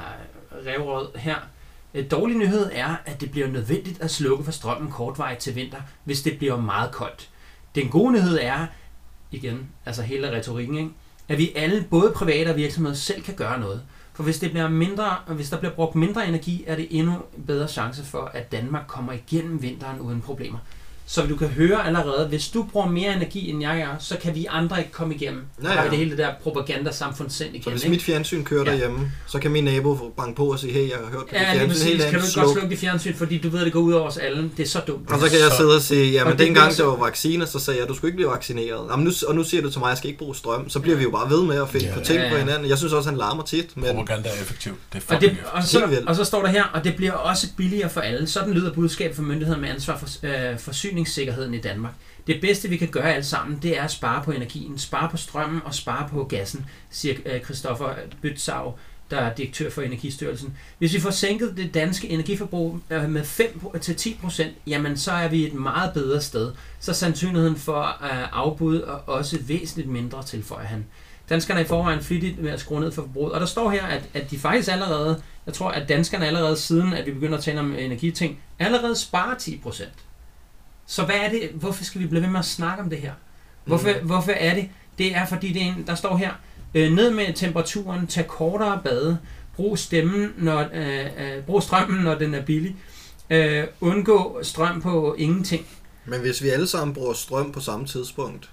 revrød 0.66 1.08
her. 1.18 1.36
Øh, 1.94 2.10
Dårlig 2.10 2.36
nyhed 2.36 2.70
er, 2.72 2.96
at 3.06 3.20
det 3.20 3.30
bliver 3.30 3.48
nødvendigt 3.48 4.00
at 4.00 4.10
slukke 4.10 4.44
for 4.44 4.52
strømmen 4.52 4.90
kortvarigt 4.90 5.40
til 5.40 5.54
vinter, 5.54 5.80
hvis 6.04 6.22
det 6.22 6.38
bliver 6.38 6.56
meget 6.56 6.92
koldt. 6.92 7.28
Den 7.74 7.88
gode 7.88 8.12
nyhed 8.12 8.38
er, 8.42 8.66
igen, 9.32 9.68
altså 9.86 10.02
hele 10.02 10.30
retorikken, 10.30 10.78
ikke? 10.78 10.90
at 11.28 11.38
vi 11.38 11.52
alle, 11.56 11.86
både 11.90 12.12
private 12.16 12.48
og 12.48 12.56
virksomheder, 12.56 12.96
selv 12.96 13.22
kan 13.22 13.34
gøre 13.34 13.60
noget. 13.60 13.82
For 14.12 14.22
hvis, 14.22 14.38
det 14.38 14.50
bliver 14.50 14.68
mindre, 14.68 15.16
og 15.26 15.34
hvis 15.34 15.50
der 15.50 15.58
bliver 15.58 15.74
brugt 15.74 15.94
mindre 15.94 16.28
energi, 16.28 16.64
er 16.66 16.76
det 16.76 16.86
endnu 16.90 17.12
bedre 17.46 17.68
chance 17.68 18.04
for, 18.04 18.30
at 18.34 18.52
Danmark 18.52 18.84
kommer 18.86 19.12
igennem 19.12 19.62
vinteren 19.62 20.00
uden 20.00 20.20
problemer. 20.20 20.58
Så 21.10 21.26
du 21.26 21.36
kan 21.36 21.48
høre 21.48 21.86
allerede, 21.86 22.28
hvis 22.28 22.48
du 22.48 22.62
bruger 22.72 22.86
mere 22.86 23.16
energi, 23.16 23.50
end 23.50 23.62
jeg 23.62 23.76
gør, 23.86 23.96
så 24.00 24.16
kan 24.22 24.34
vi 24.34 24.46
andre 24.50 24.78
ikke 24.78 24.92
komme 24.92 25.14
igennem. 25.14 25.42
Ja, 25.62 25.68
Ja, 25.68 25.72
ja. 25.72 25.76
Har 25.76 25.84
ja. 25.84 25.90
vi 25.90 25.96
det 25.96 25.98
hele 25.98 26.10
det 26.10 26.18
der 26.18 26.30
propagandasamfund 26.42 27.30
sendt 27.30 27.52
Så 27.52 27.56
igen. 27.58 27.72
hvis 27.72 27.82
ikke? 27.84 27.90
mit 27.90 28.02
fjernsyn 28.02 28.44
kører 28.44 28.64
Ja. 28.64 28.70
derhjemme, 28.70 29.12
så 29.26 29.38
kan 29.38 29.50
min 29.50 29.64
nabo 29.64 29.96
få 29.96 30.12
banke 30.16 30.36
på 30.36 30.46
og 30.52 30.58
sige, 30.58 30.72
hey, 30.72 30.88
jeg 30.88 30.96
har 31.04 31.10
hørt 31.10 31.26
på 31.28 31.28
Ja, 31.32 31.38
dit 31.38 31.58
fjernsyn 31.60 31.86
helt 31.86 32.00
Kan 32.02 32.10
du 32.10 32.16
ikke 32.16 32.20
godt 32.20 32.32
sluk. 32.32 32.52
slukke 32.52 32.70
dit 32.70 32.78
fjernsyn, 32.78 33.14
fordi 33.14 33.38
du 33.38 33.48
ved, 33.48 33.58
at 33.58 33.64
det 33.64 33.72
går 33.72 33.80
ud 33.80 33.92
over 33.92 34.08
os 34.08 34.16
alle. 34.16 34.50
Det 34.56 34.62
er 34.62 34.68
så 34.68 34.80
dumt. 34.86 35.10
Og 35.10 35.20
så 35.20 35.28
kan 35.30 35.38
jeg 35.38 35.50
Så- 35.50 35.56
sidde 35.56 35.74
og 35.76 35.82
sige, 35.82 36.08
Og 36.08 36.12
jamen 36.12 36.30
det 36.38 36.46
dengang 36.46 36.72
så- 36.72 36.82
der 36.82 36.88
var 36.88 36.96
vacciner, 37.04 37.46
så 37.46 37.58
sagde 37.58 37.80
jeg, 37.80 37.88
du 37.88 37.94
skulle 37.94 38.08
ikke 38.08 38.16
blive 38.16 38.30
vaccineret. 38.30 38.86
Jamen, 38.90 39.04
nu, 39.04 39.10
og 39.28 39.34
nu 39.34 39.44
siger 39.44 39.62
du 39.62 39.70
til 39.70 39.78
mig, 39.78 39.86
at 39.86 39.90
jeg 39.90 39.98
skal 39.98 40.08
ikke 40.08 40.18
bruge 40.18 40.36
strøm. 40.36 40.68
Så 40.68 40.80
bliver 40.80 40.96
vi 40.96 41.02
jo 41.02 41.10
bare 41.10 41.30
ved 41.30 41.42
med 41.42 41.56
at 41.62 41.68
finde 41.68 41.86
Ja. 41.86 41.94
på 41.94 42.00
ting 42.00 42.18
Ja, 42.18 42.28
på 42.28 42.34
ja. 42.34 42.40
hinanden. 42.40 42.68
Jeg 42.68 42.78
synes 42.78 42.92
også, 42.92 43.08
han 43.08 43.18
larmer 43.18 43.42
tit, 43.42 43.76
men 43.76 43.84
Propaganda 43.84 44.28
er 44.28 44.32
effektivt. 44.42 44.76
Det 44.92 45.02
er 45.08 45.14
Og, 45.14 45.20
det, 45.20 45.26
effektivt. 45.28 45.52
og, 45.52 45.62
så, 45.64 46.02
og 46.06 46.16
så 46.16 46.24
står 46.24 46.42
der 46.42 46.48
her, 46.48 46.64
og 46.64 46.84
det 46.84 46.96
bliver 46.96 47.12
også 47.12 47.46
billigere 47.56 47.90
for 47.90 48.00
alle. 48.00 48.26
Sådan 48.26 48.52
lyder 48.52 48.72
budskabet 48.72 49.16
fra 49.16 49.22
myndigheder 49.22 49.60
med 49.60 49.68
ansvar 49.68 49.98
for 49.98 50.08
øh, 50.26 50.58
forsyningssikkerheden 50.98 51.54
i 51.54 51.60
Danmark. 51.60 51.92
Det 52.26 52.40
bedste, 52.40 52.68
vi 52.68 52.76
kan 52.76 52.88
gøre 52.88 53.14
alle 53.14 53.24
sammen, 53.24 53.58
det 53.62 53.78
er 53.78 53.82
at 53.82 53.90
spare 53.90 54.22
på 54.24 54.32
energien, 54.32 54.78
spare 54.78 55.08
på 55.10 55.16
strømmen 55.16 55.60
og 55.64 55.74
spare 55.74 56.08
på 56.08 56.24
gassen, 56.24 56.66
siger 56.90 57.14
øh, 57.26 57.40
Christoffer 57.40 57.94
Bytsav, 58.22 58.78
der 59.10 59.16
er 59.16 59.34
direktør 59.34 59.70
for 59.70 59.82
Energistyrelsen. 59.82 60.56
Hvis 60.78 60.94
vi 60.94 61.00
får 61.00 61.10
sænket 61.10 61.56
det 61.56 61.74
danske 61.74 62.08
energiforbrug 62.08 62.80
øh, 62.90 63.10
med 63.10 63.22
5-10%, 63.22 64.44
jamen 64.66 64.96
så 64.96 65.12
er 65.12 65.28
vi 65.28 65.46
et 65.46 65.54
meget 65.54 65.92
bedre 65.94 66.20
sted. 66.20 66.52
Så 66.80 66.92
sandsynligheden 66.92 67.56
for 67.56 67.82
øh, 67.82 68.38
afbud 68.38 68.82
er 68.82 69.02
også 69.06 69.38
væsentligt 69.42 69.88
mindre, 69.88 70.22
tilføjer 70.22 70.66
han. 70.66 70.86
Danskerne 71.28 71.60
er 71.60 71.64
i 71.64 71.66
forvejen 71.66 72.00
flittigt 72.00 72.42
med 72.42 72.50
at 72.50 72.60
skrue 72.60 72.80
ned 72.80 72.92
for 72.92 73.02
forbruget. 73.02 73.32
Og 73.32 73.40
der 73.40 73.46
står 73.46 73.70
her, 73.70 73.86
at, 73.86 74.02
at 74.14 74.30
de 74.30 74.38
faktisk 74.38 74.68
allerede, 74.68 75.22
jeg 75.46 75.54
tror, 75.54 75.70
at 75.70 75.88
danskerne 75.88 76.26
allerede 76.26 76.56
siden, 76.56 76.92
at 76.92 77.06
vi 77.06 77.12
begynder 77.12 77.38
at 77.38 77.44
tale 77.44 77.60
om 77.60 77.74
energiting, 77.74 78.38
allerede 78.58 78.96
sparer 78.96 79.38
10 79.38 79.58
procent. 79.58 80.07
Så 80.90 81.04
hvad 81.04 81.16
er 81.16 81.30
det, 81.30 81.50
hvorfor 81.54 81.84
skal 81.84 82.00
vi 82.00 82.06
blive 82.06 82.22
ved 82.22 82.30
med 82.30 82.38
at 82.38 82.44
snakke 82.44 82.82
om 82.82 82.90
det 82.90 82.98
her? 82.98 83.12
Hvorfor, 83.64 83.88
mm. 84.00 84.06
hvorfor 84.06 84.32
er 84.32 84.54
det? 84.54 84.68
Det 84.98 85.16
er 85.16 85.26
fordi, 85.26 85.52
det 85.52 85.62
er 85.62 85.66
en, 85.66 85.84
der 85.86 85.94
står 85.94 86.16
her, 86.16 86.30
øh, 86.74 86.92
ned 86.92 87.10
med 87.10 87.34
temperaturen, 87.34 88.06
tag 88.06 88.26
kortere 88.26 88.80
bade, 88.84 89.18
brug 89.56 89.78
stemmen, 89.78 90.32
når, 90.36 90.66
øh, 90.74 91.06
øh, 91.06 91.42
brug 91.46 91.62
strømmen, 91.62 92.00
når 92.00 92.14
den 92.14 92.34
er 92.34 92.42
billig. 92.42 92.76
Øh, 93.30 93.64
undgå 93.80 94.38
strøm 94.42 94.82
på 94.82 95.14
ingenting. 95.18 95.66
Men 96.04 96.20
hvis 96.20 96.42
vi 96.42 96.48
alle 96.48 96.66
sammen 96.66 96.94
bruger 96.94 97.12
strøm 97.12 97.52
på 97.52 97.60
samme 97.60 97.86
tidspunkt, 97.86 98.50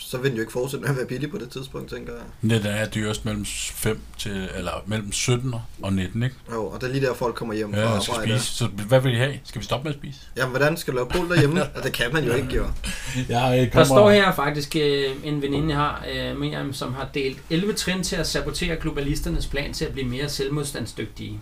så 0.00 0.18
vil 0.18 0.30
den 0.30 0.36
jo 0.36 0.40
ikke 0.42 0.52
fortsætte 0.52 0.82
med 0.82 0.90
at 0.90 0.96
være 0.96 1.06
billig 1.06 1.30
på 1.30 1.38
det 1.38 1.50
tidspunkt, 1.50 1.90
tænker 1.90 2.12
jeg. 2.12 2.50
Det 2.50 2.64
der 2.64 2.70
er 2.70 2.88
dyrest 2.88 3.24
mellem 3.24 3.44
5 3.44 4.00
til, 4.18 4.48
eller 4.56 4.70
mellem 4.86 5.12
17 5.12 5.54
og 5.82 5.92
19, 5.92 6.22
ikke? 6.22 6.36
Jo, 6.52 6.66
og 6.66 6.80
det 6.80 6.88
er 6.88 6.92
lige 6.92 7.06
der, 7.06 7.14
folk 7.14 7.34
kommer 7.34 7.54
hjem 7.54 7.72
fra 7.74 7.80
Ja, 7.80 7.88
og 7.90 8.02
skal 8.02 8.12
arbejde. 8.14 8.38
spise. 8.38 8.56
Så 8.56 8.66
hvad 8.66 9.00
vil 9.00 9.12
I 9.14 9.16
have? 9.16 9.34
Skal 9.44 9.60
vi 9.60 9.64
stoppe 9.64 9.84
med 9.84 9.94
at 9.94 9.98
spise? 10.00 10.18
Jamen, 10.36 10.50
hvordan 10.50 10.76
skal 10.76 10.92
du 10.92 10.96
lave 10.98 11.08
bål 11.08 11.28
derhjemme? 11.30 11.62
og 11.62 11.82
det 11.84 11.92
kan 11.92 12.12
man 12.12 12.24
jo 12.24 12.32
ikke, 12.34 12.54
jo. 12.56 12.64
Jeg 13.28 13.70
Der 13.72 13.84
står 13.84 14.10
her 14.10 14.32
faktisk 14.34 14.76
øh, 14.76 15.04
en 15.24 15.42
veninde, 15.42 15.68
jeg 15.68 15.76
har, 15.78 16.04
øh, 16.14 16.40
Miriam, 16.40 16.72
som 16.72 16.94
har 16.94 17.08
delt 17.14 17.38
11 17.50 17.72
trin 17.72 18.02
til 18.02 18.16
at 18.16 18.26
sabotere 18.26 18.76
globalisternes 18.76 19.46
plan 19.46 19.72
til 19.72 19.84
at 19.84 19.92
blive 19.92 20.08
mere 20.08 20.28
selvmodstandsdygtige. 20.28 21.40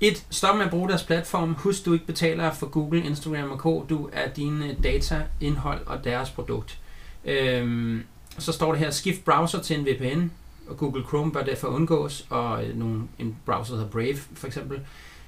1. 0.00 0.24
Stop 0.30 0.56
med 0.56 0.64
at 0.64 0.70
bruge 0.70 0.88
deres 0.88 1.02
platform. 1.02 1.54
Husk, 1.58 1.84
du 1.84 1.92
ikke 1.92 2.06
betaler 2.06 2.52
for 2.54 2.66
Google, 2.66 3.04
Instagram 3.04 3.50
og 3.50 3.58
K. 3.58 3.90
Du 3.90 4.08
er 4.12 4.28
dine 4.36 4.76
data, 4.82 5.22
indhold 5.40 5.80
og 5.86 6.04
deres 6.04 6.30
produkt. 6.30 6.78
Øhm, 7.24 8.02
så 8.38 8.52
står 8.52 8.72
det 8.72 8.78
her, 8.78 8.90
skift 8.90 9.24
browser 9.24 9.60
til 9.60 9.78
en 9.78 9.86
VPN, 9.86 10.30
og 10.68 10.76
Google 10.76 11.04
Chrome 11.08 11.32
bør 11.32 11.42
derfor 11.44 11.68
undgås, 11.68 12.26
og 12.30 12.64
øh, 12.64 12.78
nogle, 12.78 13.02
en 13.18 13.36
browser, 13.46 13.72
der 13.74 13.78
hedder 13.78 13.90
Brave 13.92 14.16
for 14.34 14.46
eksempel. 14.46 14.80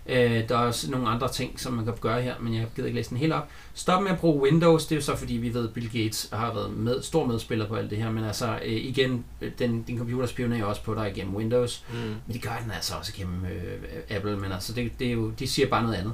Øh, 0.07 0.49
der 0.49 0.55
er 0.59 0.67
også 0.67 0.91
nogle 0.91 1.09
andre 1.09 1.29
ting, 1.29 1.61
som 1.61 1.73
man 1.73 1.85
kan 1.85 1.95
gøre 2.01 2.23
her, 2.23 2.35
men 2.41 2.55
jeg 2.55 2.67
gider 2.77 2.87
ikke 2.87 2.97
læse 2.97 3.11
den 3.11 3.19
helt 3.19 3.33
op. 3.33 3.49
Stop 3.75 4.03
med 4.03 4.11
at 4.11 4.19
bruge 4.19 4.43
Windows, 4.43 4.87
det 4.87 4.93
er 4.93 4.97
jo 4.97 5.03
så 5.03 5.17
fordi, 5.17 5.35
vi 5.35 5.55
ved, 5.55 5.69
at 5.69 5.75
Bill 5.75 5.87
Gates 6.03 6.29
har 6.33 6.55
været 6.55 6.71
med, 6.77 7.03
stor 7.03 7.27
medspiller 7.27 7.69
på 7.69 7.75
alt 7.75 7.91
det 7.91 7.99
her, 7.99 8.11
men 8.11 8.25
altså 8.25 8.59
øh, 8.65 8.73
igen, 8.73 9.25
øh, 9.41 9.51
den, 9.59 9.83
din 9.83 9.99
computer 9.99 10.27
spionerer 10.27 10.65
også 10.65 10.83
på 10.83 10.95
dig 10.95 11.11
igennem 11.17 11.35
Windows, 11.37 11.85
Mm. 11.93 11.97
men 11.99 12.17
det 12.33 12.43
gør 12.43 12.59
den 12.63 12.71
altså 12.71 12.95
også 12.95 13.13
igennem 13.17 13.45
øh, 13.45 14.17
Apple, 14.17 14.37
men 14.37 14.53
altså 14.53 14.73
det, 14.73 14.93
det 14.99 15.07
er 15.09 15.13
jo, 15.13 15.31
de 15.31 15.47
siger 15.47 15.69
bare 15.69 15.83
noget 15.83 15.95
andet. 15.97 16.13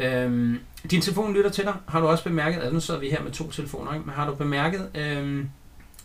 Øhm, 0.00 0.58
din 0.90 1.00
telefon 1.00 1.34
lytter 1.34 1.50
til 1.50 1.64
dig. 1.64 1.74
Har 1.88 2.00
du 2.00 2.06
også 2.06 2.24
bemærket, 2.24 2.60
at 2.60 2.72
nu 2.72 2.80
sidder 2.80 3.00
vi 3.00 3.10
her 3.10 3.22
med 3.22 3.32
to 3.32 3.50
telefoner, 3.50 3.92
ikke? 3.94 4.06
men 4.06 4.14
har 4.14 4.26
du 4.26 4.34
bemærket, 4.34 4.88
øhm, 4.94 5.48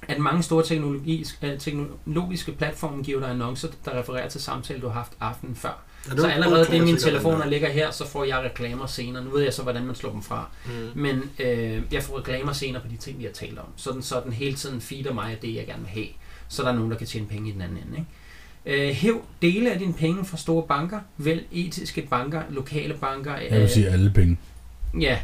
at 0.07 0.19
mange 0.19 0.43
store 0.43 0.63
teknologisk, 0.63 1.39
øh, 1.43 1.59
teknologiske 1.59 2.51
platforme 2.51 3.03
giver 3.03 3.19
dig 3.19 3.29
annoncer, 3.29 3.67
der 3.85 3.99
refererer 3.99 4.29
til 4.29 4.41
samtale, 4.41 4.81
du 4.81 4.87
har 4.87 4.93
haft 4.93 5.11
aftenen 5.19 5.55
før. 5.55 5.83
Ja, 6.09 6.17
Så 6.17 6.27
allerede 6.27 6.59
det, 6.65 6.71
mine 6.71 6.87
den 6.87 6.97
telefoner 6.97 7.45
ligger 7.45 7.69
her, 7.69 7.91
så 7.91 8.07
får 8.07 8.23
jeg 8.23 8.37
reklamer 8.43 8.85
senere. 8.85 9.23
Nu 9.23 9.29
ved 9.29 9.43
jeg 9.43 9.53
så, 9.53 9.63
hvordan 9.63 9.85
man 9.85 9.95
slår 9.95 10.11
dem 10.11 10.21
fra. 10.21 10.47
Mm. 10.65 10.71
Men 11.01 11.31
øh, 11.39 11.81
jeg 11.91 12.03
får 12.03 12.17
reklamer 12.17 12.53
senere 12.53 12.81
på 12.81 12.87
de 12.87 12.97
ting, 12.97 13.19
vi 13.19 13.23
har 13.23 13.31
talt 13.31 13.59
om. 13.59 13.65
Så 13.75 13.91
den, 13.91 14.01
så 14.01 14.21
den 14.23 14.33
hele 14.33 14.55
tiden 14.55 14.81
feeder 14.81 15.13
mig 15.13 15.31
af 15.31 15.37
det, 15.37 15.55
jeg 15.55 15.65
gerne 15.65 15.81
vil 15.81 15.89
have. 15.89 16.07
Så 16.47 16.63
der 16.63 16.69
er 16.69 16.73
nogen, 16.73 16.91
der 16.91 16.97
kan 16.97 17.07
tjene 17.07 17.27
penge 17.27 17.49
i 17.49 17.51
den 17.51 17.61
anden 17.61 17.77
ende. 17.77 17.97
Ikke? 17.97 18.09
Øh, 18.65 18.89
hæv 18.89 19.21
dele 19.41 19.71
af 19.71 19.79
dine 19.79 19.93
penge 19.93 20.25
fra 20.25 20.37
store 20.37 20.63
banker. 20.67 20.99
Vælg 21.17 21.45
etiske 21.51 22.07
banker, 22.09 22.41
lokale 22.49 22.93
banker. 22.93 23.37
Jeg 23.37 23.59
vil 23.61 23.69
sige 23.69 23.89
alle 23.89 24.09
penge. 24.09 24.37
Ja. 24.99 25.19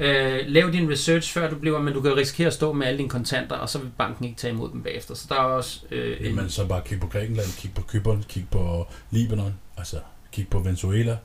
Øh, 0.00 0.40
lav 0.46 0.72
din 0.72 0.90
research 0.90 1.32
før 1.32 1.50
du 1.50 1.56
bliver, 1.56 1.82
men 1.82 1.94
du 1.94 2.00
kan 2.00 2.16
risikere 2.16 2.46
at 2.46 2.52
stå 2.52 2.72
med 2.72 2.86
alle 2.86 2.98
dine 2.98 3.08
kontanter, 3.08 3.56
og 3.56 3.68
så 3.68 3.78
vil 3.78 3.90
banken 3.98 4.24
ikke 4.24 4.36
tage 4.36 4.52
imod 4.52 4.70
dem 4.70 4.82
bagefter. 4.82 5.14
Så 5.14 5.26
der 5.28 5.34
er 5.34 5.38
også 5.38 5.80
øh, 5.90 6.16
en, 6.20 6.26
Jamen, 6.26 6.50
så 6.50 6.66
bare 6.66 6.82
kig 6.84 7.00
på 7.00 7.06
Grækenland, 7.06 7.46
kig 7.58 7.70
på 7.74 7.82
Kypern, 7.82 8.24
kig 8.28 8.46
på 8.50 8.86
Libanon, 9.10 9.54
altså 9.76 9.96
kig 10.32 10.48
på 10.48 10.58
Venezuela. 10.58 11.16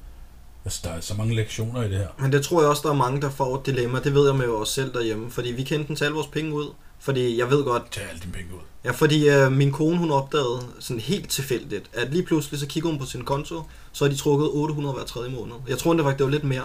Altså, 0.66 0.80
der 0.84 0.90
er 0.90 1.00
så 1.00 1.14
mange 1.18 1.36
lektioner 1.36 1.84
i 1.84 1.90
det 1.90 1.98
her. 1.98 2.08
Men 2.20 2.32
det 2.32 2.44
tror 2.44 2.62
jeg 2.62 2.70
også, 2.70 2.82
der 2.86 2.90
er 2.90 2.98
mange, 2.98 3.22
der 3.22 3.30
får 3.30 3.60
et 3.60 3.66
dilemma. 3.66 4.00
Det 4.00 4.14
ved 4.14 4.28
jeg 4.28 4.36
med 4.36 4.48
os 4.48 4.70
selv 4.70 4.94
derhjemme. 4.94 5.32
Fordi 5.32 5.52
vi 5.52 5.64
kan 5.64 5.80
enten 5.80 5.96
tage 5.96 6.06
alle 6.08 6.16
vores 6.16 6.28
penge 6.28 6.54
ud. 6.54 6.74
Fordi 7.04 7.40
jeg 7.40 7.50
ved 7.50 7.64
godt, 7.64 7.92
Tag 7.92 8.04
alle 8.10 8.22
dine 8.22 8.34
penge 8.34 8.54
ud. 8.54 8.60
ja, 8.86 8.92
fordi 8.92 9.30
øh, 9.30 9.52
min 9.52 9.72
kone 9.72 9.98
hun 9.98 10.12
opdagede 10.12 10.60
sådan 10.80 11.00
helt 11.02 11.30
tilfældigt, 11.30 11.90
at 11.94 12.12
lige 12.14 12.24
pludselig 12.24 12.60
så 12.60 12.68
kigger 12.68 12.90
hun 12.90 13.00
på 13.00 13.06
sin 13.06 13.22
konto, 13.24 13.62
så 13.92 14.06
er 14.06 14.10
de 14.10 14.16
trukket 14.16 14.50
800 14.52 14.96
hver 14.96 15.06
tredje 15.06 15.30
måned. 15.32 15.56
Jeg 15.68 15.78
tror 15.78 15.94
det 15.94 16.06
var, 16.06 16.12
det 16.14 16.24
var 16.24 16.30
lidt 16.32 16.44
mere. 16.44 16.64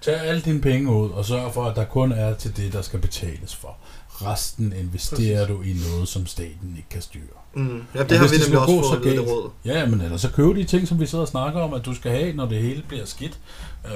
Tag 0.00 0.20
alle 0.20 0.40
dine 0.40 0.60
penge 0.60 0.90
ud, 0.92 1.10
og 1.10 1.24
sørg 1.24 1.54
for, 1.54 1.64
at 1.64 1.76
der 1.76 1.84
kun 1.84 2.12
er 2.12 2.34
til 2.34 2.56
det, 2.56 2.72
der 2.72 2.82
skal 2.82 2.98
betales 3.00 3.54
for. 3.56 3.76
Resten 4.08 4.72
investerer 4.72 5.46
Præcis. 5.46 5.56
du 5.56 5.62
i 5.62 5.90
noget, 5.90 6.08
som 6.08 6.26
staten 6.26 6.74
ikke 6.76 6.88
kan 6.88 7.02
styre. 7.02 7.22
Mm. 7.54 7.82
Ja, 7.94 8.00
Og 8.00 8.10
det 8.10 8.18
har 8.18 8.28
vi 8.28 8.36
nemlig 8.42 8.58
også 8.58 8.94
fået 8.94 9.04
lidt 9.04 9.20
råd. 9.20 9.50
Ja, 9.64 9.86
men 9.86 10.00
ellers 10.00 10.20
så 10.20 10.30
køb 10.30 10.56
de 10.56 10.64
ting, 10.64 10.88
som 10.88 11.00
vi 11.00 11.06
sidder 11.06 11.22
og 11.22 11.28
snakker 11.28 11.60
om, 11.60 11.74
at 11.74 11.84
du 11.84 11.94
skal 11.94 12.10
have, 12.12 12.32
når 12.32 12.46
det 12.46 12.58
hele 12.58 12.82
bliver 12.88 13.04
skidt. 13.04 13.38
Øh, 13.86 13.92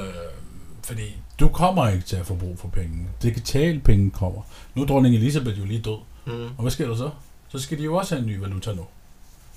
fordi 0.87 1.17
du 1.41 1.49
kommer 1.49 1.89
ikke 1.89 2.05
til 2.05 2.17
at 2.17 2.27
få 2.27 2.35
brug 2.35 2.59
for 2.59 2.69
penge. 2.69 3.09
Digital 3.23 3.81
penge 3.81 4.11
kommer. 4.11 4.41
Nu 4.75 4.83
er 4.83 4.87
dronning 4.87 5.15
Elisabeth 5.15 5.59
jo 5.59 5.65
lige 5.65 5.81
død. 5.81 5.99
Mm. 6.27 6.33
Og 6.33 6.63
hvad 6.63 6.71
sker 6.71 6.89
der 6.89 6.97
så? 6.97 7.11
Så 7.49 7.59
skal 7.59 7.79
de 7.79 7.83
jo 7.83 7.95
også 7.97 8.15
have 8.15 8.23
en 8.23 8.27
ny 8.29 8.39
valuta 8.41 8.73
nu. 8.73 8.83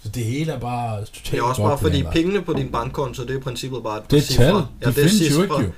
Så 0.03 0.09
det 0.09 0.23
hele 0.25 0.51
er 0.51 0.59
bare 0.59 0.99
totalt 0.99 1.31
Det 1.31 1.39
er 1.39 1.43
også 1.43 1.61
bare 1.61 1.77
fordi 1.77 2.03
pengene 2.03 2.41
på 2.41 2.53
din 2.53 2.71
bankkonto, 2.71 3.23
det 3.23 3.31
er 3.31 3.37
i 3.37 3.41
princippet 3.41 3.83
bare 3.83 3.97
et 3.97 4.11
Det 4.11 4.17
er 4.17 4.21
cifre. 4.21 4.43
tal. 4.43 4.53
Ja, 4.55 4.59
det 4.81 4.87
er 4.87 4.91
findes 4.91 5.35
jo 5.37 5.41
ikke 5.41 5.55
jo. 5.61 5.71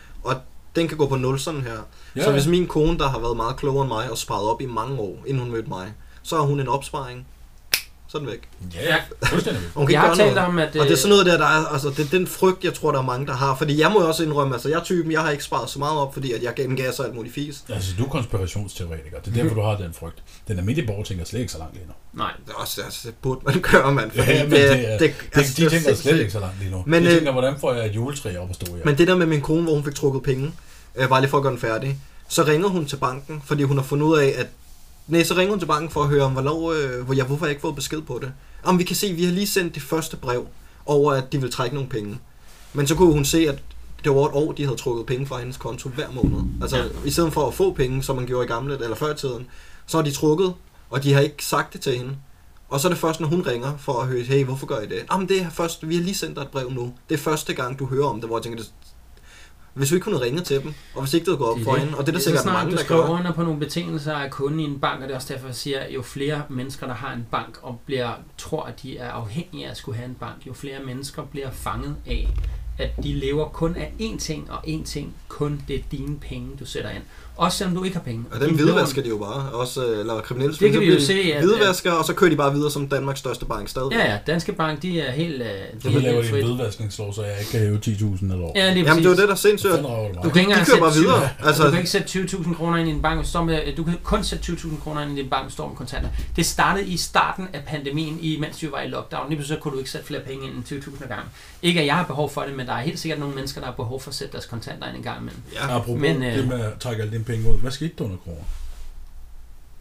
Den 0.76 0.88
kan 0.88 0.98
gå 0.98 1.08
på 1.08 1.16
nul 1.16 1.40
sådan 1.40 1.62
her. 1.62 1.78
Ja, 2.16 2.24
Så 2.24 2.32
hvis 2.32 2.48
min 2.48 2.68
kone, 2.68 2.98
der 2.98 3.10
har 3.10 3.20
været 3.20 3.38
meget 3.38 3.56
klogere 3.58 3.82
end 3.82 3.88
mig 3.94 4.12
og 4.12 4.18
sparet 4.18 4.44
op 4.50 4.62
i 4.62 4.66
mange 4.66 5.00
år, 5.00 5.18
inden 5.28 5.44
hun 5.44 5.52
mødte 5.52 5.70
mig, 5.70 5.94
så 6.24 6.36
har 6.36 6.44
hun 6.44 6.60
en 6.60 6.68
opsparing. 6.68 7.28
Så 8.12 8.18
den 8.20 8.28
væk. 8.28 8.50
ja, 8.76 8.96
fuldstændig. 9.24 9.62
Hun 9.76 9.86
kan 9.88 9.94
jeg 9.94 10.00
ikke 10.00 10.00
har 10.00 10.08
gøre 10.08 10.16
talt 10.18 10.36
noget. 10.36 10.48
om, 10.50 10.60
at... 10.60 10.76
Og 10.76 10.86
det 10.86 10.92
er 10.92 10.96
sådan 10.98 11.12
øh, 11.12 11.26
noget 11.26 11.26
der, 11.26 11.38
der 11.38 11.46
er, 11.46 11.66
altså 11.74 11.90
det 11.90 12.00
er 12.00 12.10
den 12.18 12.28
frygt, 12.28 12.64
jeg 12.64 12.74
tror, 12.74 12.92
der 12.92 13.00
er 13.00 13.04
mange, 13.04 13.28
der 13.28 13.34
har. 13.34 13.56
Fordi 13.56 13.80
jeg 13.82 13.92
må 13.92 14.02
jo 14.02 14.08
også 14.08 14.24
indrømme, 14.24 14.54
altså 14.56 14.70
jeg 14.70 14.80
er 14.80 14.84
typen, 14.84 15.12
jeg 15.12 15.22
har 15.22 15.32
ikke 15.32 15.44
sparet 15.44 15.70
så 15.70 15.80
meget 15.80 15.98
op, 15.98 16.14
fordi 16.14 16.32
at 16.34 16.44
jeg 16.44 16.54
gengav 16.56 16.92
så 16.94 17.04
alt 17.04 17.16
muligt 17.16 17.34
fis. 17.36 17.64
Altså, 17.70 17.92
du 17.98 18.06
er 18.06 18.10
konspirationsteoretiker. 18.10 19.20
Det 19.20 19.38
er 19.38 19.44
derfor, 19.44 19.56
du 19.56 19.62
har 19.62 19.78
den 19.78 19.94
frygt. 19.94 20.24
Den 20.48 20.58
almindelige 20.58 20.88
borger 20.88 21.04
tænker 21.04 21.26
slet 21.26 21.40
ikke 21.40 21.52
så 21.52 21.58
langt 21.58 21.74
lige 21.74 21.86
nu. 21.88 21.94
Nej, 22.14 22.32
Det, 22.46 22.52
er 22.54 22.56
også, 22.58 22.82
altså, 22.82 23.00
det 23.08 23.16
burde 23.22 23.42
man 23.46 23.62
gøre, 23.72 23.92
mand. 23.94 24.12
Fordi 24.12 24.32
Ja, 24.32 24.44
men 24.44 24.52
det 24.52 24.72
er- 24.94 24.98
det, 24.98 25.00
Det, 25.00 25.14
altså, 25.38 25.54
de 25.58 25.62
det 25.62 25.66
er 25.66 25.70
tænker 25.80 25.96
slet 25.96 26.20
ikke 26.20 26.32
så 26.32 26.40
langt 26.40 26.60
lige 26.60 26.72
nu. 26.72 26.84
Men, 26.86 27.04
de 27.04 27.08
øh, 27.10 27.16
tænker, 27.16 27.32
hvordan 27.32 27.60
får 27.60 27.74
jeg 27.74 27.86
et 27.86 27.96
juletræ 27.96 28.38
op 28.38 28.50
at 28.50 28.56
stå 28.56 28.76
her? 28.76 28.82
Men 28.86 28.98
det 28.98 29.08
der 29.08 29.16
med 29.16 29.26
min 29.26 29.42
kone, 29.42 29.64
hvor 29.64 29.74
hun 29.74 29.84
fik 29.84 29.96
trukket 29.96 30.24
penge, 30.24 30.52
øh, 30.96 31.10
bare 31.10 31.22
lige 31.22 31.30
for 31.30 31.38
at 31.38 31.44
gøre 31.44 31.52
den 31.52 31.60
færdig, 31.62 31.98
så 32.28 32.44
ringer 32.44 32.68
hun 32.68 32.86
til 32.86 32.96
banken, 32.96 33.44
fordi 33.46 33.64
hun 33.64 33.78
har 33.78 33.84
fundet 33.84 34.06
ud 34.08 34.18
af, 34.18 34.34
at... 34.38 34.48
Nej, 35.12 35.24
så 35.24 35.34
ringer 35.36 35.50
hun 35.52 35.60
til 35.60 35.66
banken 35.66 35.90
for 35.90 36.02
at 36.04 36.10
høre, 36.10 36.22
om 36.24 36.32
hvornår, 36.32 36.72
øh, 36.72 37.02
hvor 37.06 37.14
jeg, 37.14 37.26
hvorfor 37.26 37.46
jeg 37.46 37.52
ikke 37.52 37.62
fået 37.62 37.76
besked 37.76 38.02
på 38.02 38.20
det. 38.22 38.32
Om 38.64 38.80
vi 38.80 38.84
kan 38.84 38.96
se, 38.96 39.14
vi 39.14 39.24
har 39.26 39.32
lige 39.32 39.48
sendt 39.48 39.76
det 39.76 39.84
første 39.84 40.18
brev 40.18 40.48
over, 40.86 41.14
at 41.14 41.32
de 41.32 41.42
vil 41.42 41.52
trække 41.52 41.76
nogle 41.76 41.90
penge. 41.90 42.20
Men 42.74 42.88
så 42.88 42.96
kunne 42.96 43.14
hun 43.14 43.26
se, 43.26 43.38
at 43.50 43.60
det 44.04 44.12
var 44.12 44.18
over 44.18 44.28
et 44.30 44.36
år, 44.36 44.52
de 44.52 44.64
havde 44.64 44.78
trukket 44.78 45.06
penge 45.06 45.26
fra 45.28 45.40
hendes 45.40 45.58
konto 45.58 45.90
hver 45.90 46.12
måned. 46.12 46.42
Altså, 46.62 46.78
Ja. 46.78 46.84
i 47.06 47.12
stedet 47.12 47.34
for 47.34 47.48
at 47.48 47.54
få 47.54 47.74
penge, 47.74 48.04
som 48.04 48.16
man 48.16 48.26
gjorde 48.26 48.46
i 48.46 48.48
gamle, 48.48 48.74
eller 48.84 48.96
før 48.96 49.14
i 49.14 49.18
tiden, 49.18 49.48
så 49.88 49.98
har 49.98 50.04
de 50.04 50.12
trukket, 50.12 50.54
og 50.90 51.04
de 51.04 51.14
har 51.14 51.20
ikke 51.22 51.46
sagt 51.46 51.74
det 51.74 51.82
til 51.82 51.98
hende. 51.98 52.16
Og 52.70 52.80
så 52.80 52.88
er 52.88 52.90
det 52.90 53.00
først, 53.00 53.20
når 53.20 53.28
hun 53.28 53.42
ringer 53.42 53.78
for 53.78 53.94
at 54.02 54.08
høre, 54.08 54.24
hey, 54.24 54.46
hvorfor 54.46 54.66
gør 54.66 54.80
I 54.80 54.86
det? 54.88 55.04
Jamen, 55.12 55.28
det 55.30 55.42
er 55.42 55.50
først, 55.50 55.90
vi 55.90 55.96
har 55.96 56.04
lige 56.04 56.16
sendt 56.16 56.36
dig 56.36 56.42
et 56.42 56.48
brev 56.48 56.72
nu. 56.72 56.94
Det 57.10 57.16
er 57.16 57.20
første 57.20 57.54
gang, 57.54 57.80
du 57.80 57.86
hører 57.86 58.06
om 58.06 58.22
det, 58.22 58.30
hvor 58.30 58.38
jeg 58.38 58.44
tænker, 58.44 58.60
det, 58.60 58.72
hvis 59.74 59.92
vi 59.92 59.96
ikke 59.96 60.04
kunne 60.04 60.22
ringe 60.22 60.42
til 60.42 60.64
dem, 60.64 60.74
og 60.96 61.02
hvis 61.02 61.14
ikke 61.14 61.26
det 61.26 61.32
havde 61.32 61.38
gået 61.38 61.52
op 61.52 61.64
for 61.64 61.76
hende, 61.76 61.98
og 61.98 62.06
det 62.06 62.08
er 62.08 62.14
der 62.14 62.20
så 62.20 62.24
sikkert 62.24 62.44
snart 62.44 62.54
mange, 62.54 62.72
der 62.78 62.84
skriver 62.84 63.06
gør. 63.06 63.10
under 63.10 63.32
på 63.32 63.44
nogle 63.44 63.60
betingelser 63.60 64.14
af 64.14 64.32
kunden 64.32 64.60
i 64.60 64.64
en 64.64 64.80
bank, 64.80 65.02
og 65.02 65.08
det 65.08 65.12
er 65.12 65.16
også 65.16 65.34
derfor, 65.34 65.48
jeg 65.48 65.56
siger, 65.56 65.90
jo 65.90 66.02
flere 66.02 66.44
mennesker, 66.50 66.88
der 66.88 66.94
har 66.94 67.14
en 67.14 67.28
bank 67.32 67.60
og 67.62 67.80
bliver, 67.86 68.12
tror, 68.38 68.64
at 68.64 68.82
de 68.84 68.98
er 68.98 69.12
afhængige 69.12 69.66
af 69.66 69.72
at 69.72 69.78
skulle 69.78 69.98
have 69.98 70.10
en 70.10 70.18
bank, 70.20 70.48
jo 70.48 70.54
flere 70.54 70.80
mennesker 70.86 71.24
bliver 71.24 71.52
fanget 71.52 71.96
af, 72.06 72.30
at 72.78 72.90
de 73.04 73.14
lever 73.14 73.50
kun 73.50 73.76
af 73.76 73.94
én 74.00 74.18
ting, 74.18 74.52
og 74.52 74.68
én 74.68 74.84
ting, 74.84 75.16
kun 75.28 75.62
det 75.68 75.76
er 75.76 75.84
dine 75.92 76.20
penge, 76.20 76.50
du 76.60 76.66
sætter 76.66 76.90
ind. 76.90 77.04
Også 77.42 77.58
selvom 77.58 77.76
du 77.76 77.84
ikke 77.84 77.96
har 77.96 78.04
penge. 78.04 78.26
Og 78.32 78.40
den 78.42 78.56
hvidvasker 78.56 79.02
de 79.02 79.10
jo 79.10 79.18
bare, 79.18 79.50
også, 79.54 79.86
øh, 79.86 80.00
eller 80.00 80.22
kriminelle 80.22 80.56
Det 80.58 80.72
kan 80.72 80.82
vi 80.82 80.86
jo 80.94 81.00
så 81.00 81.06
se, 81.06 81.14
at- 81.36 81.44
Hvidvasker, 81.44 81.92
og 81.92 82.06
så 82.06 82.14
kører 82.14 82.30
de 82.30 82.36
bare 82.36 82.54
videre 82.54 82.72
som 82.72 82.88
Danmarks 82.88 83.20
største 83.20 83.46
bank 83.46 83.70
stadigvæk. 83.70 83.98
Ja, 84.00 84.12
ja, 84.12 84.18
Danske 84.28 84.52
Bank, 84.54 84.82
de 84.82 85.02
er 85.02 85.12
helt... 85.12 85.42
øh, 85.42 85.48
De 85.48 85.82
Så 85.82 85.88
er 85.88 85.92
laver 86.02 86.22
de 86.22 86.28
en 86.28 86.34
frit. 86.34 86.46
vedvaskningslov, 86.46 87.14
så 87.14 87.24
jeg 87.24 87.36
ikke 87.40 87.52
kan 87.52 87.60
hæve 87.60 87.78
10.000 87.86 88.32
eller 88.34 88.46
år. 88.46 88.52
Ja, 88.56 88.74
lige 88.74 88.86
Jamen, 88.86 89.04
det 89.04 89.12
er 89.12 89.16
det, 89.16 89.28
der 89.28 89.32
er 89.34 89.36
sindssygt. 89.36 89.72
Du 90.24 90.30
kan 90.30 90.42
ikke 90.42 90.54
kører 90.66 90.80
bare 90.80 90.94
sætte 90.94 91.08
videre. 91.08 91.30
20 91.40 91.48
Altså, 91.48 91.64
du 91.64 91.70
kan 91.70 91.80
ikke 91.80 91.90
sætte 91.92 92.08
20.000 92.08 92.56
kroner 92.56 92.78
ind 92.78 92.90
i 92.90 92.92
en 92.92 93.02
bank, 93.02 93.26
med, 93.46 93.76
du 93.76 93.84
kan 93.84 93.94
kun 94.04 94.24
sætte 94.24 94.44
20.000 94.54 94.84
kroner 94.84 95.02
ind 95.02 95.18
i 95.18 95.22
din 95.22 95.30
bank, 95.30 95.46
og 95.46 95.52
stå 95.52 95.68
med 95.68 95.76
kontanter. 95.76 96.10
Det 96.36 96.46
startede 96.46 96.86
i 96.88 96.98
starten 96.98 97.48
af 97.54 97.64
pandemien, 97.68 98.18
i, 98.22 98.38
mens 98.40 98.62
vi 98.64 98.68
var 98.72 98.82
i 98.82 98.88
lockdown. 98.88 99.26
Lige 99.30 99.38
pludselig 99.38 99.62
kunne 99.62 99.74
du 99.74 99.78
ikke 99.78 99.90
sætte 99.92 100.08
flere 100.08 100.22
penge 100.22 100.46
ind 100.48 100.56
end 100.56 100.84
20.000 100.84 101.08
gange. 101.08 101.24
Ikke 101.62 101.80
at 101.80 101.86
jeg 101.86 101.96
har 101.96 102.04
behov 102.06 102.30
for 102.30 102.42
det, 102.42 102.56
men 102.58 102.66
der 102.66 102.74
er 102.74 102.82
helt 102.82 103.00
sikkert 103.00 103.20
nogle 103.20 103.36
mennesker, 103.36 103.62
der 103.62 103.66
har 103.68 103.74
behov 103.76 104.02
for 104.02 104.10
at 104.10 104.16
sætte 104.16 104.32
deres 104.32 104.46
kontanter 104.46 104.88
ind 104.88 104.98
en 104.98 105.04
gang 105.04 105.18
imellem. 105.22 105.42
ja. 105.56 105.76
Apropos 105.76 106.00
Men, 106.02 106.20
men, 106.20 106.30
øh, 106.30 106.38
det 106.38 106.48
med 106.48 106.60
at 106.60 106.72
trække 106.80 107.02
alle 107.02 107.12
dine 107.14 107.24
penge 107.32 107.54
ud. 107.54 107.58
Hvad 107.60 107.72
skete 107.72 107.94
der 107.98 108.04
under 108.04 108.18
corona? 108.18 108.42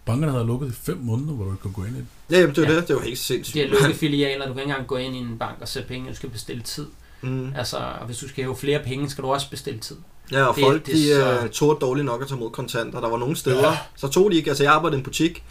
Bankerne 0.04 0.32
havde 0.32 0.46
lukket 0.46 0.68
i 0.68 0.72
fem 0.72 0.96
måneder, 1.02 1.32
hvor 1.32 1.44
du 1.44 1.50
ikke 1.50 1.62
kunne 1.62 1.72
gå 1.72 1.84
ind 1.84 1.96
i 1.96 1.98
det. 1.98 2.06
ja, 2.30 2.38
jamen, 2.40 2.54
det 2.56 2.64
er 2.64 2.66
jo 2.68 2.72
Ja. 2.72 2.80
det. 2.80 2.88
Det 2.88 2.94
er 2.94 2.98
jo 2.98 3.04
helt 3.04 3.18
sindssygt. 3.18 3.54
De 3.54 3.60
har 3.60 3.66
lukket 3.80 3.96
filialer, 4.06 4.46
du 4.46 4.52
kan 4.52 4.62
ikke 4.62 4.70
engang 4.70 4.86
gå 4.86 4.96
ind 4.96 5.14
i 5.16 5.18
en 5.18 5.38
bank 5.38 5.58
og 5.60 5.68
sætte 5.68 5.88
penge, 5.88 6.10
du 6.10 6.14
skal 6.16 6.28
bestille 6.30 6.62
tid. 6.62 6.86
Mm. 7.22 7.52
Altså, 7.56 7.76
og 7.76 8.06
hvis 8.06 8.18
du 8.18 8.28
skal 8.28 8.44
have 8.44 8.56
flere 8.56 8.82
penge, 8.84 9.10
skal 9.10 9.24
du 9.24 9.28
også 9.32 9.50
bestille 9.50 9.80
tid. 9.80 9.96
Ja, 10.32 10.44
og 10.44 10.54
Det- 10.56 10.64
folk, 10.64 10.86
det 10.86 10.94
de 10.94 11.12
er 11.12 11.38
så- 11.38 11.44
uh, 11.44 11.50
tog 11.50 11.78
dårligt 11.80 12.04
nok 12.06 12.22
at 12.22 12.28
tage 12.28 12.40
mod 12.40 12.50
kontanter. 12.50 13.00
Der 13.00 13.08
var 13.08 13.16
nogle 13.18 13.36
steder, 13.36 13.68
ja. 13.70 13.78
så 13.96 14.08
tog 14.08 14.30
de 14.30 14.36
ikke. 14.36 14.50
Altså, 14.50 14.64
jeg 14.64 14.72
arbejdede 14.72 14.96
i 14.96 15.00
en 15.00 15.04
butik. 15.04 15.44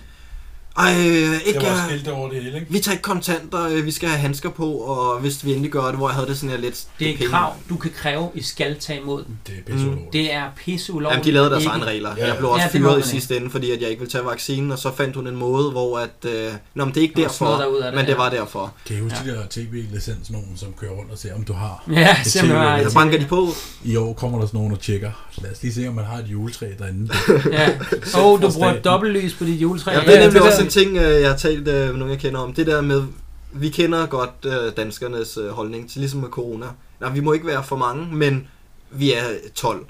Ej, 0.80 0.94
øh, 0.98 1.06
Det 1.06 1.42
ikke... 1.46 1.60
var 1.60 1.66
jeg- 1.68 1.84
skilt 1.88 2.08
over 2.08 2.30
det 2.30 2.44
hele, 2.44 2.56
ikke? 2.60 2.68
Vi 2.72 2.80
tager 2.80 2.94
ikke 2.94 3.02
kontanter, 3.02 3.68
øh, 3.72 3.86
vi 3.86 3.92
skal 3.92 4.10
have 4.10 4.20
handsker 4.20 4.50
på, 4.50 4.72
og 4.72 5.20
hvis 5.20 5.46
vi 5.46 5.52
endelig 5.52 5.72
gør 5.72 5.86
det, 5.86 5.96
hvor 5.96 6.10
jeg 6.10 6.16
havde 6.16 6.28
det 6.28 6.38
sådan 6.38 6.50
her 6.50 6.58
lidt... 6.58 6.84
Det 7.00 7.08
er 7.08 7.12
et 7.12 7.18
penge. 7.18 7.32
krav, 7.32 7.54
du 7.70 7.76
kan 7.78 7.92
kræve, 7.96 8.30
I 8.36 8.42
skal 8.44 8.80
tage 8.80 9.00
imod 9.02 9.24
den. 9.24 9.40
Det 9.48 9.56
er 9.58 9.72
pisse 9.72 9.86
Mm. 9.88 9.98
Det 10.14 10.34
er 10.34 10.44
pisse 10.58 10.94
ulovligt. 10.94 11.12
Jamen, 11.18 11.26
de 11.26 11.32
lavede 11.32 11.50
deres 11.50 11.66
egne 11.66 11.86
regler. 11.86 12.10
Ja, 12.18 12.28
Jeg 12.28 12.38
blev 12.38 12.48
ja. 12.48 12.54
også 12.54 12.64
Ja, 12.64 12.70
det 12.80 12.82
fyret 12.82 13.06
i 13.06 13.08
sidste 13.10 13.38
ende, 13.38 13.50
fordi 13.50 13.72
at 13.72 13.82
jeg 13.82 13.90
ikke 13.90 14.00
ville 14.00 14.12
tage 14.12 14.26
vaccinen, 14.26 14.72
og 14.72 14.80
så 14.80 14.92
fandt 14.96 15.16
hun 15.16 15.28
en 15.28 15.36
måde, 15.36 15.72
hvor 15.72 16.00
at... 16.00 16.10
Øh, 16.32 16.52
nå, 16.76 16.86
men 16.86 16.94
det 16.94 17.00
er 17.00 17.02
ikke 17.02 17.18
var 17.18 17.24
derfor, 17.24 17.46
det, 17.82 17.94
men 17.96 18.06
det 18.06 18.12
ja. 18.12 18.18
var 18.18 18.30
derfor. 18.30 18.74
Kan 18.88 18.98
I 18.98 19.00
huske 19.00 19.18
de 19.26 19.30
der 19.30 19.42
tv-licensnogen, 19.50 20.54
som 20.58 20.68
kører 20.80 20.92
rundt 20.92 21.12
og 21.12 21.18
ser, 21.18 21.36
om 21.36 21.44
du 21.44 21.54
har? 21.54 21.84
Ja, 21.94 22.16
Det 22.24 22.32
simpelthen. 22.32 22.90
Så 22.90 22.94
banker 22.96 23.20
de 23.20 23.26
på. 23.26 23.48
I 23.84 23.96
år 23.96 24.14
kommer 24.14 24.40
der 24.40 24.46
sådan 24.48 24.58
nogen 24.58 24.74
og 24.74 24.80
tjekker. 24.80 25.12
Lad 25.42 25.52
os 25.52 25.62
lige 25.62 25.74
se, 25.74 25.88
om 25.88 25.94
man 25.94 26.06
har 26.06 26.18
et 26.18 26.26
juletræ 26.28 26.66
derinde. 26.80 27.14
Ja. 27.52 27.70
Åh, 28.18 28.26
oh, 28.26 28.42
du 28.42 28.52
bruger 28.52 28.80
dobbeltlys 28.82 29.34
på 29.34 29.44
dit 29.46 29.62
juletræ. 29.62 29.92
Ja, 29.92 30.00
det 30.00 30.08
er 30.08 30.12
Ja, 30.12 30.20
nemlig 30.20 30.34
det 30.34 30.42
også 30.42 30.64
der- 30.64 30.69
en 30.70 30.74
ting, 30.74 30.98
øh, 30.98 31.22
jeg 31.22 31.30
har 31.30 31.38
talt 31.38 31.68
øh, 31.68 31.90
med 31.90 31.94
nogen, 31.94 32.10
jeg 32.10 32.20
kender 32.20 32.40
om. 32.40 32.54
Det 32.54 32.68
der 32.68 32.82
med, 32.82 33.04
vi 33.52 33.70
kender 33.70 34.06
godt 34.06 34.46
øh, 34.46 34.78
danskernes 34.78 35.38
øh, 35.38 35.50
holdning 35.50 35.90
til 35.90 36.00
ligesom 36.00 36.20
med 36.20 36.30
corona. 36.30 36.66
Nej, 37.02 37.10
vi 37.10 37.20
må 37.20 37.34
ikke 37.34 37.48
være 37.48 37.64
for 37.64 37.76
mange, 37.76 38.16
men 38.16 38.48
vi 38.92 39.14
er 39.14 39.24
12. 39.56 39.86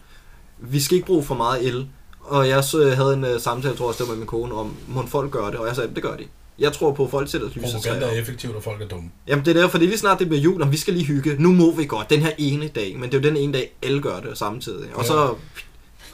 Vi 0.59 0.79
skal 0.79 0.95
ikke 0.95 1.07
bruge 1.07 1.23
for 1.23 1.35
meget 1.35 1.67
el. 1.67 1.87
Og 2.19 2.49
jeg 2.49 2.63
så, 2.63 2.95
havde 2.95 3.13
en 3.13 3.25
øh, 3.25 3.39
samtale, 3.39 3.75
tror 3.75 3.85
jeg, 3.85 3.89
også, 3.89 4.05
med 4.05 4.15
min 4.15 4.27
kone, 4.27 4.53
om, 4.53 4.75
må 4.87 5.05
folk 5.05 5.31
gøre 5.31 5.51
det? 5.51 5.55
Og 5.55 5.67
jeg 5.67 5.75
sagde, 5.75 5.95
det 5.95 6.03
gør 6.03 6.15
de. 6.15 6.23
Jeg 6.59 6.73
tror 6.73 6.93
på, 6.93 7.03
at 7.03 7.11
folk 7.11 7.31
sætter 7.31 7.47
lyset 7.47 7.71
Propaganda 7.73 8.05
er 8.05 8.11
effektivt, 8.21 8.55
og 8.55 8.63
folk 8.63 8.81
er 8.81 8.87
dumme. 8.87 9.09
Jamen 9.27 9.45
det 9.45 9.57
er 9.57 9.61
derfor, 9.61 9.77
det 9.77 9.85
er 9.85 9.89
lige 9.89 9.99
snart 9.99 10.19
det 10.19 10.27
bliver 10.27 10.41
jul, 10.41 10.61
og 10.61 10.71
vi 10.71 10.77
skal 10.77 10.93
lige 10.93 11.05
hygge. 11.05 11.35
Nu 11.39 11.51
må 11.51 11.75
vi 11.75 11.85
godt, 11.85 12.09
den 12.09 12.21
her 12.21 12.31
ene 12.37 12.67
dag. 12.67 12.95
Men 12.99 13.11
det 13.11 13.17
er 13.17 13.21
jo 13.21 13.29
den 13.29 13.37
ene 13.37 13.53
dag, 13.53 13.75
alle 13.83 14.01
gør 14.01 14.19
det 14.19 14.37
samtidig. 14.37 14.95
Og 14.95 15.05
så, 15.05 15.35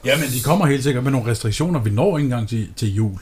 Ja, 0.05 0.17
men 0.17 0.29
de 0.29 0.41
kommer 0.43 0.65
helt 0.65 0.83
sikkert 0.83 1.03
med 1.03 1.11
nogle 1.11 1.31
restriktioner. 1.31 1.79
Vi 1.79 1.89
når 1.89 2.17
ikke 2.17 2.25
engang 2.25 2.49
til, 2.49 2.69
til 2.75 2.95
jul. 2.95 3.19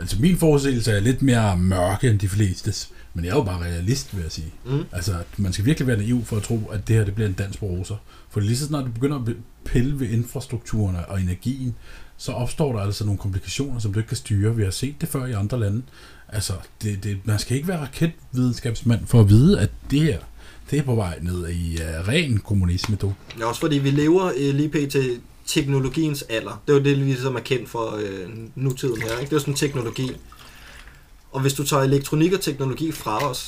Altså 0.00 0.16
min 0.20 0.36
forudsigelse 0.36 0.92
er 0.92 1.00
lidt 1.00 1.22
mere 1.22 1.58
mørke 1.58 2.10
end 2.10 2.18
de 2.18 2.28
flestes. 2.28 2.90
Men 3.14 3.24
jeg 3.24 3.30
er 3.30 3.36
jo 3.36 3.42
bare 3.42 3.62
realist, 3.62 4.16
vil 4.16 4.22
jeg 4.22 4.32
sige. 4.32 4.52
Mm. 4.66 4.84
Altså, 4.92 5.14
man 5.36 5.52
skal 5.52 5.64
virkelig 5.64 5.86
være 5.86 5.96
naiv 5.96 6.24
for 6.24 6.36
at 6.36 6.42
tro, 6.42 6.70
at 6.72 6.88
det 6.88 6.96
her 6.96 7.04
det 7.04 7.14
bliver 7.14 7.28
en 7.28 7.34
dans 7.34 7.56
på 7.56 7.66
roser. 7.66 7.96
For 8.30 8.40
lige 8.40 8.56
så 8.56 8.66
snart 8.66 8.84
du 8.84 8.90
begynder 8.90 9.16
at 9.18 9.34
pille 9.64 10.00
ved 10.00 10.08
infrastrukturen 10.08 10.96
og 11.08 11.20
energien, 11.20 11.74
så 12.16 12.32
opstår 12.32 12.72
der 12.72 12.80
altså 12.80 13.04
nogle 13.04 13.18
komplikationer, 13.18 13.78
som 13.78 13.92
du 13.92 13.98
ikke 13.98 14.08
kan 14.08 14.16
styre. 14.16 14.56
Vi 14.56 14.64
har 14.64 14.70
set 14.70 15.00
det 15.00 15.08
før 15.08 15.26
i 15.26 15.32
andre 15.32 15.60
lande. 15.60 15.82
Altså, 16.28 16.52
det, 16.82 17.04
det, 17.04 17.18
man 17.24 17.38
skal 17.38 17.56
ikke 17.56 17.68
være 17.68 17.80
raketvidenskabsmand 17.80 19.06
for 19.06 19.20
at 19.20 19.28
vide, 19.28 19.60
at 19.60 19.70
det 19.90 20.00
her, 20.00 20.18
det 20.70 20.78
er 20.78 20.82
på 20.82 20.94
vej 20.94 21.18
ned 21.22 21.48
i 21.48 21.74
uh, 21.74 22.08
ren 22.08 22.38
kommunisme, 22.38 22.96
du. 22.96 23.12
ja, 23.38 23.46
også 23.46 23.60
fordi 23.60 23.78
vi 23.78 23.90
lever 23.90 24.32
øh, 24.36 24.54
lige 24.54 24.68
pt. 24.68 24.96
Teknologiens 25.54 26.22
alder. 26.28 26.62
Det 26.66 26.72
er 26.72 26.78
jo 26.78 26.84
det, 26.84 26.96
vi 27.00 27.04
ligesom 27.04 27.36
er 27.36 27.40
kendt 27.40 27.68
for 27.68 27.96
øh, 28.02 28.28
nutiden 28.54 29.02
her. 29.02 29.10
Ikke? 29.10 29.20
Det 29.20 29.26
er 29.32 29.36
jo 29.36 29.38
sådan 29.40 29.54
teknologi. 29.54 30.12
Og 31.32 31.40
hvis 31.40 31.54
du 31.54 31.64
tager 31.64 31.82
elektronik 31.82 32.32
og 32.32 32.40
teknologi 32.40 32.92
fra 32.92 33.30
os, 33.30 33.46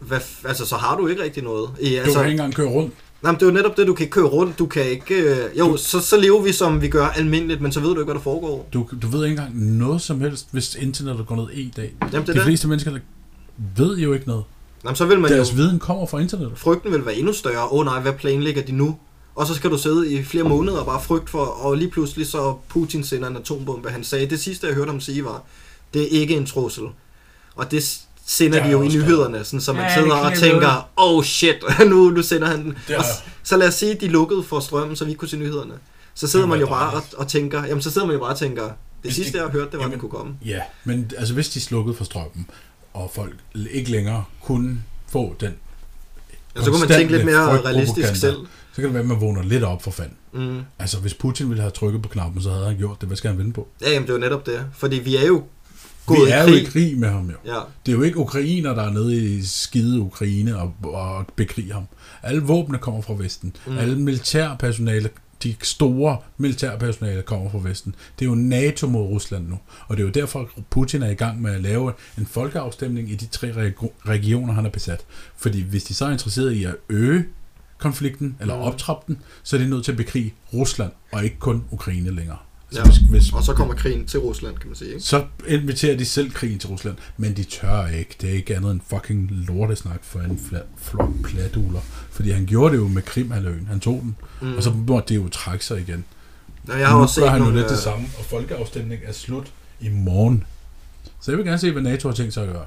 hvad, 0.00 0.20
altså, 0.44 0.66
så 0.66 0.76
har 0.76 0.96
du 0.96 1.06
ikke 1.06 1.22
rigtig 1.22 1.42
noget. 1.42 1.70
I, 1.80 1.90
Du 1.94 2.00
altså, 2.00 2.12
kan 2.18 2.22
ikke 2.28 2.30
engang 2.30 2.54
køre 2.54 2.68
rundt. 2.68 2.94
nej, 3.22 3.32
men 3.32 3.40
det 3.40 3.46
er 3.46 3.50
jo 3.50 3.52
netop 3.56 3.76
det, 3.76 3.86
du 3.86 3.94
kan 3.94 4.04
ikke 4.04 4.12
køre 4.14 4.24
rundt. 4.24 4.58
Du 4.58 4.66
kan 4.66 4.84
ikke... 4.84 5.14
Øh, 5.14 5.58
jo, 5.58 5.76
så, 5.76 6.00
så 6.00 6.16
lever 6.16 6.42
vi, 6.42 6.52
som 6.52 6.82
vi 6.82 6.88
gør 6.88 7.06
almindeligt, 7.06 7.60
men 7.60 7.72
så 7.72 7.80
ved 7.80 7.88
du 7.88 7.94
ikke, 7.94 8.04
hvad 8.04 8.14
der 8.14 8.20
foregår. 8.20 8.68
Du, 8.72 8.86
du 9.02 9.08
ved 9.08 9.24
ikke 9.24 9.30
engang 9.30 9.76
noget 9.78 10.02
som 10.02 10.20
helst, 10.20 10.48
hvis 10.50 10.74
internettet 10.74 11.26
går 11.26 11.36
ned 11.36 11.50
i 11.52 11.72
dag. 11.76 11.94
Jamen, 12.00 12.26
det 12.26 12.26
De 12.26 12.32
det. 12.32 12.42
fleste 12.42 12.68
mennesker, 12.68 12.90
der 12.90 12.98
ved 13.76 13.98
jo 13.98 14.12
ikke 14.12 14.26
noget. 14.28 14.44
Jamen, 14.84 14.96
så 14.96 15.06
vil 15.06 15.20
man 15.20 15.30
jo... 15.30 15.36
Deres 15.36 15.56
viden 15.56 15.78
kommer 15.78 16.06
fra 16.06 16.18
internettet. 16.18 16.58
frygten 16.58 16.92
vil 16.92 17.06
være 17.06 17.14
endnu 17.16 17.32
større. 17.32 17.64
Åh 17.64 17.72
oh, 17.78 17.84
nej, 17.84 18.00
hvad 18.00 18.12
planlægger 18.12 18.62
de 18.62 18.72
nu? 18.72 18.96
Og 19.38 19.46
så 19.46 19.54
skal 19.54 19.70
du 19.70 19.78
sidde 19.78 20.12
i 20.12 20.22
flere 20.24 20.44
måneder 20.44 20.78
og 20.78 20.86
bare 20.86 21.02
frygte 21.02 21.30
for, 21.30 21.44
og 21.44 21.76
lige 21.76 21.90
pludselig 21.90 22.26
så 22.26 22.54
Putin 22.68 23.04
sender 23.04 23.28
en 23.28 23.36
atombombe. 23.36 23.90
Han 23.90 24.04
sagde, 24.04 24.26
det 24.30 24.40
sidste 24.40 24.66
jeg 24.66 24.74
hørte 24.74 24.90
ham 24.90 25.00
sige 25.00 25.24
var, 25.24 25.42
det 25.94 26.02
er 26.02 26.20
ikke 26.20 26.36
en 26.36 26.46
trussel. 26.46 26.84
Og 27.54 27.70
det 27.70 27.98
sender 28.26 28.62
de 28.64 28.70
jo 28.70 28.82
i 28.82 28.88
nyhederne, 28.88 29.44
sådan, 29.44 29.60
så 29.60 29.72
man 29.72 29.82
Ja, 29.82 29.94
sidder 29.94 30.14
og 30.16 30.34
tænker, 30.34 30.88
oh 30.96 31.24
shit, 31.24 31.56
nu, 31.90 32.10
nu 32.10 32.22
sender 32.22 32.48
han 32.48 32.64
den. 32.64 32.78
Og 32.98 33.04
så 33.42 33.56
lad 33.56 33.68
os 33.68 33.74
sige, 33.74 33.92
at 33.92 34.00
de 34.00 34.08
lukkede 34.08 34.42
for 34.42 34.60
strømmen, 34.60 34.96
så 34.96 35.04
vi 35.04 35.14
kunne 35.14 35.28
se 35.28 35.36
nyhederne. 35.36 35.74
Så 36.14 36.26
sidder 36.28 36.46
man 36.46 36.60
jo 36.60 36.66
bare 36.66 36.92
og, 36.92 37.02
og 37.16 37.28
tænker, 37.28 37.64
jamen 37.66 37.82
så 37.82 37.90
sidder 37.90 38.06
man 38.06 38.14
jo 38.14 38.20
bare 38.20 38.30
og 38.32 38.38
tænker, 38.38 38.62
det 38.62 38.72
Hvis 39.02 39.14
sidste 39.14 39.38
de- 39.38 39.42
jeg 39.42 39.50
hørte, 39.52 39.70
det 39.70 39.72
var, 39.72 39.78
at 39.78 39.82
jamen- 39.82 39.92
den 39.92 40.00
kunne 40.00 40.10
komme. 40.18 40.34
Ja, 40.44 40.60
men 40.84 41.10
altså 41.18 41.34
hvis 41.34 41.48
de 41.48 41.60
slukkede 41.60 41.96
for 41.96 42.04
strømmen, 42.04 42.46
og 42.94 43.10
folk 43.14 43.34
ikke 43.70 43.90
længere 43.90 44.24
kunne 44.42 44.78
få 45.08 45.34
den, 45.40 45.54
Ja, 46.56 46.64
så 46.64 46.70
kunne 46.70 46.80
man 46.80 46.88
tænke 46.88 47.12
lidt 47.12 47.24
mere 47.24 47.60
realistisk 47.62 48.16
selv. 48.16 48.36
Så 48.78 48.82
kan 48.82 48.84
det 48.88 48.94
være, 48.94 49.02
at 49.02 49.08
man 49.08 49.20
vågner 49.20 49.42
lidt 49.42 49.64
op 49.64 49.82
for 49.82 49.90
fanden. 49.90 50.16
Mm. 50.32 50.60
Altså 50.78 50.98
hvis 50.98 51.14
Putin 51.14 51.48
ville 51.48 51.60
have 51.60 51.70
trykket 51.70 52.02
på 52.02 52.08
knappen, 52.08 52.42
så 52.42 52.50
havde 52.50 52.66
han 52.66 52.76
gjort 52.76 53.00
det. 53.00 53.06
Hvad 53.08 53.16
skal 53.16 53.30
han 53.30 53.38
vinde 53.38 53.52
på? 53.52 53.68
Ja, 53.82 53.90
jamen 53.90 54.02
det 54.02 54.10
er 54.10 54.14
jo 54.14 54.20
netop 54.20 54.46
det. 54.46 54.64
Fordi 54.72 54.96
vi 54.98 55.16
er 55.16 55.26
jo 55.26 55.36
Vi 55.36 55.42
gået 56.06 56.32
er 56.34 56.38
i 56.42 56.46
jo 56.46 56.46
krig. 56.52 56.62
i 56.62 56.64
krig 56.64 56.98
med 56.98 57.08
ham 57.08 57.26
jo. 57.30 57.52
Ja, 57.54 57.58
Det 57.86 57.92
er 57.92 57.96
jo 57.96 58.02
ikke 58.02 58.18
ukrainer, 58.18 58.74
der 58.74 58.82
er 58.82 58.90
nede 58.90 59.16
i 59.16 59.42
skide 59.42 60.00
Ukraine 60.00 60.58
og, 60.58 60.74
og 60.82 61.26
bekriger 61.36 61.74
ham. 61.74 61.84
Alle 62.22 62.42
våbne 62.42 62.78
kommer 62.78 63.02
fra 63.02 63.14
Vesten. 63.14 63.56
Mm. 63.66 63.78
Alle 63.78 63.98
militærpersonale, 63.98 65.10
de 65.42 65.54
store 65.62 66.16
militærpersonale 66.36 67.22
kommer 67.22 67.50
fra 67.50 67.58
Vesten. 67.62 67.94
Det 68.18 68.24
er 68.24 68.28
jo 68.28 68.34
NATO 68.34 68.86
mod 68.86 69.02
Rusland 69.02 69.48
nu. 69.48 69.58
Og 69.88 69.96
det 69.96 70.02
er 70.02 70.06
jo 70.06 70.12
derfor, 70.12 70.40
at 70.40 70.46
Putin 70.70 71.02
er 71.02 71.10
i 71.10 71.14
gang 71.14 71.42
med 71.42 71.52
at 71.54 71.60
lave 71.60 71.92
en 72.18 72.26
folkeafstemning 72.26 73.10
i 73.10 73.14
de 73.14 73.26
tre 73.26 73.48
reg- 73.52 73.88
regioner, 74.08 74.52
han 74.52 74.64
har 74.64 74.70
besat. 74.70 75.04
Fordi 75.36 75.62
hvis 75.62 75.84
de 75.84 75.94
så 75.94 76.04
er 76.06 76.10
interesseret 76.10 76.52
i 76.52 76.64
at 76.64 76.74
øge 76.88 77.24
konflikten, 77.78 78.36
eller 78.40 78.54
Mm. 78.56 78.60
optrappe 78.62 79.04
den, 79.06 79.18
så 79.42 79.56
er 79.56 79.60
de 79.60 79.70
nødt 79.70 79.84
til 79.84 79.92
at 79.92 79.96
bekrige 79.96 80.34
Rusland, 80.54 80.92
og 81.12 81.24
ikke 81.24 81.36
kun 81.38 81.64
Ukraine 81.70 82.10
længere. 82.10 82.36
Så 82.70 82.78
Ja. 82.78 82.84
hvis, 82.84 82.96
hvis, 82.96 83.32
og 83.32 83.42
så 83.42 83.52
kommer 83.54 83.74
krigen 83.74 84.06
til 84.06 84.20
Rusland, 84.20 84.56
kan 84.56 84.66
man 84.68 84.76
sige. 84.76 84.88
Ikke? 84.90 85.00
så 85.00 85.24
inviterer 85.48 85.96
de 85.96 86.04
selv 86.04 86.30
krigen 86.30 86.58
til 86.58 86.68
Rusland, 86.68 86.96
men 87.16 87.36
de 87.36 87.44
tør 87.44 87.86
ikke. 87.86 88.16
Det 88.20 88.30
er 88.30 88.34
ikke 88.34 88.56
andet 88.56 88.70
end 88.72 88.80
fucking 88.86 89.28
lortesnak 89.30 90.04
for 90.04 90.20
en 90.20 90.40
flok 90.76 91.08
platuler. 91.24 91.80
Fordi 92.10 92.30
han 92.30 92.46
gjorde 92.46 92.72
det 92.76 92.80
jo 92.82 92.88
med 92.88 93.02
Krimhaløen. 93.02 93.66
Han 93.70 93.80
tog 93.80 94.00
den, 94.02 94.16
mm. 94.42 94.56
og 94.56 94.62
så 94.62 94.70
måtte 94.70 95.08
det 95.14 95.20
jo 95.20 95.28
trække 95.28 95.64
sig 95.64 95.80
igen. 95.80 96.04
Ja, 96.68 96.76
jeg 96.76 96.88
har 96.88 96.96
nu 96.96 97.02
også 97.02 97.20
gør 97.20 97.26
set 97.26 97.30
han 97.30 97.38
jo 97.40 97.44
nogle, 97.44 97.58
lidt 97.60 97.68
det 97.70 97.76
øh, 97.76 97.82
samme, 97.82 98.06
og 98.18 98.24
folkeafstemning 98.24 99.00
er 99.04 99.12
slut 99.12 99.52
i 99.80 99.88
morgen. 99.88 100.44
Så 101.20 101.30
jeg 101.30 101.38
vil 101.38 101.46
gerne 101.46 101.58
se, 101.58 101.70
hvad 101.72 101.82
NATO 101.82 102.08
har 102.08 102.14
tænkt 102.14 102.34
sig 102.34 102.42
at 102.46 102.52
gøre. 102.52 102.66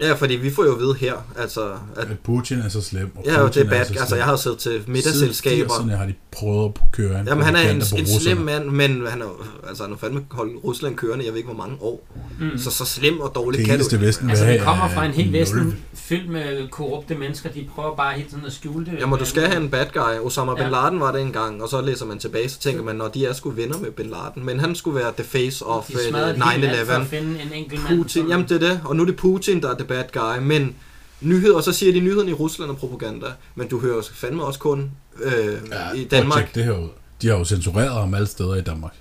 Ja, 0.00 0.12
fordi 0.12 0.34
vi 0.34 0.50
får 0.50 0.64
jo 0.64 0.72
at 0.72 0.78
vide 0.80 0.94
her, 0.94 1.14
altså, 1.38 1.60
at 1.96 2.10
At 2.10 2.18
Putin 2.24 2.58
er 2.58 2.68
så 2.68 2.80
slem. 2.82 3.10
Og 3.16 3.24
ja, 3.26 3.40
jo, 3.40 3.44
det 3.46 3.52
Putin 3.52 3.66
er 3.66 3.70
bad. 3.70 3.84
så 3.84 3.94
Altså, 4.00 4.16
jeg 4.16 4.24
har 4.24 4.32
jo 4.32 4.36
siddet 4.38 4.58
til 4.58 4.72
Siden 4.72 4.92
middagsselskaber. 4.92 5.70
80'erne 5.74 5.90
har 5.96 6.06
de 6.06 6.14
prøvet 6.32 6.64
at 6.64 6.80
køre 6.92 7.20
en 7.20 7.26
Jamen, 7.26 7.44
han 7.44 7.56
er 7.56 7.70
en, 7.70 7.76
en 7.76 8.06
slem 8.20 8.36
mand, 8.36 8.64
men 8.64 9.06
han 9.06 9.22
er, 9.22 9.26
altså, 9.68 9.82
han 9.82 9.92
har 9.92 9.98
fandme 9.98 10.24
holdt 10.30 10.64
Rusland 10.64 10.96
kørende, 10.96 11.24
jeg 11.24 11.32
ved 11.32 11.38
ikke, 11.38 11.52
hvor 11.52 11.62
mange 11.64 11.76
år. 11.80 12.06
Mm. 12.40 12.58
Så 12.58 12.70
så 12.70 12.84
slem 12.84 13.20
og 13.20 13.32
dårlig 13.34 13.58
Det 13.58 13.66
kan 13.66 13.78
du 13.78 13.84
ikke 13.84 14.06
Vesten. 14.06 14.30
Altså, 14.30 14.46
det 14.46 14.60
kommer 14.60 14.84
er 14.84 14.88
fra 14.94 15.04
en 15.04 15.12
helt 15.12 15.32
vesten 15.32 15.76
fyldt 15.94 16.30
med 16.30 16.68
korrupte 16.70 17.14
mennesker. 17.14 17.50
De 17.50 17.68
prøver 17.74 17.96
bare 17.96 18.14
hele 18.14 18.28
tiden 18.28 18.44
at 18.46 18.52
skjule 18.52 18.86
det. 18.86 18.92
Jamen, 19.00 19.18
du 19.18 19.24
skal 19.24 19.42
have 19.42 19.62
en 19.62 19.68
bad 19.68 19.86
guy. 19.92 20.26
Osama 20.26 20.54
Bin 20.54 20.62
Ja. 20.62 20.68
Laden 20.70 21.00
var 21.00 21.12
det 21.12 21.20
engang, 21.20 21.62
og 21.62 21.68
så 21.68 21.80
læser 21.80 22.06
man 22.06 22.18
tilbage, 22.18 22.48
så 22.48 22.58
tænker 22.58 22.82
man, 22.82 22.96
når 22.96 23.08
de 23.08 23.26
er 23.26 23.32
sgu 23.32 23.50
venner 23.50 23.78
med 23.78 23.90
Bin 23.90 24.06
Laden. 24.06 24.46
Men 24.46 24.60
han 24.60 24.74
skulle 24.74 25.00
være 25.00 25.12
the 25.16 25.24
face 25.24 25.66
of 25.66 25.86
De 25.86 25.92
øh, 25.92 25.98
smadrede 26.08 26.34
helt 26.52 26.64
alt 26.64 26.86
for 26.86 26.94
at 26.94 27.00
9-11. 27.02 27.04
finde 27.04 27.30
en 27.42 27.52
enkelt 27.54 27.82
mand. 27.90 27.98
Putin, 27.98 28.28
jamen 28.28 28.46
det 28.48 28.62
er 28.62 28.68
det, 28.68 28.80
og 28.84 28.96
nu 28.96 29.02
er 29.02 29.06
det 29.06 29.16
Putin, 29.16 29.62
der 29.62 29.70
er 29.70 29.83
the 29.84 29.94
bad 29.94 30.04
guy, 30.12 30.42
men 30.42 30.74
nyheder, 31.20 31.56
og 31.56 31.62
så 31.62 31.72
siger 31.72 31.92
de 31.92 32.00
nyheden 32.00 32.28
i 32.28 32.32
Rusland 32.32 32.70
er 32.70 32.74
propaganda, 32.74 33.26
men 33.54 33.68
du 33.68 33.80
hører 33.80 34.02
fandme 34.14 34.44
også 34.44 34.58
kun 34.60 34.90
øh, 35.22 35.32
Ja, 35.72 35.92
i 35.94 36.04
Danmark. 36.04 36.54
det 36.54 36.64
her 36.64 36.72
ud. 36.78 36.88
De 37.22 37.28
har 37.28 37.36
jo 37.38 37.44
censureret 37.44 37.92
ham 37.92 38.14
alle 38.14 38.26
steder 38.26 38.54
i 38.54 38.60
Danmark. 38.60 38.92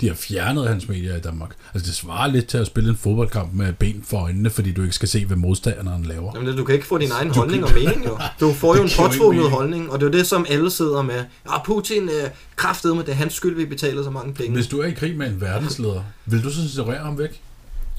De 0.00 0.08
har 0.08 0.14
fjernet 0.14 0.68
hans 0.68 0.88
medier 0.88 1.16
i 1.16 1.20
Danmark. 1.20 1.50
Altså 1.74 1.86
det 1.86 1.96
svarer 1.96 2.26
lidt 2.30 2.46
til 2.46 2.58
at 2.58 2.66
spille 2.66 2.90
en 2.90 2.96
fodboldkamp 2.96 3.54
med 3.54 3.72
ben 3.72 4.02
for 4.06 4.18
øjnene, 4.18 4.50
fordi 4.50 4.72
du 4.72 4.82
ikke 4.82 4.94
skal 4.94 5.08
se, 5.08 5.26
hvad 5.26 5.36
modstanderen 5.36 6.02
laver. 6.04 6.32
Jamen, 6.34 6.56
du 6.56 6.64
kan 6.64 6.74
ikke 6.74 6.86
få 6.86 6.98
din 6.98 7.10
egen 7.10 7.28
Du 7.28 7.34
holdning 7.34 7.66
kan- 7.66 7.76
og 7.76 7.82
mening, 7.84 8.06
jo. 8.06 8.18
Du 8.40 8.52
får 8.52 8.76
jo 8.76 8.82
en 8.88 8.90
påtvunget 8.98 9.50
holdning, 9.50 9.90
og 9.92 10.00
det 10.00 10.06
er 10.06 10.10
jo 10.10 10.18
det, 10.18 10.26
som 10.26 10.46
alle 10.48 10.70
sidder 10.70 11.02
med. 11.02 11.24
Ja, 11.50 11.62
Putin 11.64 12.02
øh, 12.08 12.30
kraftede 12.56 12.94
med 12.94 13.04
det 13.04 13.14
hans 13.16 13.34
skyld, 13.34 13.56
vi 13.56 13.64
betaler 13.64 14.02
så 14.04 14.10
mange 14.10 14.34
penge. 14.34 14.52
Hvis 14.54 14.66
du 14.66 14.78
er 14.80 14.86
i 14.86 14.90
krig 14.92 15.16
med 15.16 15.26
en 15.26 15.40
verdensleder, 15.40 16.02
vil 16.26 16.42
du 16.44 16.50
så 16.50 16.56
censurere 16.60 16.98
ham 17.04 17.18
væk? 17.18 17.40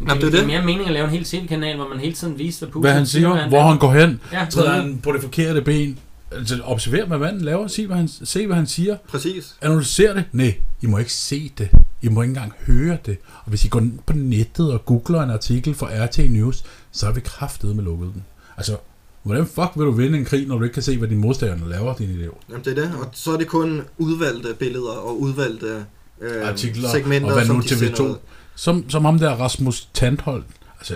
Jamen, 0.09 0.21
det 0.21 0.27
er 0.27 0.29
det 0.31 0.37
er 0.37 0.39
det. 0.39 0.47
mere 0.47 0.65
mening 0.65 0.87
at 0.87 0.93
lave 0.93 1.05
en 1.05 1.11
hel 1.11 1.23
tv-kanal, 1.23 1.75
hvor 1.75 1.87
man 1.87 1.99
hele 1.99 2.13
tiden 2.13 2.39
viser, 2.39 2.65
hvad 2.65 2.71
Putin 2.71 2.81
Hvad 2.81 2.93
han 2.93 3.05
siger, 3.05 3.33
hvad 3.33 3.47
hvor 3.47 3.61
han 3.61 3.79
går 3.79 3.91
hen, 3.91 4.21
Ja, 4.31 4.45
træder 4.49 4.71
han 4.71 4.99
på 5.03 5.11
det 5.11 5.21
forkerte 5.21 5.61
ben. 5.61 5.99
Altså, 6.31 6.59
observer, 6.63 7.05
hvad 7.05 7.17
manden 7.17 7.41
laver, 7.41 7.67
se 7.67 7.87
hvad 7.87 7.97
han, 7.97 8.07
se, 8.07 8.47
hvad 8.47 8.55
han 8.55 8.67
siger. 8.67 8.97
Præcis. 9.07 9.55
Analyser 9.61 10.13
det. 10.13 10.23
Nej, 10.31 10.55
I 10.81 10.85
må 10.85 10.97
ikke 10.97 11.13
se 11.13 11.51
det. 11.57 11.69
I 12.01 12.07
må 12.09 12.21
ikke 12.21 12.31
engang 12.31 12.53
høre 12.67 12.97
det. 13.05 13.17
Og 13.43 13.49
hvis 13.49 13.65
I 13.65 13.67
går 13.67 13.83
på 14.05 14.13
nettet 14.13 14.73
og 14.73 14.85
googler 14.85 15.21
en 15.21 15.29
artikel 15.29 15.75
fra 15.75 16.05
RT 16.05 16.17
News, 16.17 16.63
så 16.91 17.07
er 17.07 17.11
vi 17.11 17.19
kraftet 17.19 17.75
med 17.75 17.83
lukket 17.83 18.09
den. 18.13 18.23
Altså, 18.57 18.77
hvordan 19.23 19.45
fuck 19.45 19.71
vil 19.75 19.85
du 19.85 19.91
vinde 19.91 20.17
en 20.17 20.25
krig, 20.25 20.47
når 20.47 20.57
du 20.57 20.63
ikke 20.63 20.73
kan 20.73 20.83
se, 20.83 20.97
hvad 20.97 21.07
dine 21.07 21.21
modstandere 21.21 21.69
laver, 21.69 21.95
din 21.95 22.09
elev? 22.09 22.37
Jamen, 22.49 22.65
det 22.65 22.77
er 22.77 22.81
det. 22.81 22.91
Og 22.99 23.09
så 23.13 23.31
er 23.31 23.37
det 23.37 23.47
kun 23.47 23.81
udvalgte 23.97 24.53
billeder 24.59 24.91
og 24.91 25.21
udvalgte 25.21 25.85
øh, 26.21 26.49
Artikler, 26.49 26.89
segmenter, 26.89 27.27
og 27.27 27.33
hvad 27.33 27.45
som 27.45 27.55
nu 27.55 27.61
de 27.61 27.67
TV2? 27.67 28.17
Som, 28.61 28.89
som 28.89 29.05
ham 29.05 29.19
der 29.19 29.29
Rasmus 29.29 29.89
Tandholt. 29.93 30.45
Altså, 30.79 30.95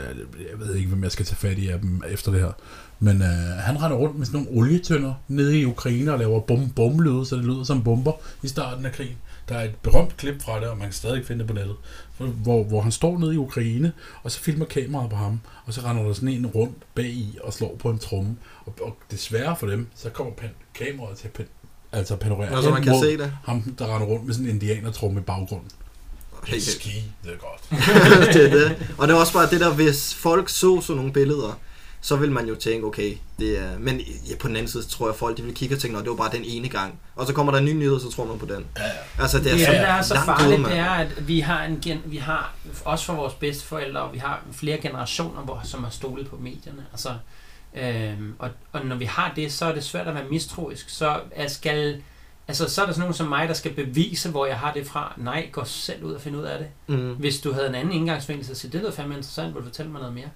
jeg, 0.52 0.60
ved 0.60 0.76
ikke, 0.76 0.90
hvem 0.90 1.04
jeg 1.04 1.12
skal 1.12 1.26
tage 1.26 1.36
fat 1.36 1.58
i 1.58 1.68
af 1.68 1.80
dem 1.80 2.04
efter 2.10 2.32
det 2.32 2.42
her. 2.42 2.52
Men 3.00 3.22
øh, 3.22 3.28
han 3.60 3.82
render 3.84 3.98
rundt 3.98 4.18
med 4.18 4.26
sådan 4.26 4.40
nogle 4.42 4.60
olietønder 4.60 5.14
nede 5.28 5.60
i 5.60 5.66
Ukraine 5.66 6.14
og 6.14 6.20
laver 6.20 6.40
bum 6.40 6.70
bum 6.70 7.02
lyde 7.02 7.26
så 7.26 7.36
det 7.36 7.46
lyder 7.46 7.64
som 7.64 7.84
bomber 7.84 8.12
i 8.44 8.48
starten 8.48 8.86
af 8.86 8.92
krigen. 8.92 9.16
Der 9.50 9.56
er 9.56 9.64
et 9.64 9.76
berømt 9.76 10.18
klip 10.18 10.42
fra 10.42 10.60
det, 10.60 10.68
og 10.68 10.78
man 10.78 10.88
kan 10.88 10.94
stadig 10.94 11.26
finde 11.26 11.40
det 11.40 11.48
på 11.48 11.54
nettet, 11.54 11.76
hvor, 12.18 12.64
hvor 12.64 12.82
han 12.82 12.92
står 12.92 13.18
nede 13.20 13.34
i 13.34 13.38
Ukraine, 13.38 13.92
og 14.24 14.32
så 14.32 14.40
filmer 14.40 14.66
kameraet 14.66 15.10
på 15.10 15.16
ham, 15.16 15.40
og 15.66 15.74
så 15.74 15.82
render 15.82 16.04
der 16.04 16.14
sådan 16.14 16.30
en 16.30 16.46
rundt 16.46 16.78
bag 16.96 17.06
i 17.06 17.38
og 17.44 17.54
slår 17.54 17.76
på 17.80 17.90
en 17.90 18.00
tromme. 18.00 18.36
Og, 18.66 18.74
og 18.82 18.98
desværre 19.12 19.56
for 19.56 19.68
dem, 19.68 19.88
så 19.96 20.10
kommer 20.10 20.34
pan, 20.34 20.50
kameraet 20.74 21.18
til 21.18 21.28
at 21.28 21.34
pen, 21.34 21.46
altså 21.92 22.16
panorere 22.16 22.52
Nå, 22.52 22.62
så 22.62 22.70
man 22.70 22.84
kan 22.84 22.92
mod 22.92 23.02
se 23.04 23.18
det. 23.18 23.34
ham, 23.44 23.62
der 23.62 23.96
render 23.96 24.08
rundt 24.08 24.26
med 24.26 24.34
sådan 24.34 24.50
en 24.50 24.54
indianertromme 24.54 25.20
i 25.20 25.24
baggrunden. 25.24 25.70
Helt 26.48 26.64
Ski, 26.64 27.04
det 27.24 27.32
er 27.34 27.38
godt. 27.38 27.84
det 28.34 28.46
er 28.46 28.50
det. 28.50 28.94
Og 28.98 29.08
det 29.08 29.14
er 29.14 29.20
også 29.20 29.34
bare 29.34 29.50
det 29.50 29.60
der, 29.60 29.74
hvis 29.74 30.14
folk 30.14 30.50
så 30.50 30.82
sådan 30.82 30.96
nogle 30.96 31.14
billeder, 31.14 31.60
så 32.02 32.16
vil 32.16 32.32
man 32.32 32.48
jo 32.48 32.56
tænke, 32.56 32.88
okay, 32.88 33.18
det 33.40 33.60
er... 33.60 33.80
Men 33.80 34.00
ja, 34.00 34.36
på 34.40 34.48
den 34.48 34.56
anden 34.56 34.72
side, 34.72 34.84
tror 34.84 35.08
jeg, 35.08 35.16
folk 35.16 35.38
de 35.38 35.44
vil 35.44 35.54
kigge 35.54 35.76
og 35.76 35.82
tænke, 35.82 35.98
at 35.98 36.04
det 36.04 36.10
var 36.10 36.16
bare 36.16 36.32
den 36.32 36.44
ene 36.46 36.70
gang. 36.70 37.00
Og 37.16 37.28
så 37.28 37.34
kommer 37.34 37.52
der 37.52 37.60
en 37.60 37.66
ny 37.66 37.72
nyhed, 37.72 38.00
så 38.00 38.12
tror 38.12 38.26
man 38.26 38.40
på 38.40 38.46
den. 38.46 38.66
Ja, 38.78 38.84
ja. 38.84 38.90
Altså, 39.20 39.40
det 39.40 39.52
er, 39.52 39.56
Det, 39.56 39.66
så 39.66 39.72
det, 39.72 39.80
der 39.80 39.88
er 39.88 40.02
så 40.02 40.22
farligt, 40.26 40.66
det 40.66 40.78
er, 40.78 40.90
at 40.90 41.28
vi 41.28 41.40
har, 41.40 41.64
en 41.64 41.80
gen, 41.82 42.02
vi 42.06 42.18
har 42.18 42.54
også 42.86 43.06
for 43.06 43.14
vores 43.14 43.34
bedsteforældre, 43.34 44.02
og 44.02 44.14
vi 44.14 44.18
har 44.18 44.44
flere 44.52 44.78
generationer, 44.78 45.42
hvor, 45.42 45.62
som 45.64 45.84
har 45.84 45.92
stolet 45.92 46.28
på 46.28 46.36
medierne. 46.36 46.86
Altså, 46.92 47.10
øhm, 47.76 48.36
og, 48.40 48.50
og 48.72 48.86
når 48.86 48.96
vi 48.96 49.06
har 49.06 49.34
det, 49.36 49.54
så 49.54 49.66
er 49.66 49.74
det 49.74 49.84
svært 49.84 50.08
at 50.08 50.16
være 50.16 50.26
mistroisk. 50.32 50.90
Så 50.90 51.20
er, 51.32 51.48
skal, 51.48 52.02
altså, 52.48 52.70
så 52.70 52.82
er 52.82 52.86
der 52.86 52.94
sådan 52.94 53.02
nogen 53.02 53.14
som 53.14 53.28
mig, 53.28 53.48
der 53.48 53.54
skal 53.54 53.74
bevise, 53.74 54.30
hvor 54.30 54.46
jeg 54.46 54.60
har 54.60 54.74
det 54.74 54.88
fra. 54.88 55.14
Nej, 55.18 55.50
gå 55.52 55.64
selv 55.64 56.04
ud 56.04 56.14
og 56.14 56.22
finde 56.22 56.38
ud 56.38 56.44
af 56.44 56.58
det. 56.60 56.96
Mm. 56.96 57.14
Hvis 57.14 57.42
du 57.42 57.54
havde 57.54 57.68
en 57.68 57.76
anden 57.76 57.94
indgangsvinkel, 57.94 58.46
så 58.46 58.56
siger, 58.56 58.72
det 58.72 58.82
lyder 58.82 58.92
fandme 58.92 59.16
interessant, 59.16 59.54
vil 59.54 59.62
du 59.62 59.68
fortælle 59.68 59.92
mig 59.92 60.02
noget 60.02 60.16
mere? 60.16 60.30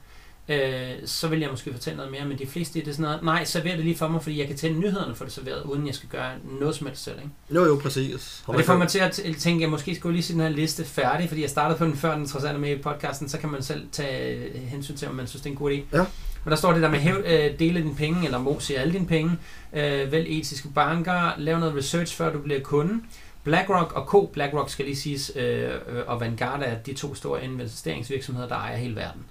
Øh, 0.49 0.91
så 1.05 1.27
vil 1.27 1.39
jeg 1.39 1.49
måske 1.49 1.71
fortælle 1.71 1.97
noget 1.97 2.11
mere, 2.11 2.25
men 2.25 2.39
de 2.39 2.47
fleste 2.47 2.79
det 2.79 2.87
er 2.87 2.91
sådan 2.91 3.03
noget, 3.03 3.23
nej, 3.23 3.43
server 3.43 3.75
det 3.75 3.85
lige 3.85 3.97
for 3.97 4.07
mig, 4.07 4.23
fordi 4.23 4.39
jeg 4.39 4.47
kan 4.47 4.57
tænde 4.57 4.79
nyhederne 4.79 5.15
for 5.15 5.23
det 5.23 5.33
serveret, 5.33 5.63
uden 5.63 5.87
jeg 5.87 5.95
skal 5.95 6.09
gøre 6.09 6.31
noget 6.59 6.75
som 6.75 6.87
helst 6.87 7.03
selv. 7.03 7.17
Ikke? 7.17 7.29
Jo, 7.55 7.65
jo, 7.65 7.79
præcis. 7.83 8.43
Og 8.47 8.57
det 8.57 8.65
får 8.65 8.77
mig 8.77 8.87
til 8.87 8.99
at 8.99 9.11
tænke, 9.11 9.49
at 9.49 9.61
jeg 9.61 9.69
måske 9.69 9.95
skulle 9.95 10.15
lige 10.15 10.23
se 10.23 10.33
den 10.33 10.41
her 10.41 10.49
liste 10.49 10.85
færdig, 10.85 11.27
fordi 11.27 11.41
jeg 11.41 11.49
startede 11.49 11.77
på 11.77 11.85
den 11.85 11.95
før 11.95 12.15
den 12.15 12.27
trods 12.27 12.43
alt 12.43 12.59
med 12.59 12.75
i 12.75 12.81
podcasten, 12.81 13.29
så 13.29 13.37
kan 13.37 13.49
man 13.49 13.63
selv 13.63 13.87
tage 13.91 14.35
øh, 14.35 14.55
hensyn 14.55 14.95
til, 14.95 15.07
om 15.07 15.15
man 15.15 15.27
synes, 15.27 15.41
det 15.41 15.49
er 15.49 15.51
en 15.51 15.57
god 15.57 15.71
idé. 15.71 15.97
Ja. 15.97 16.05
Men 16.49 16.51
der 16.51 16.57
står 16.57 16.73
det 16.73 16.81
der 16.81 16.89
med, 16.89 16.99
hæv, 16.99 17.15
øh, 17.25 17.59
dele 17.59 17.81
dine 17.81 17.95
penge, 17.95 18.25
eller 18.25 18.37
mose 18.37 18.77
alle 18.77 18.93
dine 18.93 19.07
penge, 19.07 19.37
øh, 19.73 20.11
vælg 20.11 20.27
etiske 20.29 20.69
banker, 20.75 21.31
lav 21.37 21.59
noget 21.59 21.75
research, 21.75 22.15
før 22.15 22.33
du 22.33 22.39
bliver 22.39 22.59
kunde. 22.59 23.01
BlackRock 23.43 23.93
og 23.93 24.05
Co. 24.05 24.29
BlackRock 24.33 24.69
skal 24.69 24.85
lige 24.85 24.95
siges, 24.95 25.31
øh, 25.35 25.71
og 26.07 26.19
Vanguard 26.19 26.61
er 26.63 26.77
de 26.77 26.93
to 26.93 27.15
store 27.15 27.43
investeringsvirksomheder, 27.43 28.47
der 28.47 28.55
ejer 28.55 28.77
hele 28.77 28.95
verden. 28.95 29.25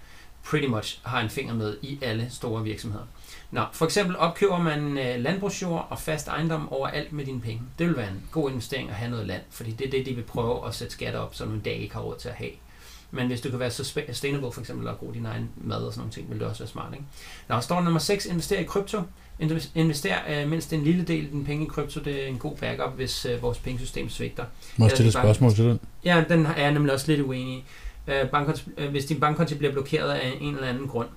Pretty 0.45 0.69
much 0.69 1.01
har 1.05 1.21
en 1.21 1.31
finger 1.31 1.55
med 1.55 1.77
i 1.83 1.99
alle 2.03 2.27
store 2.31 2.65
virksomheder. 2.65 3.05
Nå, 3.51 3.63
for 3.73 3.85
eksempel 3.85 4.17
opkøber 4.17 4.59
man 4.59 4.99
øh, 4.99 5.21
landbrugsjord 5.21 5.87
og 5.91 5.99
fast 5.99 6.29
ejendom 6.29 6.73
overalt 6.73 7.13
med 7.13 7.25
dine 7.25 7.41
penge. 7.41 7.63
Det 7.79 7.87
vil 7.87 7.97
være 7.97 8.09
en 8.09 8.23
god 8.33 8.51
investering 8.51 8.91
at 8.91 8.95
have 8.95 9.11
noget 9.11 9.27
land, 9.27 9.43
fordi 9.51 9.71
det 9.71 9.87
er 9.87 9.91
det, 9.91 10.07
de 10.07 10.15
vil 10.15 10.25
prøve 10.25 10.67
at 10.67 10.75
sætte 10.75 10.93
skatter 10.93 11.21
op, 11.21 11.35
som 11.35 11.49
du 11.49 11.55
en 11.55 11.61
dag 11.61 11.77
ikke 11.77 11.95
har 11.95 12.03
råd 12.03 12.17
til 12.19 12.29
at 12.29 12.35
have. 12.35 12.51
Men 13.11 13.27
hvis 13.27 13.41
du 13.41 13.51
kan 13.51 13.59
være 13.59 13.71
sustainable 13.71 14.53
for 14.53 14.61
eksempel 14.61 14.89
og 14.89 14.97
bruge 14.97 15.15
din 15.15 15.27
egen 15.27 15.49
mad 15.57 15.77
og 15.77 15.93
sådan 15.93 16.01
nogle 16.01 16.13
ting, 16.13 16.31
vil 16.31 16.39
det 16.39 16.47
også 16.47 16.63
være 16.63 16.69
smart. 16.69 16.93
Ikke? 16.93 17.05
Nå, 17.49 17.61
står 17.61 17.81
nummer 17.81 18.01
6, 18.01 18.27
invester 18.27 18.59
i 18.59 18.63
krypto. 18.65 19.03
Inves- 19.43 19.69
Invester 19.75 20.15
øh, 20.29 20.49
mindst 20.49 20.73
en 20.73 20.85
lille 20.85 21.03
del 21.05 21.25
af 21.25 21.31
din 21.31 21.45
penge 21.45 21.65
i 21.65 21.69
krypto. 21.69 22.01
Det 22.01 22.23
er 22.25 22.27
en 22.27 22.39
god 22.39 22.57
backup, 22.57 22.97
hvis 22.97 23.27
øh, 23.27 23.43
vores 23.43 23.59
pengesystem 23.59 24.09
svigter. 24.11 24.45
Må 24.77 24.85
jeg 24.85 24.91
stille 24.91 25.09
et 25.09 25.13
spørgsmål 25.15 25.55
til 25.55 25.65
den? 25.65 25.81
Ja, 26.05 26.25
den 26.29 26.47
er 26.47 26.61
jeg 26.61 26.73
nemlig 26.73 26.93
også 26.95 27.07
lidt 27.13 27.21
uenig 27.21 27.55
i. 27.55 27.65
Øh, 28.07 28.29
bankkonti, 28.31 28.63
øh, 28.79 28.91
hvis 28.91 29.05
din 29.05 29.21
bankkonti 29.21 29.55
bliver 29.55 29.73
blokeret 29.73 30.11
af 30.11 30.33
en 30.41 30.55
eller 30.55 30.69
anden 30.69 30.89
grund. 30.89 31.09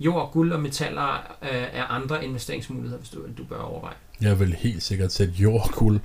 Jord, 0.00 0.32
guld 0.32 0.52
og 0.52 0.60
metaller 0.60 1.14
øh, 1.42 1.48
er 1.72 1.84
andre 1.84 2.24
investeringsmuligheder, 2.24 2.98
hvis 2.98 3.10
du, 3.10 3.18
du 3.38 3.44
bør 3.44 3.58
overveje. 3.58 3.94
Jeg 4.20 4.40
vil 4.40 4.54
helt 4.58 4.82
sikkert 4.82 5.12
sætte 5.12 5.34
jord, 5.34 5.70
guld, 5.72 6.00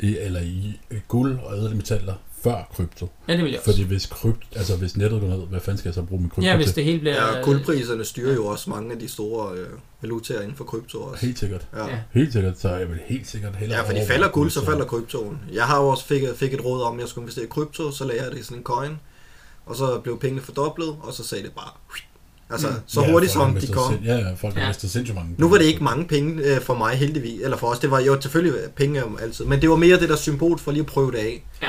i, 0.00 0.16
eller 0.18 0.40
i 0.40 0.78
guld 1.08 1.38
og 1.38 1.56
ædelmetaller 1.56 2.14
før 2.42 2.68
krypto. 2.76 3.08
Ja, 3.28 3.32
det 3.36 3.44
vil 3.44 3.50
jeg 3.50 3.60
også. 3.60 3.70
Fordi 3.70 3.82
hvis, 3.84 4.06
krypt, 4.06 4.44
altså 4.56 4.76
hvis 4.76 4.96
nettet 4.96 5.20
går 5.20 5.28
ned, 5.28 5.38
hvad 5.46 5.60
fanden 5.60 5.78
skal 5.78 5.88
jeg 5.88 5.94
så 5.94 6.02
bruge 6.02 6.20
min 6.22 6.30
krypto 6.30 6.42
ja, 6.50 6.56
hvis 6.56 6.72
det 6.72 6.84
hele 6.84 6.98
bliver... 6.98 7.36
Ja, 7.36 7.42
guldpriserne 7.42 8.04
styrer 8.04 8.34
jo 8.34 8.46
også 8.46 8.70
mange 8.70 8.92
af 8.92 8.98
de 8.98 9.08
store 9.08 9.54
øh, 9.56 9.66
valutaer 10.02 10.40
inden 10.40 10.56
for 10.56 10.64
krypto 10.64 10.98
også. 11.02 11.26
Helt 11.26 11.38
sikkert. 11.38 11.66
Ja. 11.76 11.86
Ja. 11.86 11.98
Helt 12.12 12.32
sikkert, 12.32 12.60
så 12.60 12.68
jeg 12.68 12.88
vil 12.88 12.98
helt 13.06 13.26
sikkert 13.28 13.56
hellere 13.56 13.78
Ja, 13.80 13.88
for 13.88 13.92
de 13.92 14.04
falder 14.06 14.28
guld, 14.28 14.50
så 14.50 14.64
falder 14.64 14.84
kryptoen. 14.84 15.38
Jeg 15.52 15.64
har 15.64 15.80
jo 15.82 15.88
også 15.88 16.04
fik, 16.04 16.22
fik 16.36 16.54
et 16.54 16.64
råd 16.64 16.82
om, 16.82 16.94
at 16.94 17.00
jeg 17.00 17.08
skulle 17.08 17.22
investere 17.22 17.44
i 17.44 17.48
krypto, 17.48 17.90
så 17.90 18.04
lagde 18.04 18.22
jeg 18.22 18.30
det 18.32 18.38
i 18.38 18.42
sådan 18.42 18.58
en 18.58 18.62
coin, 18.64 18.98
og 19.66 19.76
så 19.76 20.00
blev 20.02 20.20
pengene 20.20 20.42
fordoblet, 20.42 20.96
og 21.02 21.12
så 21.12 21.24
sagde 21.24 21.44
det 21.44 21.52
bare... 21.52 21.70
Altså, 22.50 22.68
Mm. 22.68 22.74
så 22.86 23.00
Ja, 23.00 23.10
hurtigt 23.12 23.32
som 23.32 23.54
de 23.60 23.66
kom. 23.66 23.92
sind- 23.92 24.04
Ja, 24.04 24.16
ja, 24.16 24.32
folk 24.34 24.54
har 24.54 24.60
Ja. 24.62 24.68
mistet 24.68 24.90
sindssygt 24.90 25.14
mange. 25.16 25.34
Nu 25.38 25.48
var 25.48 25.58
det 25.58 25.64
ikke 25.64 25.84
mange 25.84 26.04
penge 26.08 26.42
øh, 26.42 26.60
for 26.60 26.74
mig 26.74 26.94
heldigvis, 26.96 27.40
eller 27.42 27.56
for 27.56 27.66
os. 27.66 27.78
Det 27.78 27.90
var 27.90 28.00
jo 28.00 28.20
selvfølgelig 28.20 28.54
penge 28.76 29.04
om 29.04 29.18
altid, 29.22 29.44
men 29.44 29.60
det 29.60 29.70
var 29.70 29.76
mere 29.76 30.00
det 30.00 30.08
der 30.08 30.16
symbol 30.16 30.58
for 30.58 30.70
lige 30.72 30.80
at 30.80 30.86
prøve 30.86 31.12
det 31.12 31.18
af. 31.18 31.44
Ja. 31.62 31.68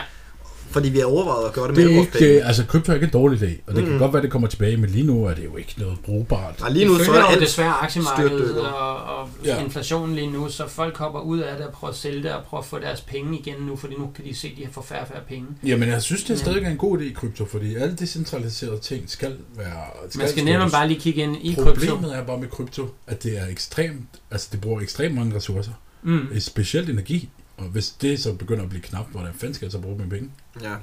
Fordi 0.72 0.90
vi 0.90 0.98
har 1.00 1.06
overvejet 1.06 1.46
at 1.48 1.54
gøre 1.54 1.68
det 1.68 1.76
Det 1.76 1.86
med 1.86 1.96
vores 1.96 2.08
penge. 2.12 2.28
det, 2.34 2.42
altså 2.44 2.66
krypto 2.66 2.92
er 2.92 2.96
ikke 2.96 3.06
en 3.06 3.12
dårlig 3.14 3.42
idé, 3.42 3.62
og 3.68 3.76
det 3.76 3.84
Mm. 3.84 3.90
kan 3.90 4.00
godt 4.00 4.14
være, 4.14 4.22
det 4.22 4.32
kommer 4.32 4.48
tilbage, 4.48 4.78
men 4.78 4.90
lige 4.90 5.06
nu 5.06 5.26
er 5.26 5.34
det 5.34 5.44
jo 5.46 5.58
ikke 5.58 5.74
noget 5.78 5.98
brugbart. 6.06 6.60
Nej, 6.60 6.70
lige 6.70 6.86
nu 6.86 6.98
det 6.98 7.06
så 7.06 7.12
er 7.14 7.24
alt 7.24 7.42
desværre 7.42 7.74
aktiemarkedet 7.74 8.62
og, 8.62 8.96
og 9.04 9.30
Ja. 9.46 9.56
ja. 9.56 9.64
inflationen 9.64 10.16
lige 10.16 10.32
nu, 10.32 10.50
så 10.50 10.68
folk 10.68 10.98
hopper 10.98 11.20
ud 11.20 11.40
af 11.40 11.58
det 11.58 11.66
og 11.66 11.74
prøver 11.74 11.92
at 11.92 11.98
sælge 11.98 12.24
det 12.24 12.32
og 12.32 12.44
prøver 12.44 12.62
at 12.62 12.68
få 12.68 12.80
deres 12.80 13.02
penge 13.02 13.40
igen 13.40 13.56
nu, 13.68 13.76
fordi 13.76 13.94
nu 13.96 14.10
kan 14.16 14.26
de 14.26 14.36
se, 14.36 14.48
at 14.48 14.54
de 14.58 14.66
har 14.66 14.72
fået 14.72 14.86
færre 14.86 15.08
færre 15.08 15.22
penge. 15.28 15.48
Jamen, 15.66 15.90
jeg 15.90 16.02
synes, 16.02 16.24
det 16.24 16.30
er 16.30 16.34
Ja. 16.34 16.40
stadig 16.42 16.72
en 16.72 16.78
god 16.78 16.98
idé 17.00 17.04
i 17.04 17.14
krypto, 17.14 17.46
fordi 17.46 17.76
alle 17.76 17.96
decentraliserede 17.96 18.80
ting 18.80 19.10
skal 19.10 19.34
være... 19.58 19.72
Man 20.18 20.30
skal 20.30 20.44
nemlig 20.46 20.72
bare 20.72 20.88
lige 20.88 21.00
kigge 21.00 21.22
ind 21.24 21.38
i 21.42 21.54
krypto. 21.54 21.74
Problemet 21.74 22.16
er 22.18 22.24
bare 22.24 22.38
med 22.40 22.48
krypto, 22.48 22.88
at 23.08 23.24
det 23.24 23.38
er 23.40 23.48
ekstremt, 23.48 24.06
altså 24.32 24.48
det 24.52 24.62
bruger 24.62 24.82
ekstremt 24.82 25.16
mange 25.16 25.36
ressourcer, 25.36 25.72
Mm. 26.04 26.40
specielt 26.40 26.90
energi, 26.90 27.30
og 27.60 27.66
hvis 27.66 27.90
det 27.90 28.20
så 28.20 28.34
begynder 28.34 28.64
at 28.64 28.70
blive 28.70 28.82
knap, 28.82 29.06
hvordan 29.12 29.34
fanden 29.34 29.54
skal 29.54 29.66
jeg 29.66 29.72
så 29.72 29.80
bruge 29.80 29.98
mine 29.98 30.10
penge? 30.10 30.30
Ja. 30.62 30.76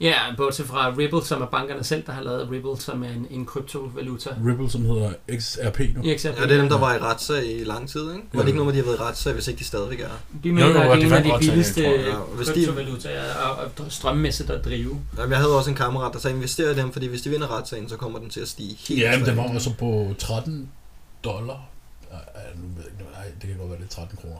Ja, 0.00 0.14
bortset 0.36 0.66
fra 0.66 0.94
Ripple, 0.98 1.24
som 1.24 1.42
er 1.42 1.46
bankerne 1.46 1.84
selv, 1.84 2.02
der 2.06 2.12
har 2.12 2.22
lavet 2.22 2.50
Ripple, 2.50 2.80
som 2.80 3.02
er 3.04 3.08
en, 3.08 3.26
en 3.30 3.46
kryptovaluta. 3.46 4.30
Ripple, 4.46 4.70
som 4.70 4.84
hedder 4.84 5.12
XRP 5.38 5.78
nu. 5.78 6.16
XRP. 6.16 6.36
ja, 6.40 6.42
det 6.42 6.52
er 6.52 6.60
dem, 6.60 6.68
der 6.68 6.78
var 6.78 6.94
i 6.94 6.98
retssag 6.98 7.60
i 7.60 7.64
lang 7.64 7.88
tid, 7.88 8.12
ikke? 8.12 8.24
Var 8.32 8.40
det 8.40 8.48
ikke 8.48 8.58
nogen 8.58 8.68
af 8.68 8.72
de, 8.72 8.78
har 8.78 8.86
været 8.86 8.98
i 8.98 9.02
retssag, 9.02 9.32
hvis 9.32 9.48
ikke 9.48 9.58
de 9.58 9.64
stadigvæk 9.64 10.00
er? 10.00 10.08
De 10.44 10.52
mener, 10.52 10.66
Jo, 10.66 10.72
jo, 10.72 10.92
at 10.92 11.00
det 11.00 11.12
er 11.12 11.22
de 11.22 11.24
en 11.24 11.32
af 11.32 11.40
de 11.40 11.46
billigste. 11.46 11.82
Ja, 11.82 12.16
hvis 12.16 12.48
kryptovalutaer 12.48 13.34
og, 13.34 13.70
og 13.78 13.92
strømmæssigt 13.92 14.50
at 14.50 14.64
drive. 14.64 15.00
Jamen, 15.18 15.30
jeg 15.30 15.38
havde 15.38 15.56
også 15.56 15.70
en 15.70 15.76
kammerat, 15.76 16.12
der 16.12 16.18
sagde, 16.18 16.36
invester 16.36 16.70
i 16.70 16.74
dem, 16.74 16.92
fordi 16.92 17.06
hvis 17.06 17.22
de 17.22 17.30
vinder 17.30 17.56
retssagen, 17.58 17.88
så 17.88 17.96
kommer 17.96 18.18
den 18.18 18.30
til 18.30 18.40
at 18.40 18.48
stige 18.48 18.76
helt 18.88 19.00
Ja, 19.00 19.18
men 19.18 19.26
den 19.26 19.36
var 19.36 19.54
også 19.54 19.74
på 19.78 20.14
13 20.18 20.68
dollar. 21.24 21.68
Ej, 22.12 22.18
nu 22.56 22.66
ved 22.76 22.82
jeg 22.82 22.92
ikke, 22.92 23.12
nej, 23.12 23.24
det 23.40 23.48
kan 23.48 23.58
godt 23.58 23.70
være, 23.70 23.78
det 23.78 23.84
er 23.84 23.94
13 23.94 24.18
kroner. 24.22 24.36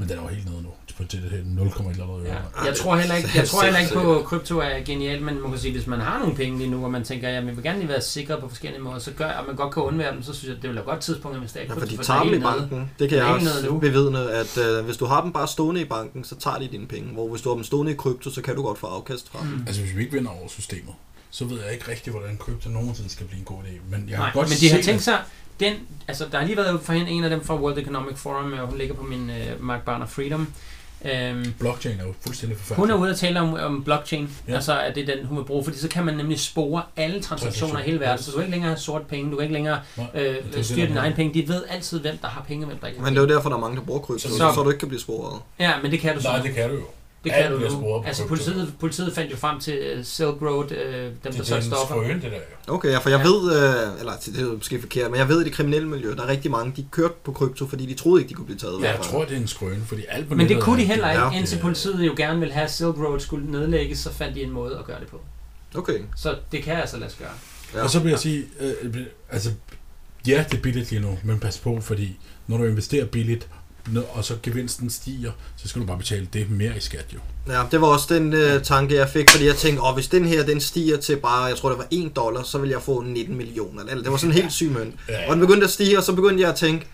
Men 0.00 0.08
den 0.08 0.18
er 0.18 0.22
jo 0.22 0.28
helt 0.28 0.50
nede 0.50 0.62
nu. 0.62 0.68
På 0.96 1.04
til 1.06 1.22
det 1.22 1.30
her 1.30 1.38
0, 1.44 1.66
et 1.66 1.72
eller 1.90 2.04
andet 2.04 2.28
Ja. 2.28 2.32
øre. 2.34 2.66
Jeg 2.66 2.76
tror 2.76 2.96
heller 2.96 3.14
ikke, 3.14 3.28
jeg 3.34 3.48
tror 3.48 3.62
heller 3.62 3.78
ikke 3.80 3.94
på, 3.94 4.18
at 4.18 4.24
krypto 4.24 4.58
er 4.58 4.80
genialt, 4.84 5.22
men 5.22 5.40
man 5.42 5.50
kan 5.50 5.60
sige, 5.60 5.72
hvis 5.72 5.86
man 5.86 6.00
har 6.00 6.18
nogle 6.18 6.34
penge 6.34 6.58
lige 6.58 6.70
nu, 6.70 6.84
og 6.84 6.90
man 6.90 7.04
tænker, 7.04 7.28
at 7.28 7.34
jeg 7.34 7.46
vil 7.46 7.62
gerne 7.62 7.78
lige 7.78 7.88
være 7.88 8.00
sikker 8.02 8.40
på 8.40 8.48
forskellige 8.48 8.82
måder, 8.82 8.98
så 8.98 9.10
gør, 9.10 9.26
at 9.28 9.46
man 9.46 9.56
godt 9.56 9.74
kan 9.74 9.82
undvære 9.82 10.12
dem, 10.14 10.22
så 10.22 10.32
synes 10.34 10.48
jeg, 10.48 10.62
det 10.62 10.68
vil 10.68 10.74
være 10.74 10.84
et 10.84 10.88
godt 10.88 11.00
tidspunkt 11.00 11.34
at 11.34 11.38
investere 11.38 11.62
i 11.64 11.66
Ja, 11.66 11.72
krypto. 11.72 11.86
for 11.86 11.90
de 11.90 11.96
for 11.96 12.02
tager 12.04 12.20
dem 12.20 12.28
i 12.28 12.30
helt 12.32 12.42
nede. 12.44 12.56
banken. 12.60 12.90
Det 12.98 13.08
kan 13.08 13.18
jeg 13.18 13.26
også 13.26 13.78
bevidne, 13.80 14.30
at 14.30 14.58
øh, 14.58 14.84
hvis 14.84 14.96
du 14.96 15.04
har 15.04 15.22
dem 15.22 15.32
bare 15.32 15.48
stående 15.48 15.80
i 15.80 15.84
banken, 15.84 16.24
så 16.24 16.34
tager 16.36 16.58
de 16.58 16.68
dine 16.72 16.86
penge. 16.86 17.12
Hvor 17.12 17.28
hvis 17.28 17.42
du 17.42 17.48
har 17.48 17.54
dem 17.54 17.64
stående 17.64 17.92
i 17.92 17.96
krypto, 17.96 18.30
så 18.30 18.42
kan 18.42 18.54
du 18.56 18.62
godt 18.62 18.78
få 18.78 18.86
afkast 18.86 19.28
fra. 19.32 19.42
Mm. 19.42 19.64
Altså, 19.66 19.82
hvis 19.82 19.96
vi 19.96 20.00
ikke 20.00 20.12
vinder 20.12 20.30
over 20.30 20.48
systemet, 20.48 20.94
så 21.30 21.44
ved 21.44 21.58
jeg 21.64 21.72
ikke 21.72 21.90
rigtig, 21.90 22.10
hvordan 22.12 22.36
krypto 22.36 22.68
nogensinde 22.70 23.10
skal 23.10 23.26
blive 23.26 23.38
en 23.38 23.44
god 23.44 23.56
idé. 23.58 23.90
Men 23.96 24.08
jeg 24.08 24.16
har 24.18 24.24
Nej, 24.24 24.32
godt 24.32 24.48
men 24.48 24.56
de 24.60 24.70
har 24.70 24.82
tænkt 24.82 25.02
sig, 25.02 25.18
den, 25.60 25.74
altså 26.08 26.24
der 26.32 26.38
har 26.38 26.46
lige 26.46 26.56
været 26.56 26.80
for 26.82 26.92
hende 26.92 27.10
en 27.10 27.24
af 27.24 27.30
dem 27.30 27.44
fra 27.44 27.56
World 27.56 27.78
Economic 27.78 28.16
Forum, 28.18 28.52
og 28.52 28.66
hun 28.66 28.78
ligger 28.78 28.94
på 28.94 29.02
min 29.02 29.30
uh, 29.30 29.64
Mark 29.64 29.82
Barner 29.84 30.06
Freedom. 30.06 30.52
At 31.04 31.34
blockchain 31.58 32.00
er 32.00 32.04
jo 32.06 32.14
fuldstændig 32.20 32.58
hun 32.58 32.64
forfærdelig. 32.66 32.94
er 32.94 32.98
ude 32.98 33.10
at 33.10 33.16
tale 33.16 33.40
om, 33.40 33.54
om 33.54 33.84
blockchain, 33.84 34.30
Ja. 34.48 34.54
altså 34.54 34.80
at 34.80 34.94
det 34.94 35.08
er 35.08 35.16
den, 35.16 35.26
hun 35.26 35.38
vil 35.38 35.44
bruge, 35.44 35.64
fordi 35.64 35.78
så 35.78 35.88
kan 35.88 36.04
man 36.04 36.14
nemlig 36.14 36.40
spore 36.40 36.82
alle 36.96 37.22
transaktioner 37.22 37.80
i 37.80 37.82
hele 37.82 38.00
verden, 38.00 38.24
så 38.24 38.30
du 38.30 38.36
kan 38.36 38.44
ikke 38.44 38.50
længere 38.50 38.70
have 38.70 38.78
sort 38.78 39.02
penge, 39.06 39.30
du 39.30 39.36
kan 39.36 39.42
ikke 39.42 39.52
længere 39.54 39.80
Nej, 39.96 40.06
øh, 40.14 40.36
det, 40.54 40.66
styre 40.66 40.86
dine 40.86 41.00
egne 41.00 41.14
penge. 41.14 41.42
De 41.42 41.48
ved 41.48 41.62
altid, 41.70 42.00
hvem 42.00 42.16
der 42.18 42.28
har 42.28 42.42
penge 42.48 42.64
og 42.64 42.66
hvem 42.68 42.78
der 42.78 42.86
ikke 42.86 42.98
har 43.00 43.04
Men 43.06 43.14
det 43.16 43.22
er 43.22 43.28
jo 43.28 43.34
derfor, 43.34 43.48
der 43.48 43.56
er 43.56 43.60
mange, 43.60 43.76
der 43.76 43.82
bruger 43.82 44.00
krypto, 44.00 44.28
Så- 44.28 44.36
så, 44.36 44.52
så 44.54 44.62
du 44.62 44.70
ikke 44.70 44.78
kan 44.80 44.88
blive 44.88 45.00
sporet. 45.00 45.40
Ja, 45.58 45.72
men 45.82 45.90
det 45.90 46.00
kan 46.00 46.14
du 46.16 46.22
så. 46.22 46.28
Nej, 46.28 46.42
det 46.42 46.54
kan 46.54 46.68
du 46.70 46.74
jo. 46.74 46.82
Det 47.24 47.32
kan 47.32 47.52
du 47.52 47.58
på 47.80 48.02
Altså 48.06 48.26
politiet, 48.28 48.74
politiet 48.80 49.12
fandt 49.14 49.32
jo 49.32 49.36
frem 49.36 49.60
til 49.60 49.94
uh, 49.98 50.04
Silk 50.04 50.28
Road, 50.42 50.64
uh, 50.64 50.70
dem 50.70 50.72
der 51.22 51.30
Det 51.30 51.40
er 51.40 51.44
solgte 51.44 51.56
en 51.56 51.62
stoffer. 51.62 51.94
skrøn, 51.94 52.14
det 52.14 52.22
der 52.22 52.36
jo. 52.68 52.74
Okay, 52.74 52.90
ja, 52.90 52.98
for 52.98 53.10
jeg 53.10 53.18
Ja. 53.24 53.28
ved, 53.28 53.52
øh, 53.52 53.98
eller 54.00 54.12
det 54.26 54.38
er 54.38 54.42
jo 54.42 54.52
måske 54.56 54.80
forkert, 54.80 55.10
men 55.10 55.18
jeg 55.20 55.28
ved 55.28 55.40
i 55.40 55.44
det 55.44 55.52
kriminelle 55.52 55.88
miljø, 55.88 56.14
der 56.14 56.22
er 56.22 56.28
rigtig 56.28 56.50
mange, 56.50 56.72
de 56.76 56.86
kørte 56.90 57.14
på 57.24 57.32
krypto, 57.32 57.66
fordi 57.66 57.86
de 57.86 57.94
troede 57.94 58.20
ikke, 58.22 58.28
de 58.28 58.34
kunne 58.34 58.44
blive 58.46 58.58
taget. 58.58 58.82
Ja, 58.82 58.90
jeg 58.90 59.00
tror, 59.00 59.24
det 59.24 59.32
er 59.32 59.36
en 59.40 59.48
skrøn, 59.48 59.82
fordi 59.86 60.02
alt 60.08 60.28
på 60.28 60.34
Men 60.34 60.48
det 60.48 60.62
kunne 60.62 60.76
de 60.78 60.82
er- 60.82 60.86
heller 60.86 61.10
ikke, 61.10 61.22
Ja. 61.24 61.30
indtil 61.38 61.58
politiet 61.58 62.06
jo 62.06 62.14
gerne 62.16 62.38
ville 62.38 62.54
have 62.54 62.64
at 62.64 62.70
Silk 62.70 62.96
Road 62.98 63.20
skulle 63.20 63.50
nedlægges, 63.50 63.98
så 63.98 64.12
fandt 64.12 64.34
de 64.34 64.42
en 64.42 64.50
måde 64.50 64.78
at 64.78 64.84
gøre 64.84 65.00
det 65.00 65.08
på. 65.08 65.20
Okay. 65.74 65.98
Så 66.16 66.36
det 66.52 66.62
kan 66.62 66.76
altså 66.76 66.96
lade 66.98 67.10
sig 67.10 67.18
gøre. 67.18 67.30
Ja. 67.74 67.82
Og 67.84 67.90
så 67.90 67.98
vil 68.00 68.10
jeg 68.10 68.18
sige, 68.18 68.44
øh, 68.60 68.96
altså, 69.30 69.50
ja, 70.26 70.44
det 70.50 70.58
er 70.58 70.62
billigt 70.62 70.90
lige 70.90 71.02
nu, 71.02 71.18
men 71.24 71.38
pas 71.40 71.58
på, 71.58 71.80
fordi 71.80 72.18
når 72.46 72.56
du 72.56 72.64
investerer 72.64 73.04
billigt, 73.04 73.48
og 74.12 74.24
så 74.24 74.36
gevinsten 74.42 74.90
stiger, 74.90 75.32
så 75.56 75.68
skal 75.68 75.82
du 75.82 75.86
bare 75.86 75.98
betale 75.98 76.28
det 76.32 76.50
mere 76.50 76.76
i 76.76 76.80
skat 76.80 77.06
jo. 77.14 77.18
Ja, 77.48 77.62
det 77.70 77.80
var 77.80 77.86
også 77.86 78.14
den 78.14 78.32
øh, 78.32 78.62
tanke, 78.62 78.94
jeg 78.94 79.08
fik, 79.08 79.30
fordi 79.30 79.46
jeg 79.46 79.56
tænkte, 79.56 79.82
åh, 79.82 79.94
hvis 79.94 80.08
den 80.08 80.24
her, 80.24 80.44
den 80.44 80.60
stiger 80.60 80.96
til 80.96 81.16
bare, 81.16 81.44
jeg 81.44 81.56
tror 81.56 81.68
det 81.68 81.78
var 81.78 81.86
1 81.90 82.16
dollar, 82.16 82.42
så 82.42 82.58
vil 82.58 82.70
jeg 82.70 82.82
få 82.82 83.00
19 83.00 83.36
millioner. 83.36 83.82
Eller, 83.82 84.02
det 84.02 84.12
var 84.12 84.18
sådan 84.18 84.36
en 84.36 84.42
helt 84.42 84.52
syg 84.52 84.70
mønt. 84.70 84.94
Ja, 85.08 85.28
Og 85.28 85.36
den 85.36 85.40
begyndte 85.40 85.64
at 85.64 85.70
stige, 85.70 85.98
og 85.98 86.04
så 86.04 86.12
begyndte 86.12 86.42
jeg 86.42 86.50
at 86.50 86.56
tænke, 86.56 86.86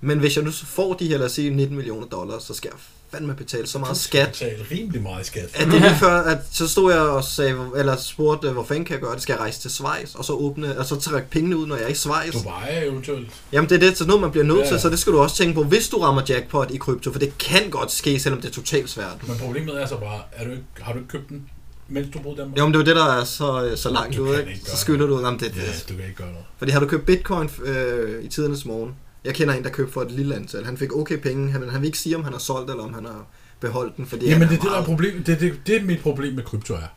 men 0.00 0.18
hvis 0.18 0.36
jeg 0.36 0.44
nu 0.44 0.50
får 0.50 0.94
de 0.94 1.08
her, 1.08 1.18
lad 1.18 1.26
os 1.26 1.32
sige, 1.32 1.50
19 1.50 1.76
millioner 1.76 2.06
dollars, 2.06 2.42
så 2.42 2.54
skal 2.54 2.70
jeg 2.72 2.80
fandme 3.12 3.34
betale 3.34 3.66
så 3.66 3.78
meget 3.78 3.96
skat. 3.96 4.28
betale 4.28 4.64
rimelig 4.70 5.02
meget 5.02 5.26
skat. 5.26 5.48
At 5.54 5.66
det 5.66 5.80
lige 5.80 5.94
før, 6.00 6.22
at 6.22 6.38
så 6.52 6.68
stod 6.68 6.92
jeg 6.92 7.00
og 7.00 7.24
sagde, 7.24 7.56
eller 7.76 7.96
spurgte, 7.96 8.50
hvor 8.50 8.64
fanden 8.64 8.84
kan 8.84 8.92
jeg 8.94 9.00
gøre 9.02 9.14
det? 9.14 9.22
Skal 9.22 9.32
jeg 9.32 9.40
rejse 9.40 9.60
til 9.60 9.70
Schweiz? 9.70 10.14
Og 10.14 10.24
så 10.24 10.32
åbne, 10.32 10.78
og 10.78 10.84
så 10.86 10.96
trække 11.00 11.30
pengene 11.30 11.56
ud, 11.56 11.66
når 11.66 11.76
jeg 11.76 11.84
er 11.84 11.88
i 11.88 11.94
Schweiz? 11.94 12.32
Dubai 12.34 12.86
eventuelt. 12.86 13.28
Jamen 13.52 13.70
det 13.70 13.76
er 13.82 13.88
det, 13.88 13.98
så 13.98 14.06
noget 14.06 14.20
man 14.22 14.30
bliver 14.30 14.44
nødt 14.44 14.58
Ja, 14.60 14.68
til, 14.68 14.80
så 14.80 14.90
det 14.90 14.98
skal 14.98 15.12
du 15.12 15.18
også 15.18 15.36
tænke 15.36 15.54
på, 15.54 15.64
hvis 15.64 15.88
du 15.88 15.98
rammer 15.98 16.22
jackpot 16.28 16.70
i 16.70 16.76
krypto, 16.76 17.12
for 17.12 17.18
det 17.18 17.38
kan 17.38 17.70
godt 17.70 17.92
ske, 17.92 18.20
selvom 18.20 18.40
det 18.40 18.48
er 18.48 18.52
totalt 18.52 18.90
svært. 18.90 19.28
Men 19.28 19.36
problemet 19.38 19.82
er 19.82 19.86
så 19.86 19.96
bare, 19.96 20.20
er 20.32 20.44
du 20.44 20.50
ikke, 20.50 20.64
har 20.80 20.92
du 20.92 20.98
ikke 20.98 21.10
købt 21.10 21.28
den, 21.28 21.46
mens 21.88 22.06
du 22.14 22.18
boede 22.18 22.38
Danmark? 22.40 22.58
Jo, 22.58 22.64
men 22.64 22.74
det 22.74 22.80
er 22.80 22.84
det, 22.84 22.96
der 22.96 23.04
er 23.20 23.24
så, 23.24 23.72
så 23.76 23.90
langt 23.90 24.16
Du 24.16 24.22
ud, 24.28 24.38
ikke? 24.38 24.50
ikke 24.50 24.70
Så 24.70 24.76
skylder 24.76 25.06
du, 25.06 25.20
jamen 25.20 25.40
det, 25.40 25.46
Ja, 25.56 25.60
det. 25.62 25.84
du 25.88 25.94
kan 25.94 26.04
ikke 26.04 26.16
gøre 26.16 26.28
noget. 26.30 26.44
Fordi 26.58 26.72
har 26.72 26.80
du 26.80 26.86
købt 26.86 27.06
bitcoin 27.06 27.50
øh, 27.64 28.24
i 28.24 28.28
tidernes 28.28 28.64
morgen? 28.64 28.94
Jeg 29.24 29.34
kender 29.34 29.54
en, 29.54 29.64
der 29.64 29.70
købte 29.70 29.92
for 29.92 30.02
et 30.02 30.10
lille 30.10 30.36
antal. 30.36 30.64
Han 30.64 30.76
fik 30.76 30.96
okay 30.96 31.16
penge, 31.18 31.52
han, 31.52 31.68
han 31.68 31.80
vil 31.80 31.86
ikke 31.86 31.98
sige, 31.98 32.16
om 32.16 32.24
han 32.24 32.32
har 32.32 32.40
solgt, 32.40 32.70
eller 32.70 32.84
om 32.84 32.94
han 32.94 33.04
har 33.04 33.26
beholdt 33.60 33.96
den, 33.96 34.06
fordi 34.06 34.28
Jamen 34.28 34.48
det 34.48 34.54
er 34.54 34.60
det, 34.60 34.70
der 34.70 34.78
er 34.78 34.84
problemet. 34.84 35.26
Det, 35.26 35.34
er 35.34 35.38
det, 35.38 35.60
det 35.66 35.76
er 35.76 35.82
mit 35.82 36.00
problem 36.00 36.34
med 36.34 36.42
krypto 36.42 36.74
er. 36.74 36.88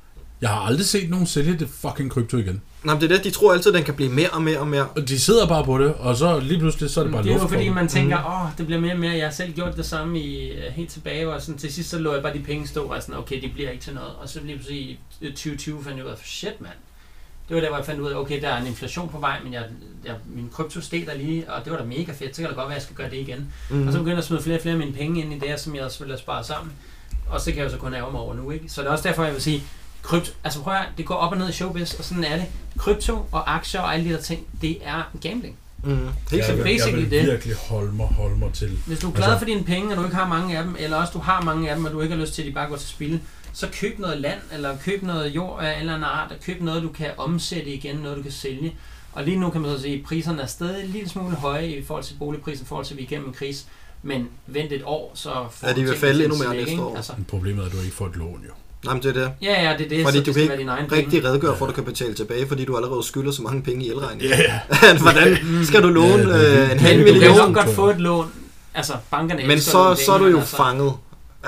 Jeg 0.42 0.50
har 0.50 0.60
aldrig 0.60 0.86
set 0.86 1.10
nogen 1.10 1.26
sælge 1.26 1.56
det 1.56 1.70
fucking 1.70 2.12
krypto 2.12 2.38
igen. 2.38 2.62
Nej, 2.84 2.94
men 2.94 3.02
det 3.02 3.12
er 3.12 3.16
det, 3.16 3.24
de 3.24 3.30
tror 3.30 3.54
altid, 3.54 3.72
at 3.72 3.78
den 3.78 3.84
kan 3.84 3.94
blive 3.94 4.10
mere 4.12 4.30
og 4.30 4.42
mere 4.42 4.60
og 4.60 4.68
mere. 4.68 4.88
Og 4.88 5.08
de 5.08 5.20
sidder 5.20 5.48
bare 5.48 5.66
på 5.66 5.78
det, 5.78 5.94
og 5.94 6.16
så 6.16 6.40
lige 6.40 6.60
pludselig, 6.60 6.90
så 6.90 7.00
er 7.00 7.04
det 7.04 7.14
bare 7.14 7.24
det 7.24 7.32
er 7.32 7.36
jo 7.36 7.48
fordi, 7.48 7.70
man 7.70 7.88
tænker, 7.88 8.18
åh, 8.18 8.46
oh, 8.46 8.50
det 8.58 8.66
bliver 8.66 8.82
mere 8.82 8.94
og 8.94 9.00
mere. 9.00 9.14
Jeg 9.14 9.26
har 9.26 9.32
selv 9.32 9.54
gjort 9.54 9.78
det 9.78 9.86
samme 9.86 10.20
i, 10.20 10.52
øh, 10.52 10.74
helt 10.74 10.90
tilbage, 10.90 11.30
og 11.30 11.42
sådan, 11.42 11.60
til 11.60 11.74
sidst 11.74 11.90
så 11.90 12.00
lå 12.00 12.14
jeg 12.14 12.24
bare 12.24 12.34
de 12.34 12.40
penge 12.40 12.68
stå, 12.68 12.84
og 12.84 13.02
sådan, 13.02 13.16
okay, 13.16 13.42
de 13.42 13.50
bliver 13.54 13.70
ikke 13.70 13.84
til 13.84 13.94
noget. 13.94 14.12
Og 14.22 14.30
så 14.30 14.40
lige 14.44 14.56
pludselig 14.56 15.00
i 15.22 15.28
2020 15.28 15.84
fandt 15.84 15.98
jeg 15.98 16.06
ud 16.06 16.12
af, 16.12 16.18
shit 16.24 16.62
mand. 16.62 16.74
Det 17.50 17.56
var 17.56 17.62
der, 17.62 17.68
hvor 17.70 17.78
jeg 17.78 17.86
fandt 17.86 18.02
ud 18.02 18.12
af, 18.12 18.16
okay, 18.16 18.42
der 18.42 18.50
er 18.50 18.62
en 18.62 18.68
inflation 18.68 19.10
på 19.10 19.20
vej, 19.20 19.38
men 19.44 19.54
jeg, 19.54 19.64
jeg, 20.06 20.14
min 20.36 20.50
krypto 20.54 20.82
steg 20.82 21.06
der 21.08 21.16
lige, 21.18 21.52
og 21.54 21.66
det 21.66 21.72
var 21.72 21.78
da 21.80 21.84
mega 21.86 22.12
fedt. 22.12 22.36
Så 22.36 22.42
kan 22.42 22.50
det 22.50 22.56
godt 22.58 22.68
være, 22.68 22.76
at 22.76 22.82
jeg 22.82 22.82
skal 22.82 22.96
gøre 22.96 23.10
det 23.10 23.18
igen. 23.18 23.48
Mm. 23.70 23.88
Og 23.88 23.94
så 23.94 24.00
begyndte 24.00 24.12
jeg 24.12 24.18
at 24.20 24.26
smide 24.26 24.42
flere 24.42 24.58
og 24.58 24.62
flere 24.62 24.74
af 24.74 24.80
mine 24.80 24.94
penge 24.94 25.22
ind 25.22 25.34
i 25.34 25.40
det, 25.40 25.60
som 25.60 25.76
jeg 25.76 25.92
selvfølgelig 25.92 26.16
har 26.18 26.22
sparet 26.22 26.46
sammen. 26.46 26.74
Og 27.30 27.42
så 27.42 27.46
kan 27.46 27.58
jeg 27.58 27.66
jo 27.66 27.70
så 27.70 27.78
kun 27.78 27.94
ærge 27.94 28.12
mig 28.12 28.22
over 28.22 28.34
nu, 28.34 28.52
ikke? 28.52 28.70
Så 28.70 28.82
det 28.82 28.88
er 28.88 28.92
også 28.92 29.08
derfor, 29.10 29.24
jeg 29.24 29.34
vil 29.34 29.42
sige, 29.42 29.64
krypto, 30.02 30.32
altså 30.44 30.62
prøv 30.62 30.74
at 30.74 30.80
høre, 30.80 30.90
det 30.98 31.06
går 31.06 31.16
op 31.16 31.32
og 31.32 31.38
ned 31.38 31.50
i 31.50 31.52
showbiz, 31.52 31.94
og 31.94 32.04
sådan 32.04 32.24
er 32.24 32.36
det. 32.36 32.46
Krypto 32.78 33.26
og 33.32 33.56
aktier 33.56 33.82
og 33.82 33.94
alle 33.94 34.10
de 34.10 34.14
der 34.14 34.22
ting, 34.22 34.48
det 34.62 34.78
er 34.84 35.12
gambling. 35.22 35.58
Mm. 35.84 35.90
Helt 35.92 36.08
jeg, 36.32 36.46
sikkert. 36.46 36.66
vil, 36.66 36.76
jeg 36.88 36.94
vil 36.96 37.12
det. 37.12 37.26
virkelig 37.32 37.56
holde 37.70 37.92
mig, 37.94 38.08
holde 38.08 38.36
mig 38.40 38.54
til. 38.54 38.80
Hvis 38.88 39.00
du 39.00 39.08
er 39.10 39.12
glad 39.14 39.24
Altså- 39.28 39.38
for 39.40 39.46
dine 39.46 39.64
penge, 39.64 39.92
og 39.92 39.98
du 39.98 40.04
ikke 40.04 40.16
har 40.16 40.28
mange 40.28 40.58
af 40.58 40.64
dem, 40.64 40.76
eller 40.80 40.98
også 40.98 41.14
du 41.14 41.20
har 41.20 41.42
mange 41.42 41.70
af 41.70 41.76
dem, 41.76 41.86
og 41.86 41.92
du 41.92 42.02
ikke 42.02 42.16
har 42.16 42.22
lyst 42.22 42.34
til, 42.34 42.42
at 42.42 42.46
de 42.48 42.52
bare 42.54 42.68
går 42.70 42.76
til 42.76 42.88
spil, 42.88 43.20
så 43.56 43.68
køb 43.82 44.00
noget 44.00 44.18
land, 44.22 44.40
eller 44.54 44.78
køb 44.86 45.04
noget 45.04 45.36
jord 45.36 45.64
af 45.64 45.74
en 45.74 45.80
eller 45.80 45.94
anden 45.94 46.10
art, 46.10 46.32
og 46.32 46.38
køb 46.46 46.62
noget, 46.62 46.84
du 46.84 46.90
kan 46.90 47.08
omsætte 47.18 47.70
igen, 47.70 47.96
noget 47.96 48.18
du 48.18 48.24
kan 48.24 48.32
sælge. 48.32 48.76
Og 49.14 49.24
lige 49.24 49.40
nu 49.40 49.50
kan 49.50 49.62
man 49.62 49.72
så 49.76 49.82
sige, 49.82 49.96
at 49.98 50.04
priserne 50.06 50.42
er 50.42 50.46
stadig 50.46 50.84
en 50.86 50.90
lille 50.90 51.10
smule 51.10 51.36
høje 51.36 51.68
i 51.68 51.84
forhold 51.84 52.04
til 52.06 52.16
boligprisen, 52.20 52.64
i 52.64 52.68
forhold 52.68 52.86
til, 52.86 52.94
at 52.94 52.98
vi 52.98 53.04
er 53.04 53.08
igennem 53.08 53.28
en 53.28 53.34
krise. 53.34 53.66
Men 54.04 54.28
vent 54.48 54.72
et 54.72 54.82
år, 54.86 55.12
så 55.16 55.30
får 55.52 55.68
Ja, 55.68 55.74
de 55.74 55.84
vil 55.84 55.98
falde 55.98 56.24
endnu 56.24 56.38
mere 56.38 56.56
næste 56.56 56.82
år. 56.82 56.96
Altså, 56.96 57.14
Men 57.18 57.26
Problemet 57.26 57.62
er, 57.62 57.66
at 57.66 57.72
du 57.72 57.78
ikke 57.82 57.96
får 57.96 58.06
et 58.06 58.16
lån, 58.16 58.42
jo. 58.48 58.52
Nej, 58.86 58.94
men 58.94 59.04
det 59.04 59.10
er 59.10 59.14
det. 59.24 59.32
ja, 59.42 59.70
ja, 59.70 59.78
det 59.78 59.86
er 59.86 59.90
det, 59.90 60.06
Fordi 60.06 60.18
så 60.18 60.24
du 60.24 60.26
det 60.26 60.26
kan 60.26 60.34
skal 60.34 60.60
ikke 60.60 60.72
Rigtig 60.96 61.10
penge. 61.12 61.28
redegør 61.30 61.56
for, 61.56 61.66
at 61.66 61.70
du 61.70 61.76
kan 61.76 61.84
betale 61.84 62.14
tilbage, 62.14 62.48
fordi 62.48 62.66
du 62.66 62.76
allerede 62.76 63.04
skylder 63.04 63.32
så 63.32 63.42
mange 63.42 63.62
penge 63.62 63.86
i 63.86 63.90
elregning. 63.90 64.22
Ja, 64.22 64.38
ja. 64.42 64.60
Hvordan 65.02 65.38
skal 65.64 65.84
du 65.84 65.88
låne 65.88 66.08
Ja, 66.14 66.18
det 66.24 66.58
er 66.60 66.66
øh, 66.66 66.72
en 66.72 66.80
halv 66.80 67.00
er 67.02 67.06
Du 67.06 67.12
kan 67.12 67.22
million? 67.22 67.48
jo 67.50 67.54
godt 67.54 67.70
få 67.76 67.90
et 67.90 67.98
lån. 68.02 68.32
Altså, 68.74 68.94
bankerne 69.12 69.48
Men 69.48 69.60
så, 69.60 69.96
så 70.06 70.12
er 70.14 70.18
du 70.18 70.26
jo 70.26 70.40
altså- 70.40 70.56
fanget. 70.58 70.94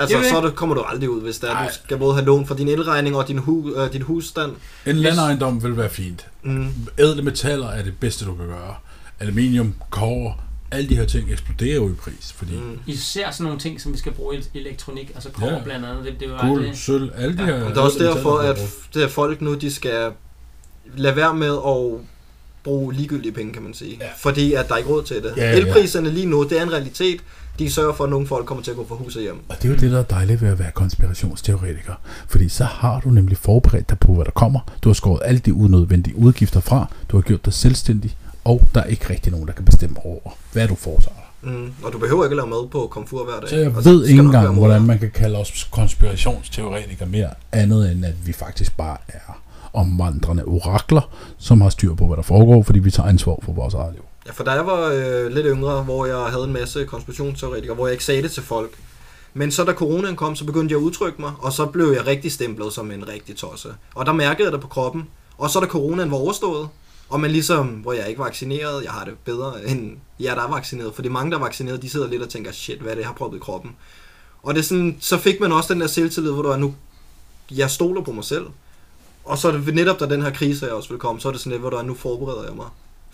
Altså, 0.00 0.16
er 0.18 0.22
så 0.22 0.40
det. 0.40 0.44
er 0.50 0.50
kommer 0.54 0.74
du 0.74 0.80
aldrig 0.82 1.10
ud, 1.10 1.20
hvis 1.22 1.38
der 1.38 1.48
du 1.64 1.74
skal 1.84 1.96
både 1.98 2.14
have 2.14 2.24
lån 2.26 2.46
for 2.46 2.54
din 2.54 2.68
elregning 2.68 3.16
og 3.16 3.28
din, 3.28 3.38
hu, 3.38 3.74
øh, 3.74 3.92
din 3.92 4.02
husstand. 4.02 4.52
En 4.86 4.96
landejendom 4.96 5.62
vil 5.62 5.76
være 5.76 5.90
fint. 5.90 6.26
Mm. 6.42 6.68
Ædle 6.98 7.22
metaller 7.22 7.68
er 7.68 7.82
det 7.82 7.94
bedste, 8.00 8.24
du 8.24 8.34
kan 8.34 8.46
gøre. 8.46 8.74
Aluminium, 9.20 9.74
kover, 9.90 10.32
alle 10.70 10.88
de 10.88 10.96
her 10.96 11.04
ting 11.06 11.32
eksploderer 11.32 11.74
jo 11.74 11.88
i 11.88 11.92
pris, 11.92 12.32
fordi 12.36 12.52
mm. 12.54 12.78
Især 12.86 13.30
sådan 13.30 13.44
nogle 13.44 13.60
ting, 13.60 13.80
som 13.80 13.92
vi 13.92 13.98
skal 13.98 14.12
bruge 14.12 14.36
i 14.54 14.58
elektronik, 14.58 15.10
altså 15.14 15.30
kår 15.30 15.46
Ja. 15.46 15.62
blandt 15.64 15.86
andet. 15.86 16.04
Det, 16.04 16.14
det 16.20 16.28
er 16.30 16.38
bare 16.38 16.48
guld, 16.48 16.66
det. 16.66 16.78
sølv, 16.78 17.10
alle 17.16 17.36
de 17.38 17.42
Ja, 17.42 17.46
her... 17.56 17.64
Og 17.64 17.70
det 17.70 17.76
er 17.76 17.80
også 17.80 17.98
derfor, 17.98 18.38
at 18.38 18.56
der 18.56 18.62
er 18.62 18.66
det 18.94 19.02
er 19.02 19.08
folk 19.08 19.40
nu, 19.40 19.54
de 19.54 19.70
skal 19.70 20.12
lade 20.96 21.16
være 21.16 21.34
med 21.34 21.56
at 21.66 22.00
bruge 22.64 22.94
ligegyldige 22.94 23.32
penge, 23.32 23.52
kan 23.52 23.62
man 23.62 23.74
sige. 23.74 23.96
Ja. 24.00 24.06
Fordi 24.18 24.52
at 24.54 24.68
der 24.68 24.74
er 24.74 24.78
ikke 24.78 24.90
råd 24.90 25.02
til 25.02 25.16
det. 25.16 25.32
Ja, 25.36 25.50
ja. 25.50 25.56
Elpriserne 25.56 26.10
lige 26.10 26.26
nu, 26.26 26.42
det 26.44 26.58
er 26.58 26.62
en 26.62 26.72
realitet. 26.72 27.20
De 27.58 27.70
sørger 27.70 27.92
for, 27.92 28.04
at 28.04 28.10
nogle 28.10 28.26
folk 28.26 28.46
kommer 28.46 28.64
til 28.64 28.70
at 28.70 28.76
gå 28.76 28.86
fra 28.88 28.94
hus 28.94 29.16
og 29.16 29.22
hjem. 29.22 29.40
Og 29.48 29.56
det 29.56 29.64
er 29.64 29.68
jo 29.68 29.80
det, 29.80 29.90
der 29.90 29.98
er 29.98 30.02
dejligt 30.02 30.42
ved 30.42 30.48
at 30.48 30.58
være 30.58 30.70
konspirationsteoretiker. 30.70 31.94
Fordi 32.28 32.48
så 32.48 32.64
har 32.64 33.00
du 33.00 33.10
nemlig 33.10 33.36
forberedt 33.36 33.90
dig 33.90 33.98
på, 33.98 34.14
hvad 34.14 34.24
der 34.24 34.30
kommer. 34.30 34.60
Du 34.82 34.88
har 34.88 34.94
skåret 34.94 35.20
alle 35.24 35.40
de 35.40 35.54
unødvendige 35.54 36.16
udgifter 36.16 36.60
fra. 36.60 36.86
Du 37.08 37.16
har 37.16 37.22
gjort 37.22 37.44
dig 37.44 37.52
selvstændig. 37.52 38.16
Og 38.44 38.62
der 38.74 38.80
er 38.80 38.84
ikke 38.84 39.10
rigtig 39.10 39.32
nogen, 39.32 39.46
der 39.46 39.52
kan 39.52 39.64
bestemme 39.64 39.96
over, 40.04 40.36
hvad 40.52 40.68
du 40.68 40.74
foretager 40.74 41.14
dig. 41.14 41.50
Mm. 41.52 41.72
Og 41.82 41.92
du 41.92 41.98
behøver 41.98 42.24
ikke 42.24 42.32
at 42.32 42.36
lave 42.36 42.48
mad 42.48 42.68
på 42.68 42.88
komfur 42.90 43.24
hver 43.24 43.40
dag. 43.40 43.48
Så 43.48 43.56
jeg 43.56 43.84
ved 43.84 44.06
ikke 44.06 44.22
engang, 44.22 44.54
hvordan 44.54 44.82
man 44.82 44.98
kan 44.98 45.10
kalde 45.10 45.38
os 45.38 45.68
konspirationsteoretikere 45.72 47.08
mere 47.08 47.30
andet, 47.52 47.92
end 47.92 48.04
at 48.04 48.26
vi 48.26 48.32
faktisk 48.32 48.76
bare 48.76 48.96
er 49.08 49.40
omvandrende 49.72 50.44
orakler, 50.44 51.10
som 51.38 51.60
har 51.60 51.68
styr 51.68 51.94
på, 51.94 52.06
hvad 52.06 52.16
der 52.16 52.22
foregår, 52.22 52.62
fordi 52.62 52.78
vi 52.78 52.90
tager 52.90 53.08
ansvar 53.08 53.36
for 53.42 53.52
vores 53.52 53.74
eget 53.74 53.92
liv. 53.92 54.04
Ja, 54.28 54.32
for 54.32 54.44
da 54.44 54.50
jeg 54.50 54.66
var 54.66 54.88
øh, 54.88 55.26
lidt 55.26 55.46
yngre, 55.46 55.82
hvor 55.82 56.06
jeg 56.06 56.18
havde 56.18 56.44
en 56.44 56.52
masse 56.52 56.84
konspirationsteoretikere, 56.84 57.74
hvor 57.74 57.86
jeg 57.86 57.92
ikke 57.92 58.04
sagde 58.04 58.22
det 58.22 58.30
til 58.30 58.42
folk. 58.42 58.78
Men 59.34 59.52
så 59.52 59.64
da 59.64 59.72
coronaen 59.72 60.16
kom, 60.16 60.36
så 60.36 60.44
begyndte 60.44 60.72
jeg 60.72 60.80
at 60.80 60.84
udtrykke 60.84 61.20
mig, 61.20 61.32
og 61.38 61.52
så 61.52 61.66
blev 61.66 61.92
jeg 61.92 62.06
rigtig 62.06 62.32
stemplet 62.32 62.72
som 62.72 62.90
en 62.90 63.08
rigtig 63.08 63.36
tosse. 63.36 63.74
Og 63.94 64.06
der 64.06 64.12
mærkede 64.12 64.44
jeg 64.44 64.52
det 64.52 64.60
på 64.60 64.68
kroppen. 64.68 65.08
Og 65.38 65.50
så 65.50 65.60
da 65.60 65.66
coronaen 65.66 66.10
var 66.10 66.16
overstået, 66.16 66.68
og 67.08 67.20
man 67.20 67.30
ligesom, 67.30 67.66
hvor 67.66 67.92
jeg 67.92 68.08
ikke 68.08 68.20
er 68.20 68.24
vaccineret, 68.24 68.84
jeg 68.84 68.92
har 68.92 69.04
det 69.04 69.14
bedre 69.24 69.68
end 69.68 69.96
jer, 70.20 70.34
der 70.34 70.42
er 70.42 70.50
vaccineret. 70.50 70.94
For 70.94 71.02
de 71.02 71.08
mange, 71.08 71.30
der 71.30 71.38
er 71.38 71.42
vaccineret, 71.42 71.82
de 71.82 71.90
sidder 71.90 72.08
lidt 72.08 72.22
og 72.22 72.28
tænker, 72.28 72.52
shit, 72.52 72.78
hvad 72.78 72.90
er 72.90 72.94
det, 72.94 73.00
jeg 73.00 73.08
har 73.08 73.14
proppet 73.14 73.38
i 73.38 73.40
kroppen? 73.40 73.76
Og 74.42 74.54
det 74.54 74.60
er 74.60 74.64
sådan, 74.64 74.96
så 75.00 75.18
fik 75.18 75.40
man 75.40 75.52
også 75.52 75.74
den 75.74 75.80
der 75.80 75.86
selvtillid, 75.86 76.32
hvor 76.32 76.42
du 76.42 76.48
er 76.48 76.56
nu, 76.56 76.74
jeg 77.50 77.70
stoler 77.70 78.02
på 78.02 78.12
mig 78.12 78.24
selv. 78.24 78.46
Og 79.24 79.38
så 79.38 79.48
er 79.48 79.52
det 79.52 79.74
netop, 79.74 80.00
da 80.00 80.06
den 80.06 80.22
her 80.22 80.30
krise 80.30 80.66
her 80.66 80.72
også 80.72 80.88
vil 80.88 80.98
komme, 80.98 81.20
så 81.20 81.28
er 81.28 81.32
det 81.32 81.40
sådan 81.40 81.52
lidt, 81.52 81.60
hvor 81.60 81.70
du 81.70 81.76
er, 81.76 81.82
nu 81.82 81.94
forbereder 81.94 82.44
jeg 82.44 82.56
mig. 82.56 82.66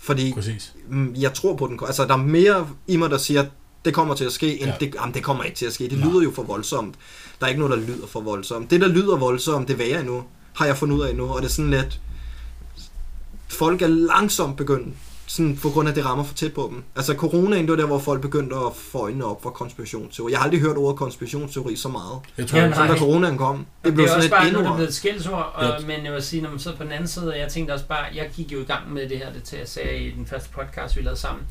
Fordi 0.05 0.33
Præcis. 0.33 0.73
Mm, 0.89 1.15
jeg 1.17 1.33
tror 1.33 1.55
på 1.55 1.67
den. 1.67 1.79
Altså, 1.87 2.05
der 2.05 2.13
er 2.13 2.17
mere 2.17 2.67
i 2.87 2.97
mig, 2.97 3.09
der 3.09 3.17
siger, 3.17 3.41
at 3.41 3.47
det 3.85 3.93
kommer 3.93 4.15
til 4.15 4.25
at 4.25 4.31
ske, 4.31 4.61
end 4.61 4.71
Ja. 4.71 4.75
det, 4.79 4.95
jamen, 4.95 5.13
det 5.13 5.23
kommer 5.23 5.43
ikke 5.43 5.57
til 5.57 5.65
at 5.65 5.73
ske. 5.73 5.89
Det 5.89 5.99
Nej. 5.99 6.09
lyder 6.09 6.21
jo 6.21 6.31
for 6.35 6.43
voldsomt. 6.43 6.95
Der 7.39 7.45
er 7.45 7.49
ikke 7.49 7.61
noget, 7.61 7.77
der 7.79 7.87
lyder 7.95 8.07
for 8.07 8.21
voldsomt. 8.21 8.71
Det, 8.71 8.81
der 8.81 8.87
lyder 8.87 9.17
voldsomt, 9.17 9.67
det 9.67 9.79
værer 9.79 9.99
endnu. 9.99 10.23
Har 10.53 10.65
jeg 10.65 10.77
fundet 10.77 10.95
ud 10.97 11.01
af 11.01 11.15
nu. 11.15 11.23
Og 11.25 11.41
det 11.41 11.47
er 11.47 11.51
sådan 11.51 11.71
lidt... 11.71 11.99
Folk 13.47 13.81
er 13.81 13.87
langsomt 13.87 14.57
begyndt, 14.57 14.95
sådan 15.27 15.57
på 15.61 15.69
grund 15.69 15.87
af, 15.87 15.91
at 15.91 15.95
det 15.95 16.05
rammer 16.05 16.23
for 16.23 16.33
tæt 16.33 16.53
på 16.53 16.67
dem. 16.73 16.83
Altså, 16.95 17.13
coronaen, 17.13 17.61
det 17.65 17.71
var 17.71 17.77
der, 17.77 17.85
hvor 17.85 17.99
folk 17.99 18.21
begyndte 18.21 18.55
at 18.55 18.75
få 18.75 18.97
øjnene 18.99 19.25
op 19.25 19.43
for 19.43 19.49
konspirationsteori. 19.49 20.31
Jeg 20.31 20.39
har 20.39 20.43
aldrig 20.43 20.61
hørt 20.61 20.77
ordet 20.77 20.97
konspirationsteori 20.99 21.75
så 21.75 21.89
meget, 21.89 22.19
Jeg 22.37 22.47
tror, 22.47 22.57
Ja, 22.59 22.73
som 22.73 22.87
da 22.87 22.95
coronaen 22.97 23.37
kom. 23.37 23.57
Det 23.57 23.65
Det, 23.85 23.93
blev 23.93 24.03
det 24.03 24.03
er 24.03 24.07
sådan 24.07 24.17
også 24.17 24.27
et 24.27 24.31
bare, 24.31 24.39
er 24.47 24.49
det 24.51 24.57
endnu 24.59 24.73
blevet 24.75 24.87
et 24.89 24.95
skældsord, 24.95 25.51
og, 25.55 25.63
Ja. 25.65 25.87
men 25.87 26.05
jeg 26.05 26.13
vil 26.13 26.21
sige, 26.21 26.41
når 26.41 26.49
man 26.49 26.59
sidder 26.59 26.77
på 26.77 26.83
den 26.83 26.91
anden 26.91 27.07
side, 27.07 27.31
og 27.31 27.39
jeg 27.39 27.47
tænkte 27.51 27.71
også 27.71 27.85
bare, 27.87 28.05
jeg 28.15 28.29
gik 28.35 28.51
jo 28.51 28.59
i 28.59 28.63
gang 28.63 28.93
med 28.93 29.09
det 29.09 29.17
her, 29.17 29.33
det 29.33 29.43
til 29.43 29.57
jeg 29.57 29.67
sagde 29.67 29.97
i 29.99 30.11
den 30.11 30.25
første 30.25 30.49
podcast, 30.49 30.97
vi 30.97 31.01
lavede 31.01 31.19
sammen. 31.19 31.43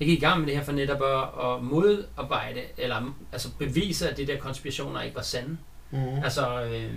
Jeg 0.00 0.08
gik 0.08 0.18
i 0.18 0.24
gang 0.24 0.40
med 0.40 0.46
det 0.48 0.56
her 0.56 0.64
for 0.64 0.72
netop 0.72 1.02
at, 1.02 1.50
at 1.52 1.62
modarbejde, 1.64 2.60
eller 2.78 3.14
altså 3.32 3.48
bevise, 3.58 4.10
at 4.10 4.16
de 4.16 4.26
der 4.26 4.36
konspirationer 4.38 5.00
ikke 5.02 5.16
var 5.16 5.22
sande. 5.22 5.56
mm. 5.90 5.98
Altså, 6.24 6.62
øh, 6.64 6.90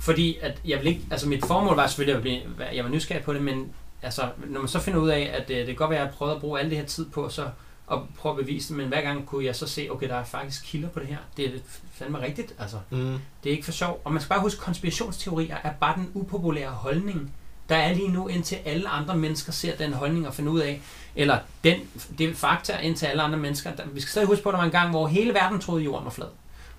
fordi 0.00 0.38
at 0.42 0.58
jeg 0.66 0.78
vil 0.78 0.86
ikke, 0.86 1.00
altså 1.10 1.28
mit 1.28 1.46
formål 1.46 1.76
var 1.76 1.86
selvfølgelig 1.86 2.16
at 2.16 2.22
blive, 2.22 2.40
jeg 2.74 2.84
var 2.84 2.90
nysgerrig 2.90 3.24
på 3.24 3.32
det, 3.32 3.42
men 3.42 3.72
altså, 4.04 4.28
når 4.46 4.60
man 4.60 4.68
så 4.68 4.80
finder 4.80 5.00
ud 5.00 5.08
af, 5.08 5.30
at 5.40 5.50
øh, 5.50 5.56
det 5.56 5.66
kan 5.66 5.74
godt 5.74 5.90
være, 5.90 5.98
at 6.00 6.06
jeg 6.06 6.14
prøvede 6.14 6.34
at 6.34 6.40
bruge 6.40 6.60
al 6.60 6.70
det 6.70 6.78
her 6.78 6.84
tid 6.86 7.06
på 7.10 7.28
så 7.28 7.48
at 7.92 7.98
prøve 8.18 8.32
at 8.38 8.44
bevise 8.46 8.68
det, 8.68 8.76
men 8.76 8.88
hver 8.88 9.00
gang 9.00 9.26
kunne 9.26 9.44
jeg 9.44 9.56
så 9.56 9.66
se, 9.66 9.88
okay, 9.90 10.08
der 10.08 10.14
er 10.14 10.24
faktisk 10.24 10.64
kilder 10.66 10.88
på 10.88 10.98
det 11.00 11.08
her. 11.08 11.16
Det 11.36 11.44
er 11.44 11.50
fandme 11.92 12.20
rigtigt, 12.22 12.54
altså. 12.58 12.76
Mm. 12.90 13.18
Det 13.44 13.50
er 13.50 13.54
ikke 13.54 13.64
for 13.64 13.72
sjov. 13.72 14.00
Og 14.04 14.12
man 14.12 14.20
skal 14.22 14.28
bare 14.28 14.40
huske, 14.40 14.60
konspirationsteorier 14.60 15.56
er 15.64 15.72
bare 15.80 15.96
den 15.96 16.10
upopulære 16.14 16.70
holdning, 16.70 17.32
der 17.68 17.76
er 17.76 17.94
lige 17.94 18.08
nu, 18.08 18.28
indtil 18.28 18.58
alle 18.64 18.88
andre 18.88 19.16
mennesker 19.16 19.52
ser 19.52 19.76
den 19.76 19.92
holdning 19.92 20.26
og 20.26 20.34
finder 20.34 20.52
ud 20.52 20.60
af, 20.60 20.80
eller 21.16 21.38
den, 21.64 21.76
det 22.18 22.36
fakta, 22.36 22.78
indtil 22.78 23.06
alle 23.06 23.22
andre 23.22 23.38
mennesker. 23.38 23.74
Der, 23.74 23.82
vi 23.92 24.00
skal 24.00 24.10
stadig 24.10 24.28
huske 24.28 24.42
på, 24.42 24.48
at 24.48 24.52
der 24.52 24.58
var 24.58 24.64
en 24.64 24.70
gang, 24.70 24.90
hvor 24.90 25.06
hele 25.06 25.34
verden 25.34 25.60
troede, 25.60 25.80
at 25.80 25.84
jorden 25.84 26.04
var 26.04 26.10
flad. 26.10 26.26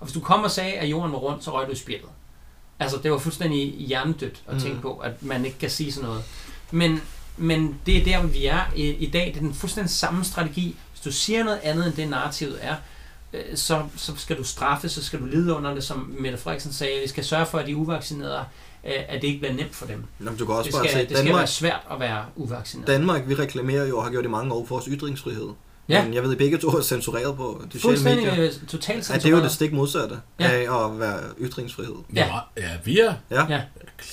Og 0.00 0.06
hvis 0.06 0.12
du 0.14 0.20
kom 0.20 0.42
og 0.44 0.50
sagde, 0.50 0.72
at 0.72 0.90
jorden 0.90 1.12
var 1.12 1.18
rund, 1.18 1.40
så 1.42 1.50
røg 1.52 1.66
du 1.66 1.72
i 1.72 1.76
spjældet. 1.76 2.08
Altså, 2.78 2.96
det 3.02 3.10
var 3.12 3.18
fuldstændig 3.18 3.74
hjernedødt 3.78 4.42
at 4.46 4.54
Mm. 4.54 4.60
tænke 4.60 4.80
på, 4.82 4.96
at 4.96 5.22
man 5.22 5.44
ikke 5.44 5.58
kan 5.58 5.70
sige 5.70 5.92
sådan 5.92 6.08
noget. 6.08 6.24
Men, 6.70 7.02
men 7.36 7.78
det 7.86 7.96
er 7.96 8.04
der, 8.04 8.18
hvor 8.20 8.28
vi 8.28 8.46
er 8.46 8.60
i, 8.76 8.90
i 8.90 9.10
dag. 9.10 9.26
Det 9.26 9.36
er 9.36 9.40
den 9.40 9.54
fuldstændig 9.54 9.90
samme 9.90 10.24
strategi. 10.24 10.76
Hvis 10.92 11.00
du 11.00 11.12
siger 11.12 11.44
noget 11.44 11.60
andet, 11.62 11.86
end 11.86 11.94
det 11.94 12.08
narrativet 12.08 12.58
er, 12.60 12.74
øh, 13.32 13.40
så, 13.54 13.82
så 13.96 14.12
skal 14.16 14.36
du 14.38 14.44
straffe, 14.44 14.88
så 14.88 15.04
skal 15.04 15.20
du 15.20 15.24
lide 15.24 15.54
under 15.54 15.74
det, 15.74 15.84
som 15.84 16.14
Mette 16.18 16.38
Frederiksen 16.38 16.72
sagde. 16.72 17.00
Vi 17.02 17.08
skal 17.08 17.24
sørge 17.24 17.46
for, 17.46 17.58
at 17.58 17.66
de 17.66 17.76
uvaccinerede, 17.76 18.44
øh, 18.84 18.92
at 19.08 19.22
det 19.22 19.28
ikke 19.28 19.40
bliver 19.40 19.54
nemt 19.54 19.74
for 19.74 19.86
dem. 19.86 20.04
Jamen, 20.20 20.38
du 20.38 20.46
kan 20.46 20.54
også 20.54 20.68
Det 20.68 20.74
bare 20.74 20.88
skal, 20.88 20.92
se, 20.92 20.98
det 20.98 21.08
skal 21.08 21.26
Danmark, 21.26 21.40
være 21.40 21.46
svært 21.46 21.80
at 21.90 22.00
være 22.00 22.24
uvaccineret. 22.36 22.86
Danmark, 22.86 23.28
vi 23.28 23.34
reklamerer 23.34 23.86
jo 23.86 23.98
og 23.98 24.04
har 24.04 24.10
gjort 24.10 24.24
i 24.24 24.28
mange 24.28 24.52
år 24.54 24.66
for 24.66 24.74
vores 24.74 24.88
ytringsfrihed. 24.90 25.48
Ja. 25.88 26.04
Men 26.04 26.14
jeg 26.14 26.22
ved, 26.22 26.32
at 26.32 26.38
begge 26.38 26.58
to 26.58 26.68
er 26.68 26.82
censureret 26.82 27.36
på 27.36 27.62
sociale 27.72 27.80
Fuldstændig 27.82 28.26
medier. 28.26 28.44
øh, 28.44 28.52
totalt 28.68 29.10
Ja, 29.10 29.14
det 29.14 29.24
er 29.24 29.30
jo 29.30 29.36
det 29.36 29.42
censureret. 29.42 29.52
stik 29.52 29.72
modsatte 29.72 30.16
Ja. 30.40 30.50
af 30.50 30.84
at 30.84 31.00
være 31.00 31.18
ytringsfrihed. 31.40 31.94
Ja. 32.14 32.26
Ja, 32.26 32.62
ja 32.62 32.70
vi 32.84 33.00
er. 33.00 33.14
Ja. 33.30 33.44
Ja. 33.48 33.60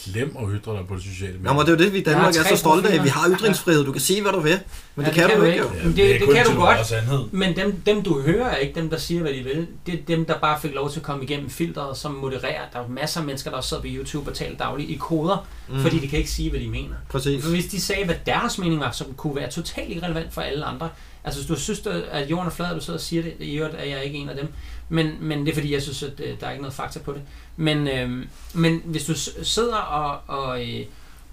Glem 0.06 0.36
at 0.40 0.44
ytre 0.62 0.74
dig 0.78 0.88
på 0.88 0.96
de 0.96 1.02
sociale 1.04 1.34
medier. 1.34 1.50
Jamen, 1.52 1.62
det 1.62 1.68
er 1.68 1.72
jo 1.72 1.78
det, 1.84 1.94
vi 1.94 1.98
i 1.98 2.04
Danmark 2.04 2.36
er 2.36 2.44
så 2.44 2.56
stolte 2.56 2.90
af. 2.90 3.04
Vi 3.04 3.10
har 3.10 3.30
ytringsfrihed. 3.30 3.86
Du 3.86 3.92
kan 3.92 4.02
sige, 4.02 4.22
hvad 4.22 4.32
du 4.32 4.40
vil. 4.40 4.60
Men 4.96 5.06
Ja, 5.06 5.12
det 5.12 5.20
kan 5.30 5.38
du 5.40 5.44
ikke, 5.44 5.58
jo. 5.58 5.64
Ja, 5.78 5.84
Men 5.84 5.96
det- 5.98 6.20
det 6.20 6.22
kun 6.26 6.36
kan 6.36 6.46
du 6.46 6.56
godt. 6.60 7.34
Men 7.34 7.56
dem, 7.56 7.82
dem 7.86 8.02
du 8.04 8.22
hører 8.22 8.46
er 8.50 8.56
ikke 8.56 8.80
dem, 8.82 8.90
der 8.90 8.98
siger, 8.98 9.22
hvad 9.22 9.34
de 9.34 9.44
vil. 9.44 9.68
Det 9.86 9.94
er 9.94 9.98
dem, 10.08 10.26
der 10.26 10.40
bare 10.40 10.60
fik 10.62 10.74
lov 10.74 10.90
til 10.92 11.00
at 11.00 11.04
komme 11.04 11.24
igennem 11.24 11.50
filteret, 11.50 11.98
som 11.98 12.12
modererer. 12.12 12.62
Der 12.74 12.80
er 12.80 12.88
masser 12.88 13.20
af 13.20 13.26
mennesker, 13.26 13.50
der 13.50 13.58
også 13.58 13.70
sidder 13.70 13.82
på 13.84 13.88
YouTube 13.92 14.30
og 14.32 14.36
taler 14.38 14.58
dagligt 14.58 14.90
i 14.90 14.96
koder, 14.96 15.48
mm. 15.70 15.80
fordi 15.82 16.00
de 16.00 16.08
kan 16.08 16.18
ikke 16.20 16.32
sige, 16.32 16.50
hvad 16.50 16.60
de 16.60 16.68
mener. 16.70 16.96
Præcis. 17.10 17.44
For 17.44 17.50
hvis 17.52 17.66
de 17.66 17.82
sagde, 17.82 18.06
hvad 18.06 18.16
deres 18.26 18.58
mening 18.58 18.80
var, 18.82 18.92
som 18.92 19.08
kunne 19.18 19.36
være 19.36 19.52
totalt 19.52 19.90
irrelevant 19.90 20.34
for 20.34 20.42
alle 20.42 20.66
andre. 20.66 20.90
Altså 21.24 21.40
hvis 21.40 21.48
du 21.48 21.56
synes, 21.56 21.88
at 22.12 22.30
jorden 22.30 22.48
er 22.48 22.52
flad, 22.52 22.70
og 22.70 22.76
du 22.76 22.82
sidder 22.82 23.00
og 23.00 23.04
siger 23.04 23.24
det, 23.24 23.36
i 23.40 23.56
øvrigt 23.56 23.76
er 23.76 23.84
jeg 23.84 24.04
ikke 24.04 24.18
en 24.18 24.30
af 24.30 24.36
dem. 24.36 24.48
Men, 24.90 25.18
men 25.20 25.40
det 25.40 25.50
er 25.50 25.54
fordi, 25.54 25.74
jeg 25.74 25.82
synes, 25.82 26.04
at 26.04 26.20
øh, 26.20 26.40
der 26.40 26.48
er 26.48 26.52
ikke 26.52 26.62
noget 26.62 26.74
fakta 26.74 27.00
på 27.00 27.14
det. 27.14 27.22
Men, 27.58 27.88
øh, 27.88 28.26
men 28.54 28.82
hvis 28.86 29.06
du 29.06 29.14
sidder 29.44 29.76
og, 29.78 30.20
og, 30.28 30.70
øh, 30.70 30.86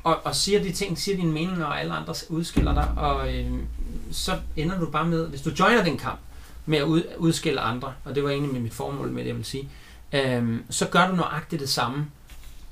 og, 0.05 0.27
og 0.27 0.37
siger 0.37 0.63
de 0.63 0.73
ting, 0.73 0.99
siger 0.99 1.17
dine 1.17 1.33
meninger, 1.33 1.65
og 1.65 1.81
alle 1.81 1.93
andre 1.93 2.15
udskiller 2.29 2.75
dig, 2.75 2.89
og 2.97 3.35
øh, 3.35 3.51
så 4.13 4.39
ender 4.57 4.79
du 4.81 4.91
bare 4.91 5.07
med, 5.07 5.27
hvis 5.27 5.41
du 5.41 5.51
joiner 5.59 5.85
den 5.85 5.99
kamp 5.99 6.19
med 6.67 6.79
at 6.79 6.85
ud, 6.85 7.03
udskille 7.19 7.61
andre, 7.61 7.93
og 8.05 8.15
det 8.15 8.25
var 8.25 8.31
egentlig 8.31 8.53
med 8.53 8.61
mit 8.61 8.75
formål 8.75 9.11
med 9.11 9.23
det, 9.23 9.29
jeg 9.29 9.37
vil 9.37 9.45
sige, 9.45 9.69
øh, 10.13 10.61
så 10.71 10.87
gør 10.87 11.09
du 11.09 11.17
nøjagtigt 11.17 11.61
det 11.61 11.69
samme, 11.69 12.07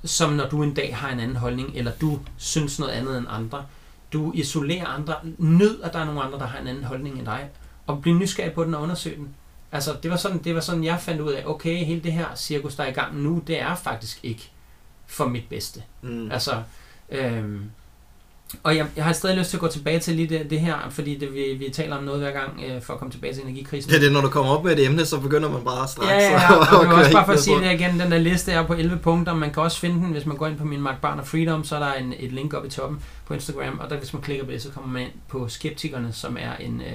som 0.05 0.33
når 0.33 0.49
du 0.49 0.63
en 0.63 0.75
dag 0.75 0.97
har 0.97 1.11
en 1.11 1.21
anden 1.21 1.37
holdning, 1.37 1.73
eller 1.75 1.93
du 2.01 2.19
synes 2.37 2.79
noget 2.79 2.93
andet 2.93 3.19
end 3.19 3.27
andre. 3.31 3.65
Du 4.13 4.33
isolerer 4.35 4.87
andre. 4.87 5.15
Nød, 5.39 5.83
at 5.83 5.93
der 5.93 5.99
er 5.99 6.05
nogle 6.05 6.23
andre, 6.23 6.39
der 6.39 6.47
har 6.47 6.59
en 6.59 6.67
anden 6.67 6.85
holdning 6.85 7.19
end 7.19 7.27
dig. 7.27 7.49
Og 7.87 8.03
bliv 8.03 8.15
nysgerrig 8.15 8.53
på 8.53 8.65
den 8.65 8.75
og 8.75 8.83
undersøge 8.83 9.17
den. 9.17 9.35
Altså, 9.73 9.97
det 10.03 10.11
var, 10.11 10.17
sådan, 10.17 10.39
det 10.39 10.55
var 10.55 10.61
sådan, 10.61 10.85
jeg 10.85 11.01
fandt 11.01 11.21
ud 11.21 11.33
af, 11.33 11.43
okay, 11.47 11.85
hele 11.85 12.01
det 12.01 12.13
her 12.13 12.27
cirkus, 12.37 12.75
der 12.75 12.85
er 12.85 12.89
i 12.89 12.93
gang 12.93 13.23
nu, 13.23 13.43
det 13.47 13.61
er 13.61 13.75
faktisk 13.75 14.21
ikke 14.23 14.51
for 15.07 15.29
mit 15.29 15.45
bedste. 15.49 15.83
Mm. 16.03 16.31
Altså, 16.31 16.63
øhm, 17.11 17.71
og 18.63 18.77
jeg, 18.77 18.87
jeg 18.97 19.05
har 19.05 19.13
stadig 19.13 19.39
lyst 19.39 19.51
til 19.51 19.57
at 19.57 19.61
gå 19.61 19.69
tilbage 19.69 19.99
til 19.99 20.15
lige 20.15 20.29
det, 20.29 20.51
det 20.51 20.61
her, 20.61 20.75
fordi 20.91 21.17
det, 21.19 21.35
vi, 21.35 21.55
vi 21.59 21.71
taler 21.73 21.97
om 21.97 22.05
noget 22.05 22.21
hver 22.21 22.31
gang, 22.31 22.63
øh, 22.67 22.83
for 22.83 22.93
at 22.93 22.99
komme 22.99 23.13
tilbage 23.13 23.35
til 23.35 23.43
energikrisen. 23.43 23.91
Det 23.91 23.97
er 23.97 24.01
det, 24.01 24.13
når 24.13 24.21
du 24.21 24.29
kommer 24.29 24.53
op 24.53 24.65
med 24.65 24.79
et 24.79 24.85
emne, 24.85 25.07
så 25.07 25.21
begynder 25.21 25.51
man 25.51 25.65
bare 25.65 25.89
straks 25.89 26.11
Ja, 26.11 26.17
ja, 26.17 26.33
ja, 26.33 26.55
og 26.55 26.67
var 26.73 26.85
køre 26.85 26.95
også 26.95 27.13
bare 27.13 27.25
for 27.25 27.33
at 27.33 27.41
sige 27.41 27.61
det 27.61 27.73
igen, 27.73 28.01
den 28.01 28.11
der 28.13 28.19
liste 28.19 28.53
er 28.53 28.67
på 28.67 28.75
11 28.75 28.99
punkter, 28.99 29.35
man 29.35 29.53
kan 29.53 29.63
også 29.63 29.81
finde 29.81 29.97
den, 29.97 30.13
hvis 30.13 30.27
man 30.27 30.37
går 30.37 30.47
ind 30.47 30.59
på 30.59 30.65
min 30.65 30.81
Mark 30.81 31.01
Barner 31.01 31.25
Freedom, 31.25 31.65
så 31.65 31.77
er 31.77 31.81
der 31.81 31.93
en, 31.93 32.15
et 32.19 32.33
link 32.33 32.55
op 32.55 32.65
i 32.67 32.69
toppen 32.69 33.01
på 33.27 33.35
Instagram, 33.35 33.79
og 33.79 33.91
der 33.91 33.99
hvis 33.99 34.13
man 34.13 34.23
klikker 34.23 34.45
på 34.45 34.51
det, 34.51 34.63
så 34.63 34.71
kommer 34.71 34.93
man 34.93 35.03
ind 35.03 35.13
på 35.29 35.49
Skeptikerne, 35.49 36.13
som 36.13 36.37
er 36.41 36.57
en, 36.61 36.81
øh, 36.81 36.93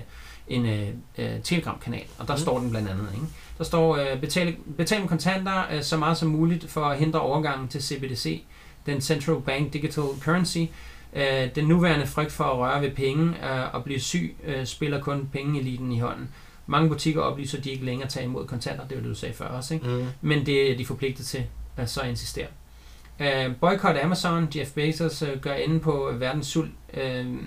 en 0.48 0.66
øh, 0.66 0.88
øh, 1.18 1.42
Telegram-kanal, 1.44 2.04
og 2.20 2.28
der 2.28 2.36
mm. 2.36 2.42
står 2.42 2.60
den 2.60 2.70
blandt 2.70 2.90
andet. 2.90 3.08
Ikke? 3.14 3.26
Der 3.58 3.64
står, 3.64 3.98
øh, 3.98 4.22
betal, 4.22 4.56
betal 4.78 5.00
med 5.00 5.10
kontanter 5.10 5.64
øh, 5.74 5.84
så 5.84 5.98
meget 5.98 6.18
som 6.18 6.30
muligt 6.30 6.72
for 6.72 6.86
at 6.86 6.98
hindre 6.98 7.20
overgangen 7.20 7.68
til 7.68 7.84
CBDC, 7.84 8.42
den 8.86 9.02
Central 9.02 9.42
Bank 9.46 9.74
Digital 9.74 10.04
Currency. 10.22 10.66
Øh, 11.16 11.56
den 11.56 11.66
nuværende 11.66 12.08
frygt 12.08 12.32
for 12.32 12.44
at 12.44 12.58
røre 12.58 12.82
ved 12.82 12.92
penge 12.92 13.24
øh, 13.24 13.74
og 13.74 13.84
blive 13.84 14.00
syg 14.00 14.36
øh, 14.44 14.66
spiller 14.66 15.02
kun 15.02 15.30
pengeeliten 15.34 15.92
i 15.92 16.00
hånden. 16.00 16.30
Mange 16.68 16.90
butikker 16.90 17.22
oplyser, 17.22 17.58
at 17.58 17.64
de 17.64 17.72
ikke 17.72 17.86
længere 17.86 18.10
tager 18.10 18.26
imod 18.26 18.48
kontanter, 18.48 18.88
det 18.88 18.98
var 18.98 19.02
det, 19.02 19.10
du 19.10 19.16
sagde 19.16 19.36
før 19.36 19.46
også, 19.46 19.74
ikke? 19.74 19.88
Mm. 19.88 20.06
men 20.22 20.46
det 20.46 20.72
er 20.72 20.78
de 20.78 20.86
forpligtet 20.86 21.26
til, 21.26 21.44
at 21.78 21.90
så 21.90 22.02
insistere. 22.02 22.48
Uh, 23.20 23.56
boykot 23.62 23.96
Amazon, 23.98 24.48
Jeff 24.56 24.72
Bezos 24.72 25.22
uh, 25.22 25.42
gør 25.42 25.54
enden 25.54 25.80
på 25.80 26.12
verdens 26.20 26.48
sult 26.48 26.72
uh, 26.94 27.00
uh, 27.00 27.38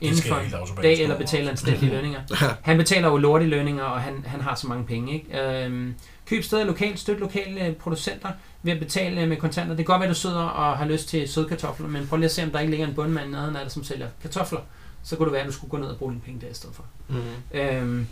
inden 0.00 0.22
for 0.28 0.36
en 0.36 0.82
dag, 0.82 1.02
eller 1.02 1.18
betaler 1.18 1.50
anstændige 1.50 1.92
lønninger. 1.92 2.20
Han 2.62 2.76
betaler 2.76 3.08
jo 3.08 3.16
lortige 3.16 3.48
lønninger, 3.50 3.84
og 3.84 4.00
han, 4.00 4.24
han 4.26 4.40
har 4.40 4.54
så 4.54 4.68
mange 4.68 4.84
penge. 4.84 5.14
Ikke? 5.14 5.66
Uh, 5.66 5.88
køb 6.26 6.42
steder 6.42 6.64
lokalt, 6.64 6.98
støt 6.98 7.18
lokale 7.18 7.76
producenter 7.78 8.28
ved 8.64 8.72
at 8.72 8.78
betale 8.78 9.26
med 9.26 9.36
kontanter. 9.36 9.76
Det 9.76 9.86
kan 9.86 9.92
godt 9.92 10.00
være, 10.00 10.08
at 10.08 10.14
du 10.14 10.20
sidder 10.20 10.42
og 10.42 10.78
har 10.78 10.86
lyst 10.86 11.08
til 11.08 11.28
sødkartofler, 11.28 11.88
men 11.88 12.06
prøv 12.06 12.16
lige 12.16 12.24
at 12.24 12.30
se, 12.30 12.42
om 12.42 12.50
der 12.50 12.60
ikke 12.60 12.70
ligger 12.70 12.86
en 12.86 12.94
bundmand 12.94 13.30
nede 13.30 13.46
af 13.46 13.52
dig, 13.52 13.72
som 13.72 13.84
sælger 13.84 14.08
kartofler. 14.22 14.60
Så 15.02 15.16
kunne 15.16 15.26
det 15.26 15.32
være, 15.32 15.42
at 15.42 15.48
du 15.48 15.52
skulle 15.52 15.70
gå 15.70 15.76
ned 15.76 15.86
og 15.86 15.96
bruge 15.96 16.12
dine 16.12 16.22
penge 16.22 16.40
der 16.40 16.50
i 16.50 16.54
stedet 16.54 16.76
for. 16.76 16.84
Mm. 17.08 17.58
Øhm, 17.58 18.06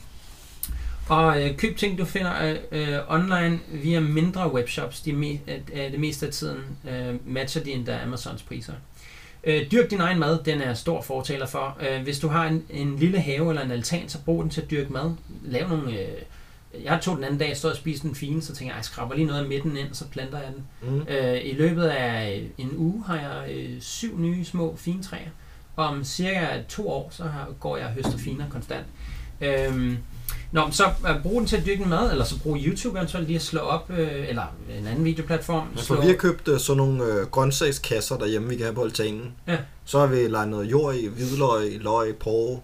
og 1.08 1.42
øh, 1.42 1.56
køb 1.56 1.76
ting, 1.76 1.98
du 1.98 2.04
finder 2.04 2.32
øh, 2.42 2.56
øh, 2.72 2.98
online 3.08 3.60
via 3.68 4.00
mindre 4.00 4.54
webshops. 4.54 5.00
De 5.00 5.12
me, 5.12 5.28
øh, 5.28 5.92
det 5.92 6.00
meste 6.00 6.26
af 6.26 6.32
tiden 6.32 6.58
øh, 6.90 7.14
matcher 7.32 7.64
de 7.64 7.70
endda 7.70 8.02
Amazons 8.02 8.42
priser. 8.42 8.72
Øh, 9.44 9.70
dyrk 9.72 9.90
din 9.90 10.00
egen 10.00 10.18
mad, 10.18 10.38
den 10.44 10.60
er 10.60 10.74
stor 10.74 11.02
fortaler 11.02 11.46
for. 11.46 11.78
Øh, 11.80 12.02
hvis 12.02 12.18
du 12.18 12.28
har 12.28 12.46
en, 12.46 12.64
en 12.70 12.96
lille 12.96 13.20
have 13.20 13.48
eller 13.48 13.62
en 13.62 13.70
altan, 13.70 14.08
så 14.08 14.18
brug 14.24 14.42
den 14.42 14.50
til 14.50 14.60
at 14.60 14.70
dyrke 14.70 14.92
mad. 14.92 15.10
Lav 15.42 15.68
nogle... 15.68 16.00
Øh, 16.00 16.08
jeg 16.84 16.98
tog 17.02 17.16
den 17.16 17.24
anden 17.24 17.38
dag, 17.38 17.56
stod 17.56 17.70
og 17.70 17.76
spiste 17.76 18.08
en 18.08 18.14
fine, 18.14 18.42
så 18.42 18.48
tænkte 18.48 18.66
jeg, 18.66 18.76
jeg 18.76 18.84
skraber 18.84 19.14
lige 19.14 19.26
noget 19.26 19.40
af 19.40 19.48
midten 19.48 19.76
ind, 19.76 19.94
så 19.94 20.08
planter 20.08 20.38
jeg 20.38 20.52
den. 20.56 20.90
Mm. 20.90 21.06
Øh, 21.08 21.40
I 21.44 21.52
løbet 21.52 21.84
af 21.84 22.38
øh, 22.38 22.50
en 22.58 22.72
uge 22.76 23.04
har 23.06 23.16
jeg 23.16 23.52
øh, 23.52 23.80
syv 23.80 24.18
nye 24.18 24.44
små 24.44 24.76
fine 24.76 25.02
træer. 25.02 25.28
Og 25.76 25.86
om 25.86 26.04
cirka 26.04 26.46
to 26.68 26.88
år, 26.88 27.08
så 27.10 27.22
har, 27.22 27.48
går 27.60 27.76
jeg 27.76 27.86
og 27.86 27.92
høster 27.92 28.18
finer 28.18 28.44
konstant. 28.50 28.86
Øhm, 29.40 29.98
Nå, 30.52 30.68
så 30.70 30.84
uh, 30.84 31.22
brug 31.22 31.40
den 31.40 31.48
til 31.48 31.56
at 31.56 31.66
dyrke 31.66 31.84
mad, 31.84 32.10
eller 32.10 32.24
så 32.24 32.40
brug 32.40 32.56
YouTube 32.60 32.98
eventuelt 32.98 33.26
lige 33.26 33.36
at 33.36 33.42
slå 33.42 33.60
op, 33.60 33.90
øh, 33.90 34.28
eller 34.28 34.54
en 34.78 34.86
anden 34.86 35.04
videoplatform. 35.04 35.68
Ja, 35.76 35.82
slå, 35.82 35.94
for 35.94 36.02
vi 36.02 36.08
har 36.08 36.14
købt 36.14 36.48
øh, 36.48 36.60
sådan 36.60 36.76
nogle 36.76 37.04
øh, 37.04 37.26
grøntsagskasser 37.26 38.18
derhjemme, 38.18 38.48
vi 38.48 38.56
kan 38.56 38.64
have 38.64 38.74
på 38.74 38.84
altanen. 38.84 39.32
Ja. 39.48 39.58
Så 39.84 39.98
har 39.98 40.06
vi 40.06 40.28
lagt 40.28 40.50
noget 40.50 40.70
jord 40.70 40.94
i, 40.94 41.06
hvidløg, 41.06 41.78
løg, 41.80 42.16
porre. 42.16 42.60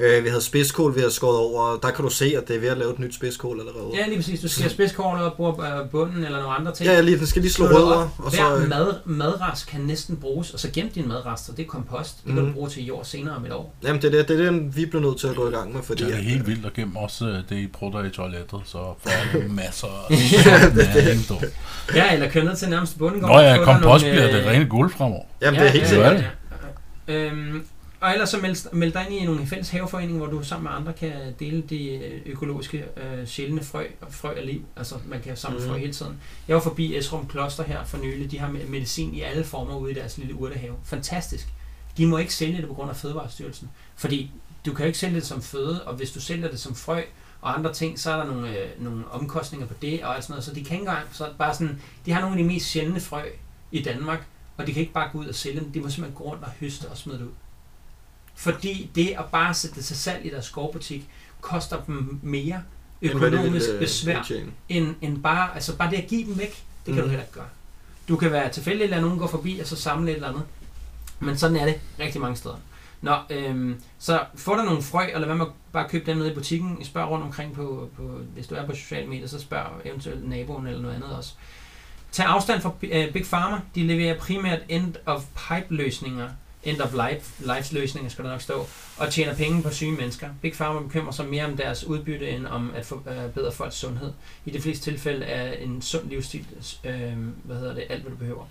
Øh, 0.00 0.24
vi 0.24 0.28
havde 0.28 0.42
spidskål, 0.42 0.96
vi 0.96 1.00
har 1.00 1.08
skåret 1.08 1.38
over. 1.38 1.78
Der 1.82 1.90
kan 1.90 2.04
du 2.04 2.10
se, 2.10 2.34
at 2.36 2.48
det 2.48 2.56
er 2.56 2.60
ved 2.60 2.68
at 2.68 2.78
lave 2.78 2.92
et 2.92 2.98
nyt 2.98 3.14
spidskål 3.14 3.60
allerede. 3.60 3.90
Ja, 3.94 4.06
lige 4.06 4.16
præcis. 4.16 4.40
Du 4.40 4.48
skal 4.48 4.70
spidskålet 4.70 5.24
og 5.24 5.32
bruge 5.32 5.66
øh, 5.80 5.88
bunden 5.90 6.24
eller 6.24 6.38
nogle 6.38 6.54
andre 6.56 6.72
ting. 6.74 6.86
ja, 6.88 6.94
ja 6.94 7.00
lige, 7.00 7.18
den 7.18 7.26
skal 7.26 7.42
lige 7.42 7.52
slå 7.52 7.66
det 7.68 7.74
rødder. 7.76 7.94
op. 7.96 8.08
Og 8.18 8.30
Hver 8.30 8.38
så, 8.56 8.56
øh, 8.62 8.68
mad, 8.68 8.94
madrest 9.04 9.66
kan 9.66 9.80
næsten 9.80 10.16
bruges, 10.16 10.50
og 10.50 10.60
så 10.60 10.68
gem 10.72 10.88
din 10.90 11.08
madrester, 11.08 11.52
det 11.54 11.62
er 11.62 11.66
kompost. 11.66 12.16
Det 12.16 12.24
kan 12.26 12.34
Mhm. 12.34 12.46
du 12.46 12.52
bruge 12.52 12.68
til 12.70 12.84
jord 12.86 13.04
senere 13.04 13.36
om 13.36 13.44
et 13.44 13.52
år. 13.52 13.74
jamen, 13.84 14.02
det 14.02 14.14
er 14.14 14.18
det, 14.18 14.28
det 14.28 14.40
er 14.40 14.44
den, 14.50 14.76
vi 14.76 14.86
bliver 14.86 15.02
nødt 15.02 15.18
til 15.20 15.26
at 15.28 15.36
gå 15.36 15.48
i 15.48 15.52
gang 15.52 15.74
med, 15.74 15.82
fordi... 15.82 16.04
Det 16.04 16.12
er 16.14 16.16
helt 16.18 16.46
vildt 16.46 16.66
at 16.66 16.72
gemme 16.72 16.98
også 17.00 17.24
øh, 17.26 17.34
det, 17.48 17.56
I 17.56 17.66
prutter 17.66 18.04
i 18.04 18.10
toilettet, 18.10 18.60
så 18.64 18.78
får 19.02 19.48
masser 19.48 19.86
af 20.10 20.14
Ja, 20.46 20.74
næring, 20.74 21.28
dog. 21.28 21.42
Ja, 21.94 22.12
eller 22.14 22.28
køre 22.30 22.44
ned 22.44 22.56
til 22.56 22.68
nærmeste 22.70 22.98
bundegård. 22.98 23.30
Nå 23.30 23.38
ja, 23.40 23.64
kompost 23.64 24.04
nogle, 24.04 24.16
bliver 24.18 24.32
det 24.36 24.46
rene 24.46 24.66
guld 24.66 24.90
fremover. 24.92 25.22
Jamen, 25.42 25.60
det 25.60 25.66
er 25.66 25.72
helt 25.72 25.84
ja, 25.84 25.88
sikkert. 25.88 26.12
ja. 26.12 26.22
ja. 27.08 27.24
Øhm, 27.24 27.62
og 28.00 28.12
ellers 28.12 28.28
så 28.30 28.38
meld, 28.38 28.72
meld 28.72 28.92
dig 28.92 29.06
ind 29.10 29.20
i 29.22 29.24
nogle 29.24 29.46
fælles 29.46 29.68
haveforeninger, 29.70 30.16
hvor 30.16 30.26
du 30.38 30.42
sammen 30.44 30.64
med 30.64 30.72
andre 30.78 30.92
kan 30.92 31.12
dele 31.40 31.62
de 31.62 31.88
øh, 31.90 32.20
økologiske 32.26 32.84
øh, 32.96 33.26
sjældne 33.26 33.62
frø 33.64 33.86
og 34.00 34.12
frø 34.12 34.28
af 34.36 34.46
liv. 34.46 34.62
Altså 34.76 34.94
man 35.06 35.20
kan 35.22 35.36
samle 35.36 35.58
Mhm. 35.58 35.68
frø 35.68 35.78
hele 35.78 35.92
tiden. 35.92 36.16
Jeg 36.48 36.54
var 36.56 36.62
forbi 36.62 36.96
Esrum 36.96 37.26
Kloster 37.28 37.64
her 37.64 37.84
for 37.84 37.98
nylig. 37.98 38.30
De 38.30 38.38
har 38.38 38.48
me- 38.48 38.70
medicin 38.70 39.14
i 39.14 39.20
alle 39.20 39.44
former 39.44 39.76
ude 39.76 39.90
i 39.90 39.94
deres 39.94 40.18
lille 40.18 40.34
urtehave. 40.34 40.74
Fantastisk. 40.84 41.48
De 41.96 42.06
må 42.06 42.18
ikke 42.18 42.34
sælge 42.34 42.56
det 42.56 42.66
på 42.68 42.74
grund 42.74 42.90
af 42.90 42.96
Fødevarestyrelsen. 42.96 43.70
Fordi 43.96 44.30
du 44.66 44.72
kan 44.72 44.84
jo 44.84 44.86
ikke 44.86 44.98
sælge 44.98 45.14
det 45.16 45.26
som 45.26 45.42
føde, 45.42 45.84
og 45.84 45.94
hvis 45.94 46.10
du 46.10 46.20
sælger 46.20 46.48
det 46.50 46.60
som 46.60 46.74
frø 46.74 47.00
og 47.40 47.58
andre 47.58 47.72
ting, 47.72 47.98
så 48.00 48.10
er 48.12 48.16
der 48.16 48.24
nogle, 48.26 48.58
øh, 48.58 48.68
nogle 48.84 49.04
omkostninger 49.10 49.66
på 49.66 49.74
det 49.82 50.04
og 50.04 50.14
alt 50.14 50.24
sådan 50.24 50.32
noget. 50.32 50.44
Så 50.44 50.50
de 50.54 50.64
kan 50.64 50.72
ikke 50.76 50.76
engang, 50.88 51.06
så 51.12 51.28
bare 51.38 51.54
sådan, 51.54 51.80
de 52.06 52.12
har 52.12 52.20
nogle 52.20 52.36
af 52.36 52.42
de 52.42 52.48
mest 52.48 52.66
sjældne 52.66 53.00
frø 53.00 53.22
i 53.72 53.82
Danmark, 53.82 54.26
og 54.56 54.66
de 54.66 54.72
kan 54.72 54.80
ikke 54.80 54.92
bare 54.92 55.08
gå 55.12 55.18
ud 55.18 55.26
og 55.26 55.34
sælge 55.34 55.60
dem. 55.60 55.72
De 55.72 55.80
må 55.80 55.88
simpelthen 55.90 56.14
gå 56.18 56.24
rundt 56.24 56.44
og 56.44 56.50
høste 56.60 56.84
og 56.88 56.96
smide 56.96 57.18
det 57.18 57.24
ud. 57.24 57.30
Fordi 58.38 58.90
det 58.94 59.06
at 59.18 59.24
bare 59.32 59.54
sætte 59.54 59.82
til 59.82 59.96
salg 59.96 60.26
i 60.26 60.30
deres 60.30 60.44
skovbutik, 60.44 61.08
koster 61.40 61.76
dem 61.86 62.18
mere 62.22 62.62
End 63.02 63.12
økonomisk 63.14 63.52
ville, 63.52 63.74
øh, 63.74 63.80
besvær, 63.80 64.16
indtjene. 64.16 64.50
end, 64.68 64.94
end 65.02 65.22
bare, 65.22 65.54
altså 65.54 65.76
bare 65.76 65.90
det 65.90 65.96
at 65.96 66.06
give 66.08 66.24
dem 66.26 66.38
væk, 66.38 66.50
det 66.50 66.64
kan 66.86 66.94
Mhm. 66.94 67.02
du 67.02 67.08
heller 67.08 67.22
ikke 67.24 67.32
gøre. 67.34 67.48
Du 68.08 68.16
kan 68.16 68.32
være 68.32 68.48
tilfældig, 68.50 68.84
eller 68.84 69.00
nogen 69.00 69.18
går 69.18 69.26
forbi, 69.26 69.58
og 69.58 69.66
så 69.66 69.76
samle 69.76 70.10
et 70.10 70.14
eller 70.14 70.28
andet. 70.28 70.42
Men 71.20 71.38
sådan 71.38 71.56
er 71.56 71.64
det 71.64 71.80
rigtig 72.00 72.20
mange 72.20 72.36
steder. 72.36 72.56
Nå, 73.00 73.16
øhm, 73.30 73.80
så 73.98 74.20
få 74.34 74.56
dig 74.56 74.64
nogle 74.64 74.82
frø, 74.82 75.04
eller 75.14 75.26
hvad 75.26 75.36
med 75.36 75.46
at 75.46 75.52
bare 75.72 75.88
købe 75.88 76.06
dem 76.06 76.16
nede 76.16 76.30
i 76.32 76.34
butikken. 76.34 76.84
Spørg 76.84 77.08
rundt 77.08 77.24
omkring 77.24 77.54
på, 77.54 77.88
på, 77.96 78.02
hvis 78.34 78.46
du 78.46 78.54
er 78.54 78.66
på 78.66 78.74
sociale 78.74 79.06
medier, 79.06 79.26
så 79.26 79.40
spørg 79.40 79.66
eventuelt 79.84 80.28
naboen 80.28 80.66
eller 80.66 80.82
noget 80.82 80.94
andet 80.94 81.10
også. 81.16 81.32
Tag 82.12 82.26
afstand 82.26 82.60
fra 82.60 82.72
øh, 82.82 83.12
Big 83.12 83.24
Pharma. 83.24 83.60
De 83.74 83.86
leverer 83.86 84.18
primært 84.18 84.58
end-of-pipe 84.68 85.74
end-of-life 86.64 87.54
life 87.54 87.74
løsninger 87.74 88.10
skal 88.10 88.24
der 88.24 88.30
nok 88.30 88.40
stå, 88.40 88.66
og 88.96 89.10
tjener 89.10 89.34
penge 89.34 89.62
på 89.62 89.70
syge 89.70 89.92
mennesker. 89.92 90.28
Big 90.42 90.52
Pharma 90.52 90.80
bekymrer 90.80 91.12
sig 91.12 91.26
mere 91.26 91.44
om 91.44 91.56
deres 91.56 91.84
udbytte, 91.84 92.30
end 92.30 92.46
om 92.46 92.72
at 92.74 92.86
forbedre 92.86 93.46
øh, 93.46 93.52
folks 93.52 93.76
sundhed. 93.76 94.12
I 94.44 94.50
de 94.50 94.60
fleste 94.60 94.90
tilfælde 94.90 95.26
er 95.26 95.52
en 95.52 95.82
sund 95.82 96.08
livsstil, 96.08 96.46
øh, 96.84 97.12
hvad 97.44 97.56
hedder 97.56 97.74
det, 97.74 97.84
alt 97.90 98.02
hvad 98.02 98.10
du 98.10 98.16
behøver. 98.16 98.44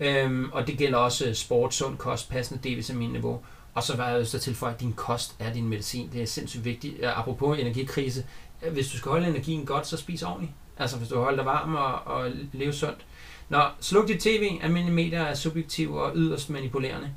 Øhm, 0.00 0.50
og 0.52 0.66
det 0.66 0.78
gælder 0.78 0.98
også 0.98 1.34
sport, 1.34 1.74
sund 1.74 1.96
kost, 1.96 2.30
passende 2.30 2.68
D-vitamin-niveau. 2.68 3.40
Og 3.74 3.82
så 3.82 3.96
var 3.96 4.08
jeg 4.08 4.20
lyst 4.20 4.30
til 4.30 4.38
at 4.38 4.42
tilføje, 4.42 4.74
at 4.74 4.80
din 4.80 4.92
kost 4.92 5.36
er 5.38 5.52
din 5.52 5.68
medicin. 5.68 6.10
Det 6.12 6.22
er 6.22 6.26
sindssygt 6.26 6.64
vigtigt. 6.64 6.94
Øh, 7.00 7.18
apropos 7.18 7.58
energikrise, 7.58 8.26
øh, 8.62 8.72
hvis 8.72 8.88
du 8.88 8.96
skal 8.96 9.10
holde 9.10 9.28
energien 9.28 9.66
godt, 9.66 9.86
så 9.86 9.96
spis 9.96 10.22
ordentligt. 10.22 10.52
Altså 10.78 10.96
hvis 10.96 11.08
du 11.08 11.16
holder 11.16 11.36
dig 11.36 11.46
varm 11.46 11.74
og, 11.74 11.94
og 11.94 12.30
leve 12.52 12.72
sundt. 12.72 13.06
Nå, 13.48 13.60
sluk 13.80 14.08
dit 14.08 14.20
tv. 14.20 14.50
Almindelige 14.62 14.94
medier 14.94 15.22
er 15.22 15.34
subjektive 15.34 16.02
og 16.02 16.12
yderst 16.14 16.50
manipulerende. 16.50 17.10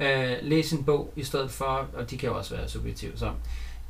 Øh, 0.00 0.32
læs 0.42 0.72
en 0.72 0.84
bog 0.84 1.12
i 1.16 1.24
stedet 1.24 1.50
for, 1.50 1.86
og 1.94 2.10
de 2.10 2.18
kan 2.18 2.28
jo 2.28 2.36
også 2.36 2.56
være 2.56 2.68
subjektive 2.68 3.12
så. 3.16 3.30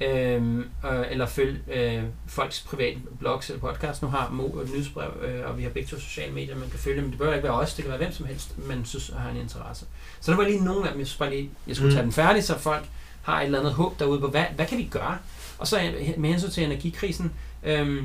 Øhm, 0.00 0.58
øh, 0.60 1.04
eller 1.10 1.26
følg 1.26 1.60
øh, 1.72 2.02
folks 2.26 2.60
private 2.60 2.98
blogs 3.18 3.50
eller 3.50 3.60
podcast. 3.60 4.02
Nu 4.02 4.08
har 4.08 4.30
Mo 4.30 4.60
et 4.60 4.70
nyhedsbrev, 4.70 5.10
øh, 5.22 5.50
og 5.50 5.58
vi 5.58 5.62
har 5.62 5.70
begge 5.70 5.88
to 5.88 5.96
sociale 6.00 6.32
medier, 6.32 6.56
man 6.58 6.70
kan 6.70 6.78
følge 6.78 7.00
dem. 7.00 7.08
Det 7.10 7.18
behøver 7.18 7.34
ikke 7.36 7.48
være 7.48 7.56
os, 7.58 7.74
det 7.74 7.84
kan 7.84 7.90
være 7.90 7.98
hvem 7.98 8.12
som 8.12 8.26
helst, 8.26 8.54
man 8.68 8.84
synes 8.84 9.12
har 9.16 9.30
en 9.30 9.36
interesse. 9.36 9.84
Så 10.20 10.30
der 10.30 10.36
var 10.36 10.44
lige 10.44 10.64
nogle 10.64 10.84
af 10.86 10.90
dem, 10.92 10.98
jeg 10.98 11.06
synes 11.06 11.18
bare 11.18 11.30
lige, 11.30 11.50
jeg 11.66 11.76
skulle 11.76 11.88
Mm. 11.90 11.94
tage 11.94 12.04
den 12.04 12.12
færdig, 12.12 12.44
så 12.44 12.58
folk 12.58 12.84
har 13.22 13.40
et 13.40 13.44
eller 13.44 13.58
andet 13.58 13.72
håb 13.72 13.98
derude 13.98 14.20
på, 14.20 14.28
hvad, 14.28 14.44
hvad 14.56 14.66
kan 14.66 14.78
vi 14.78 14.84
gøre? 14.90 15.18
Og 15.58 15.66
så 15.66 15.92
med 16.16 16.30
hensyn 16.30 16.50
til 16.50 16.64
energikrisen, 16.64 17.32
øh, 17.62 18.02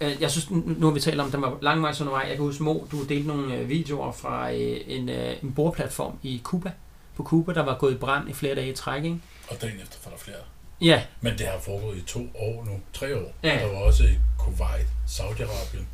jeg 0.00 0.30
synes, 0.30 0.50
nu 0.50 0.86
har 0.86 0.90
vi 0.94 1.00
talt 1.00 1.20
om, 1.20 1.26
at 1.26 1.32
den 1.32 1.42
var 1.42 1.58
langvejs 1.62 2.00
undervej. 2.00 2.20
Jeg 2.28 2.36
kan 2.36 2.44
huske, 2.44 2.62
Mo, 2.62 2.86
du 2.92 3.04
delte 3.04 3.28
nogle 3.28 3.54
øh, 3.56 3.68
videoer 3.68 4.12
fra 4.12 4.52
øh, 4.52 4.80
en, 4.86 5.08
øh, 5.08 5.36
en 5.42 5.52
boreplatform 5.52 6.18
i 6.22 6.40
Cuba. 6.44 6.72
På 7.16 7.22
Cuba, 7.24 7.54
der 7.54 7.62
var 7.62 7.78
gået 7.78 7.92
i 7.92 7.96
brand 7.96 8.28
i 8.30 8.32
flere 8.32 8.54
dage 8.54 8.68
i 8.70 8.74
træk, 8.74 9.04
ikke? 9.04 9.20
Og 9.48 9.62
dagen 9.62 9.80
efter 9.80 9.96
var 10.04 10.10
der 10.10 10.18
flere. 10.18 10.36
Ja, 10.80 11.02
Men 11.20 11.38
det 11.38 11.46
har 11.46 11.58
foregået 11.58 11.96
i 11.96 12.02
to 12.02 12.28
år 12.34 12.64
nu, 12.64 12.80
tre 12.92 13.16
år. 13.16 13.32
Ja. 13.42 13.48
Der 13.58 13.66
var 13.72 13.78
også 13.78 14.04
i 14.04 14.16
Kuwait, 14.38 14.86
Saudi-Arabien, 15.08 15.84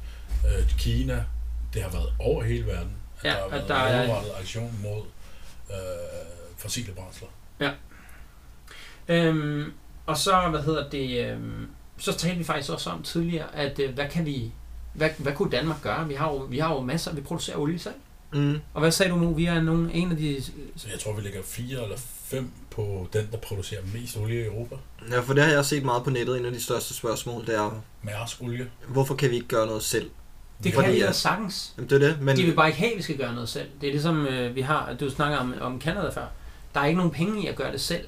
øh, 0.46 0.68
Kina. 0.78 1.24
Det 1.74 1.82
har 1.82 1.90
været 1.90 2.12
over 2.18 2.42
hele 2.44 2.66
verden, 2.66 2.90
at 3.18 3.24
Ja, 3.24 3.30
der 3.30 3.40
har 3.40 3.48
været 3.48 3.68
der 3.68 3.74
er- 3.74 4.06
målrettet 4.06 4.32
aktion 4.40 4.78
mod 4.82 5.02
øh, 5.70 5.76
fossile 6.56 6.92
brændsler. 6.92 7.28
Øhm, 9.08 9.72
og 10.06 10.16
så, 10.16 10.48
hvad 10.50 10.60
hedder 10.62 10.90
det, 10.90 11.26
øhm, 11.30 11.68
så 11.98 12.12
talte 12.12 12.38
vi 12.38 12.44
faktisk 12.44 12.70
også 12.72 12.90
om 12.90 13.02
tidligere, 13.02 13.56
at 13.56 13.78
øh, 13.78 13.94
hvad 13.94 14.08
kan 14.08 14.26
vi, 14.26 14.52
hvad, 14.92 15.10
hvad 15.18 15.32
kunne 15.32 15.50
Danmark 15.50 15.82
gøre? 15.82 16.08
Vi 16.08 16.14
har 16.14 16.28
jo, 16.32 16.36
vi 16.36 16.58
har 16.58 16.74
jo 16.74 16.80
masser, 16.80 17.14
vi 17.14 17.20
producerer 17.20 17.58
olie 17.58 17.78
selv. 17.78 17.94
Mm. 18.32 18.58
Og 18.74 18.80
hvad 18.80 18.90
sagde 18.90 19.12
du 19.12 19.16
nu? 19.16 19.34
Vi 19.34 19.44
er 19.46 19.62
nogen, 19.62 19.90
en 19.90 20.10
af 20.10 20.16
de... 20.16 20.42
Så 20.76 20.88
jeg 20.90 21.00
tror, 21.00 21.12
vi 21.12 21.22
ligger 21.22 21.42
fire 21.44 21.82
eller 21.82 21.96
fem 22.24 22.50
på 22.70 23.08
den, 23.12 23.28
der 23.32 23.38
producerer 23.38 23.80
mest 23.94 24.16
olie 24.16 24.40
i 24.40 24.46
Europa. 24.46 24.76
Ja, 25.10 25.20
for 25.20 25.34
det 25.34 25.42
har 25.44 25.50
jeg 25.50 25.64
set 25.64 25.84
meget 25.84 26.04
på 26.04 26.10
nettet. 26.10 26.38
En 26.38 26.44
af 26.44 26.52
de 26.52 26.62
største 26.62 26.94
spørgsmål, 26.94 27.46
det 27.46 27.54
er, 27.54 27.82
Mærsk 28.02 28.42
olie. 28.42 28.70
hvorfor 28.88 29.14
kan 29.14 29.30
vi 29.30 29.34
ikke 29.34 29.48
gøre 29.48 29.66
noget 29.66 29.82
selv? 29.82 30.10
Det 30.64 30.74
Fordi 30.74 30.86
kan 30.86 30.94
vi 30.94 31.00
da 31.00 31.12
sagtens. 31.12 31.74
Jamen, 31.76 31.90
det 31.90 32.02
er 32.02 32.08
det, 32.08 32.20
men 32.20 32.36
De 32.36 32.42
vil 32.42 32.54
bare 32.54 32.66
ikke 32.66 32.78
have, 32.78 32.90
at 32.92 32.96
vi 32.98 33.02
skal 33.02 33.16
gøre 33.16 33.34
noget 33.34 33.48
selv. 33.48 33.68
Det 33.80 33.86
er 33.86 33.90
ligesom, 33.92 34.26
øh, 34.26 34.54
vi 34.54 34.60
har, 34.60 34.96
du 35.00 35.10
snakker 35.10 35.38
om, 35.38 35.54
om 35.60 35.80
Canada 35.80 36.08
før. 36.10 36.26
Der 36.74 36.80
er 36.80 36.86
ikke 36.86 36.96
nogen 36.96 37.12
penge 37.12 37.42
i 37.42 37.46
at 37.46 37.56
gøre 37.56 37.72
det 37.72 37.80
selv. 37.80 38.04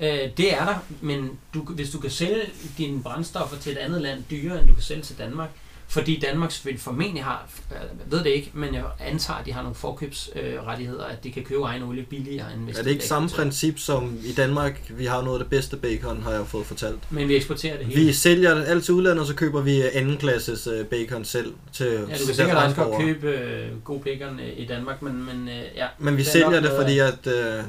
Øh, 0.00 0.30
det 0.36 0.54
er 0.54 0.64
der, 0.64 0.84
men 1.00 1.38
du, 1.54 1.60
hvis 1.60 1.90
du 1.90 1.98
kan 1.98 2.10
sælge 2.10 2.42
dine 2.78 3.02
brændstoffer 3.02 3.56
til 3.56 3.72
et 3.72 3.78
andet 3.78 4.02
land 4.02 4.22
dyrere, 4.30 4.60
end 4.60 4.68
du 4.68 4.74
kan 4.74 4.82
sælge 4.82 5.02
til 5.02 5.18
Danmark, 5.18 5.50
fordi 5.92 6.18
Danmark 6.18 6.52
vil 6.64 6.78
formentlig 6.78 7.24
har, 7.24 7.48
øh, 7.70 7.76
jeg 7.76 8.10
ved 8.10 8.24
det 8.24 8.30
ikke, 8.30 8.50
men 8.54 8.74
jeg 8.74 8.84
antager, 9.00 9.38
at 9.38 9.46
de 9.46 9.52
har 9.52 9.62
nogle 9.62 9.74
forkøbsrettigheder, 9.74 11.04
at 11.04 11.24
de 11.24 11.32
kan 11.32 11.42
købe 11.42 11.62
egen 11.62 11.82
olie 11.82 12.02
billigere, 12.02 12.54
end 12.54 12.64
hvis 12.64 12.78
er 12.78 12.82
de 12.82 12.88
det 12.88 12.94
ikke 12.94 13.06
samme 13.06 13.28
princip 13.28 13.78
som 13.78 14.18
i 14.24 14.32
Danmark? 14.32 14.80
Vi 14.90 15.04
har 15.04 15.22
noget 15.22 15.38
af 15.38 15.44
det 15.44 15.50
bedste 15.50 15.76
bacon, 15.76 16.22
har 16.22 16.32
jeg 16.32 16.46
fået 16.46 16.66
fortalt. 16.66 16.98
Men 17.10 17.28
vi 17.28 17.36
eksporterer 17.36 17.76
det 17.76 17.86
hele. 17.86 18.00
Vi 18.00 18.12
sælger 18.12 18.54
det 18.54 18.64
alt 18.66 18.84
til 18.84 18.94
udlandet, 18.94 19.20
og 19.20 19.26
så 19.26 19.34
køber 19.34 19.60
vi 19.60 19.82
anden 19.92 20.16
klasses 20.16 20.66
øh, 20.66 20.86
bacon 20.86 21.24
selv 21.24 21.54
til 21.72 21.86
ja, 21.86 21.98
du 21.98 22.06
kan 22.06 22.34
sikkert 22.34 22.56
også 22.56 22.76
godt 22.76 23.00
købe 23.00 23.28
øh, 23.28 23.82
god 23.84 24.00
bacon 24.00 24.40
øh, 24.40 24.58
i 24.58 24.66
Danmark, 24.66 25.02
men, 25.02 25.24
men 25.24 25.48
øh, 25.48 25.64
ja. 25.76 25.86
Men 25.98 26.16
vi 26.16 26.22
er 26.22 26.26
sælger 26.26 26.50
det, 26.50 26.62
noget 26.62 26.80
fordi 26.80 26.98
at 26.98 27.26
øh, 27.26 27.64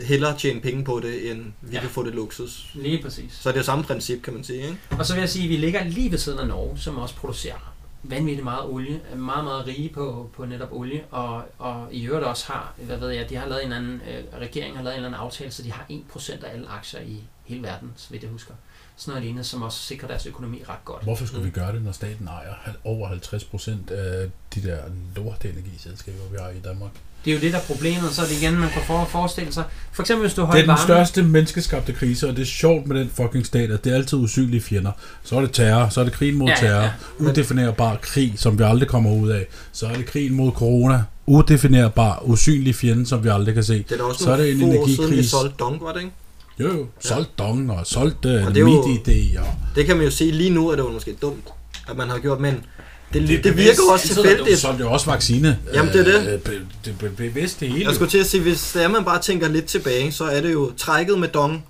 hellere 0.00 0.38
tjene 0.38 0.60
penge 0.60 0.84
på 0.84 1.00
det, 1.00 1.30
end 1.30 1.44
vi 1.60 1.74
Ja. 1.74 1.80
kan 1.80 1.90
få 1.90 2.04
det 2.04 2.14
luksus. 2.14 2.70
Lige 2.74 3.02
præcis. 3.02 3.32
Så 3.32 3.48
det 3.48 3.54
er 3.56 3.60
jo 3.60 3.64
samme 3.64 3.84
princip, 3.84 4.22
kan 4.22 4.34
man 4.34 4.44
sige, 4.44 4.62
ikke? 4.62 4.76
Og 4.90 5.06
så 5.06 5.12
vil 5.14 5.20
jeg 5.20 5.28
sige, 5.28 5.44
at 5.44 5.50
vi 5.50 5.56
ligger 5.56 5.84
lige 5.84 6.10
ved 6.10 6.18
siden 6.18 6.38
af 6.38 6.46
Norge, 6.48 6.78
som 6.78 6.98
også 6.98 7.14
producerer 7.16 7.68
vanvittigt 8.04 8.44
meget 8.44 8.64
olie, 8.64 9.00
er 9.12 9.16
meget, 9.16 9.44
meget 9.44 9.66
rige 9.66 9.88
på, 9.88 10.30
på 10.36 10.44
netop 10.46 10.68
olie, 10.72 11.04
og, 11.10 11.44
og 11.58 11.88
i 11.92 12.04
øvrigt 12.06 12.24
også 12.26 12.52
har, 12.52 12.74
hvad 12.76 12.96
ved 12.96 13.08
jeg, 13.10 13.30
de 13.30 13.36
har 13.36 13.46
lavet 13.48 13.64
en 13.64 13.72
anden, 13.72 13.94
øh, 14.10 14.40
regeringen 14.40 14.76
har 14.76 14.82
lavet 14.84 14.94
en 14.98 15.04
eller 15.04 15.08
anden 15.08 15.20
aftale, 15.26 15.50
så 15.50 15.62
de 15.62 15.72
har 15.72 15.86
1% 15.90 16.44
af 16.44 16.52
alle 16.52 16.68
aktier 16.68 17.00
i 17.00 17.20
hele 17.44 17.62
verden, 17.62 17.92
så 17.96 18.06
vidt 18.10 18.22
jeg 18.22 18.30
husker. 18.30 18.54
Sådan 18.96 19.10
noget 19.12 19.22
lignende, 19.24 19.44
som 19.44 19.62
også 19.62 19.78
sikrer 19.78 20.08
deres 20.08 20.26
økonomi 20.26 20.62
ret 20.68 20.84
godt. 20.84 21.02
Hvorfor 21.02 21.26
skulle 21.26 21.40
Mm. 21.40 21.46
vi 21.46 21.50
gøre 21.50 21.72
det, 21.72 21.82
når 21.82 21.92
staten 21.92 22.26
ejer 22.28 22.54
over 22.84 23.08
50 23.08 23.44
procent 23.44 23.90
af 23.90 24.30
de 24.54 24.62
der 24.62 24.78
lorte 25.16 25.48
energiselskaber, 25.50 26.28
vi 26.30 26.36
har 26.40 26.48
i 26.50 26.60
Danmark? 26.64 26.90
Det 27.24 27.30
er 27.30 27.34
jo 27.34 27.40
det, 27.40 27.52
der 27.52 27.58
er 27.58 27.62
problemet, 27.62 28.10
så 28.12 28.22
er 28.22 28.26
det 28.26 28.42
igen, 28.42 28.54
man 28.58 28.68
kan 28.70 28.82
for- 28.86 29.08
forestille 29.10 29.52
sig. 29.52 29.64
For 29.92 30.02
eksempel, 30.02 30.26
hvis 30.26 30.34
du 30.34 30.44
har 30.44 30.52
Det 30.52 30.58
er 30.58 30.62
den 30.62 30.68
varme, 30.68 30.82
største 30.82 31.22
menneskeskabte 31.22 31.92
krise, 31.92 32.28
og 32.28 32.36
det 32.36 32.42
er 32.42 32.46
sjovt 32.46 32.86
med 32.86 33.00
den 33.00 33.10
fucking 33.14 33.46
stat, 33.46 33.70
at 33.70 33.84
det 33.84 33.92
er 33.92 33.96
altid 33.96 34.18
usynlige 34.18 34.60
fjender. 34.60 34.90
Så 35.24 35.36
er 35.36 35.40
det 35.40 35.52
terror, 35.52 35.88
så 35.88 36.00
er 36.00 36.04
det 36.04 36.12
krigen 36.12 36.34
mod 36.38 36.48
Ja, 36.48 36.54
ja, 36.54 36.60
terror, 36.68 36.82
ja. 36.82 36.90
udefinerbar 37.18 37.96
krig, 38.02 38.32
som 38.36 38.58
vi 38.58 38.64
aldrig 38.64 38.88
kommer 38.88 39.12
ud 39.14 39.28
af. 39.30 39.46
Så 39.72 39.86
er 39.86 39.94
det 39.94 40.06
krigen 40.06 40.34
mod 40.34 40.52
corona, 40.52 41.02
udefinerbar, 41.26 42.22
usynlig 42.24 42.74
fjende, 42.74 43.06
som 43.06 43.24
vi 43.24 43.28
aldrig 43.28 43.54
kan 43.54 43.64
se. 43.64 43.84
Det 43.88 44.00
er 44.00 44.04
også 44.04 44.24
Så 44.24 44.32
er 44.32 44.36
det 44.36 44.50
en 44.52 44.62
år 44.78 44.86
siden, 44.96 45.10
vi 45.16 45.22
solgte 45.22 45.54
Dong, 45.58 45.80
var 45.82 45.92
det 45.92 46.00
ikke? 46.00 46.12
Jo, 46.60 46.66
jo, 46.78 46.86
solgt 47.00 47.38
dong 47.38 47.70
og 47.70 47.86
solgt 47.86 48.24
uh, 48.24 48.46
Og 48.46 48.54
det 48.54 48.60
jo- 48.60 48.66
MidID 48.86 49.38
og... 49.38 49.46
Det 49.76 49.86
kan 49.86 49.96
man 49.96 50.04
jo 50.04 50.10
sige, 50.10 50.32
lige 50.32 50.50
nu 50.50 50.68
er 50.68 50.76
det 50.76 50.82
jo 50.82 50.90
måske 50.90 51.14
dumt, 51.22 51.44
at 51.90 51.96
man 51.96 52.08
har 52.10 52.18
gjort, 52.18 52.40
men 52.40 52.64
det, 53.12 53.28
det, 53.28 53.44
Det 53.44 53.46
er 53.50 53.54
virker 53.54 53.82
også 53.92 54.08
du 54.08 54.14
tilfældigt. 54.22 54.58
Så 54.58 54.68
er 54.68 54.72
det 54.72 54.80
jo 54.80 54.92
også 54.92 55.10
vaccine. 55.10 55.58
Jamen, 55.74 55.92
det 55.92 56.00
er 56.00 56.20
det. 56.20 56.32
Øh, 56.34 56.40
be- 56.40 56.66
Det 56.84 56.98
be- 56.98 57.10
bevidst 57.16 57.60
det 57.60 57.68
hele. 57.68 57.84
Jeg 57.86 57.94
skulle 57.94 58.10
til 58.10 58.18
at 58.18 58.26
sige, 58.26 58.42
hvis 58.42 58.70
det 58.72 58.82
er, 58.82 58.88
man 58.88 59.04
bare 59.04 59.22
tænker 59.22 59.48
lidt 59.48 59.64
tilbage, 59.64 60.12
så 60.12 60.24
er 60.24 60.40
det 60.40 60.52
jo 60.52 60.72
trækket 60.76 61.18
med 61.18 61.28
Dong 61.28 61.64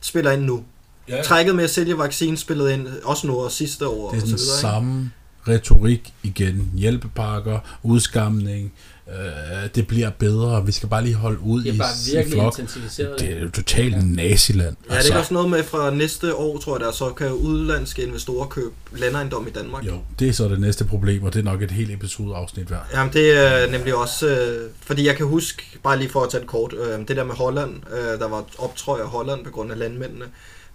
spiller 0.00 0.30
ind 0.30 0.42
nu. 0.42 0.62
ja. 1.08 1.22
Trækket 1.22 1.54
med 1.56 1.64
at 1.64 1.70
sælge 1.70 1.98
vaccinen 1.98 2.36
spillede 2.36 2.74
ind 2.74 2.88
også 3.04 3.26
nu 3.26 3.34
og 3.36 3.52
sidste 3.52 3.88
år 3.88 4.10
Det 4.10 4.18
er 4.18 4.22
og 4.22 4.28
så 4.28 4.34
den 4.34 4.38
videre. 4.40 4.60
samme 4.60 5.10
retorik 5.48 6.12
igen. 6.22 6.70
Hjælpepakker, 6.74 7.58
udskamning. 7.82 8.72
Øh, 9.10 9.68
det 9.74 9.86
bliver 9.86 10.10
bedre. 10.10 10.66
Vi 10.66 10.72
skal 10.72 10.88
bare 10.88 11.02
lige 11.04 11.14
holde 11.14 11.40
ud 11.40 11.62
det 11.62 11.66
i, 11.66 11.74
er 11.74 11.78
bare 11.78 11.88
i 12.10 12.14
virkelig 12.14 12.32
flok. 12.40 12.52
intensivificeret. 12.52 13.20
Det 13.20 13.32
er 13.32 13.40
jo 13.40 13.50
totalt 13.50 14.16
naziland. 14.16 14.76
Ja, 14.90 14.98
det 14.98 15.10
er 15.12 15.18
også 15.18 15.34
noget 15.34 15.50
med 15.50 15.62
fra 15.64 15.90
næste 15.90 16.34
år, 16.34 16.58
tror 16.58 16.76
jeg, 16.76 16.86
der 16.86 16.92
så 16.92 17.10
kan 17.10 17.32
udlandske 17.32 18.02
investorer 18.02 18.46
købe 18.48 18.74
landejendom 18.96 19.46
i 19.46 19.50
Danmark. 19.50 19.84
Jo, 19.86 19.92
det 20.18 20.28
er 20.28 20.32
så 20.32 20.48
det 20.48 20.60
næste 20.60 20.84
problem, 20.84 21.22
og 21.22 21.34
det 21.34 21.40
er 21.40 21.44
nok 21.44 21.62
et 21.62 21.70
helt 21.70 21.90
episodeafsnit 21.90 22.70
værd. 22.70 22.86
Jamen 22.94 23.12
det 23.12 23.36
er 23.46 23.70
nemlig 23.70 23.94
også, 23.94 24.28
øh, 24.28 24.70
fordi 24.80 25.06
jeg 25.06 25.16
kan 25.16 25.26
huske, 25.26 25.62
bare 25.82 25.98
lige 25.98 26.10
for 26.10 26.20
at 26.22 26.30
tage 26.30 26.40
det 26.40 26.48
kort, 26.48 26.74
øh, 26.74 26.98
det 27.08 27.16
der 27.16 27.24
med 27.24 27.34
Holland, 27.34 27.74
øh, 27.92 28.20
der 28.20 28.28
var 28.28 28.44
optrøj 28.58 29.00
af 29.00 29.08
Holland 29.08 29.44
på 29.44 29.50
grund 29.50 29.72
af 29.72 29.78
landmændene, 29.78 30.24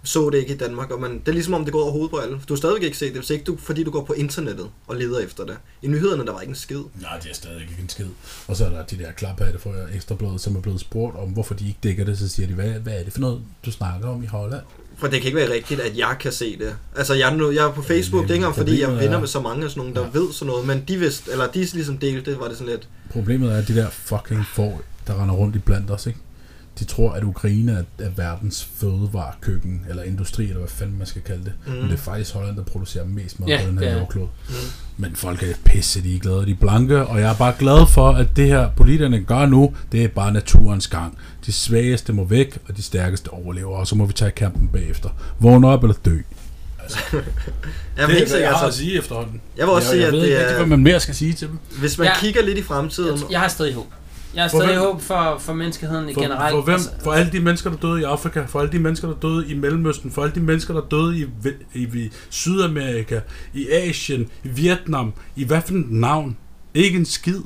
så 0.04 0.30
det 0.30 0.38
ikke 0.38 0.54
i 0.54 0.56
Danmark, 0.56 0.90
og 0.90 1.00
man, 1.00 1.18
det 1.18 1.28
er 1.28 1.32
ligesom 1.32 1.54
om 1.54 1.64
det 1.64 1.72
går 1.72 1.82
over 1.82 1.92
hovedet 1.92 2.10
på 2.10 2.16
alle. 2.16 2.34
Du 2.48 2.54
har 2.54 2.56
stadigvæk 2.56 2.82
ikke 2.82 2.96
set 2.98 3.08
det, 3.12 3.18
hvis 3.20 3.30
ikke 3.30 3.44
du, 3.44 3.56
fordi 3.56 3.82
du 3.84 3.90
går 3.90 4.04
på 4.04 4.12
internettet 4.12 4.66
og 4.86 4.96
leder 4.96 5.18
efter 5.18 5.44
det. 5.44 5.56
I 5.82 5.86
nyhederne, 5.86 6.26
der 6.26 6.32
var 6.32 6.40
ikke 6.40 6.50
en 6.50 6.54
skid. 6.56 6.80
Nej, 7.00 7.18
det 7.18 7.30
er 7.30 7.34
stadig 7.34 7.60
ikke 7.60 7.74
en 7.82 7.88
skid. 7.88 8.06
Og 8.48 8.56
så 8.56 8.64
er 8.64 8.68
der 8.70 8.82
de 8.84 8.98
der 8.98 9.12
klaphatte 9.12 9.58
fra 9.58 9.70
Ekstrabladet, 9.94 10.40
som 10.40 10.56
er 10.56 10.60
blevet 10.60 10.80
spurgt 10.80 11.16
om, 11.16 11.28
hvorfor 11.28 11.54
de 11.54 11.66
ikke 11.66 11.78
dækker 11.82 12.04
det. 12.04 12.18
Så 12.18 12.28
siger 12.28 12.46
de, 12.46 12.54
hvad, 12.54 12.68
hvad 12.70 12.92
er 12.92 13.04
det 13.04 13.12
for 13.12 13.20
noget, 13.20 13.40
du 13.66 13.70
snakker 13.72 14.08
om 14.08 14.22
i 14.22 14.26
Holland? 14.26 14.62
For 14.96 15.06
det 15.06 15.20
kan 15.20 15.26
ikke 15.26 15.36
være 15.38 15.52
rigtigt, 15.52 15.80
at 15.80 15.98
jeg 15.98 16.16
kan 16.20 16.32
se 16.32 16.58
det. 16.58 16.76
Altså, 16.96 17.14
jeg 17.14 17.32
er, 17.32 17.36
nu, 17.36 17.50
jeg 17.50 17.64
er 17.66 17.72
på 17.72 17.82
Facebook, 17.82 18.22
det 18.22 18.30
er 18.30 18.34
ikke 18.34 18.44
engang 18.44 18.56
fordi, 18.56 18.80
jeg 18.80 18.90
er- 18.92 18.94
venner 18.98 19.20
med 19.20 19.28
så 19.28 19.40
mange 19.40 19.64
af 19.64 19.70
sådan 19.70 19.80
nogle, 19.80 19.94
der 19.94 20.02
Ja. 20.14 20.18
ved 20.20 20.32
sådan 20.32 20.46
noget, 20.52 20.66
men 20.66 20.84
de 20.88 20.96
vidste, 20.98 21.32
eller 21.32 21.46
de 21.46 21.58
ligesom 21.58 21.98
delte 21.98 22.30
det, 22.30 22.40
var 22.40 22.48
det 22.48 22.56
sådan 22.56 22.70
lidt, 22.72 22.88
Problemet 23.10 23.52
er, 23.52 23.56
at 23.56 23.68
de 23.68 23.74
der 23.74 23.90
fucking 23.90 24.44
får, 24.54 24.82
der 25.06 25.22
render 25.22 25.34
rundt 25.34 25.56
i 25.56 25.58
blandt 25.58 25.90
os, 25.90 26.06
ikke? 26.06 26.18
De 26.78 26.84
tror, 26.84 27.12
at 27.12 27.24
Ukraine 27.24 27.72
er, 27.72 28.04
er 28.04 28.10
verdens 28.16 28.68
fødevarekøkken, 28.76 29.86
eller 29.88 30.02
industri, 30.02 30.44
eller 30.44 30.58
hvad 30.58 30.68
fanden 30.68 30.98
man 30.98 31.06
skal 31.06 31.22
kalde 31.22 31.44
det. 31.44 31.52
Mm. 31.66 31.72
Men 31.72 31.82
det 31.84 31.92
er 31.92 31.96
faktisk 31.96 32.32
Holland, 32.34 32.56
der 32.56 32.62
producerer 32.62 33.04
mest 33.04 33.40
mad 33.40 33.48
Ja, 33.48 33.60
på 33.62 33.68
den 33.68 33.76
det 33.78 33.84
her 33.88 33.94
er. 33.94 33.98
jordklode. 33.98 34.28
mm. 34.48 34.54
Men 34.96 35.16
folk 35.16 35.42
er 35.42 35.46
pisse, 35.64 36.02
de 36.02 36.14
er 36.16 36.18
glade, 36.18 36.46
de 36.46 36.50
er 36.50 36.54
blanke, 36.60 37.06
og 37.06 37.20
jeg 37.20 37.30
er 37.30 37.34
bare 37.36 37.54
glad 37.58 37.86
for, 37.86 38.10
at 38.10 38.36
det 38.36 38.46
her 38.46 38.68
politikerne 38.76 39.20
gør 39.20 39.46
nu, 39.46 39.74
det 39.92 40.04
er 40.04 40.08
bare 40.08 40.32
naturens 40.32 40.88
gang. 40.88 41.18
De 41.46 41.52
svageste 41.52 42.12
må 42.12 42.24
væk, 42.24 42.58
og 42.68 42.76
de 42.76 42.82
stærkeste 42.82 43.28
overlever, 43.28 43.76
og 43.76 43.86
så 43.86 43.94
må 43.94 44.06
vi 44.06 44.12
tage 44.12 44.30
kampen 44.30 44.68
bagefter. 44.68 45.08
Vågn 45.38 45.64
op 45.64 45.82
eller 45.84 45.96
dø. 46.04 46.18
Altså, 46.82 46.98
Jeg 47.98 48.08
vil 48.08 48.16
ikke 48.16 48.30
sige, 48.30 48.46
altså, 48.46 48.78
sige 48.78 48.98
efterhånden. 48.98 49.40
jeg 49.56 49.66
vil 49.66 49.74
også 49.74 49.88
sige, 49.88 49.98
jeg 50.00 50.06
at 50.06 50.12
ved 50.12 50.20
det 50.20 50.26
ikke 50.26 50.38
rigtig, 50.38 50.54
hvad 50.54 50.64
er, 50.64 50.68
man 50.68 50.82
mere 50.82 51.00
skal 51.00 51.14
sige 51.14 51.32
til 51.32 51.48
dem. 51.48 51.58
hvis 51.78 51.98
man 51.98 52.06
Ja. 52.06 52.18
kigger 52.20 52.42
lidt 52.42 52.58
i 52.58 52.62
fremtiden, 52.62 53.18
Jeg, 53.18 53.30
jeg 53.30 53.40
har 53.40 53.48
stadig 53.48 53.74
håb. 53.74 53.86
Jeg 54.34 54.42
har 54.42 54.48
stadig 54.48 54.66
hvem? 54.66 54.78
håb 54.78 55.00
for, 55.00 55.36
for 55.38 55.52
menneskeheden 55.52 56.08
i 56.08 56.14
For, 56.14 56.20
generelt. 56.20 56.50
for 56.52 56.62
hvem? 56.62 56.74
Altså, 56.74 56.90
For 57.04 57.12
alle 57.12 57.32
de 57.32 57.40
mennesker, 57.40 57.70
der 57.70 57.76
døde 57.76 58.00
i 58.00 58.04
Afrika, 58.04 58.44
for 58.48 58.60
alle 58.60 58.72
de 58.72 58.78
mennesker, 58.78 59.08
der 59.08 59.14
døde 59.14 59.48
i 59.50 59.54
Mellemøsten, 59.54 60.10
for 60.10 60.22
alle 60.22 60.34
de 60.34 60.40
mennesker, 60.40 60.74
der 60.74 60.80
døde 60.90 61.18
i, 61.18 61.26
i, 61.74 61.82
i 61.82 62.10
Sydamerika, 62.30 63.20
i 63.54 63.68
Asien, 63.70 64.28
i 64.44 64.48
Vietnam, 64.48 65.12
i 65.36 65.44
hvad 65.44 65.60
for 65.66 65.74
et 65.74 65.90
navn? 65.90 66.36
Ikke 66.74 66.98
en 66.98 67.04
skid. 67.04 67.40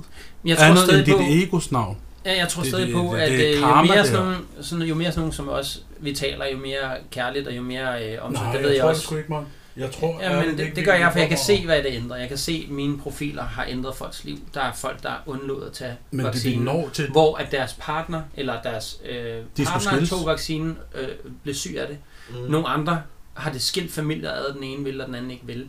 jeg 0.44 0.56
tror 0.56 0.64
Andet 0.66 0.78
end 0.82 0.86
stadig 0.90 1.06
dit 1.06 1.14
på, 1.14 1.20
egos 1.28 1.72
navn. 1.72 1.96
ja, 2.24 2.38
jeg 2.38 2.48
tror 2.48 2.62
det- 2.62 2.70
stadig 2.72 2.86
det- 2.86 2.94
på, 2.94 3.10
det- 3.14 3.20
at 3.20 3.30
det 3.32 3.44
er 3.48 3.50
øh, 3.50 3.60
jo, 3.60 3.66
karma, 3.66 3.82
mere 3.88 3.98
det 3.98 4.06
sådan 4.06 4.22
nogle, 4.22 4.36
sådan, 4.60 4.86
jo 4.86 4.94
mere 4.94 5.10
sådan 5.10 5.20
nogle 5.20 5.34
som 5.34 5.48
os, 5.48 5.82
vi 6.00 6.12
taler, 6.14 6.44
jo 6.52 6.58
mere 6.58 6.90
kærligt 7.10 7.48
og 7.48 7.56
jo 7.56 7.62
mere 7.62 8.12
øh, 8.12 8.18
om 8.26 8.32
Nej, 8.32 8.52
det 8.52 8.62
ved 8.62 8.70
jeg, 8.70 8.84
også. 8.84 9.02
sgu 9.02 9.16
ikke, 9.16 9.32
man. 9.32 9.42
Jeg 9.76 9.92
tror, 9.92 10.20
Ja, 10.20 10.36
men 10.36 10.44
det, 10.44 10.50
ikke, 10.50 10.64
det 10.64 10.76
vi 10.76 10.82
gør 10.84 10.92
jeg, 10.94 11.12
for 11.12 11.18
jeg 11.18 11.28
kan 11.28 11.38
se, 11.38 11.64
hvad 11.64 11.76
det 11.82 11.86
ændrer. 11.92 12.16
Jeg 12.16 12.28
kan 12.28 12.38
se, 12.38 12.62
at 12.68 12.70
mine 12.74 12.98
profiler 12.98 13.42
har 13.42 13.64
ændret 13.68 13.96
folks 13.96 14.24
liv. 14.24 14.38
Der 14.54 14.60
er 14.60 14.72
folk, 14.72 15.02
der 15.02 15.12
undlod 15.26 15.66
at 15.66 15.72
tage 15.72 15.96
Men 16.10 16.18
det, 16.18 16.24
det 16.26 16.34
vaccinen. 16.34 16.64
når 16.64 16.88
til... 16.92 17.10
hvor 17.10 17.36
at 17.36 17.52
deres 17.52 17.76
partner, 17.80 18.22
eller 18.36 18.62
deres 18.62 19.00
øh, 19.04 19.42
skulle 19.54 19.66
partner 19.68 20.06
tog 20.06 20.26
vaccinen, 20.26 20.78
øh, 20.94 21.08
blev 21.42 21.54
syg 21.54 21.76
af 21.78 21.86
det. 21.86 21.98
mm, 22.30 22.50
Nogle 22.50 22.68
andre 22.68 23.02
har 23.34 23.52
det 23.52 23.62
skilt 23.62 23.92
familier 23.92 24.32
ad, 24.32 24.52
den 24.54 24.62
ene 24.64 24.84
vil, 24.84 25.00
og 25.00 25.06
den 25.06 25.14
anden 25.14 25.30
ikke 25.30 25.46
vil. 25.46 25.68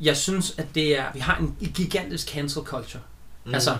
Jeg 0.00 0.16
synes, 0.16 0.54
at 0.58 0.66
det 0.74 0.98
er, 0.98 1.04
vi 1.14 1.18
har 1.18 1.36
en 1.38 1.56
gigantisk 1.74 2.28
cancel 2.28 2.62
culture. 2.62 3.02
Mm. 3.44 3.54
Altså, 3.54 3.76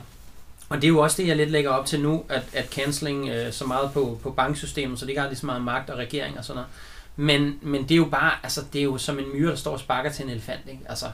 Og 0.69 0.77
det 0.77 0.85
er 0.85 0.89
jo 0.89 0.99
også 0.99 1.23
det, 1.23 1.29
jeg 1.29 1.37
lidt 1.37 1.51
lægger 1.51 1.71
op 1.71 1.87
til 1.87 2.01
nu, 2.01 2.25
at, 2.29 2.43
at 2.53 2.69
canceling 2.71 3.29
øh, 3.29 3.53
så 3.53 3.65
meget 3.67 3.91
på, 3.93 4.19
på 4.23 4.31
banksystemet, 4.31 4.99
så 4.99 5.05
det 5.05 5.11
ikke 5.11 5.21
har 5.21 5.29
lige 5.29 5.39
så 5.39 5.47
meget 5.47 5.63
magt 5.63 5.91
og 5.91 5.99
regering 5.99 6.39
og 6.39 6.45
sådan 6.45 6.57
noget. 6.57 6.69
Men, 7.17 7.55
men 7.63 7.83
det 7.83 7.91
er 7.91 7.97
jo 7.97 8.05
bare, 8.05 8.31
altså 8.43 8.61
det 8.73 8.79
er 8.79 8.85
jo 8.85 8.99
som 8.99 9.19
en 9.19 9.25
myre, 9.35 9.51
der 9.51 9.57
står 9.57 9.73
og 9.73 9.81
sparker 9.81 10.11
til 10.11 10.25
en 10.25 10.31
elefant, 10.31 10.61
ikke? 10.69 10.81
Altså, 10.89 11.07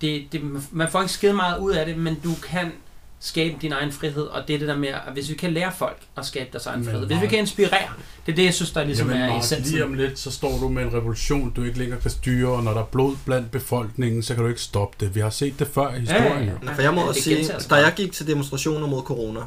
det, 0.00 0.24
det, 0.32 0.40
man 0.72 0.88
får 0.90 1.00
ikke 1.00 1.12
skide 1.12 1.32
meget 1.32 1.58
ud 1.60 1.72
af 1.72 1.86
det, 1.86 1.96
men 1.98 2.14
du 2.24 2.30
kan 2.48 2.72
skabe 3.20 3.54
din 3.62 3.72
egen 3.72 3.92
frihed, 3.92 4.22
og 4.22 4.48
det 4.48 4.54
er 4.54 4.58
det 4.58 4.68
der 4.68 4.76
med, 4.76 4.88
at 4.88 5.00
hvis 5.12 5.28
vi 5.28 5.34
kan 5.34 5.52
lære 5.52 5.72
folk 5.72 5.98
at 6.16 6.26
skabe 6.26 6.48
deres 6.52 6.66
egen 6.66 6.80
Men 6.80 6.88
frihed, 6.88 7.06
hvis 7.06 7.20
vi 7.20 7.26
kan 7.26 7.38
inspirere, 7.38 7.88
det 8.26 8.32
er 8.32 8.36
det, 8.36 8.44
jeg 8.44 8.54
synes, 8.54 8.70
der 8.70 8.84
ligesom 8.84 9.10
Jamen, 9.10 9.22
er 9.22 9.38
essensen. 9.38 9.72
lige 9.72 9.84
om 9.84 9.94
lidt, 9.94 10.18
så 10.18 10.30
står 10.30 10.58
du 10.58 10.68
med 10.68 10.82
en 10.82 10.92
revolution, 10.94 11.50
du 11.50 11.62
ikke 11.62 11.78
længere 11.78 12.00
kan 12.00 12.10
styre, 12.10 12.48
og 12.52 12.62
når 12.64 12.72
der 12.72 12.80
er 12.80 12.84
blod 12.84 13.16
blandt 13.24 13.50
befolkningen, 13.50 14.22
så 14.22 14.34
kan 14.34 14.42
du 14.42 14.48
ikke 14.48 14.60
stoppe 14.60 14.96
det. 15.00 15.14
Vi 15.14 15.20
har 15.20 15.30
set 15.30 15.58
det 15.58 15.66
før 15.66 15.94
i 15.94 15.98
historien. 16.00 16.26
Ja, 16.26 16.38
ja, 16.44 16.50
ja. 16.64 16.72
For 16.74 16.82
jeg 16.82 16.94
må 16.94 17.00
Ja, 17.00 17.06
også 17.08 17.22
sige, 17.22 17.48
da 17.70 17.74
jeg 17.74 17.92
gik 17.96 18.12
til 18.12 18.26
demonstrationer 18.26 18.86
mod 18.86 19.02
corona, 19.02 19.40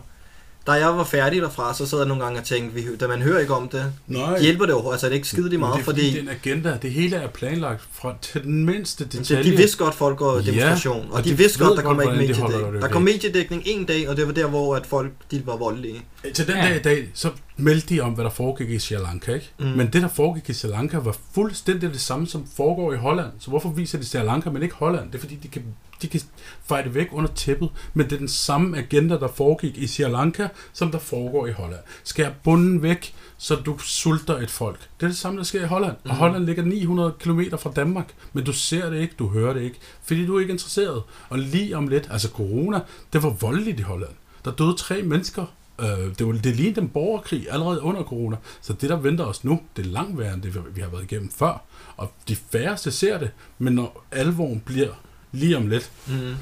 da 0.67 0.71
jeg 0.71 0.87
var 0.97 1.03
færdig 1.03 1.41
derfra, 1.41 1.73
så 1.73 1.85
sad 1.85 1.97
jeg 1.97 2.07
nogle 2.07 2.23
gange 2.23 2.39
og 2.39 2.45
tænkte, 2.45 2.75
vi, 2.75 2.95
da 2.95 3.07
man 3.07 3.21
hører 3.21 3.39
ikke 3.39 3.53
om 3.53 3.69
det, 3.69 3.93
Nej, 4.07 4.41
hjælper 4.41 4.65
det 4.65 4.73
jo, 4.73 4.91
altså 4.91 5.05
det 5.05 5.11
er 5.11 5.15
ikke 5.15 5.27
skide 5.27 5.57
meget, 5.57 5.73
det 5.73 5.79
er 5.79 5.83
fordi, 5.85 6.01
fordi 6.09 6.19
den 6.19 6.29
agenda, 6.29 6.77
det 6.81 6.91
hele 6.91 7.15
er 7.15 7.27
planlagt 7.27 7.81
fra 7.93 8.15
til 8.21 8.43
den 8.43 8.65
mindste 8.65 9.05
de, 9.05 9.17
detalje. 9.17 9.51
de 9.51 9.57
vidste 9.57 9.77
godt, 9.77 9.95
folk 9.95 10.17
går 10.17 10.37
i 10.39 10.41
Ja, 10.41 10.45
demonstration, 10.51 11.05
og, 11.09 11.13
og 11.13 11.23
de, 11.23 11.29
de 11.29 11.37
vidste 11.37 11.59
godt, 11.59 11.77
der 11.77 11.83
kommer 11.83 12.03
ikke 12.03 12.13
de 12.13 12.17
mediedækning. 12.19 12.73
det 12.73 12.81
Der 12.81 12.87
kom 12.87 13.01
mediedækning 13.01 13.61
en 13.65 13.85
dag, 13.85 14.09
og 14.09 14.17
det 14.17 14.27
var 14.27 14.33
der, 14.33 14.47
hvor 14.47 14.75
at 14.75 14.85
folk 14.85 15.11
de 15.31 15.41
var 15.45 15.55
voldelige. 15.57 16.01
Til 16.33 16.47
den 16.47 16.55
Ja. 16.55 16.61
dag 16.61 16.75
i 16.75 16.81
dag, 16.81 17.09
så 17.13 17.29
meldte 17.57 17.95
de 17.95 17.99
om, 18.01 18.13
hvad 18.13 18.23
der 18.23 18.31
foregik 18.31 18.69
i 18.69 18.79
Sri 18.79 18.95
Lanka, 18.95 19.33
ikke? 19.33 19.51
Mm. 19.59 19.65
Men 19.65 19.87
det, 19.93 20.01
der 20.01 20.07
foregik 20.07 20.49
i 20.49 20.53
Sri 20.53 20.67
Lanka, 20.69 20.97
var 20.97 21.15
fuldstændig 21.35 21.89
det 21.93 22.01
samme, 22.01 22.27
som 22.27 22.45
foregår 22.57 22.93
i 22.93 22.97
Holland. 22.97 23.27
Så 23.39 23.49
hvorfor 23.49 23.69
viser 23.69 23.97
de 23.97 24.05
Sri 24.05 24.19
Lanka, 24.19 24.49
men 24.49 24.63
ikke 24.63 24.75
Holland? 24.75 25.07
Det 25.11 25.15
er 25.15 25.19
fordi, 25.19 25.35
de 25.35 25.47
kan, 25.47 25.63
de 26.01 26.07
kan 26.07 26.21
feje 26.65 26.83
det 26.83 26.95
væk 26.95 27.07
under 27.11 27.29
tæppet. 27.31 27.69
Men 27.93 28.05
det 28.05 28.13
er 28.13 28.17
den 28.19 28.27
samme 28.27 28.77
agenda, 28.77 29.15
der 29.19 29.27
foregik 29.27 29.77
i 29.77 29.87
Sri 29.87 30.03
Lanka, 30.03 30.47
som 30.73 30.91
der 30.91 30.99
foregår 30.99 31.47
i 31.47 31.51
Holland. 31.51 31.81
Skær 32.03 32.29
bunden 32.43 32.81
væk, 32.83 33.13
så 33.37 33.55
du 33.55 33.77
sulter 33.77 34.37
et 34.37 34.51
folk. 34.51 34.79
Det 34.99 35.05
er 35.05 35.09
det 35.09 35.17
samme, 35.17 35.37
der 35.37 35.43
sker 35.43 35.63
i 35.63 35.67
Holland. 35.67 35.95
Og 36.03 36.11
Mm. 36.11 36.15
Holland 36.17 36.45
ligger 36.45 36.63
900 36.63 37.13
km 37.19 37.41
fra 37.59 37.71
Danmark. 37.75 38.13
Men 38.33 38.43
du 38.43 38.53
ser 38.53 38.89
det 38.89 39.01
ikke, 39.01 39.15
du 39.19 39.27
hører 39.27 39.53
det 39.53 39.61
ikke, 39.61 39.77
fordi 40.03 40.25
du 40.25 40.35
er 40.35 40.39
ikke 40.39 40.51
interesseret. 40.51 41.03
Og 41.29 41.39
lige 41.39 41.77
om 41.77 41.87
lidt, 41.87 42.07
altså 42.11 42.29
corona, 42.29 42.79
det 43.13 43.23
var 43.23 43.29
voldeligt 43.29 43.79
i 43.79 43.83
Holland. 43.83 44.11
Der 44.45 44.51
døde 44.51 44.75
tre 44.77 45.01
mennesker 45.01 45.45
Øh, 45.81 46.15
det, 46.19 46.27
var, 46.27 46.33
det 46.33 46.55
lignede 46.55 46.81
en 46.81 46.89
borgerkrig 46.89 47.47
allerede 47.51 47.81
under 47.81 48.03
corona. 48.03 48.37
Så 48.61 48.73
det, 48.73 48.89
der 48.89 48.95
venter 48.95 49.25
os 49.25 49.43
nu, 49.43 49.59
det 49.75 49.85
er 49.85 49.89
langt 49.89 50.17
værre 50.17 50.33
end 50.33 50.41
det, 50.41 50.75
vi 50.75 50.81
har 50.81 50.89
været 50.89 51.03
igennem 51.03 51.29
før. 51.31 51.61
Og 51.97 52.11
de 52.27 52.35
færreste 52.35 52.91
ser 52.91 53.17
det, 53.19 53.31
men 53.59 53.73
når 53.73 54.05
alvoren 54.11 54.59
bliver 54.65 54.89
lige 55.31 55.57
om 55.57 55.67
lidt, 55.67 55.91
Mm. 56.07 56.35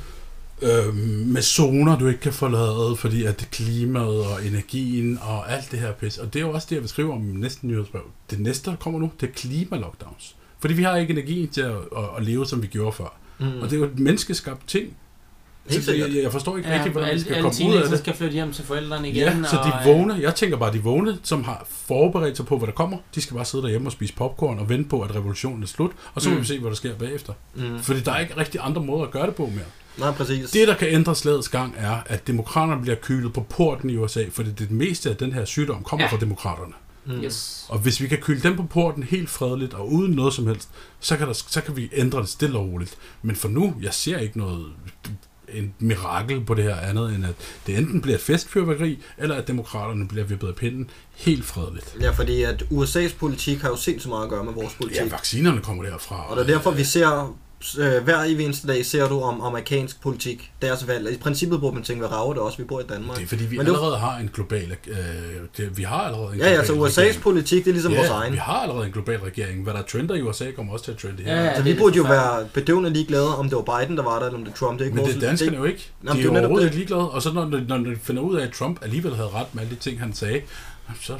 øh, 0.62 0.95
med 1.28 1.41
zoner, 1.41 1.98
du 1.99 2.07
ikke 2.07 2.20
kan 2.20 2.34
forlade, 2.34 2.95
fordi 2.98 3.24
at 3.24 3.40
det 3.40 3.52
klimaet 3.52 4.26
og 4.26 4.45
energien 4.45 5.20
og 5.22 5.52
alt 5.52 5.72
det 5.72 5.80
her 5.80 5.91
pis. 5.91 6.18
Og 6.18 6.34
det 6.34 6.40
er 6.41 6.44
jo 6.45 6.52
også 6.52 6.68
det, 6.70 6.76
jeg 6.76 6.82
vil 6.82 6.90
skrive 6.90 7.14
om 7.14 7.30
i 7.30 7.34
næste 7.38 7.68
nyhedsbrev. 7.68 8.02
Det 8.30 8.40
næste, 8.40 8.70
der 8.72 8.76
kommer 8.78 8.99
nu, 8.99 9.12
det 9.22 9.30
er 9.30 9.34
klimalockdowns. 9.34 10.36
Fordi 10.60 10.74
vi 10.74 10.84
har 10.84 10.95
ikke 10.98 11.12
energi 11.14 11.48
til 11.48 11.62
at, 11.62 11.72
at, 11.72 12.03
at 12.18 12.24
leve, 12.26 12.45
som 12.45 12.62
vi 12.62 12.68
gjorde 12.68 12.91
før. 12.95 13.18
Mm. 13.40 13.45
Og 13.62 13.70
det 13.70 13.74
er 13.74 13.80
jo 13.80 13.86
et 13.86 13.99
menneskeskabt 13.99 14.68
ting. 14.68 14.94
Helt 15.70 15.86
sikkert. 15.86 16.14
jeg, 16.14 16.24
jeg 16.24 16.32
forstår 16.32 16.58
ikke 16.58 16.70
Ja, 16.70 16.76
rigtig, 16.76 16.92
hvordan 16.92 17.06
vi 17.08 17.12
alle, 17.12 17.22
skal 17.24 17.34
alle 17.36 17.50
komme 17.52 17.70
ud 17.70 17.76
af 17.76 17.90
det. 17.90 18.00
skal 18.00 18.14
flytte 18.16 18.34
hjem 18.34 18.54
til 18.54 18.66
forældrene 18.66 19.10
igen. 19.10 19.22
Ja, 19.22 19.44
så 19.50 19.58
og, 19.58 19.66
de 19.66 19.72
øh, 19.80 19.86
vågne, 19.98 20.18
jeg 20.22 20.36
tænker 20.36 20.58
bare, 20.58 20.74
de 20.74 20.84
vågne, 20.84 21.18
som 21.24 21.44
har 21.44 21.66
forberedt 21.70 22.38
sig 22.38 22.46
på, 22.46 22.58
hvad 22.58 22.68
der 22.68 22.74
kommer, 22.74 22.98
de 23.16 23.22
skal 23.22 23.36
bare 23.36 23.46
sidde 23.46 23.64
derhjemme 23.64 23.88
og 23.88 23.92
spise 23.92 24.14
popcorn 24.14 24.60
og 24.60 24.70
vente 24.70 24.90
på, 24.90 25.02
at 25.02 25.16
revolutionen 25.16 25.64
er 25.64 25.68
slut, 25.68 25.92
og 26.14 26.22
så 26.22 26.30
må 26.30 26.36
Mm. 26.36 26.42
vi 26.42 26.48
se, 26.48 26.60
hvad 26.60 26.70
der 26.70 26.76
sker 26.76 26.96
bagefter. 26.96 27.34
Mm. 27.56 27.80
Fordi 27.80 28.00
der 28.00 28.12
er 28.12 28.20
ikke 28.20 28.38
rigtig 28.38 28.60
andre 28.64 28.84
måder 28.84 29.04
at 29.06 29.12
gøre 29.12 29.26
det 29.28 29.36
på 29.36 29.46
mere. 29.46 29.66
Nej, 29.98 30.12
præcis. 30.12 30.52
Det, 30.52 30.68
der 30.68 30.76
kan 30.76 30.88
ændre 30.88 31.16
slagets 31.16 31.50
gang, 31.50 31.76
er, 31.78 31.98
at 32.06 32.28
demokraterne 32.28 32.82
bliver 32.82 32.96
kylet 33.02 33.34
på 33.34 33.42
porten 33.42 33.90
i 33.90 33.98
USA, 33.98 34.24
fordi 34.32 34.52
det 34.52 34.72
meste 34.72 35.10
af 35.10 35.16
den 35.18 35.34
her 35.34 35.46
sygdom 35.46 35.84
kommer 35.84 36.04
Ja. 36.06 36.12
fra 36.12 36.18
demokraterne. 36.18 36.74
Mm. 37.06 37.24
Yes. 37.24 37.66
Og 37.70 37.80
hvis 37.80 38.02
vi 38.02 38.08
kan 38.08 38.18
kyle 38.18 38.40
dem 38.44 38.56
på 38.58 38.64
porten 38.64 39.04
helt 39.04 39.30
fredeligt 39.30 39.74
og 39.74 39.92
uden 39.94 40.12
noget 40.12 40.34
som 40.34 40.48
helst, 40.48 40.70
så 41.00 41.18
kan, 41.18 41.28
der, 41.28 41.34
så 41.34 41.62
kan 41.62 41.78
vi 41.78 41.90
ændre 41.94 42.20
det 42.22 42.30
stille 42.30 42.58
og 42.60 42.66
roligt. 42.68 42.98
Men 43.22 43.36
for 43.36 43.48
nu, 43.48 43.74
jeg 43.82 43.94
ser 43.94 44.18
ikke 44.18 44.38
noget 44.38 44.66
en 45.56 45.73
mirakel 45.80 46.45
på 46.45 46.53
det 46.53 46.64
her 46.64 46.76
andet, 46.76 47.15
end 47.15 47.26
at 47.26 47.36
det 47.68 47.77
enten 47.77 48.02
bliver 48.02 48.15
et 48.15 48.22
festfyrværkeri, 48.22 48.99
eller 49.18 49.36
at 49.36 49.48
demokraterne 49.48 50.07
bliver 50.07 50.26
vippet 50.26 50.48
af 50.48 50.56
pinden 50.56 50.90
helt 51.15 51.45
fredeligt. 51.45 51.98
Ja, 52.02 52.10
fordi 52.10 52.44
at 52.44 52.64
USA's 52.72 53.18
politik 53.18 53.61
har 53.61 53.69
jo 53.69 53.76
sindssygt 53.76 54.10
meget 54.10 54.23
at 54.23 54.30
gøre 54.30 54.44
med 54.44 54.53
vores 54.53 54.73
politik. 54.73 55.02
Ja, 55.02 55.10
vaccinerne 55.10 55.61
kommer 55.61 55.84
derfra. 55.84 56.30
Og 56.30 56.38
det 56.38 56.44
er 56.44 56.48
derfor, 56.48 56.72
vi 56.72 56.84
ser, 56.84 57.38
øh, 57.80 58.04
hver 58.04 58.24
evig 58.24 58.46
eneste 58.46 58.68
dag 58.68 58.86
ser 58.86 59.08
du 59.08 59.22
om 59.22 59.42
amerikansk 59.42 60.02
politik, 60.02 60.52
deres 60.62 60.88
valg. 60.88 61.14
I 61.14 61.18
princippet 61.18 61.60
burde 61.60 61.76
man 61.76 61.84
tænke, 61.84 62.00
hvad 62.00 62.12
rager 62.18 62.34
det 62.34 62.42
også, 62.42 62.58
vi 62.58 62.64
bor 62.64 62.80
i 62.80 62.84
Danmark. 62.90 63.18
Det 63.18 63.24
er 63.24 63.28
fordi, 63.28 63.46
vi 63.46 63.58
Men 63.58 63.66
det 63.66 63.72
er 63.72 63.76
allerede 63.76 63.98
har 63.98 64.18
en 64.18 64.30
global... 64.34 64.76
Øh, 64.88 64.96
det, 65.58 65.78
vi 65.78 65.84
har 65.84 65.98
allerede 66.02 66.34
en 66.34 66.40
Ja, 66.40 66.52
ja, 66.52 66.58
altså 66.58 66.74
USA's 66.74 67.00
regering. 67.00 67.22
politik, 67.22 67.64
det 67.64 67.70
er 67.70 67.74
ligesom 67.74 67.92
ja, 67.92 67.98
vores 67.98 68.10
egen. 68.10 68.34
vi 68.34 68.38
har 68.38 68.54
allerede 68.54 68.86
en 68.86 68.92
global 68.92 69.20
regering. 69.20 69.64
Hvad 69.64 69.74
der 69.74 69.82
trender 69.82 70.16
i 70.16 70.22
USA, 70.22 70.52
kommer 70.52 70.74
også 70.74 70.86
til 70.86 70.92
at 70.92 70.98
trende 70.98 71.24
her. 71.24 71.36
Ja, 71.36 71.44
ja. 71.44 71.52
Så 71.52 71.58
det 71.58 71.66
vi 71.66 71.72
er 71.72 71.78
burde 71.78 71.98
jo 71.98 72.04
være 72.04 72.46
bedøvende 72.54 72.90
ligeglade, 72.90 73.38
om 73.38 73.50
det 73.50 73.56
var 73.66 73.80
Biden, 73.80 73.98
der 73.98 74.04
var 74.04 74.20
der, 74.20 74.26
eller 74.26 74.38
om 74.40 74.46
det 74.46 74.52
er 74.54 74.58
Trump. 74.58 74.80
Det 74.80 74.82
er 74.82 74.86
ikke 74.86 74.96
Men 74.96 75.04
vores, 75.04 75.14
det 75.16 75.24
er 75.24 75.28
danskerne 75.28 75.58
jo 75.58 75.64
ikke. 75.64 75.90
Jamen, 76.04 76.18
de 76.18 76.24
det 76.24 76.26
er 76.26 76.30
er 76.30 76.34
jo 76.34 76.34
netop 76.34 76.44
overhovedet 76.44 76.72
det. 76.74 76.80
ikke 76.80 76.90
ligeglade. 76.92 77.12
Og 77.12 77.22
så 77.22 77.32
når, 77.34 77.46
når 77.68 77.78
de 77.78 77.96
finder 78.04 78.22
ud 78.22 78.36
af, 78.36 78.44
at 78.46 78.52
Trump 78.52 78.80
alligevel 78.84 79.16
havde 79.16 79.30
ret 79.30 79.48
med 79.56 79.64
alle 79.64 79.76
de 79.76 79.80
ting, 79.80 80.00
han 80.00 80.14
sagde, 80.14 80.42
så 81.02 81.14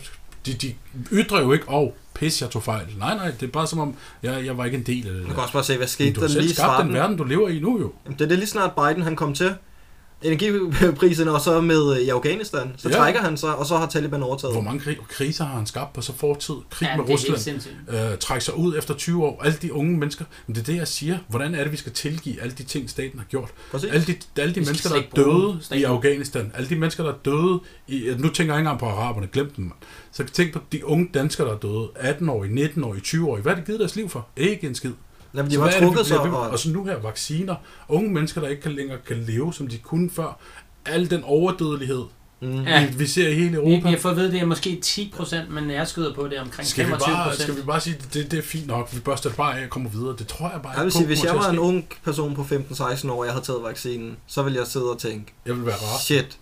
de, 0.46 0.54
de 0.54 0.74
ytrer 1.12 1.42
jo 1.42 1.54
ikke, 1.54 1.70
åh, 1.70 1.82
oh, 1.82 1.90
pis, 2.14 2.42
jeg 2.42 2.50
tog 2.50 2.64
fejl. 2.64 2.86
Nej, 2.98 3.16
nej, 3.16 3.32
det 3.32 3.48
er 3.48 3.52
bare 3.52 3.68
som 3.68 3.80
om, 3.80 3.96
jeg, 4.24 4.46
jeg 4.46 4.58
var 4.58 4.66
ikke 4.66 4.78
en 4.78 4.84
del 4.84 5.08
af 5.08 5.14
det. 5.14 5.24
Man 5.24 5.32
kan 5.32 5.42
også 5.42 5.54
bare 5.54 5.64
se, 5.64 5.78
hvad 5.78 5.88
skete 5.88 6.14
du 6.14 6.22
der 6.22 6.28
har 6.28 6.34
lige 6.34 6.52
i 6.52 6.54
skabt 6.54 6.68
den 6.68 6.76
starten. 6.76 6.94
verden, 6.94 7.18
du 7.18 7.24
lever 7.24 7.50
i 7.50 7.60
nu 7.60 7.80
jo. 7.80 7.94
Jamen, 8.06 8.20
det 8.20 8.26
er 8.26 8.30
det 8.30 8.38
lige 8.38 8.50
snart 8.50 8.72
Biden 8.76 9.04
han 9.04 9.16
kom 9.16 9.34
til. 9.34 9.56
Energipriserne 10.26 11.32
og 11.32 11.42
så 11.42 11.62
med 11.62 11.96
øh, 11.96 12.02
i 12.02 12.10
Afghanistan. 12.10 12.72
Så 12.78 12.90
Ja. 12.90 12.96
trækker 12.96 13.22
han 13.22 13.38
sig, 13.38 13.56
og 13.56 13.66
så 13.66 13.78
har 13.78 13.88
Taliban 13.88 14.24
overtaget. 14.24 14.54
Hvor 14.56 14.62
mange 14.62 14.80
krig, 14.80 14.98
kriser 15.10 15.46
har 15.46 15.56
han 15.56 15.66
skabt 15.66 15.94
på 15.94 16.02
så 16.02 16.14
fortid? 16.14 16.54
Krig 16.70 16.88
Ja, 16.92 16.98
med 16.98 17.10
Rusland. 17.10 17.62
øh, 17.90 18.18
trække 18.20 18.46
sig 18.46 18.58
ud 18.58 18.78
efter 18.78 18.94
20 18.94 19.26
år. 19.26 19.42
Alle 19.44 19.58
de 19.62 19.74
unge 19.74 19.98
mennesker. 19.98 20.26
Men 20.48 20.56
det 20.56 20.62
er 20.62 20.66
det, 20.66 20.76
jeg 20.76 20.88
siger. 20.88 21.18
Hvordan 21.28 21.56
er 21.56 21.64
det, 21.64 21.72
vi 21.72 21.78
skal 21.78 21.92
tilgive 21.92 22.42
alle 22.42 22.56
de 22.58 22.64
ting, 22.64 22.90
staten 22.90 23.20
har 23.20 23.26
gjort? 23.26 23.50
Præcis. 23.72 23.90
Alle 23.92 24.06
de, 24.08 24.42
alle 24.42 24.56
de 24.56 24.60
Vi 24.60 24.66
mennesker, 24.66 24.90
der 24.90 24.96
er 24.96 25.02
døde 25.16 25.58
i 25.60 25.64
staten. 25.64 25.86
Afghanistan. 25.86 26.52
Alle 26.56 26.70
de 26.70 26.76
mennesker, 26.76 27.04
der 27.04 27.12
er 27.12 27.18
døde 27.26 27.60
i... 27.88 28.14
Nu 28.18 28.30
tænker 28.30 28.54
jeg 28.54 28.60
ikke 28.62 28.70
engang 28.70 28.80
på 28.80 28.86
araberne. 28.86 29.28
Glem 29.28 29.50
dem, 29.56 29.66
mand. 29.66 29.74
Så 30.12 30.24
tænk 30.26 30.54
på 30.54 30.60
de 30.72 30.86
unge 30.86 31.10
danskere, 31.14 31.48
der 31.48 31.54
er 31.54 31.58
døde. 31.58 31.88
18-årige, 31.96 32.66
19-årige, 32.76 33.02
20-årige. 33.06 33.42
Hvad 33.42 33.54
har 33.54 33.60
de 33.60 33.66
givet 33.66 33.80
deres 33.80 33.96
liv 33.96 34.10
for? 34.10 34.28
Ikke 34.38 34.68
en 34.68 34.76
skid. 34.76 34.92
Jamen, 35.36 35.50
de 35.52 35.56
Så 35.56 35.60
var 35.60 35.66
hvad 35.68 35.76
er 35.76 35.80
det, 35.80 35.90
vi 35.90 35.96
trukket 35.96 36.08
sig, 36.08 36.20
og 36.20 36.50
Og 36.50 36.60
så 36.60 36.70
nu 36.70 36.86
her 36.86 36.96
vacciner. 37.00 37.56
Unge 37.90 38.10
mennesker, 38.14 38.42
der 38.42 38.48
ikke 38.48 38.62
kan 38.62 38.72
længere 38.72 38.98
kan 39.08 39.18
leve, 39.28 39.54
som 39.54 39.68
de 39.68 39.78
kunne 39.78 40.10
før. 40.10 40.40
Al 40.86 41.10
den 41.10 41.24
overdødelighed, 41.24 42.04
Mm. 42.42 42.62
Ja. 42.64 42.86
vi, 42.88 42.94
vi 42.98 43.06
ser 43.08 43.28
i 43.30 43.34
hele 43.34 43.50
Vi, 43.50 43.56
Europa. 43.56 43.88
vi 43.88 43.94
har 43.94 43.98
fået 44.00 44.12
at 44.12 44.18
vide, 44.18 44.32
det 44.32 44.40
er 44.42 44.46
måske 44.46 44.82
10%, 44.86 45.36
men 45.50 45.72
jeg 45.72 45.88
skyder 45.88 46.14
på, 46.16 46.28
det 46.28 46.38
er 46.38 46.42
omkring 46.42 46.68
Skal 46.68 46.88
vi, 46.88 46.92
25%. 46.92 47.06
bare, 47.06 47.36
skal 47.36 47.56
vi 47.56 47.62
bare 47.62 47.80
sige, 47.82 47.96
at 47.96 48.14
det, 48.14 48.32
det 48.32 48.38
er 48.40 48.44
fint 48.44 48.68
nok, 48.68 48.90
vi 48.96 49.00
børster 49.00 49.30
det 49.30 49.38
bare 49.38 49.60
af 49.60 49.64
og 49.64 49.70
kommer 49.70 49.90
videre. 49.90 50.16
Det 50.20 50.28
tror 50.28 50.50
jeg 50.52 50.62
bare 50.62 50.74
Jeg 50.76 50.84
vil 50.84 50.92
sige, 50.92 51.06
hvis 51.06 51.24
jeg 51.24 51.36
var 51.36 51.50
en 51.50 51.60
ung 51.60 51.86
person 52.04 52.36
på 52.36 52.42
15-16 52.42 53.10
år, 53.12 53.20
og 53.20 53.26
jeg 53.26 53.34
havde 53.34 53.46
taget 53.46 53.64
vaccinen, 53.64 54.18
så 54.28 54.44
ville 54.44 54.60
jeg 54.60 54.68
sidde 54.68 54.86
og 54.92 55.00
tænke, 55.00 55.34
Jeg 55.46 55.56
vil 55.56 55.66
være 55.66 55.76
rar. 55.76 56.00
shit, 56.00 56.38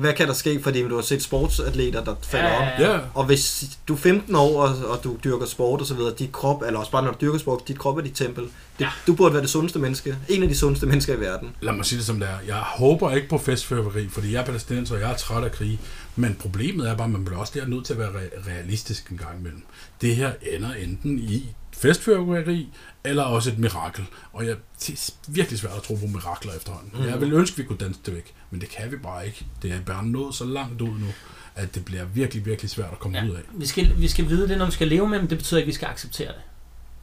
hvad 0.00 0.12
kan 0.12 0.28
der 0.28 0.34
ske, 0.34 0.62
fordi 0.62 0.82
du 0.82 0.94
har 0.94 1.02
set 1.02 1.22
sportsatleter, 1.22 2.04
der 2.04 2.14
falder 2.22 2.48
Ja, 2.48 2.56
om. 2.60 2.80
ja, 2.80 2.92
Ja, 2.92 2.98
Og 3.14 3.24
hvis 3.24 3.64
du 3.88 3.92
er 3.94 3.98
15 3.98 4.34
år, 4.34 4.62
og, 4.62 4.74
og 4.88 5.04
du 5.04 5.16
dyrker 5.24 5.46
sport 5.46 5.80
og 5.80 5.86
så 5.86 5.94
videre, 5.94 6.14
dit 6.18 6.32
krop, 6.32 6.62
eller 6.66 6.80
også 6.80 6.92
bare 6.92 7.02
når 7.04 7.10
du 7.12 7.16
dyrker 7.20 7.38
sport, 7.38 7.68
dit 7.68 7.78
krop 7.78 7.96
er 7.98 8.02
dit 8.02 8.14
tempel. 8.16 8.44
Det, 8.44 8.50
Ja. 8.80 8.88
Du 9.06 9.14
burde 9.14 9.34
være 9.34 9.42
det 9.42 9.50
sundeste 9.50 9.78
menneske. 9.78 10.16
En 10.28 10.42
af 10.42 10.48
de 10.48 10.54
sundeste 10.56 10.86
mennesker 10.86 11.14
i 11.14 11.20
verden. 11.20 11.48
lad 11.60 11.72
mig 11.72 11.84
sige 11.84 11.96
det 11.96 12.06
som 12.06 12.20
det 12.20 12.28
er. 12.28 12.36
Jeg 12.46 12.56
håber 12.56 13.12
ikke 13.14 13.28
på 13.28 13.38
festfyrværkeri, 13.38 14.08
fordi 14.08 14.32
jeg 14.32 14.40
er 14.40 14.44
palæstinenser, 14.44 14.94
og 14.94 15.00
jeg 15.00 15.10
er 15.10 15.16
træt 15.16 15.44
af 15.44 15.52
krig. 15.52 15.80
Men 16.16 16.34
problemet 16.40 16.88
er 16.88 16.96
bare, 16.96 17.04
at 17.06 17.12
man 17.12 17.24
bliver 17.24 17.40
også 17.40 17.52
der 17.56 17.66
nødt 17.66 17.84
til 17.86 17.92
at 17.92 17.98
være 17.98 18.08
re- 18.08 18.50
realistisk 18.50 19.08
en 19.10 19.16
gang 19.18 19.38
imellem. 19.40 19.62
Det 20.00 20.16
her 20.16 20.32
ender 20.52 20.72
enten 20.74 21.18
i 21.18 21.54
festfyrværkeri, 21.76 22.68
eller 23.04 23.22
også 23.22 23.50
et 23.50 23.58
mirakel. 23.58 24.04
Og 24.32 24.46
jeg, 24.46 24.56
det 24.86 24.90
er 24.90 25.12
virkelig 25.32 25.58
svært 25.58 25.72
at 25.76 25.82
tro 25.82 25.94
på 25.94 26.06
mirakler 26.06 26.52
efterhånden. 26.52 26.92
Mm. 26.94 27.08
Jeg 27.08 27.20
vil 27.20 27.32
ønske, 27.32 27.54
at 27.54 27.58
vi 27.58 27.62
kunne 27.64 27.78
danse 27.78 28.00
det 28.06 28.14
væk, 28.14 28.34
men 28.50 28.60
det 28.60 28.68
kan 28.68 28.90
vi 28.92 28.96
bare 28.96 29.26
ikke. 29.26 29.46
Det 29.62 29.72
er 29.72 29.80
bare 29.80 30.06
nået 30.06 30.34
så 30.34 30.44
langt 30.44 30.80
ud 30.80 30.88
nu, 30.98 31.06
at 31.54 31.74
det 31.74 31.84
bliver 31.84 32.04
virkelig, 32.04 32.46
virkelig 32.46 32.70
svært 32.70 32.92
at 32.92 32.98
komme 32.98 33.18
Ja. 33.18 33.24
ud 33.24 33.30
af. 33.34 33.40
Vi 33.54 33.66
skal, 33.66 33.92
vi 34.00 34.08
skal 34.08 34.28
vide 34.28 34.48
det, 34.48 34.58
når 34.58 34.66
vi 34.66 34.72
skal 34.72 34.88
leve 34.88 35.08
med 35.08 35.18
dem. 35.18 35.28
Det 35.28 35.38
betyder 35.38 35.58
ikke, 35.58 35.64
at 35.64 35.68
vi 35.68 35.72
skal 35.74 35.86
acceptere 35.88 36.28
det. 36.28 36.40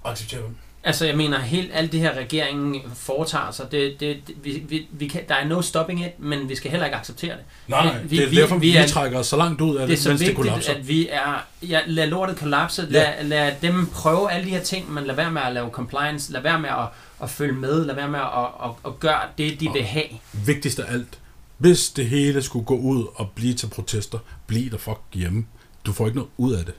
Acceptere 0.05 0.41
dem. 0.41 0.55
Altså, 0.85 1.05
jeg 1.05 1.17
mener, 1.17 1.39
helt 1.39 1.71
alt 1.73 1.91
det 1.91 1.99
her, 1.99 2.13
regeringen 2.17 2.81
foretager 2.95 3.51
sig, 3.51 3.71
det, 3.71 3.99
det, 3.99 4.17
det, 4.27 4.35
vi, 4.43 4.63
vi, 4.69 4.87
vi 4.91 5.07
kan, 5.07 5.21
der 5.29 5.35
er 5.35 5.47
no 5.47 5.61
stopping 5.61 6.05
it, 6.05 6.19
men 6.19 6.49
vi 6.49 6.55
skal 6.55 6.71
heller 6.71 6.85
ikke 6.85 6.97
acceptere 6.97 7.31
det. 7.35 7.43
Nej, 7.67 7.85
nej, 7.85 8.03
Vi- 8.03 8.17
det 8.17 8.25
er 8.25 8.29
vi- 8.29 8.35
derfor, 8.35 8.57
vi 8.57 8.67
vi, 8.71 8.75
er- 8.75 8.87
trækker 8.87 9.19
os 9.19 9.27
så 9.27 9.37
langt 9.37 9.61
ud 9.61 9.75
af 9.75 9.87
Det 9.87 9.93
er 9.93 9.97
det, 9.97 10.07
mens 10.07 10.19
det 10.19 10.27
vigtigt, 10.27 10.35
kollapser. 10.35 10.73
at 10.73 10.87
vi 10.87 11.07
er... 11.11 11.45
Ja, 11.61 11.79
lad 11.87 12.07
lortet 12.07 12.37
kollapse. 12.37 12.85
Lad, 12.89 13.23
lad 13.23 13.51
dem 13.61 13.85
prøve 13.85 14.31
alle 14.31 14.45
de 14.45 14.49
her 14.49 14.61
ting, 14.63 14.93
men 14.93 15.03
lad 15.03 15.15
være 15.15 15.31
med 15.31 15.41
at 15.41 15.53
lave 15.53 15.69
compliance. 15.69 16.31
Lad 16.31 16.41
være 16.41 16.59
med 16.59 16.69
at, 16.69 16.85
at 17.23 17.29
følge 17.29 17.53
med. 17.53 17.85
Lad 17.85 17.95
være 17.95 18.07
med 18.09 18.19
at, 18.19 18.47
at, 18.63 18.69
at 18.85 18.99
gøre 18.99 19.19
det, 19.37 19.59
de 19.59 19.67
Og- 19.67 19.73
vil 19.73 19.83
have. 19.83 20.05
vigtigst 20.45 20.79
af 20.79 20.93
alt, 20.93 21.19
hvis 21.57 21.89
det 21.89 22.05
hele 22.05 22.41
skulle 22.41 22.65
gå 22.65 22.77
ud 22.77 23.05
og 23.15 23.29
blive 23.35 23.53
til 23.53 23.67
protester, 23.67 24.17
bliv 24.47 24.71
der 24.71 24.77
fuck 24.77 24.99
hjemme. 25.13 25.45
Du 25.85 25.93
får 25.93 26.05
ikke 26.05 26.17
noget 26.17 26.29
ud 26.37 26.53
af 26.53 26.65
det. 26.65 26.73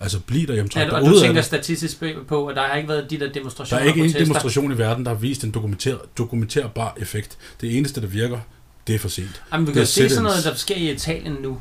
Altså, 0.00 0.20
bliv 0.20 0.46
der 0.46 0.54
hjemme, 0.54 0.68
træk 0.68 0.86
Ja, 0.86 0.94
og 0.94 1.06
du 1.06 1.20
tænker 1.20 1.42
statistisk 1.42 2.02
på, 2.28 2.46
at 2.46 2.56
der 2.56 2.62
har 2.62 2.76
ikke 2.76 2.88
været 2.88 3.10
de 3.10 3.20
der 3.20 3.26
Der 3.26 3.32
demonstrationer 3.32 3.82
er 3.82 3.86
ikke 3.86 4.04
en 4.04 4.12
demonstration 4.12 4.72
i 4.72 4.78
verden, 4.78 5.04
der 5.04 5.10
har 5.10 5.18
vist 5.18 5.44
en 5.44 5.50
dokumenteret, 5.50 5.98
dokumenterbar 6.18 6.96
effekt. 7.00 7.38
Det 7.60 7.78
eneste, 7.78 8.00
der 8.00 8.06
virker, 8.06 8.38
det 8.86 8.94
er 8.94 8.98
for 8.98 9.08
sent. 9.08 9.42
Jamen, 9.52 9.66
vi 9.66 9.72
kan 9.72 9.86
se 9.86 10.08
sådan 10.08 10.22
noget, 10.22 10.44
der 10.44 10.54
sker 10.54 10.74
i 10.74 10.90
Italien 10.92 11.36
nu. 11.42 11.60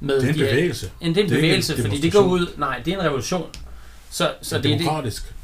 Med 0.00 0.14
Det 0.20 0.24
er 0.24 0.28
en 0.28 0.34
de 0.34 0.38
bevægelse. 0.38 0.90
En, 1.00 1.14
det 1.14 1.20
er 1.20 1.24
en 1.24 1.30
Det 1.30 1.32
er 1.32 1.36
ikke 1.36 1.36
en 1.36 1.40
bevægelse, 1.42 1.82
fordi 1.82 2.00
det 2.00 2.12
går 2.12 2.20
ud... 2.20 2.46
Nej, 2.56 2.82
det 2.84 2.94
er 2.94 2.98
en 2.98 3.04
revolution. 3.04 3.46
Så, 4.10 4.32
så 4.42 4.48
Så 4.48 4.58
det, 4.58 4.66
er 4.66 4.70
det, 4.70 4.78
demokratisk. 4.78 5.34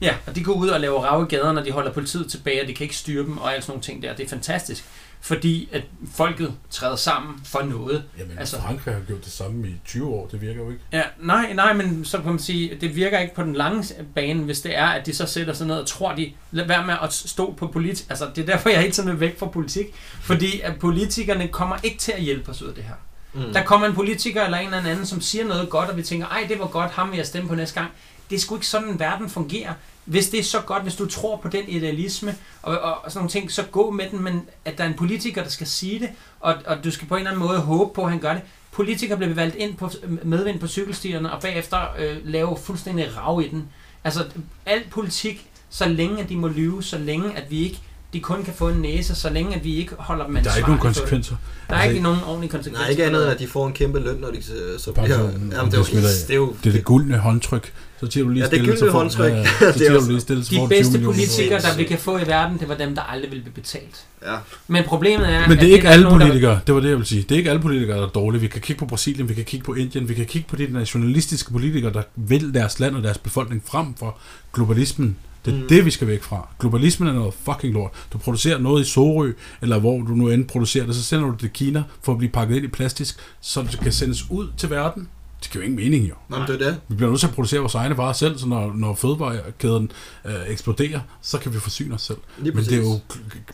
ja, 0.00 0.14
og 0.26 0.36
de 0.36 0.44
går 0.44 0.52
ud 0.52 0.68
og 0.68 0.80
laver 0.80 1.00
rav 1.00 1.22
i 1.22 1.34
gaderne, 1.34 1.60
og 1.60 1.66
de 1.66 1.70
holder 1.70 1.92
politiet 1.92 2.30
tilbage, 2.30 2.62
og 2.62 2.68
de 2.68 2.74
kan 2.74 2.84
ikke 2.84 2.96
styre 2.96 3.24
dem, 3.24 3.38
og 3.38 3.54
alt 3.54 3.64
sådan 3.64 3.70
nogle 3.72 3.82
ting 3.82 4.02
der. 4.02 4.14
Det 4.14 4.24
er 4.24 4.28
fantastisk. 4.28 4.84
Fordi 5.24 5.68
at 5.72 5.82
folket 6.14 6.54
træder 6.70 6.96
sammen 6.96 7.40
for 7.44 7.62
noget. 7.62 8.04
Jamen, 8.18 8.38
Altså- 8.38 8.60
Frankrig 8.60 8.94
har 8.94 9.00
gjort 9.00 9.24
det 9.24 9.32
samme 9.32 9.68
i 9.68 9.74
20 9.84 10.08
år. 10.08 10.26
Det 10.26 10.40
virker 10.40 10.60
jo 10.62 10.70
ikke. 10.70 10.82
Ja, 10.92 11.02
nej, 11.20 11.52
nej, 11.52 11.72
men 11.72 12.04
så 12.04 12.18
kan 12.18 12.30
man 12.30 12.38
sige, 12.38 12.78
det 12.80 12.96
virker 12.96 13.18
ikke 13.18 13.34
på 13.34 13.42
den 13.42 13.52
lange 13.54 13.94
bane, 14.14 14.42
hvis 14.44 14.60
det 14.60 14.78
er, 14.78 14.86
at 14.86 15.06
de 15.06 15.14
så 15.14 15.26
sætter 15.26 15.52
sig 15.52 15.66
ned 15.66 15.76
og 15.76 15.86
tror, 15.86 16.14
de 16.14 16.32
lad 16.50 16.66
være 16.66 16.86
med 16.86 16.94
at 17.02 17.12
stå 17.12 17.52
på 17.52 17.66
politik. 17.66 18.06
Altså, 18.10 18.28
det 18.36 18.42
er 18.42 18.46
derfor, 18.46 18.68
jeg 18.70 18.80
hele 18.80 18.92
tiden 18.92 19.08
vil 19.08 19.20
væk 19.20 19.38
fra 19.38 19.46
politik. 19.46 19.86
Fordi 20.20 20.60
at 20.60 20.78
politikerne 20.78 21.48
kommer 21.48 21.76
ikke 21.82 21.98
til 21.98 22.12
at 22.12 22.22
hjælpe 22.22 22.50
os 22.50 22.62
ud 22.62 22.68
af 22.68 22.74
det 22.74 22.84
her. 22.84 22.94
Mm. 23.34 23.52
Der 23.52 23.62
kommer 23.64 23.86
en 23.86 23.94
politiker 23.94 24.44
eller 24.44 24.58
en 24.58 24.74
eller 24.74 24.90
anden, 24.90 25.06
som 25.06 25.20
siger 25.20 25.44
noget 25.46 25.70
godt, 25.70 25.90
og 25.90 25.96
vi 25.96 26.02
tænker, 26.02 26.26
ej, 26.26 26.46
det 26.48 26.58
var 26.58 26.66
godt, 26.66 26.90
ham 26.90 27.10
vil 27.10 27.16
jeg 27.16 27.26
stemme 27.26 27.48
på 27.48 27.54
næste 27.54 27.80
gang. 27.80 27.90
Det 28.30 28.36
er 28.36 28.40
sgu 28.40 28.54
ikke 28.54 28.66
sådan, 28.66 28.98
verden 29.00 29.30
fungerer. 29.30 29.72
Hvis 30.04 30.28
det 30.28 30.40
er 30.40 30.44
så 30.44 30.60
godt, 30.60 30.82
hvis 30.82 30.96
du 30.96 31.06
tror 31.06 31.36
på 31.36 31.48
den 31.48 31.68
idealisme 31.68 32.36
og, 32.62 32.78
og, 32.78 33.04
og 33.04 33.12
sådan 33.12 33.18
nogle 33.18 33.30
ting, 33.30 33.52
så 33.52 33.62
gå 33.62 33.90
med 33.90 34.10
den, 34.10 34.22
men 34.22 34.48
at 34.64 34.78
der 34.78 34.84
er 34.84 34.88
en 34.88 34.94
politiker, 34.94 35.42
der 35.42 35.50
skal 35.50 35.66
sige 35.66 35.98
det, 35.98 36.10
og, 36.40 36.54
og 36.66 36.84
du 36.84 36.90
skal 36.90 37.08
på 37.08 37.14
en 37.14 37.18
eller 37.18 37.30
anden 37.30 37.46
måde 37.46 37.58
håbe 37.58 37.94
på, 37.94 38.04
at 38.04 38.10
han 38.10 38.20
gør 38.20 38.32
det. 38.32 38.42
Politikere 38.72 39.16
bliver 39.16 39.34
valgt 39.34 39.56
ind 39.56 39.76
på 39.76 39.90
medvind 40.22 40.60
på 40.60 40.66
cykelstierne, 40.66 41.32
og 41.32 41.42
bagefter 41.42 41.78
øh, 41.98 42.16
lave 42.24 42.56
fuldstændig 42.56 43.16
rav 43.16 43.42
i 43.44 43.48
den. 43.48 43.68
Altså, 44.04 44.24
al 44.66 44.82
politik, 44.90 45.46
så 45.70 45.88
længe 45.88 46.22
at 46.22 46.28
de 46.28 46.36
må 46.36 46.48
lyve, 46.48 46.82
så 46.82 46.98
længe 46.98 47.36
at 47.36 47.50
vi 47.50 47.58
ikke, 47.58 47.80
de 48.12 48.20
kun 48.20 48.44
kan 48.44 48.54
få 48.56 48.68
en 48.68 48.80
næse, 48.80 49.14
så 49.14 49.30
længe 49.30 49.54
at 49.56 49.64
vi 49.64 49.74
ikke 49.76 49.92
holder 49.98 50.26
dem 50.26 50.34
Der 50.34 50.50
er 50.50 50.56
ikke 50.56 50.68
nogen 50.68 50.86
ansvarlige 50.86 50.94
konsekvenser. 50.94 51.36
Der 51.70 51.76
er 51.76 51.82
ikke 51.84 52.00
nogen 52.02 52.18
ordentlige 52.26 52.50
konsekvenser. 52.50 52.82
Nej, 52.82 52.90
ikke 52.90 53.04
andet 53.04 53.20
det. 53.20 53.26
end, 53.26 53.34
at 53.34 53.40
de 53.40 53.46
får 53.46 53.66
en 53.66 53.72
kæmpe 53.72 53.98
løn, 54.00 54.16
når 54.20 54.30
de 54.30 54.42
så, 54.78 54.92
bliver... 54.92 55.18
Jamen, 55.18 55.52
om 55.58 55.66
det, 55.70 55.74
er 55.74 55.78
jo, 55.78 55.82
det 55.82 55.86
smitter 55.86 56.08
helt- 56.08 56.26
det 56.28 56.32
er 56.34 56.36
jo... 56.36 56.54
Det 56.64 56.68
er 56.68 56.72
det 56.72 56.84
guldne 56.84 57.16
håndtryk. 57.18 57.72
Så 58.00 58.10
siger 58.10 58.24
du 58.24 58.30
lige 58.30 58.44
Ja, 58.44 58.50
det 58.50 58.56
stille, 58.58 58.72
så 58.78 58.84
gyldne 58.84 58.92
får- 58.92 58.98
håndtryk. 58.98 59.32
Ja, 59.32 59.36
ja. 59.36 59.42
Det 59.72 59.74
Så 59.78 59.84
er 59.96 60.00
du 60.00 60.06
lige 60.08 60.20
stille, 60.20 60.44
så 60.44 60.50
De 60.50 60.56
får 60.56 60.62
du 60.66 60.68
20 60.74 60.78
bedste 60.78 61.00
politikere, 61.04 61.60
der 61.60 61.76
vi 61.76 61.84
kan 61.84 61.98
få 61.98 62.18
i 62.18 62.26
verden, 62.26 62.58
det 62.58 62.68
var 62.68 62.74
dem, 62.74 62.94
der 62.94 63.02
aldrig 63.02 63.30
ville 63.30 63.42
blive 63.42 63.54
betalt. 63.54 64.04
Ja. 64.26 64.34
Men 64.68 64.84
problemet 64.84 65.28
er, 65.32 65.48
Men 65.48 65.58
det 65.58 65.68
er 65.68 65.72
ikke 65.72 65.88
alle 65.88 66.10
politikere, 66.10 66.60
det 66.66 66.74
var 66.74 66.80
det, 66.80 66.88
jeg 66.88 66.96
vil 66.98 67.06
sige. 67.06 67.22
Det 67.22 67.32
er 67.32 67.36
ikke 67.36 67.50
alle 67.50 67.62
politikere, 67.62 67.96
der 67.98 68.06
er 68.06 68.08
dårlige. 68.10 68.40
Vi 68.40 68.46
kan 68.46 68.60
kigge 68.60 68.78
på 68.80 68.86
Brasilien, 68.86 69.28
vi 69.28 69.34
kan 69.34 69.44
kigge 69.44 69.64
på 69.64 69.74
Indien, 69.74 70.08
vi 70.08 70.14
kan 70.14 70.26
kigge 70.26 70.48
på 70.48 70.56
de 70.56 70.66
nationalistiske 70.72 71.52
politikere, 71.52 71.92
der 71.92 72.02
vil 72.16 72.54
deres 72.54 72.80
land 72.80 72.96
og 72.96 73.02
deres 73.02 73.18
befolkning 73.18 73.62
frem 73.66 73.94
for 73.94 74.18
globalismen. 74.54 75.16
Det 75.44 75.54
er 75.54 75.58
Mm. 75.58 75.68
det, 75.68 75.84
vi 75.84 75.90
skal 75.90 76.06
væk 76.08 76.22
fra. 76.22 76.48
Globalismen 76.58 77.08
er 77.08 77.12
noget 77.12 77.34
fucking 77.34 77.74
lort. 77.74 77.90
Du 78.12 78.18
producerer 78.18 78.58
noget 78.58 78.82
i 78.82 78.84
Sorø, 78.90 79.32
eller 79.62 79.78
hvor 79.78 80.00
du 80.00 80.14
nu 80.14 80.28
end 80.28 80.44
producerer 80.48 80.86
det, 80.86 80.94
så 80.94 81.02
sender 81.02 81.24
du 81.24 81.30
det 81.30 81.40
til 81.40 81.50
Kina 81.50 81.82
for 82.02 82.12
at 82.12 82.18
blive 82.18 82.30
pakket 82.30 82.56
ind 82.56 82.64
i 82.64 82.68
plastisk, 82.68 83.18
så 83.40 83.62
det 83.62 83.80
kan 83.80 83.92
sendes 83.92 84.30
ud 84.30 84.48
til 84.56 84.70
verden. 84.70 85.08
Det 85.42 85.50
giver 85.50 85.64
jo 85.64 85.70
ingen 85.70 85.84
mening, 85.84 86.08
jo. 86.08 86.14
Nå, 86.28 86.38
men 86.38 86.46
det 86.46 86.54
er 86.54 86.58
det. 86.70 86.80
Vi 86.88 86.94
bliver 86.94 87.10
nødt 87.10 87.20
til 87.20 87.26
at 87.26 87.34
producere 87.34 87.60
vores 87.60 87.74
egne 87.74 87.96
varer 87.96 88.12
selv, 88.12 88.38
så 88.38 88.46
når, 88.46 88.72
når 88.74 88.94
fødevarekæden 88.94 89.90
øh, 90.24 90.32
eksploderer, 90.48 91.00
så 91.22 91.38
kan 91.38 91.54
vi 91.54 91.58
forsyne 91.58 91.94
os 91.94 92.02
selv. 92.02 92.18
Lige 92.38 92.54
Men 92.54 92.64
det 92.64 92.72
er 92.72 92.76
jo, 92.82 92.98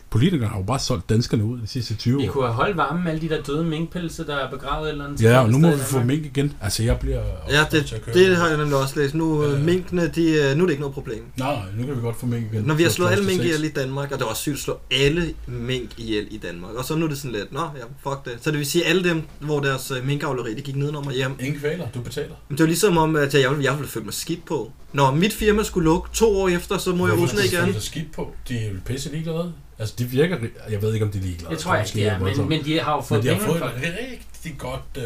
politikerne 0.09 0.47
har 0.47 0.57
jo 0.57 0.63
bare 0.63 0.79
solgt 0.79 1.09
danskerne 1.09 1.43
ud 1.43 1.59
de 1.61 1.67
sidste 1.67 1.95
20 1.95 2.17
Vi 2.21 2.27
år. 2.27 2.31
kunne 2.31 2.45
have 2.45 2.53
holdt 2.55 2.77
varme 2.77 3.03
med 3.03 3.11
alle 3.11 3.21
de 3.21 3.29
der 3.29 3.41
døde 3.41 3.63
minkpelse, 3.63 4.25
der 4.27 4.35
er 4.35 4.49
begravet 4.49 4.87
et 4.87 4.91
eller 4.91 5.05
andet. 5.05 5.21
Ja, 5.21 5.39
og 5.39 5.49
nu 5.49 5.57
må 5.57 5.71
vi 5.71 5.77
få 5.77 6.03
mink 6.03 6.25
igen. 6.25 6.53
Altså, 6.61 6.83
jeg 6.83 6.99
bliver... 6.99 7.21
Ja, 7.49 7.65
det, 7.71 8.01
det 8.13 8.37
har 8.37 8.47
jeg 8.47 8.57
nemlig 8.57 8.77
også 8.77 8.99
læst. 8.99 9.15
Nu, 9.15 9.43
ja. 9.43 9.59
minkene, 9.59 10.07
de, 10.15 10.31
øh, 10.31 10.55
nu 10.57 10.63
er 10.63 10.67
det 10.67 10.69
ikke 10.69 10.81
noget 10.81 10.93
problem. 10.93 11.23
Nej, 11.37 11.55
nu 11.77 11.85
kan 11.85 11.95
vi 11.95 12.01
godt 12.01 12.19
få 12.19 12.25
mink 12.25 12.53
igen. 12.53 12.63
Når 12.63 12.75
vi 12.75 12.83
har 12.83 12.89
slået 12.89 13.11
alle 13.11 13.25
mink 13.25 13.41
ihjel 13.41 13.63
i 13.63 13.69
Danmark, 13.69 14.11
og 14.11 14.19
det 14.19 14.27
var 14.27 14.33
sygt 14.33 14.53
at 14.53 14.59
slå 14.59 14.77
alle 14.91 15.33
mink 15.47 15.89
ihjel 15.97 16.27
i 16.31 16.37
Danmark, 16.37 16.71
og 16.73 16.85
så 16.85 16.95
nu 16.95 17.05
er 17.05 17.09
det 17.09 17.17
sådan 17.17 17.31
lidt, 17.31 17.51
nå 17.53 17.59
ja, 17.59 18.09
fuck 18.09 18.25
det. 18.25 18.33
Så 18.41 18.51
det 18.51 18.57
vil 18.59 18.65
sige, 18.67 18.85
alle 18.85 19.03
dem, 19.09 19.21
hvor 19.39 19.59
deres 19.59 19.91
øh, 19.91 20.07
minkavleri, 20.07 20.55
det 20.55 20.63
gik 20.63 20.75
nedenom 20.75 21.07
og 21.07 21.13
hjem. 21.13 21.31
Ingen 21.39 21.61
kvaler, 21.79 21.91
du 21.91 22.01
betaler. 22.01 22.35
Men 22.49 22.57
det 22.57 22.63
var 22.63 22.67
ligesom 22.67 22.97
om, 22.97 23.15
at 23.15 23.33
jeg 23.33 23.49
ville, 23.49 23.63
jeg 23.63 23.73
ville 23.73 23.89
føle 23.89 24.05
mig 24.05 24.13
skidt 24.13 24.45
på. 24.45 24.71
Når 24.93 25.11
mit 25.11 25.33
firma 25.33 25.63
skulle 25.63 25.85
lukke 25.85 26.09
to 26.13 26.37
år 26.41 26.49
efter, 26.49 26.77
så 26.77 26.91
må 26.95 27.07
jeg 27.07 27.15
Hvorfor 27.15 27.35
du 27.35 27.41
igen. 27.41 27.59
føle 27.59 27.73
dig 27.73 27.81
skidt 27.81 28.11
på? 28.11 28.33
De 28.47 28.57
er 28.57 28.69
jo 28.69 28.75
pisse 28.85 29.11
ligeglade. 29.11 29.53
Altså, 29.79 29.95
de 29.99 30.05
virker... 30.05 30.37
Jeg 30.69 30.81
ved 30.81 30.93
ikke, 30.93 31.05
om 31.05 31.11
de 31.11 31.17
er 31.17 31.21
ligeglade. 31.21 31.51
Det 31.51 31.59
tror 31.59 31.75
jeg 31.75 31.85
ikke, 31.85 31.95
det 31.95 32.07
er, 32.07 32.27
jeg 32.27 32.37
men, 32.37 32.49
men 32.49 32.65
de 32.65 32.79
har 32.79 32.95
jo 32.95 33.01
fået 33.01 33.23
Men 33.23 33.33
de 33.33 33.39
har 33.39 33.47
fået 33.47 33.57
et 33.57 33.63
rigtig 33.83 34.59
godt 34.59 34.81
øh, 34.97 35.03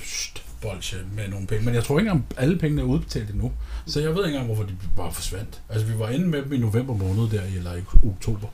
st- 0.00 0.42
bolsje 0.62 0.98
med 1.16 1.28
nogle 1.28 1.46
penge. 1.46 1.64
Men 1.64 1.74
jeg 1.74 1.84
tror 1.84 1.98
ikke 1.98 2.10
engang, 2.10 2.26
alle 2.36 2.58
pengene 2.58 2.82
er 2.82 2.86
udbetalt 2.86 3.30
endnu. 3.30 3.52
Så 3.86 4.00
jeg 4.00 4.10
ved 4.10 4.16
ikke 4.26 4.26
engang, 4.26 4.46
hvorfor 4.46 4.62
de 4.62 4.76
bare 4.96 5.12
forsvandt. 5.12 5.60
Altså, 5.68 5.86
vi 5.86 5.98
var 5.98 6.08
inde 6.08 6.26
med 6.26 6.42
dem 6.42 6.52
i 6.52 6.58
november 6.58 6.94
måned 6.94 7.30
der, 7.30 7.42
eller 7.56 7.74
i 7.74 7.80
oktober. 8.08 8.48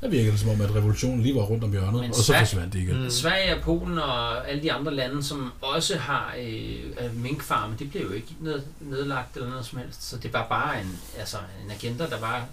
Der 0.00 0.08
virkede 0.08 0.32
det 0.32 0.40
som 0.40 0.48
om, 0.50 0.60
at 0.60 0.74
revolutionen 0.74 1.22
lige 1.22 1.34
var 1.34 1.40
rundt 1.42 1.64
om 1.64 1.70
hjørnet, 1.70 2.00
Men 2.00 2.10
og 2.10 2.16
så 2.16 2.22
Sverige- 2.22 2.40
forsvandt 2.46 2.72
det 2.72 2.78
igen. 2.80 3.02
Mm. 3.02 3.10
Sverige 3.10 3.56
og 3.56 3.62
Polen 3.62 3.98
og 3.98 4.48
alle 4.50 4.62
de 4.62 4.72
andre 4.72 4.94
lande, 4.94 5.22
som 5.24 5.52
også 5.60 5.96
har 5.98 6.34
øh, 6.38 6.80
øh, 7.04 7.16
minkfarme, 7.16 7.76
det 7.78 7.90
blev 7.90 8.02
jo 8.02 8.10
ikke 8.12 8.34
ned, 8.40 8.62
nedlagt 8.80 9.36
eller 9.36 9.48
noget 9.50 9.66
som 9.66 9.78
helst. 9.78 10.02
Så 10.08 10.16
det 10.18 10.32
var 10.32 10.46
bare 10.48 10.80
en, 10.80 10.98
altså, 11.18 11.36
en 11.64 11.70
agenda, 11.70 12.06
der 12.10 12.20
var... 12.20 12.44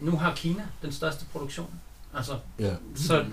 Nu 0.00 0.10
har 0.16 0.34
Kina 0.34 0.62
den 0.82 0.92
største 0.92 1.24
produktion. 1.32 1.70
Altså, 2.16 2.32
Ja. 2.58 2.70
så 2.96 3.24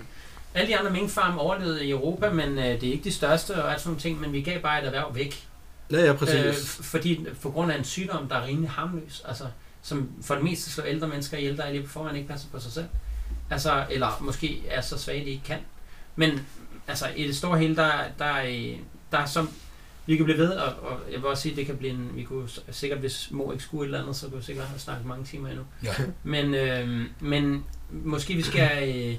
alle 0.54 0.68
de 0.68 0.78
andre 0.78 0.90
minkfarme 0.90 1.40
overlevede 1.40 1.84
i 1.86 1.90
Europa, 1.90 2.30
men 2.30 2.58
øh, 2.58 2.64
det 2.64 2.88
er 2.88 2.92
ikke 2.92 3.04
de 3.04 3.12
største 3.12 3.62
og 3.64 3.72
alt 3.72 3.80
sådan 3.80 3.88
nogle 3.90 4.00
ting, 4.00 4.20
men 4.20 4.32
vi 4.32 4.40
gav 4.40 4.60
bare 4.62 4.80
et 4.80 4.86
erhverv 4.86 5.14
væk. 5.14 5.46
Ja, 5.92 6.04
ja, 6.04 6.12
præcis. 6.12 6.34
Øh, 6.44 6.54
fordi 6.84 7.26
for 7.40 7.50
grund 7.50 7.72
af 7.72 7.78
en 7.78 7.84
sygdom, 7.84 8.28
der 8.28 8.36
er 8.36 8.46
rimelig 8.46 8.70
harmløs, 8.70 9.22
altså, 9.28 9.44
som 9.82 10.08
for 10.22 10.34
det 10.34 10.44
meste 10.44 10.70
slår 10.70 10.84
ældre 10.84 11.08
mennesker 11.08 11.36
ihjel, 11.38 11.56
der 11.56 11.62
er 11.62 11.72
lige 11.72 11.88
for, 11.88 12.02
man 12.04 12.16
ikke 12.16 12.28
passer 12.28 12.48
på 12.52 12.60
sig 12.60 12.72
selv. 12.72 12.84
Altså, 13.50 13.84
eller 13.90 14.18
måske 14.20 14.62
er 14.68 14.80
så 14.80 14.98
svage, 14.98 15.24
de 15.24 15.30
ikke 15.30 15.44
kan. 15.44 15.58
Men 16.16 16.46
altså, 16.88 17.06
i 17.16 17.26
det 17.26 17.36
store 17.36 17.58
hele, 17.58 17.76
der, 17.76 17.90
der, 18.18 18.24
er, 18.24 18.74
der 19.12 19.18
er 19.18 19.26
som, 19.26 19.50
vi 20.06 20.16
kan 20.16 20.24
blive 20.24 20.38
ved, 20.38 20.50
og, 20.50 20.72
og 20.82 21.00
jeg 21.12 21.20
vil 21.20 21.24
også 21.26 21.42
sige, 21.42 21.56
det 21.56 21.66
kan 21.66 21.76
blive 21.76 21.92
en, 21.92 22.10
vi 22.14 22.22
kunne 22.22 22.48
sikkert, 22.70 22.98
hvis 23.00 23.28
mor 23.30 23.52
ikke 23.52 23.64
skulle 23.64 23.82
et 23.82 23.86
eller 23.86 24.00
andet, 24.02 24.16
så 24.16 24.26
kunne 24.28 24.38
vi 24.38 24.44
sikkert 24.44 24.66
have 24.66 24.78
snakket 24.78 25.06
mange 25.06 25.24
timer 25.24 25.48
endnu. 25.48 25.64
Ja. 25.84 25.92
Men, 26.22 26.54
øh, 26.54 27.06
men 27.20 27.64
måske 27.90 28.34
vi 28.34 28.42
skal, 28.42 28.88
øh, 28.88 29.14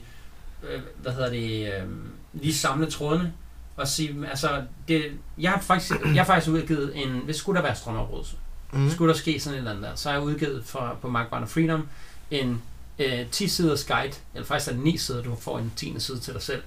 øh, 0.74 0.82
hvad 1.02 1.12
hedder 1.14 1.30
det, 1.30 1.74
øh, 1.74 1.88
lige 2.34 2.54
samle 2.54 2.92
trådene 2.92 3.34
og 3.78 3.88
sige, 3.88 4.28
altså, 4.30 4.64
det, 4.88 5.12
jeg 5.38 5.52
har 5.52 5.62
faktisk, 5.62 5.92
jeg 6.04 6.16
har 6.16 6.26
faktisk 6.26 6.52
udgivet 6.52 6.92
en, 6.96 7.10
hvis 7.26 7.36
skulle 7.36 7.58
der 7.58 7.64
være 7.64 7.76
strømafbrydelse, 7.76 8.36
Mm. 8.74 8.90
skulle 8.90 9.14
der 9.14 9.20
ske 9.20 9.40
sådan 9.40 9.54
et 9.54 9.58
eller 9.58 9.72
andet 9.72 9.84
der, 9.90 9.96
så 9.96 10.10
har 10.10 10.18
jeg 10.18 10.26
udgivet 10.26 10.66
for, 10.66 10.98
på 11.02 11.10
Mark 11.10 11.30
Barner 11.30 11.48
Freedom 11.48 11.88
en 12.32 12.62
øh, 13.00 13.26
10-siders 13.36 13.84
guide, 13.84 14.14
eller 14.36 14.46
faktisk 14.48 14.70
er 14.72 14.76
det 14.76 14.84
9 14.84 14.98
sider, 14.98 15.24
du 15.24 15.36
får 15.36 15.60
en 15.60 15.74
10. 15.76 15.96
side 16.00 16.20
til 16.20 16.34
dig 16.34 16.42
selv, 16.42 16.62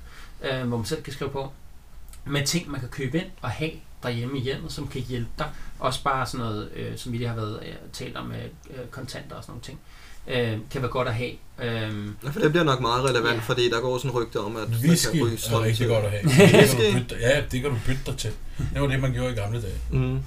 øh, 0.51 0.69
hvor 0.69 0.77
man 0.77 0.87
selv 0.87 1.03
kan 1.03 1.13
skrive 1.13 1.31
på, 1.31 1.53
med 2.25 2.47
ting, 2.47 2.71
man 2.71 2.81
kan 2.81 2.89
købe 2.89 3.19
ind 3.19 3.27
og 3.43 3.51
have 3.51 3.71
derhjemme 4.03 4.39
i 4.39 4.41
hjemmet, 4.41 4.73
som 4.73 4.89
kan 4.89 5.01
hjælpe 5.01 5.31
dig. 5.39 5.47
Også 5.79 6.03
bare 6.05 6.27
sådan 6.27 6.47
noget, 6.47 6.69
øh, 6.77 6.97
som 6.99 7.13
vi 7.13 7.17
lige 7.19 7.29
har 7.29 7.35
været 7.37 7.61
øh, 7.67 7.73
talt 7.93 8.17
om 8.17 8.27
med 8.27 8.43
øh, 8.71 8.87
kontanter 8.91 9.37
og 9.37 9.43
sådan 9.45 9.53
nogle 9.53 9.63
ting, 9.63 9.79
øh, 10.29 10.59
kan 10.71 10.83
være 10.83 10.91
godt 10.91 11.09
at 11.09 11.15
have. 11.15 11.31
Øh, 11.63 12.07
Ja, 12.25 12.31
for 12.31 12.41
det 12.41 12.51
bliver 12.51 12.65
nok 12.65 12.81
meget 12.81 13.05
relevant, 13.05 13.35
Ja. 13.37 13.41
fordi 13.41 13.71
der 13.71 13.81
går 13.81 13.99
sådan 13.99 14.11
rygte 14.11 14.41
om, 14.41 14.57
at 14.57 14.69
Whisky 14.69 15.07
man 15.09 15.15
kan 15.17 15.25
ryge 15.27 15.35
er 15.35 15.39
strøm 15.39 15.61
rigtig 15.63 15.77
til. 15.77 15.89
godt 15.89 16.05
at 16.05 16.11
have. 16.11 16.23
Det 16.29 16.71
kan 16.71 16.93
du 16.93 16.99
bytte, 16.99 17.17
ja, 17.21 17.41
det 17.51 17.61
kan 17.63 17.71
du 17.71 17.77
bytte 17.87 18.01
dig 18.07 18.17
til. 18.17 18.31
Det 18.75 18.81
var 18.83 18.87
det, 18.87 19.01
man 19.01 19.13
gjorde 19.13 19.33
i 19.33 19.35
gamle 19.35 19.63
dage. 19.63 19.79
Mm. 19.91 20.21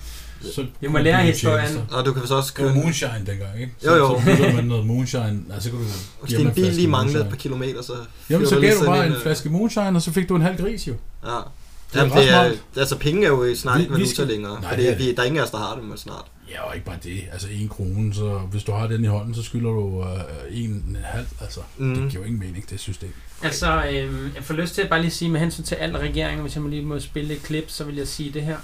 Så 0.55 0.65
Vi 0.81 0.87
må 0.87 0.97
lære 0.97 1.23
historien. 1.23 1.67
tjenester. 1.67 1.95
Og 1.97 2.05
du 2.05 2.13
kan 2.13 2.27
så 2.27 2.35
også 2.35 2.53
Det 2.57 2.63
var 2.65 2.69
købe... 2.71 2.79
moonshine 2.81 3.23
dengang, 3.27 3.59
ikke? 3.61 3.71
Så, 3.81 3.95
Jo, 3.95 3.97
jo. 3.97 4.21
Så 4.37 4.51
man 4.55 4.65
noget 4.65 4.85
moonshine, 4.85 5.39
altså 5.53 5.69
så 5.69 5.75
kunne 5.75 5.83
du 5.85 5.89
Hvis 6.21 6.29
give 6.29 6.39
din 6.39 6.47
en 6.47 6.53
bil 6.53 6.73
lige 6.73 6.87
manglede 6.87 7.23
et 7.23 7.29
par 7.29 7.35
kilometer, 7.37 7.81
så... 7.81 7.93
Jamen, 8.29 8.47
så 8.47 8.59
gav 8.59 8.73
du 8.79 8.85
bare 8.85 9.05
en 9.07 9.13
øh, 9.13 9.21
flaske 9.21 9.49
moonshine, 9.49 9.95
og 9.95 10.01
så 10.01 10.11
fik 10.11 10.29
du 10.29 10.35
en 10.35 10.41
halv 10.41 10.57
gris, 10.57 10.87
jo. 10.87 10.93
Ja. 11.25 11.29
Det 11.93 11.99
er 11.99 12.03
Jamen, 12.05 12.17
det 12.17 12.29
er, 12.33 12.51
altså 12.77 12.97
penge 12.97 13.25
er 13.25 13.29
jo 13.29 13.55
snart 13.55 13.79
ikke 13.79 13.93
valuta 13.93 14.11
skal- 14.11 14.27
længere, 14.27 14.61
Nej, 14.61 14.69
fordi 14.69 14.83
det 14.83 14.91
er- 14.91 14.97
vi, 14.97 15.13
der 15.15 15.21
er 15.21 15.25
ingen 15.25 15.39
af 15.39 15.43
os, 15.43 15.51
der 15.51 15.57
har 15.57 15.75
det, 15.75 15.83
men 15.83 15.97
snart. 15.97 16.25
Ja, 16.51 16.61
og 16.61 16.75
ikke 16.75 16.85
bare 16.85 16.97
det. 17.03 17.23
Altså 17.31 17.47
en 17.51 17.67
krone, 17.69 18.13
så 18.13 18.37
hvis 18.51 18.63
du 18.63 18.71
har 18.71 18.87
den 18.87 19.03
i 19.03 19.07
hånden, 19.07 19.35
så 19.35 19.43
skylder 19.43 19.69
du 19.69 20.03
øh, 20.03 20.57
en, 20.63 20.69
en 20.69 20.97
halv. 21.03 21.25
Altså, 21.41 21.59
Mm. 21.77 21.95
det 21.95 22.11
giver 22.11 22.23
jo 22.23 22.27
ingen 22.27 22.39
mening, 22.39 22.69
det 22.69 22.79
system. 22.79 23.09
Altså, 23.43 23.83
øh, 23.85 24.31
jeg 24.35 24.43
får 24.43 24.53
lyst 24.53 24.75
til 24.75 24.81
at 24.81 24.89
bare 24.89 25.01
lige 25.01 25.11
sige 25.11 25.29
med 25.31 25.39
hensyn 25.39 25.63
til 25.63 25.75
alle 25.75 25.97
regeringer, 25.99 26.41
hvis 26.41 26.55
jeg 26.55 26.63
må 26.63 26.69
lige 26.69 26.81
må 26.81 26.99
spille 26.99 27.33
et 27.33 27.43
klip, 27.43 27.65
så 27.67 27.83
vil 27.83 27.95
jeg 27.95 28.07
sige 28.07 28.31
det 28.31 28.41
her. 28.41 28.57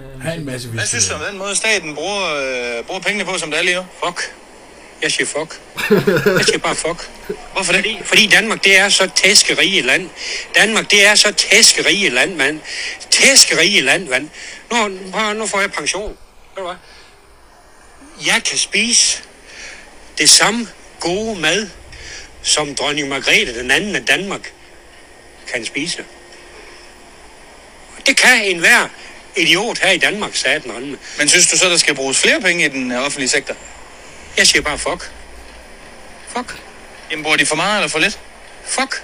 Øh, 0.00 0.22
Ha' 0.22 0.34
en 0.34 0.44
masse 0.44 0.68
Hvad 0.68 0.86
synes 0.86 1.08
du 1.08 1.14
om 1.14 1.20
den 1.30 1.38
måde, 1.38 1.56
staten 1.56 1.94
bruger, 1.94 2.34
øh, 2.34 2.84
bruger 2.84 3.00
pengene 3.00 3.24
på, 3.24 3.38
som 3.38 3.50
det 3.50 3.58
er 3.58 3.62
lige 3.62 3.76
nu? 3.76 3.84
Fuck. 4.04 4.34
Jeg 5.02 5.12
siger 5.12 5.26
fuck. 5.26 5.60
Jeg 6.26 6.44
siger 6.44 6.58
bare 6.58 6.74
fuck. 6.74 7.10
Hvorfor 7.52 7.72
det? 7.72 7.98
Fordi 8.04 8.26
Danmark, 8.26 8.64
det 8.64 8.78
er 8.78 8.88
så 8.88 9.10
tæskerige 9.14 9.82
land. 9.82 10.10
Danmark, 10.54 10.90
det 10.90 11.06
er 11.06 11.14
så 11.14 11.32
tæskerige 11.32 12.10
land, 12.10 12.34
mand. 12.34 12.60
Tæskerige 13.10 13.80
land, 13.80 14.08
mand. 14.08 14.28
Nu, 14.70 14.88
nu 15.34 15.46
får 15.46 15.60
jeg 15.60 15.72
pension. 15.72 16.08
Ved 16.08 16.16
du 16.56 16.62
hvad? 16.62 16.76
Jeg 18.26 18.42
kan 18.44 18.58
spise 18.58 19.22
det 20.18 20.30
samme 20.30 20.68
gode 21.00 21.40
mad, 21.40 21.68
som 22.42 22.74
dronning 22.74 23.08
Margrethe 23.08 23.58
den 23.58 23.70
anden 23.70 23.96
af 23.96 24.06
Danmark 24.06 24.52
kan 25.52 25.64
spise. 25.64 26.04
Det 28.06 28.16
kan 28.16 28.44
enhver 28.44 28.88
idiot 29.36 29.78
her 29.78 29.90
i 29.90 29.98
Danmark, 29.98 30.30
sagde 30.36 30.60
den 30.60 30.70
anden. 30.70 30.96
Men 31.18 31.28
synes 31.28 31.46
du 31.48 31.58
så, 31.58 31.68
der 31.68 31.76
skal 31.76 31.94
bruges 31.94 32.18
flere 32.18 32.40
penge 32.40 32.64
i 32.64 32.68
den 32.68 32.92
offentlige 32.92 33.28
sektor? 33.28 33.54
Jeg 34.36 34.46
siger 34.46 34.62
bare 34.62 34.78
fuck. 34.78 35.10
Fuck. 36.36 36.56
Jamen, 37.10 37.22
bruger 37.22 37.36
de 37.36 37.46
for 37.46 37.56
meget 37.56 37.76
eller 37.76 37.88
for 37.88 37.98
lidt? 37.98 38.18
Fuck. 38.64 39.02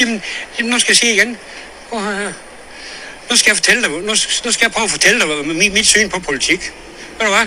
Jamen, 0.00 0.22
jamen 0.58 0.70
nu 0.70 0.78
skal 0.78 0.90
jeg 0.90 0.96
se 0.96 1.12
igen. 1.14 1.38
Prøv 1.88 2.00
her. 2.00 2.32
Nu 3.30 3.36
skal 3.36 3.50
jeg 3.50 3.56
fortælle 3.56 3.82
dig, 3.82 3.90
nu, 3.90 4.00
nu 4.00 4.14
skal 4.52 4.58
jeg 4.60 4.72
prøve 4.72 4.84
at 4.84 4.90
fortælle 4.90 5.20
dig 5.20 5.26
hvad- 5.26 5.44
mit, 5.54 5.72
mit 5.72 5.86
syn 5.86 6.08
på 6.08 6.18
politik. 6.18 6.72
Ved 7.18 7.26
du 7.26 7.32
hvad? 7.32 7.46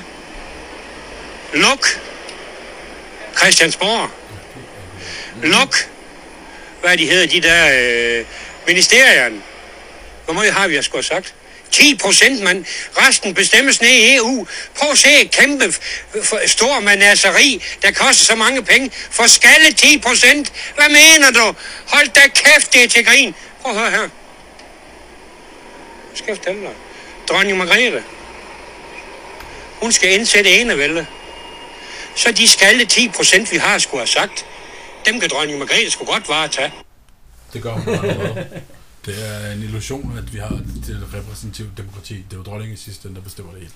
Luk 1.54 2.00
Christiansborg. 3.38 4.10
Luk, 5.44 5.90
hvad 6.82 6.98
de 6.98 7.06
hedder, 7.06 7.28
de 7.28 7.42
der 7.42 7.70
øh, 8.20 8.26
ministerierne. 8.68 9.42
Hvor 10.26 10.34
meget 10.34 10.54
har 10.54 10.68
vi, 10.68 10.76
jeg 10.76 10.84
skulle 10.84 11.06
have 11.10 11.16
sagt? 11.24 11.34
10 11.76 11.96
procent, 11.96 12.44
mand. 12.44 12.66
Resten 12.98 13.34
bestemmes 13.34 13.82
ned 13.82 13.90
i 13.90 14.16
EU. 14.16 14.48
Prøv 14.76 14.92
at 14.92 14.98
se 14.98 15.22
et 15.22 15.32
kæmpe 15.32 15.74
stor 16.46 16.80
manaseri, 16.80 17.64
der 17.82 17.92
koster 17.92 18.26
så 18.26 18.36
mange 18.36 18.64
penge. 18.64 18.92
For 19.10 19.28
skalle 19.28 19.72
10 19.72 19.98
procent. 19.98 20.54
Hvad 20.76 20.90
mener 20.90 21.32
du? 21.32 21.56
Hold 21.88 22.08
da 22.08 22.22
kæft, 22.28 22.74
det 22.74 22.84
er 22.84 22.88
til 22.88 23.06
grin. 23.06 23.36
Prøv 23.62 23.72
at 23.72 23.80
høre 23.80 23.92
her. 23.92 24.02
Nu 26.10 26.16
skal 26.16 26.28
jeg 26.28 26.38
fortælle 26.38 26.62
dig. 26.62 26.74
Dronning 27.30 27.58
Margrethe. 27.58 28.04
Hun 29.82 29.92
skal 29.92 30.14
indsætte 30.14 30.52
enevælde. 30.52 31.06
Så 32.16 32.32
de 32.32 32.48
skalle 32.48 32.86
10 32.86 33.10
procent, 33.10 33.52
vi 33.52 33.58
har, 33.58 33.78
skulle 33.80 34.02
have 34.02 34.08
sagt, 34.08 34.46
dem 35.06 35.20
kan 35.20 35.30
dronning 35.30 35.60
Margrethe 35.60 35.92
skulle 35.92 36.12
godt 36.12 36.30
varetage. 36.30 36.74
Det 37.54 37.64
gør 37.64 37.72
hun. 37.72 37.98
Det 39.06 39.16
er 39.32 39.52
en 39.52 39.60
illusion, 39.64 40.18
at 40.18 40.34
vi 40.34 40.38
har 40.40 40.48
et 40.56 41.08
repræsentativt 41.14 41.78
demokrati. 41.78 42.14
Det 42.14 42.34
er 42.34 42.38
jo 42.38 42.44
dronningen 42.44 42.74
i 42.74 42.78
sidste 42.78 43.08
ende, 43.08 43.16
der 43.20 43.24
bestemmer 43.24 43.52
det 43.54 43.62
hele. 43.62 43.74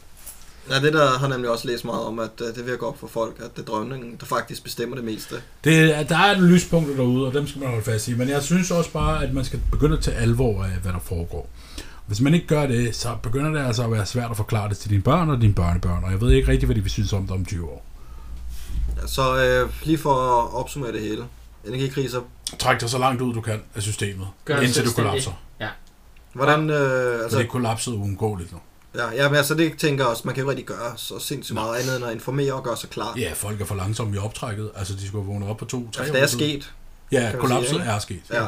Ja, 0.69 0.79
det 0.85 0.93
der 0.93 1.17
har 1.19 1.27
nemlig 1.27 1.49
også 1.49 1.67
læst 1.67 1.85
meget 1.85 2.01
om, 2.03 2.19
at 2.19 2.29
øh, 2.41 2.55
det 2.55 2.65
virker 2.65 2.87
op 2.87 2.99
for 2.99 3.07
folk, 3.07 3.35
at 3.39 3.55
det 3.55 3.61
er 3.61 3.65
dronningen, 3.65 4.17
der 4.19 4.25
faktisk 4.25 4.63
bestemmer 4.63 4.95
det 4.95 5.05
meste. 5.05 5.35
Det, 5.63 5.97
er- 5.97 6.03
der 6.03 6.17
er 6.17 6.35
nogle 6.37 6.53
lyspunkter 6.53 6.95
derude, 6.95 7.27
og 7.27 7.33
dem 7.33 7.47
skal 7.47 7.59
man 7.61 7.69
holde 7.69 7.83
fast 7.83 8.07
i. 8.07 8.13
Men 8.15 8.29
jeg 8.29 8.43
synes 8.43 8.71
også 8.71 8.91
bare, 8.91 9.23
at 9.23 9.33
man 9.33 9.45
skal 9.45 9.59
begynde 9.71 9.97
at 9.97 10.03
tage 10.03 10.17
alvor 10.17 10.63
af, 10.63 10.69
hvad 10.71 10.93
der 10.93 10.99
foregår. 10.99 11.49
Hvis 12.07 12.21
man 12.21 12.33
ikke 12.33 12.47
gør 12.47 12.67
det, 12.67 12.95
så 12.95 13.15
begynder 13.23 13.51
det 13.51 13.67
altså 13.67 13.83
at 13.83 13.91
være 13.91 14.05
svært 14.05 14.31
at 14.31 14.37
forklare 14.37 14.69
det 14.69 14.77
til 14.77 14.89
dine 14.89 15.01
børn 15.01 15.29
og 15.29 15.41
dine 15.41 15.53
børnebørn. 15.53 16.03
Og 16.03 16.11
jeg 16.11 16.21
ved 16.21 16.31
ikke 16.31 16.47
rigtig, 16.51 16.65
hvad 16.65 16.75
de 16.75 16.81
vil 16.81 16.91
synes 16.91 17.13
om 17.13 17.21
det 17.21 17.31
om 17.31 17.45
20 17.45 17.65
år. 17.69 17.85
Ja, 19.01 19.07
så 19.07 19.43
øh, 19.43 19.69
lige 19.83 19.97
for 19.97 20.13
at 20.13 20.53
opsummere 20.53 20.91
det 20.91 21.01
hele. 21.01 21.23
Energikriser. 21.69 22.21
Træk 22.59 22.81
dig 22.81 22.89
så 22.89 22.97
langt 22.97 23.21
ud, 23.21 23.33
du 23.33 23.41
kan 23.41 23.61
af 23.75 23.81
systemet, 23.81 24.27
Gør 24.45 24.59
indtil 24.59 24.85
du 24.85 24.91
kollapser. 24.91 25.31
Hvordan, 26.33 26.69
øh, 26.69 26.75
Altså, 26.75 27.23
altså, 27.23 27.37
det 27.37 27.45
er 27.45 27.49
kollapset 27.49 27.93
uundgåeligt 27.93 28.51
nu. 28.51 28.57
ja, 28.95 29.11
ja, 29.11 29.27
men 29.29 29.35
altså 29.37 29.53
det 29.55 29.77
tænker 29.77 30.03
jeg 30.03 30.11
også, 30.11 30.21
man 30.25 30.35
kan 30.35 30.43
jo 30.43 30.49
rigtig 30.49 30.65
gøre 30.65 30.93
så 30.95 31.19
sindssygt 31.19 31.53
meget 31.53 31.79
andet 31.79 31.95
end 31.95 32.05
at 32.05 32.11
informere 32.13 32.53
og 32.53 32.63
gøre 32.63 32.77
sig 32.77 32.89
klar. 32.89 33.13
Ja, 33.17 33.31
folk 33.35 33.61
er 33.61 33.65
for 33.65 33.75
langsomme 33.75 34.15
i 34.15 34.19
optrækket. 34.19 34.71
Altså, 34.75 34.93
de 34.93 35.07
skulle 35.07 35.23
have 35.23 35.33
vågnet 35.33 35.49
op 35.49 35.57
på 35.57 35.65
to, 35.65 35.91
tre 35.91 36.01
Altså, 36.01 36.13
det 36.13 36.23
er 36.23 36.27
sket. 36.27 36.73
Ja, 37.11 37.31
kollapset 37.39 37.69
sige, 37.69 37.79
ikke? 37.79 37.91
er 37.91 37.99
sket. 37.99 38.21
Ja. 38.31 38.45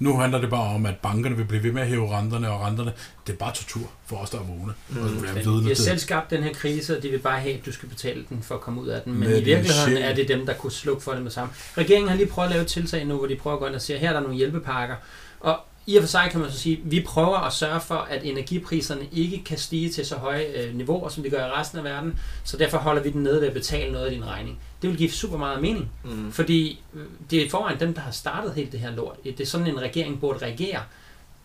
Nu 0.00 0.16
handler 0.16 0.40
det 0.40 0.50
bare 0.50 0.74
om, 0.74 0.86
at 0.86 0.94
bankerne 0.96 1.36
vil 1.36 1.44
blive 1.44 1.62
ved 1.62 1.72
med 1.72 1.82
at 1.82 1.88
hæve 1.88 2.16
renterne, 2.18 2.50
og 2.50 2.60
renterne, 2.60 2.92
det 3.26 3.32
er 3.32 3.36
bare 3.36 3.52
tortur 3.54 3.90
for 4.06 4.16
os, 4.16 4.30
der 4.30 4.38
er 4.38 4.42
vågne. 4.42 4.72
Mm. 4.88 5.02
Og 5.02 5.22
vi 5.22 5.28
er 5.28 5.32
De 5.32 5.50
vidne 5.50 5.68
har 5.68 5.74
selv 5.74 5.98
skabt 5.98 6.30
den 6.30 6.42
her 6.42 6.52
krise, 6.52 6.96
og 6.96 7.02
de 7.02 7.08
vil 7.08 7.18
bare 7.18 7.40
have, 7.40 7.54
at 7.54 7.66
du 7.66 7.72
skal 7.72 7.88
betale 7.88 8.24
den 8.28 8.42
for 8.42 8.54
at 8.54 8.60
komme 8.60 8.80
ud 8.80 8.88
af 8.88 9.02
den. 9.02 9.12
Men 9.12 9.28
Med 9.28 9.40
i 9.40 9.44
virkeligheden 9.44 9.96
er 9.96 10.14
det 10.14 10.28
dem, 10.28 10.46
der 10.46 10.54
kunne 10.54 10.72
slukke 10.72 11.02
for 11.02 11.12
det 11.12 11.22
med 11.22 11.30
sammen. 11.30 11.54
Regeringen 11.78 12.08
har 12.08 12.16
lige 12.16 12.26
prøvet 12.26 12.48
at 12.48 12.52
lave 12.52 12.62
et 12.62 12.68
tiltag 12.68 13.04
nu, 13.04 13.16
hvor 13.16 13.26
de 13.26 13.36
prøver 13.36 13.56
at 13.56 13.60
gå 13.60 13.66
ind 13.66 13.74
og 13.74 13.82
sige, 13.82 13.98
her 13.98 14.08
er 14.08 14.12
der 14.12 14.20
nogle 14.20 14.36
hjælpepakker. 14.36 14.96
Og 15.40 15.60
i 15.86 15.96
og 15.96 16.02
for 16.02 16.08
sig 16.08 16.28
kan 16.30 16.40
man 16.40 16.50
så 16.50 16.58
sige, 16.58 16.76
at 16.76 16.90
vi 16.90 17.00
prøver 17.06 17.36
at 17.38 17.52
sørge 17.52 17.80
for, 17.80 17.94
at 17.94 18.24
energipriserne 18.24 19.08
ikke 19.12 19.44
kan 19.44 19.58
stige 19.58 19.90
til 19.90 20.06
så 20.06 20.16
høje 20.16 20.44
øh, 20.44 20.74
niveauer, 20.74 21.08
som 21.08 21.22
de 21.22 21.30
gør 21.30 21.46
i 21.46 21.50
resten 21.50 21.78
af 21.78 21.84
verden. 21.84 22.18
Så 22.44 22.56
derfor 22.56 22.78
holder 22.78 23.02
vi 23.02 23.10
den 23.10 23.22
nede 23.22 23.40
ved 23.40 23.48
at 23.48 23.54
betale 23.54 23.92
noget 23.92 24.04
af 24.04 24.10
din 24.12 24.26
regning. 24.26 24.58
Det 24.82 24.90
vil 24.90 24.98
give 24.98 25.10
super 25.10 25.36
meget 25.38 25.62
mening. 25.62 25.90
Mm. 26.04 26.32
Fordi 26.32 26.82
øh, 26.94 27.06
det 27.30 27.46
er 27.46 27.50
foran 27.50 27.80
dem, 27.80 27.94
der 27.94 28.00
har 28.00 28.10
startet 28.10 28.54
helt 28.54 28.72
det 28.72 28.80
her 28.80 28.90
lort. 28.90 29.16
Det 29.24 29.40
er 29.40 29.46
sådan, 29.46 29.66
en 29.66 29.80
regering 29.80 30.20
burde 30.20 30.38
reagere. 30.44 30.80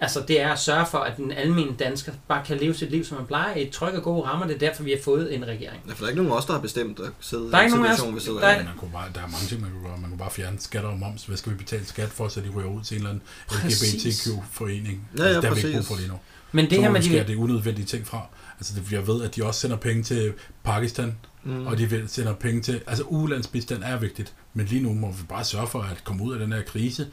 Altså, 0.06 0.24
det 0.28 0.42
er 0.42 0.50
at 0.52 0.60
sørge 0.60 0.86
for, 0.92 0.98
at 0.98 1.18
den 1.18 1.32
almindelige 1.32 1.78
dansker 1.84 2.12
bare 2.28 2.46
kan 2.46 2.58
leve 2.58 2.74
sit 2.74 2.92
liv, 2.92 3.06
som 3.06 3.18
man 3.18 3.26
plejer, 3.28 3.56
i 3.56 3.62
et 3.68 3.70
tryg 3.70 3.94
og 3.94 4.04
gode 4.04 4.24
rammer. 4.28 4.48
Det 4.48 4.56
er 4.56 4.60
derfor, 4.60 4.84
vi 4.84 4.92
har 4.92 5.00
fået 5.04 5.36
en 5.36 5.44
regering. 5.48 5.82
Ja, 5.88 5.92
for 5.94 5.98
der 5.98 6.04
er 6.04 6.08
ikke 6.10 6.22
nogen 6.22 6.32
af 6.32 6.38
os, 6.38 6.46
der 6.46 6.54
har 6.54 6.60
bestemt 6.62 7.00
at 7.00 7.10
sidde 7.20 7.52
Der 7.52 7.58
er 7.58 7.62
i 7.62 7.66
ikke 7.66 7.78
en 7.78 7.84
situation, 7.86 8.16
vi 8.16 8.20
sidder 8.20 8.40
der 8.40 8.48
er-. 8.48 8.64
Man 8.64 8.74
kunne 8.78 8.92
bare, 8.92 9.08
der 9.16 9.20
er 9.22 9.28
mange 9.28 9.48
ting, 9.48 9.62
man 9.62 9.72
kunne 9.72 9.84
gøre. 9.90 9.98
Man 9.98 10.10
kunne 10.10 10.18
bare 10.20 10.32
fjerne 10.32 10.60
skatter 10.60 10.90
og 10.90 10.98
moms. 11.00 11.26
Hvad 11.26 11.38
skal 11.38 11.52
vi 11.52 11.58
betale 11.58 11.86
skat 11.86 12.10
for, 12.10 12.28
så 12.28 12.40
de 12.42 12.50
ryger 12.50 12.70
ud 12.70 12.84
til 12.84 12.96
en 12.96 13.08
eller 13.08 13.10
anden. 13.10 13.24
LGBTQ-forening? 13.70 15.08
Ja, 15.18 15.24
ja, 15.24 15.28
altså, 15.28 15.42
der 15.42 15.48
har 15.48 15.56
vi 15.56 15.62
ikke 15.62 15.72
brug 15.72 15.78
præcis. 15.78 15.88
for 15.88 15.96
lige 15.96 16.08
nu. 16.10 16.20
Men 16.52 16.66
Det 16.66 16.74
så 16.76 16.82
her 16.82 16.92
med 16.92 17.02
de... 17.02 17.24
det 17.28 17.36
unødvendige 17.36 17.86
ting 17.86 18.08
fra. 18.08 18.22
Altså, 18.60 18.74
det, 18.76 18.92
jeg 18.92 19.08
ved, 19.08 19.22
at 19.24 19.36
de 19.36 19.44
også 19.44 19.60
sender 19.60 19.78
penge 19.78 20.04
til 20.04 20.34
Pakistan, 20.64 21.18
Mm. 21.48 21.68
og 21.68 21.78
de 21.78 21.90
vil- 21.90 22.10
sender 22.10 22.34
penge 22.34 22.62
til... 22.62 22.82
Altså, 22.88 23.04
ulandsbistand 23.04 23.84
er 23.84 23.98
vigtigt, 23.98 24.34
men 24.54 24.66
lige 24.66 24.84
nu 24.84 24.94
må 24.94 25.12
vi 25.12 25.24
bare 25.30 25.44
sørge 25.44 25.68
for 25.68 25.82
at 25.82 26.04
komme 26.04 26.24
ud 26.24 26.34
af 26.34 26.40
den 26.40 26.54
her 26.54 26.62
krise 26.62 27.08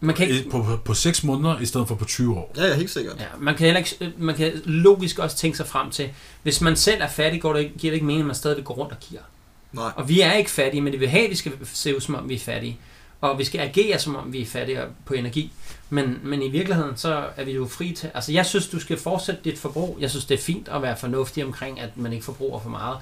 Man 0.00 0.14
kan 0.14 0.28
ikke, 0.28 0.50
på, 0.50 0.62
på, 0.62 0.76
på 0.76 0.94
6 0.94 1.24
måneder, 1.24 1.58
i 1.60 1.66
stedet 1.66 1.88
for 1.88 1.94
på 1.94 2.04
20 2.04 2.36
år. 2.36 2.52
Ja, 2.56 2.64
ja, 2.66 2.74
helt 2.74 2.90
sikkert. 2.90 3.16
Ja, 3.18 3.24
man 3.38 3.54
kan, 3.56 3.64
heller 3.64 3.78
ikke, 3.78 4.12
man 4.18 4.34
kan 4.34 4.52
logisk 4.64 5.18
også 5.18 5.36
tænke 5.36 5.56
sig 5.56 5.66
frem 5.66 5.90
til, 5.90 6.10
hvis 6.42 6.60
man 6.60 6.76
selv 6.76 7.02
er 7.02 7.08
fattig, 7.08 7.40
går 7.42 7.52
det, 7.52 7.60
ikke- 7.60 7.78
giver 7.78 7.90
det 7.90 7.94
ikke 7.94 8.06
mening, 8.06 8.20
at 8.22 8.26
man 8.26 8.34
stadig 8.36 8.64
går 8.64 8.74
rundt 8.74 8.92
og 8.92 8.98
giver. 9.00 9.20
Nej. 9.72 9.90
Og 9.96 10.08
vi 10.08 10.20
er 10.20 10.32
ikke 10.32 10.50
fattige, 10.50 10.80
men 10.80 10.92
det 10.92 11.00
vil 11.00 11.08
have, 11.08 11.24
at 11.24 11.30
vi 11.30 11.34
skal 11.36 11.52
se 11.64 11.96
ud, 11.96 12.00
som 12.00 12.14
om 12.14 12.28
vi 12.28 12.34
er 12.34 12.38
fattige. 12.38 12.78
Og 13.20 13.38
vi 13.38 13.44
skal 13.44 13.60
agere, 13.60 13.98
som 13.98 14.16
om 14.16 14.32
vi 14.32 14.42
er 14.42 14.46
fattige 14.46 14.80
på 15.04 15.14
energi. 15.14 15.52
Men, 15.90 16.18
men 16.22 16.42
i 16.42 16.48
virkeligheden, 16.48 16.96
så 16.96 17.24
er 17.36 17.44
vi 17.44 17.52
jo 17.52 17.66
fri 17.66 17.92
til... 17.92 18.10
Altså, 18.14 18.32
jeg 18.32 18.46
synes, 18.46 18.68
du 18.68 18.80
skal 18.80 18.96
fortsætte 18.98 19.40
dit 19.44 19.58
forbrug. 19.58 19.96
Jeg 20.00 20.10
synes, 20.10 20.24
det 20.24 20.34
er 20.38 20.42
fint 20.42 20.68
at 20.68 20.82
være 20.82 20.96
fornuftig 20.96 21.44
omkring, 21.44 21.80
at 21.80 21.96
man 21.96 22.12
ikke 22.12 22.24
forbruger 22.24 22.60
for 22.60 22.68
meget 22.70 22.96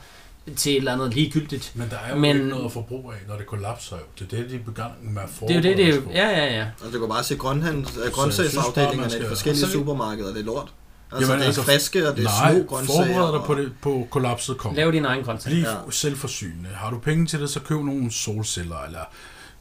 til 0.56 0.72
et 0.72 0.76
eller 0.78 0.92
andet 0.92 1.14
ligegyldigt. 1.14 1.72
Men 1.74 1.90
der 1.90 1.96
er 1.96 2.10
jo 2.10 2.16
Men- 2.20 2.36
ikke 2.36 2.48
noget 2.48 2.64
at 2.64 2.72
forbruge 2.72 3.14
af, 3.14 3.18
når 3.28 3.36
det 3.36 3.46
kollapser 3.46 3.96
jo. 3.96 4.02
Det 4.18 4.32
er 4.32 4.36
det, 4.42 4.50
de 4.50 4.54
er 4.54 4.58
i 4.58 4.72
gang 4.74 4.92
med 5.14 5.22
at 5.22 5.28
Det 5.40 5.50
er 5.50 5.54
jo 5.54 5.62
det, 5.62 5.76
det 5.76 5.88
er 5.88 5.94
jo... 5.94 6.00
på. 6.00 6.10
Ja, 6.10 6.28
ja, 6.28 6.44
ja. 6.56 6.66
Altså, 6.82 6.90
du 6.98 6.98
kan 6.98 7.08
bare 7.08 7.24
se 7.24 7.36
grøntsagsafdelingerne 7.36 9.24
i 9.24 9.28
forskellige 9.28 9.60
så 9.60 9.66
vi- 9.66 9.72
supermarkeder. 9.72 10.28
Det 10.32 10.40
er 10.40 10.44
lort. 10.44 10.72
Altså, 11.12 11.26
Jamen, 11.26 11.38
det 11.40 11.44
er 11.44 11.46
altså, 11.46 11.60
altså, 11.60 11.72
friske, 11.72 12.08
og 12.08 12.16
det 12.16 12.24
er 12.24 12.28
Nej, 12.42 12.54
små 12.54 12.62
grøntsager. 12.64 13.06
forbered 13.06 13.32
dig 13.32 13.42
på, 13.46 13.52
og- 13.52 13.58
det, 13.58 13.72
på 13.82 14.08
kollapset 14.10 14.58
kommer. 14.58 14.76
Lav 14.76 14.92
din 14.92 15.04
egen 15.04 15.24
grøntsager. 15.24 15.54
Bliv 15.54 15.62
ja. 15.64 15.90
selvforsynende. 15.90 16.68
Har 16.74 16.90
du 16.90 16.98
penge 16.98 17.26
til 17.26 17.40
det, 17.40 17.50
så 17.50 17.60
køb 17.60 17.80
nogle 17.80 18.12
solceller, 18.12 18.76
eller 18.86 19.00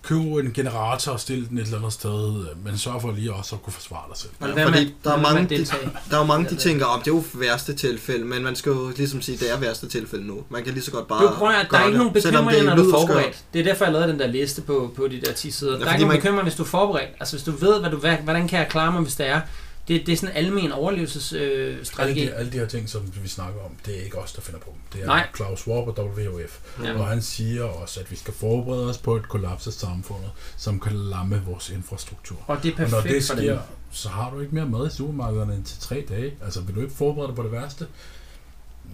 køb 0.08 0.18
en 0.46 0.54
generator 0.54 1.12
og 1.12 1.20
stil 1.20 1.50
den 1.50 1.58
et 1.58 1.62
eller 1.66 1.78
andet 1.78 1.94
sted, 1.94 2.46
men 2.66 2.78
sørg 2.78 3.02
for 3.02 3.12
lige 3.12 3.34
også 3.34 3.56
at 3.56 3.62
kunne 3.64 3.74
forsvare 3.74 4.02
dig 4.10 4.18
selv. 4.18 4.32
Ja, 4.58 4.66
fordi 4.66 4.84
med- 4.86 4.92
der 5.04 5.12
er 5.14 5.22
mange, 5.22 5.50
de, 5.50 5.66
der 6.12 6.20
er 6.20 6.26
mange, 6.26 6.50
de 6.50 6.56
tænker, 6.56 6.86
om 6.86 7.00
det 7.00 7.12
er 7.12 7.16
jo 7.16 7.24
værste 7.34 7.74
tilfælde, 7.76 8.26
men 8.26 8.44
man 8.44 8.56
skal 8.56 8.70
jo 8.70 8.92
ligesom 8.98 9.22
sige, 9.22 9.38
det 9.38 9.52
er 9.54 9.58
værste 9.60 9.88
tilfælde 9.90 10.28
nu. 10.28 10.38
Man 10.50 10.64
kan 10.64 10.74
lige 10.74 10.84
så 10.84 10.92
godt 10.92 11.08
bare 11.08 11.24
Du 11.24 11.30
prøver, 11.34 11.52
at 11.52 11.66
der 11.66 11.70
gøre 11.70 11.82
er 11.82 11.86
ikke 11.86 11.98
det, 12.00 12.06
nogen 12.06 12.22
selvom 12.22 12.46
bekymringer, 12.46 12.76
når 12.76 12.84
det 12.84 12.86
du 12.86 12.98
er 12.98 13.00
forberedt. 13.00 13.44
Det 13.54 13.60
er 13.60 13.64
derfor, 13.64 13.86
jeg 13.86 13.94
lavede 13.94 14.12
den 14.12 14.20
der 14.20 14.28
liste 14.28 14.62
på, 14.62 14.94
på 14.96 15.08
de 15.08 15.22
der 15.26 15.34
10 15.34 15.52
sider. 15.52 15.72
Ja, 15.74 15.80
der 15.80 15.86
er 15.86 15.92
ikke 15.92 16.00
nogen 16.02 16.08
man- 16.08 16.18
bekymringer, 16.18 16.44
hvis 16.44 16.56
du 16.56 16.64
er 16.64 16.68
forberedt. 16.68 17.10
Altså, 17.20 17.36
hvis 17.36 17.44
du 17.44 17.52
ved, 17.52 17.80
hvad 17.80 17.90
du, 17.92 17.98
hvad, 17.98 18.16
hvordan 18.24 18.48
kan 18.48 18.60
jeg 18.60 18.68
klare 18.70 18.92
mig, 18.92 19.02
hvis 19.02 19.16
det 19.16 19.28
er. 19.30 19.42
Det, 19.88 20.06
det 20.06 20.14
er 20.14 20.18
sådan 20.18 20.36
en 20.38 20.46
almen 20.46 20.72
overlevelsesstrategi. 20.72 22.20
Øh, 22.22 22.26
Alle 22.28 22.32
de, 22.32 22.34
alle 22.40 22.52
de 22.52 22.58
her 22.58 22.66
ting, 22.68 22.90
som 22.90 23.14
vi 23.24 23.28
snakker 23.28 23.62
om, 23.62 23.72
det 23.86 24.00
er 24.00 24.04
ikke 24.04 24.18
os, 24.18 24.32
der 24.34 24.42
finder 24.42 24.60
på 24.60 24.70
dem. 24.74 24.80
Det 24.94 25.02
er 25.02 25.06
Nej. 25.08 25.28
Klaus 25.34 25.60
Schwab 25.60 25.88
og 25.88 26.06
WWF. 26.06 26.60
Ja. 26.84 26.94
Og 27.00 27.08
han 27.08 27.22
siger 27.22 27.64
også, 27.64 28.00
at 28.00 28.12
vi 28.12 28.16
skal 28.16 28.34
forberede 28.34 28.90
os 28.90 28.98
på 28.98 29.16
et 29.16 29.30
kollaps 29.30 29.68
af 29.68 29.74
samfundet, 29.74 30.32
som 30.58 30.80
kan 30.80 30.92
lamme 30.96 31.42
vores 31.46 31.70
infrastruktur. 31.70 32.38
og 32.48 32.64
det 32.64 32.70
er 32.80 32.84
Og 32.86 32.90
når 32.92 33.02
perfekt 33.02 33.16
det 33.16 33.24
for 33.28 33.36
sker, 33.36 33.52
dem. 33.52 33.60
så 33.92 34.10
har 34.10 34.30
du 34.32 34.40
ikke 34.40 34.56
mere 34.56 34.66
mad 34.66 34.88
i 34.88 34.96
supermarkederne 34.96 35.56
end 35.56 35.64
til 35.64 35.80
tre 35.80 36.06
dage. 36.10 36.34
Altså, 36.44 36.62
vil 36.62 36.76
du 36.76 36.82
ikke 36.82 36.94
forberede 36.96 37.28
dig 37.28 37.36
på 37.36 37.44
det 37.44 37.52
værste, 37.52 37.88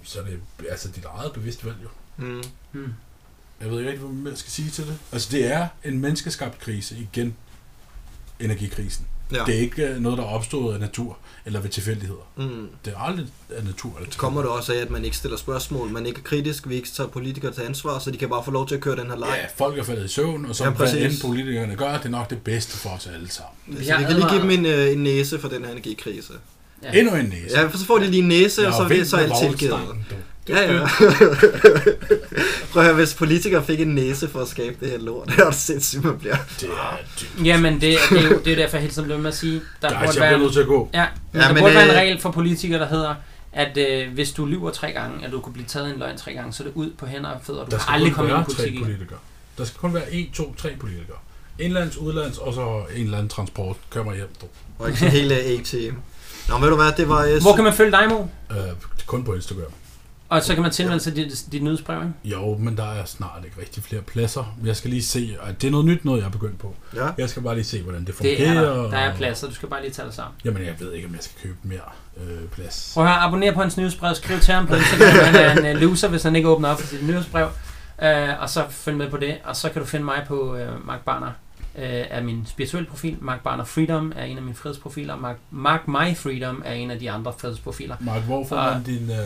så 0.04 0.20
er 0.20 0.24
det 0.24 0.40
altså 0.70 0.90
dit 0.96 1.06
eget 1.06 1.34
bevidst 1.34 1.66
valg 1.66 1.76
jo. 1.84 1.90
Mm. 2.18 2.44
Hmm. 2.72 2.94
Jeg 3.62 3.72
ved 3.72 3.80
ikke 3.80 3.92
rigtig, 3.92 4.08
hvad 4.08 4.32
jeg 4.32 4.40
skal 4.40 4.52
sige 4.52 4.70
til 4.70 4.88
det. 4.88 4.98
Altså, 5.12 5.30
det 5.32 5.46
er 5.54 5.68
en 5.84 6.00
menneskeskabt 6.00 6.60
krise 6.60 6.96
igen. 7.14 7.36
Energikrisen. 8.40 9.06
Ja. 9.32 9.38
Ja. 9.38 9.44
Det 9.46 9.56
er 9.56 9.60
ikke 9.60 9.88
øh, 9.88 10.00
noget, 10.02 10.18
der 10.18 10.24
er 10.24 10.28
opstået 10.28 10.74
af 10.74 10.80
natur 10.80 11.18
eller 11.46 11.60
ved 11.60 11.70
tilfældigheder. 11.70 12.28
Mm. 12.38 12.68
Det 12.86 12.94
er 12.96 13.00
aldrig 13.00 13.26
af 13.56 13.64
natur 13.66 13.98
eller 13.98 14.12
Så 14.12 14.18
kommer 14.18 14.42
det 14.42 14.50
også 14.50 14.74
af, 14.74 14.78
at 14.78 14.90
man 14.90 15.06
ikke 15.06 15.18
stiller 15.18 15.38
spørgsmål, 15.38 15.90
man 15.90 16.06
ikke 16.06 16.20
er 16.20 16.24
kritisk, 16.24 16.70
vi 16.70 16.76
ikke 16.76 16.90
tager 16.90 17.08
politikere 17.08 17.52
til 17.54 17.62
ansvar, 17.62 18.00
så 18.00 18.12
de 18.12 18.18
kan 18.18 18.30
bare 18.30 18.44
få 18.46 18.52
lov 18.52 18.68
til 18.68 18.76
at 18.76 18.82
køre 18.82 18.96
den 18.96 19.08
her 19.08 19.18
leg. 19.18 19.40
Ja, 19.42 19.66
folk 19.66 19.78
er 19.78 19.84
faldet 19.84 20.06
i 20.06 20.08
søvn, 20.08 20.46
og 20.46 20.56
så 20.56 20.64
Ja, 20.64 20.86
ja, 20.86 21.06
end 21.06 21.22
politikerne 21.22 21.76
gør, 21.76 21.98
det 21.98 22.06
er 22.06 22.10
nok 22.10 22.30
det 22.30 22.42
bedste 22.42 22.78
for 22.78 22.90
os 22.90 23.08
alle 23.16 23.30
sammen. 23.30 23.80
Vi 23.80 23.86
Så 23.86 23.98
vi 23.98 24.04
kan 24.04 24.16
lige 24.16 24.30
give 24.30 24.42
dem 24.42 24.50
en, 24.50 24.66
øh, 24.66 24.92
en 24.92 25.04
næse 25.04 25.40
for 25.40 25.48
den 25.48 25.66
her 25.66 25.72
energikrise. 25.72 26.34
Ja. 26.84 27.00
Endnu 27.00 27.16
en 27.16 27.26
næse. 27.26 27.60
Ja, 27.60 27.68
for 27.68 27.78
så 27.78 27.86
får 27.86 27.98
de 27.98 28.08
lige 28.08 28.22
en 28.22 28.28
næse, 28.28 28.62
Jeg 28.62 28.68
og 28.70 28.74
så 28.74 28.84
har 28.84 28.90
er 28.90 28.94
det 28.96 29.10
så 29.10 29.18
alt 29.18 29.34
tilgivet. 29.42 29.80
Ja, 30.50 30.74
ja. 30.74 30.88
Prøv 32.72 32.82
at 32.82 32.86
høre, 32.86 32.94
hvis 32.96 33.14
politikere 33.14 33.64
fik 33.64 33.80
en 33.80 33.88
næse 33.88 34.30
for 34.30 34.40
at 34.40 34.48
skabe 34.48 34.76
det 34.80 34.90
her 34.90 34.98
lort, 34.98 35.28
det 35.30 35.40
er 35.40 35.46
det 35.46 35.56
sindssygt, 35.56 36.04
man 36.04 36.18
bliver. 36.20 36.36
Det 36.60 36.70
er 36.70 36.98
dybt. 37.22 37.46
Jamen, 37.46 37.74
det, 37.74 37.82
det, 37.82 38.26
er 38.26 38.30
jo, 38.30 38.40
det 38.46 38.52
er 38.52 38.56
derfor, 38.56 38.78
jeg 38.78 38.82
hele 38.82 38.94
tiden 38.94 39.06
bliver 39.08 39.20
med 39.20 39.28
at 39.28 39.36
sige, 39.38 39.62
der 39.82 39.90
Guys, 39.90 39.98
burde 40.00 40.24
jeg 40.24 40.32
være, 40.32 40.40
nødt 40.40 40.54
til 40.54 40.60
at 40.60 40.68
gå. 40.68 40.90
ja, 40.94 41.06
men 41.32 41.42
Ja, 41.42 41.48
der 41.48 41.54
men, 41.54 41.62
burde 41.64 41.74
være 41.76 41.84
en 41.84 41.90
øh, 41.90 41.96
regel 41.96 42.22
for 42.22 42.32
politikere, 42.32 42.80
der 42.80 42.88
hedder, 42.88 43.16
at 43.54 43.78
øh, 43.78 44.14
hvis 44.14 44.32
du 44.32 44.46
lyver 44.46 44.72
tre 44.72 44.92
gange, 44.92 45.16
eller 45.18 45.32
du 45.32 45.40
kunne 45.42 45.54
blive 45.54 45.66
taget 45.68 45.90
i 45.90 45.94
en 45.94 46.00
løgn 46.00 46.18
tre 46.18 46.34
gange, 46.34 46.54
så 46.54 46.64
er 46.64 46.68
det 46.68 46.74
ud 46.76 46.92
på 46.98 47.06
hænder 47.06 47.30
og 47.30 47.40
fødder, 47.44 47.62
og 47.62 47.72
du 47.72 47.78
kan 47.78 47.86
aldrig 47.88 48.14
komme 48.14 48.32
ind 48.32 48.40
i 48.42 48.44
politik 48.56 48.80
politikere. 48.84 49.20
Der 49.58 49.66
skal 49.66 49.78
kun 49.80 49.94
være 49.94 50.14
en, 50.14 50.32
to, 50.34 50.56
tre 50.58 50.70
politikere. 50.80 51.18
Indlands, 51.60 51.98
udlands, 51.98 52.38
og 52.38 52.54
så 52.54 52.82
en 52.96 53.04
eller 53.04 53.18
anden 53.18 53.30
transport. 53.30 53.76
Kør 53.90 54.04
mig 54.04 54.16
hjem, 54.16 54.28
du. 54.42 54.46
Og 54.80 54.90
ikke 54.90 55.10
hele 55.10 55.36
A-team. 55.36 55.96
Nå, 56.50 56.58
ved 56.58 56.70
du 56.70 56.76
hvad, 56.76 56.92
det 56.98 57.10
var... 57.10 57.24
øh, 57.26 57.42
Hvor 57.42 57.56
kan 57.56 57.64
man 57.64 57.74
følge 57.74 57.92
dig, 57.92 58.08
Mo? 58.10 58.20
Øh, 58.52 58.58
kun 59.06 59.24
på 59.24 59.34
Instagram. 59.34 59.64
Og 60.34 60.44
så 60.44 60.54
kan 60.54 60.64
man 60.64 60.72
tilmelde 60.72 61.00
sig 61.00 61.16
dit, 61.16 61.46
dit 61.52 61.64
nyhedsbrev, 61.64 61.98
ikke? 62.02 62.14
Jo, 62.24 62.58
men 62.58 62.78
der 62.78 62.92
er 62.92 63.06
snart 63.06 63.40
ikke 63.46 63.62
rigtig 63.62 63.84
flere 63.84 64.02
pladser. 64.02 64.56
Jeg 64.66 64.76
skal 64.76 64.90
lige 64.90 65.04
se, 65.04 65.38
og 65.40 65.62
det 65.62 65.68
er 65.68 65.72
noget 65.72 65.86
nyt, 65.86 66.06
noget 66.06 66.20
jeg 66.20 66.26
er 66.28 66.32
begyndt 66.32 66.60
på. 66.60 66.76
Ja. 66.96 67.08
Jeg 67.18 67.30
skal 67.30 67.42
bare 67.44 67.56
lige 67.56 67.66
se, 67.66 67.82
hvordan 67.82 68.00
det 68.00 68.08
Det 68.08 68.16
fungerer. 68.16 68.62
er 68.62 68.74
der. 68.76 68.90
Der 68.90 68.98
er 68.98 69.16
pladser, 69.16 69.48
du 69.48 69.54
skal 69.54 69.70
bare 69.70 69.82
lige 69.82 69.92
tage 69.92 70.06
det 70.06 70.14
sammen. 70.16 70.34
Jamen, 70.46 70.66
jeg 70.66 70.76
ved 70.80 70.94
ikke, 70.94 71.08
om 71.08 71.14
jeg 71.14 71.24
skal 71.24 71.42
købe 71.44 71.58
mere 71.64 71.80
øh, 72.18 72.48
plads. 72.52 72.92
Prøv 72.94 73.04
at 73.04 73.10
høre, 73.10 73.20
abonner 73.20 73.54
på 73.54 73.62
hans 73.62 73.78
nyhedsbrev, 73.78 74.16
skriv 74.16 74.40
til 74.40 74.54
ham 74.54 74.68
på 74.68 74.76
Instagram, 74.76 75.10
han 75.10 75.36
er 75.66 75.72
en 75.72 75.76
uh, 75.76 75.82
loser, 75.82 76.08
hvis 76.08 76.24
han 76.24 76.36
ikke 76.36 76.48
åbner 76.50 76.70
op 76.70 76.80
for 76.80 76.88
sit 76.88 77.08
nyhedsbrev. 77.08 77.48
Uh, 78.02 78.42
og 78.42 78.50
så 78.50 78.66
følg 78.70 78.98
med 78.98 79.10
på 79.10 79.18
det, 79.18 79.38
og 79.44 79.56
så 79.56 79.70
kan 79.70 79.82
du 79.82 79.88
finde 79.88 80.06
mig 80.06 80.24
på 80.28 80.54
uh, 80.54 80.88
Mark 80.88 81.00
Barner 81.06 81.32
uh, 81.76 81.82
er 81.84 82.24
min 82.24 82.46
spirituelle 82.46 82.90
profil. 82.90 83.18
Mark 83.22 83.44
Barner 83.44 83.64
Freedom 83.64 84.14
er 84.16 84.24
en 84.24 84.38
af 84.38 84.44
mine 84.44 84.56
frihedsprofiler. 84.56 85.16
Mark, 85.16 85.38
Mark 85.52 85.88
My 85.88 86.16
Freedom 86.16 86.62
er 86.66 86.74
en 86.74 86.92
af 86.92 87.00
de 87.00 87.12
andre 87.12 87.34
frihedsprofiler. 87.38 87.96
Mark, 88.00 88.22
hvor 88.22 88.46
får 88.48 88.56
man 88.56 88.84
din 88.84 89.12
øh, 89.12 89.18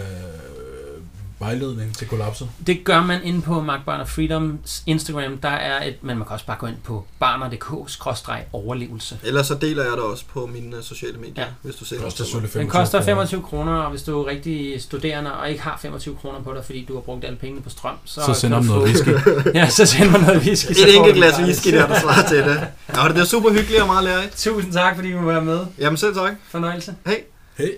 vejledning 1.40 1.98
til 1.98 2.08
kollapset? 2.08 2.50
Det 2.68 2.84
gør 2.84 3.02
man 3.04 3.24
inde 3.24 3.42
på 3.42 3.62
Mark 3.62 3.80
Barner 3.86 4.06
Freedoms 4.06 4.84
Instagram. 4.86 5.38
Der 5.38 5.50
er 5.50 5.88
et, 5.88 5.96
men 6.02 6.18
man 6.18 6.28
kan 6.28 6.34
også 6.34 6.46
bare 6.46 6.58
gå 6.60 6.68
ind 6.68 6.76
på 6.84 7.06
barner.dk-overlevelse. 7.20 9.18
Ellers 9.24 9.48
så 9.48 9.56
deler 9.56 9.84
jeg 9.84 9.92
det 9.92 10.00
også 10.00 10.26
på 10.34 10.46
mine 10.54 10.78
øh, 10.78 10.84
sociale 10.84 11.18
medier, 11.18 11.34
Ja. 11.38 11.46
hvis 11.62 11.76
du 11.76 11.86
ser 11.86 11.96
Det 11.96 12.04
koster 12.04 12.24
selvfølgelig 12.24 12.54
Den 12.54 12.60
25 12.72 12.82
koster 12.82 12.98
kroner. 13.00 13.06
25 13.16 13.42
kroner, 13.44 13.72
og 13.74 13.90
hvis 13.90 14.04
du 14.04 14.22
er 14.22 14.28
rigtig 14.28 14.82
studerende 14.82 15.34
og 15.38 15.50
ikke 15.50 15.62
har 15.62 15.78
25 15.82 16.16
kroner 16.16 16.42
på 16.42 16.54
dig, 16.54 16.66
fordi 16.66 16.86
du 16.86 16.94
har 16.94 17.02
brugt 17.02 17.26
alle 17.26 17.38
pengene 17.38 17.62
på 17.62 17.70
strøm, 17.70 17.96
så, 18.06 18.22
Så 18.26 18.34
sender 18.34 18.58
man 18.62 18.66
noget 18.68 18.84
whisky. 18.84 19.10
Ja, 19.60 19.70
så 19.70 19.86
sender 19.86 20.12
man 20.12 20.22
noget 20.22 20.42
whisky. 20.42 20.72
Et 20.72 20.96
enkelt 20.96 21.16
du 21.16 21.20
glas 21.20 21.40
whisky 21.40 21.68
der, 21.74 21.88
der 21.88 22.00
svarer 22.00 22.28
til 22.28 22.38
det. 22.38 22.68
Ja, 22.96 23.08
det 23.08 23.18
er 23.18 23.26
super 23.26 23.50
hyggeligt 23.54 23.82
og 23.82 23.88
meget 23.88 24.04
lærerigt. 24.04 24.38
Tusind 24.38 24.74
tak, 24.74 24.96
fordi 24.96 25.12
du 25.12 25.22
var 25.22 25.40
med. 25.40 25.60
Jamen 25.80 25.98
selv 25.98 26.16
tak. 26.16 26.34
Fornøjelse. 26.50 26.96
Hej. 27.06 27.22
Hey. 27.58 27.70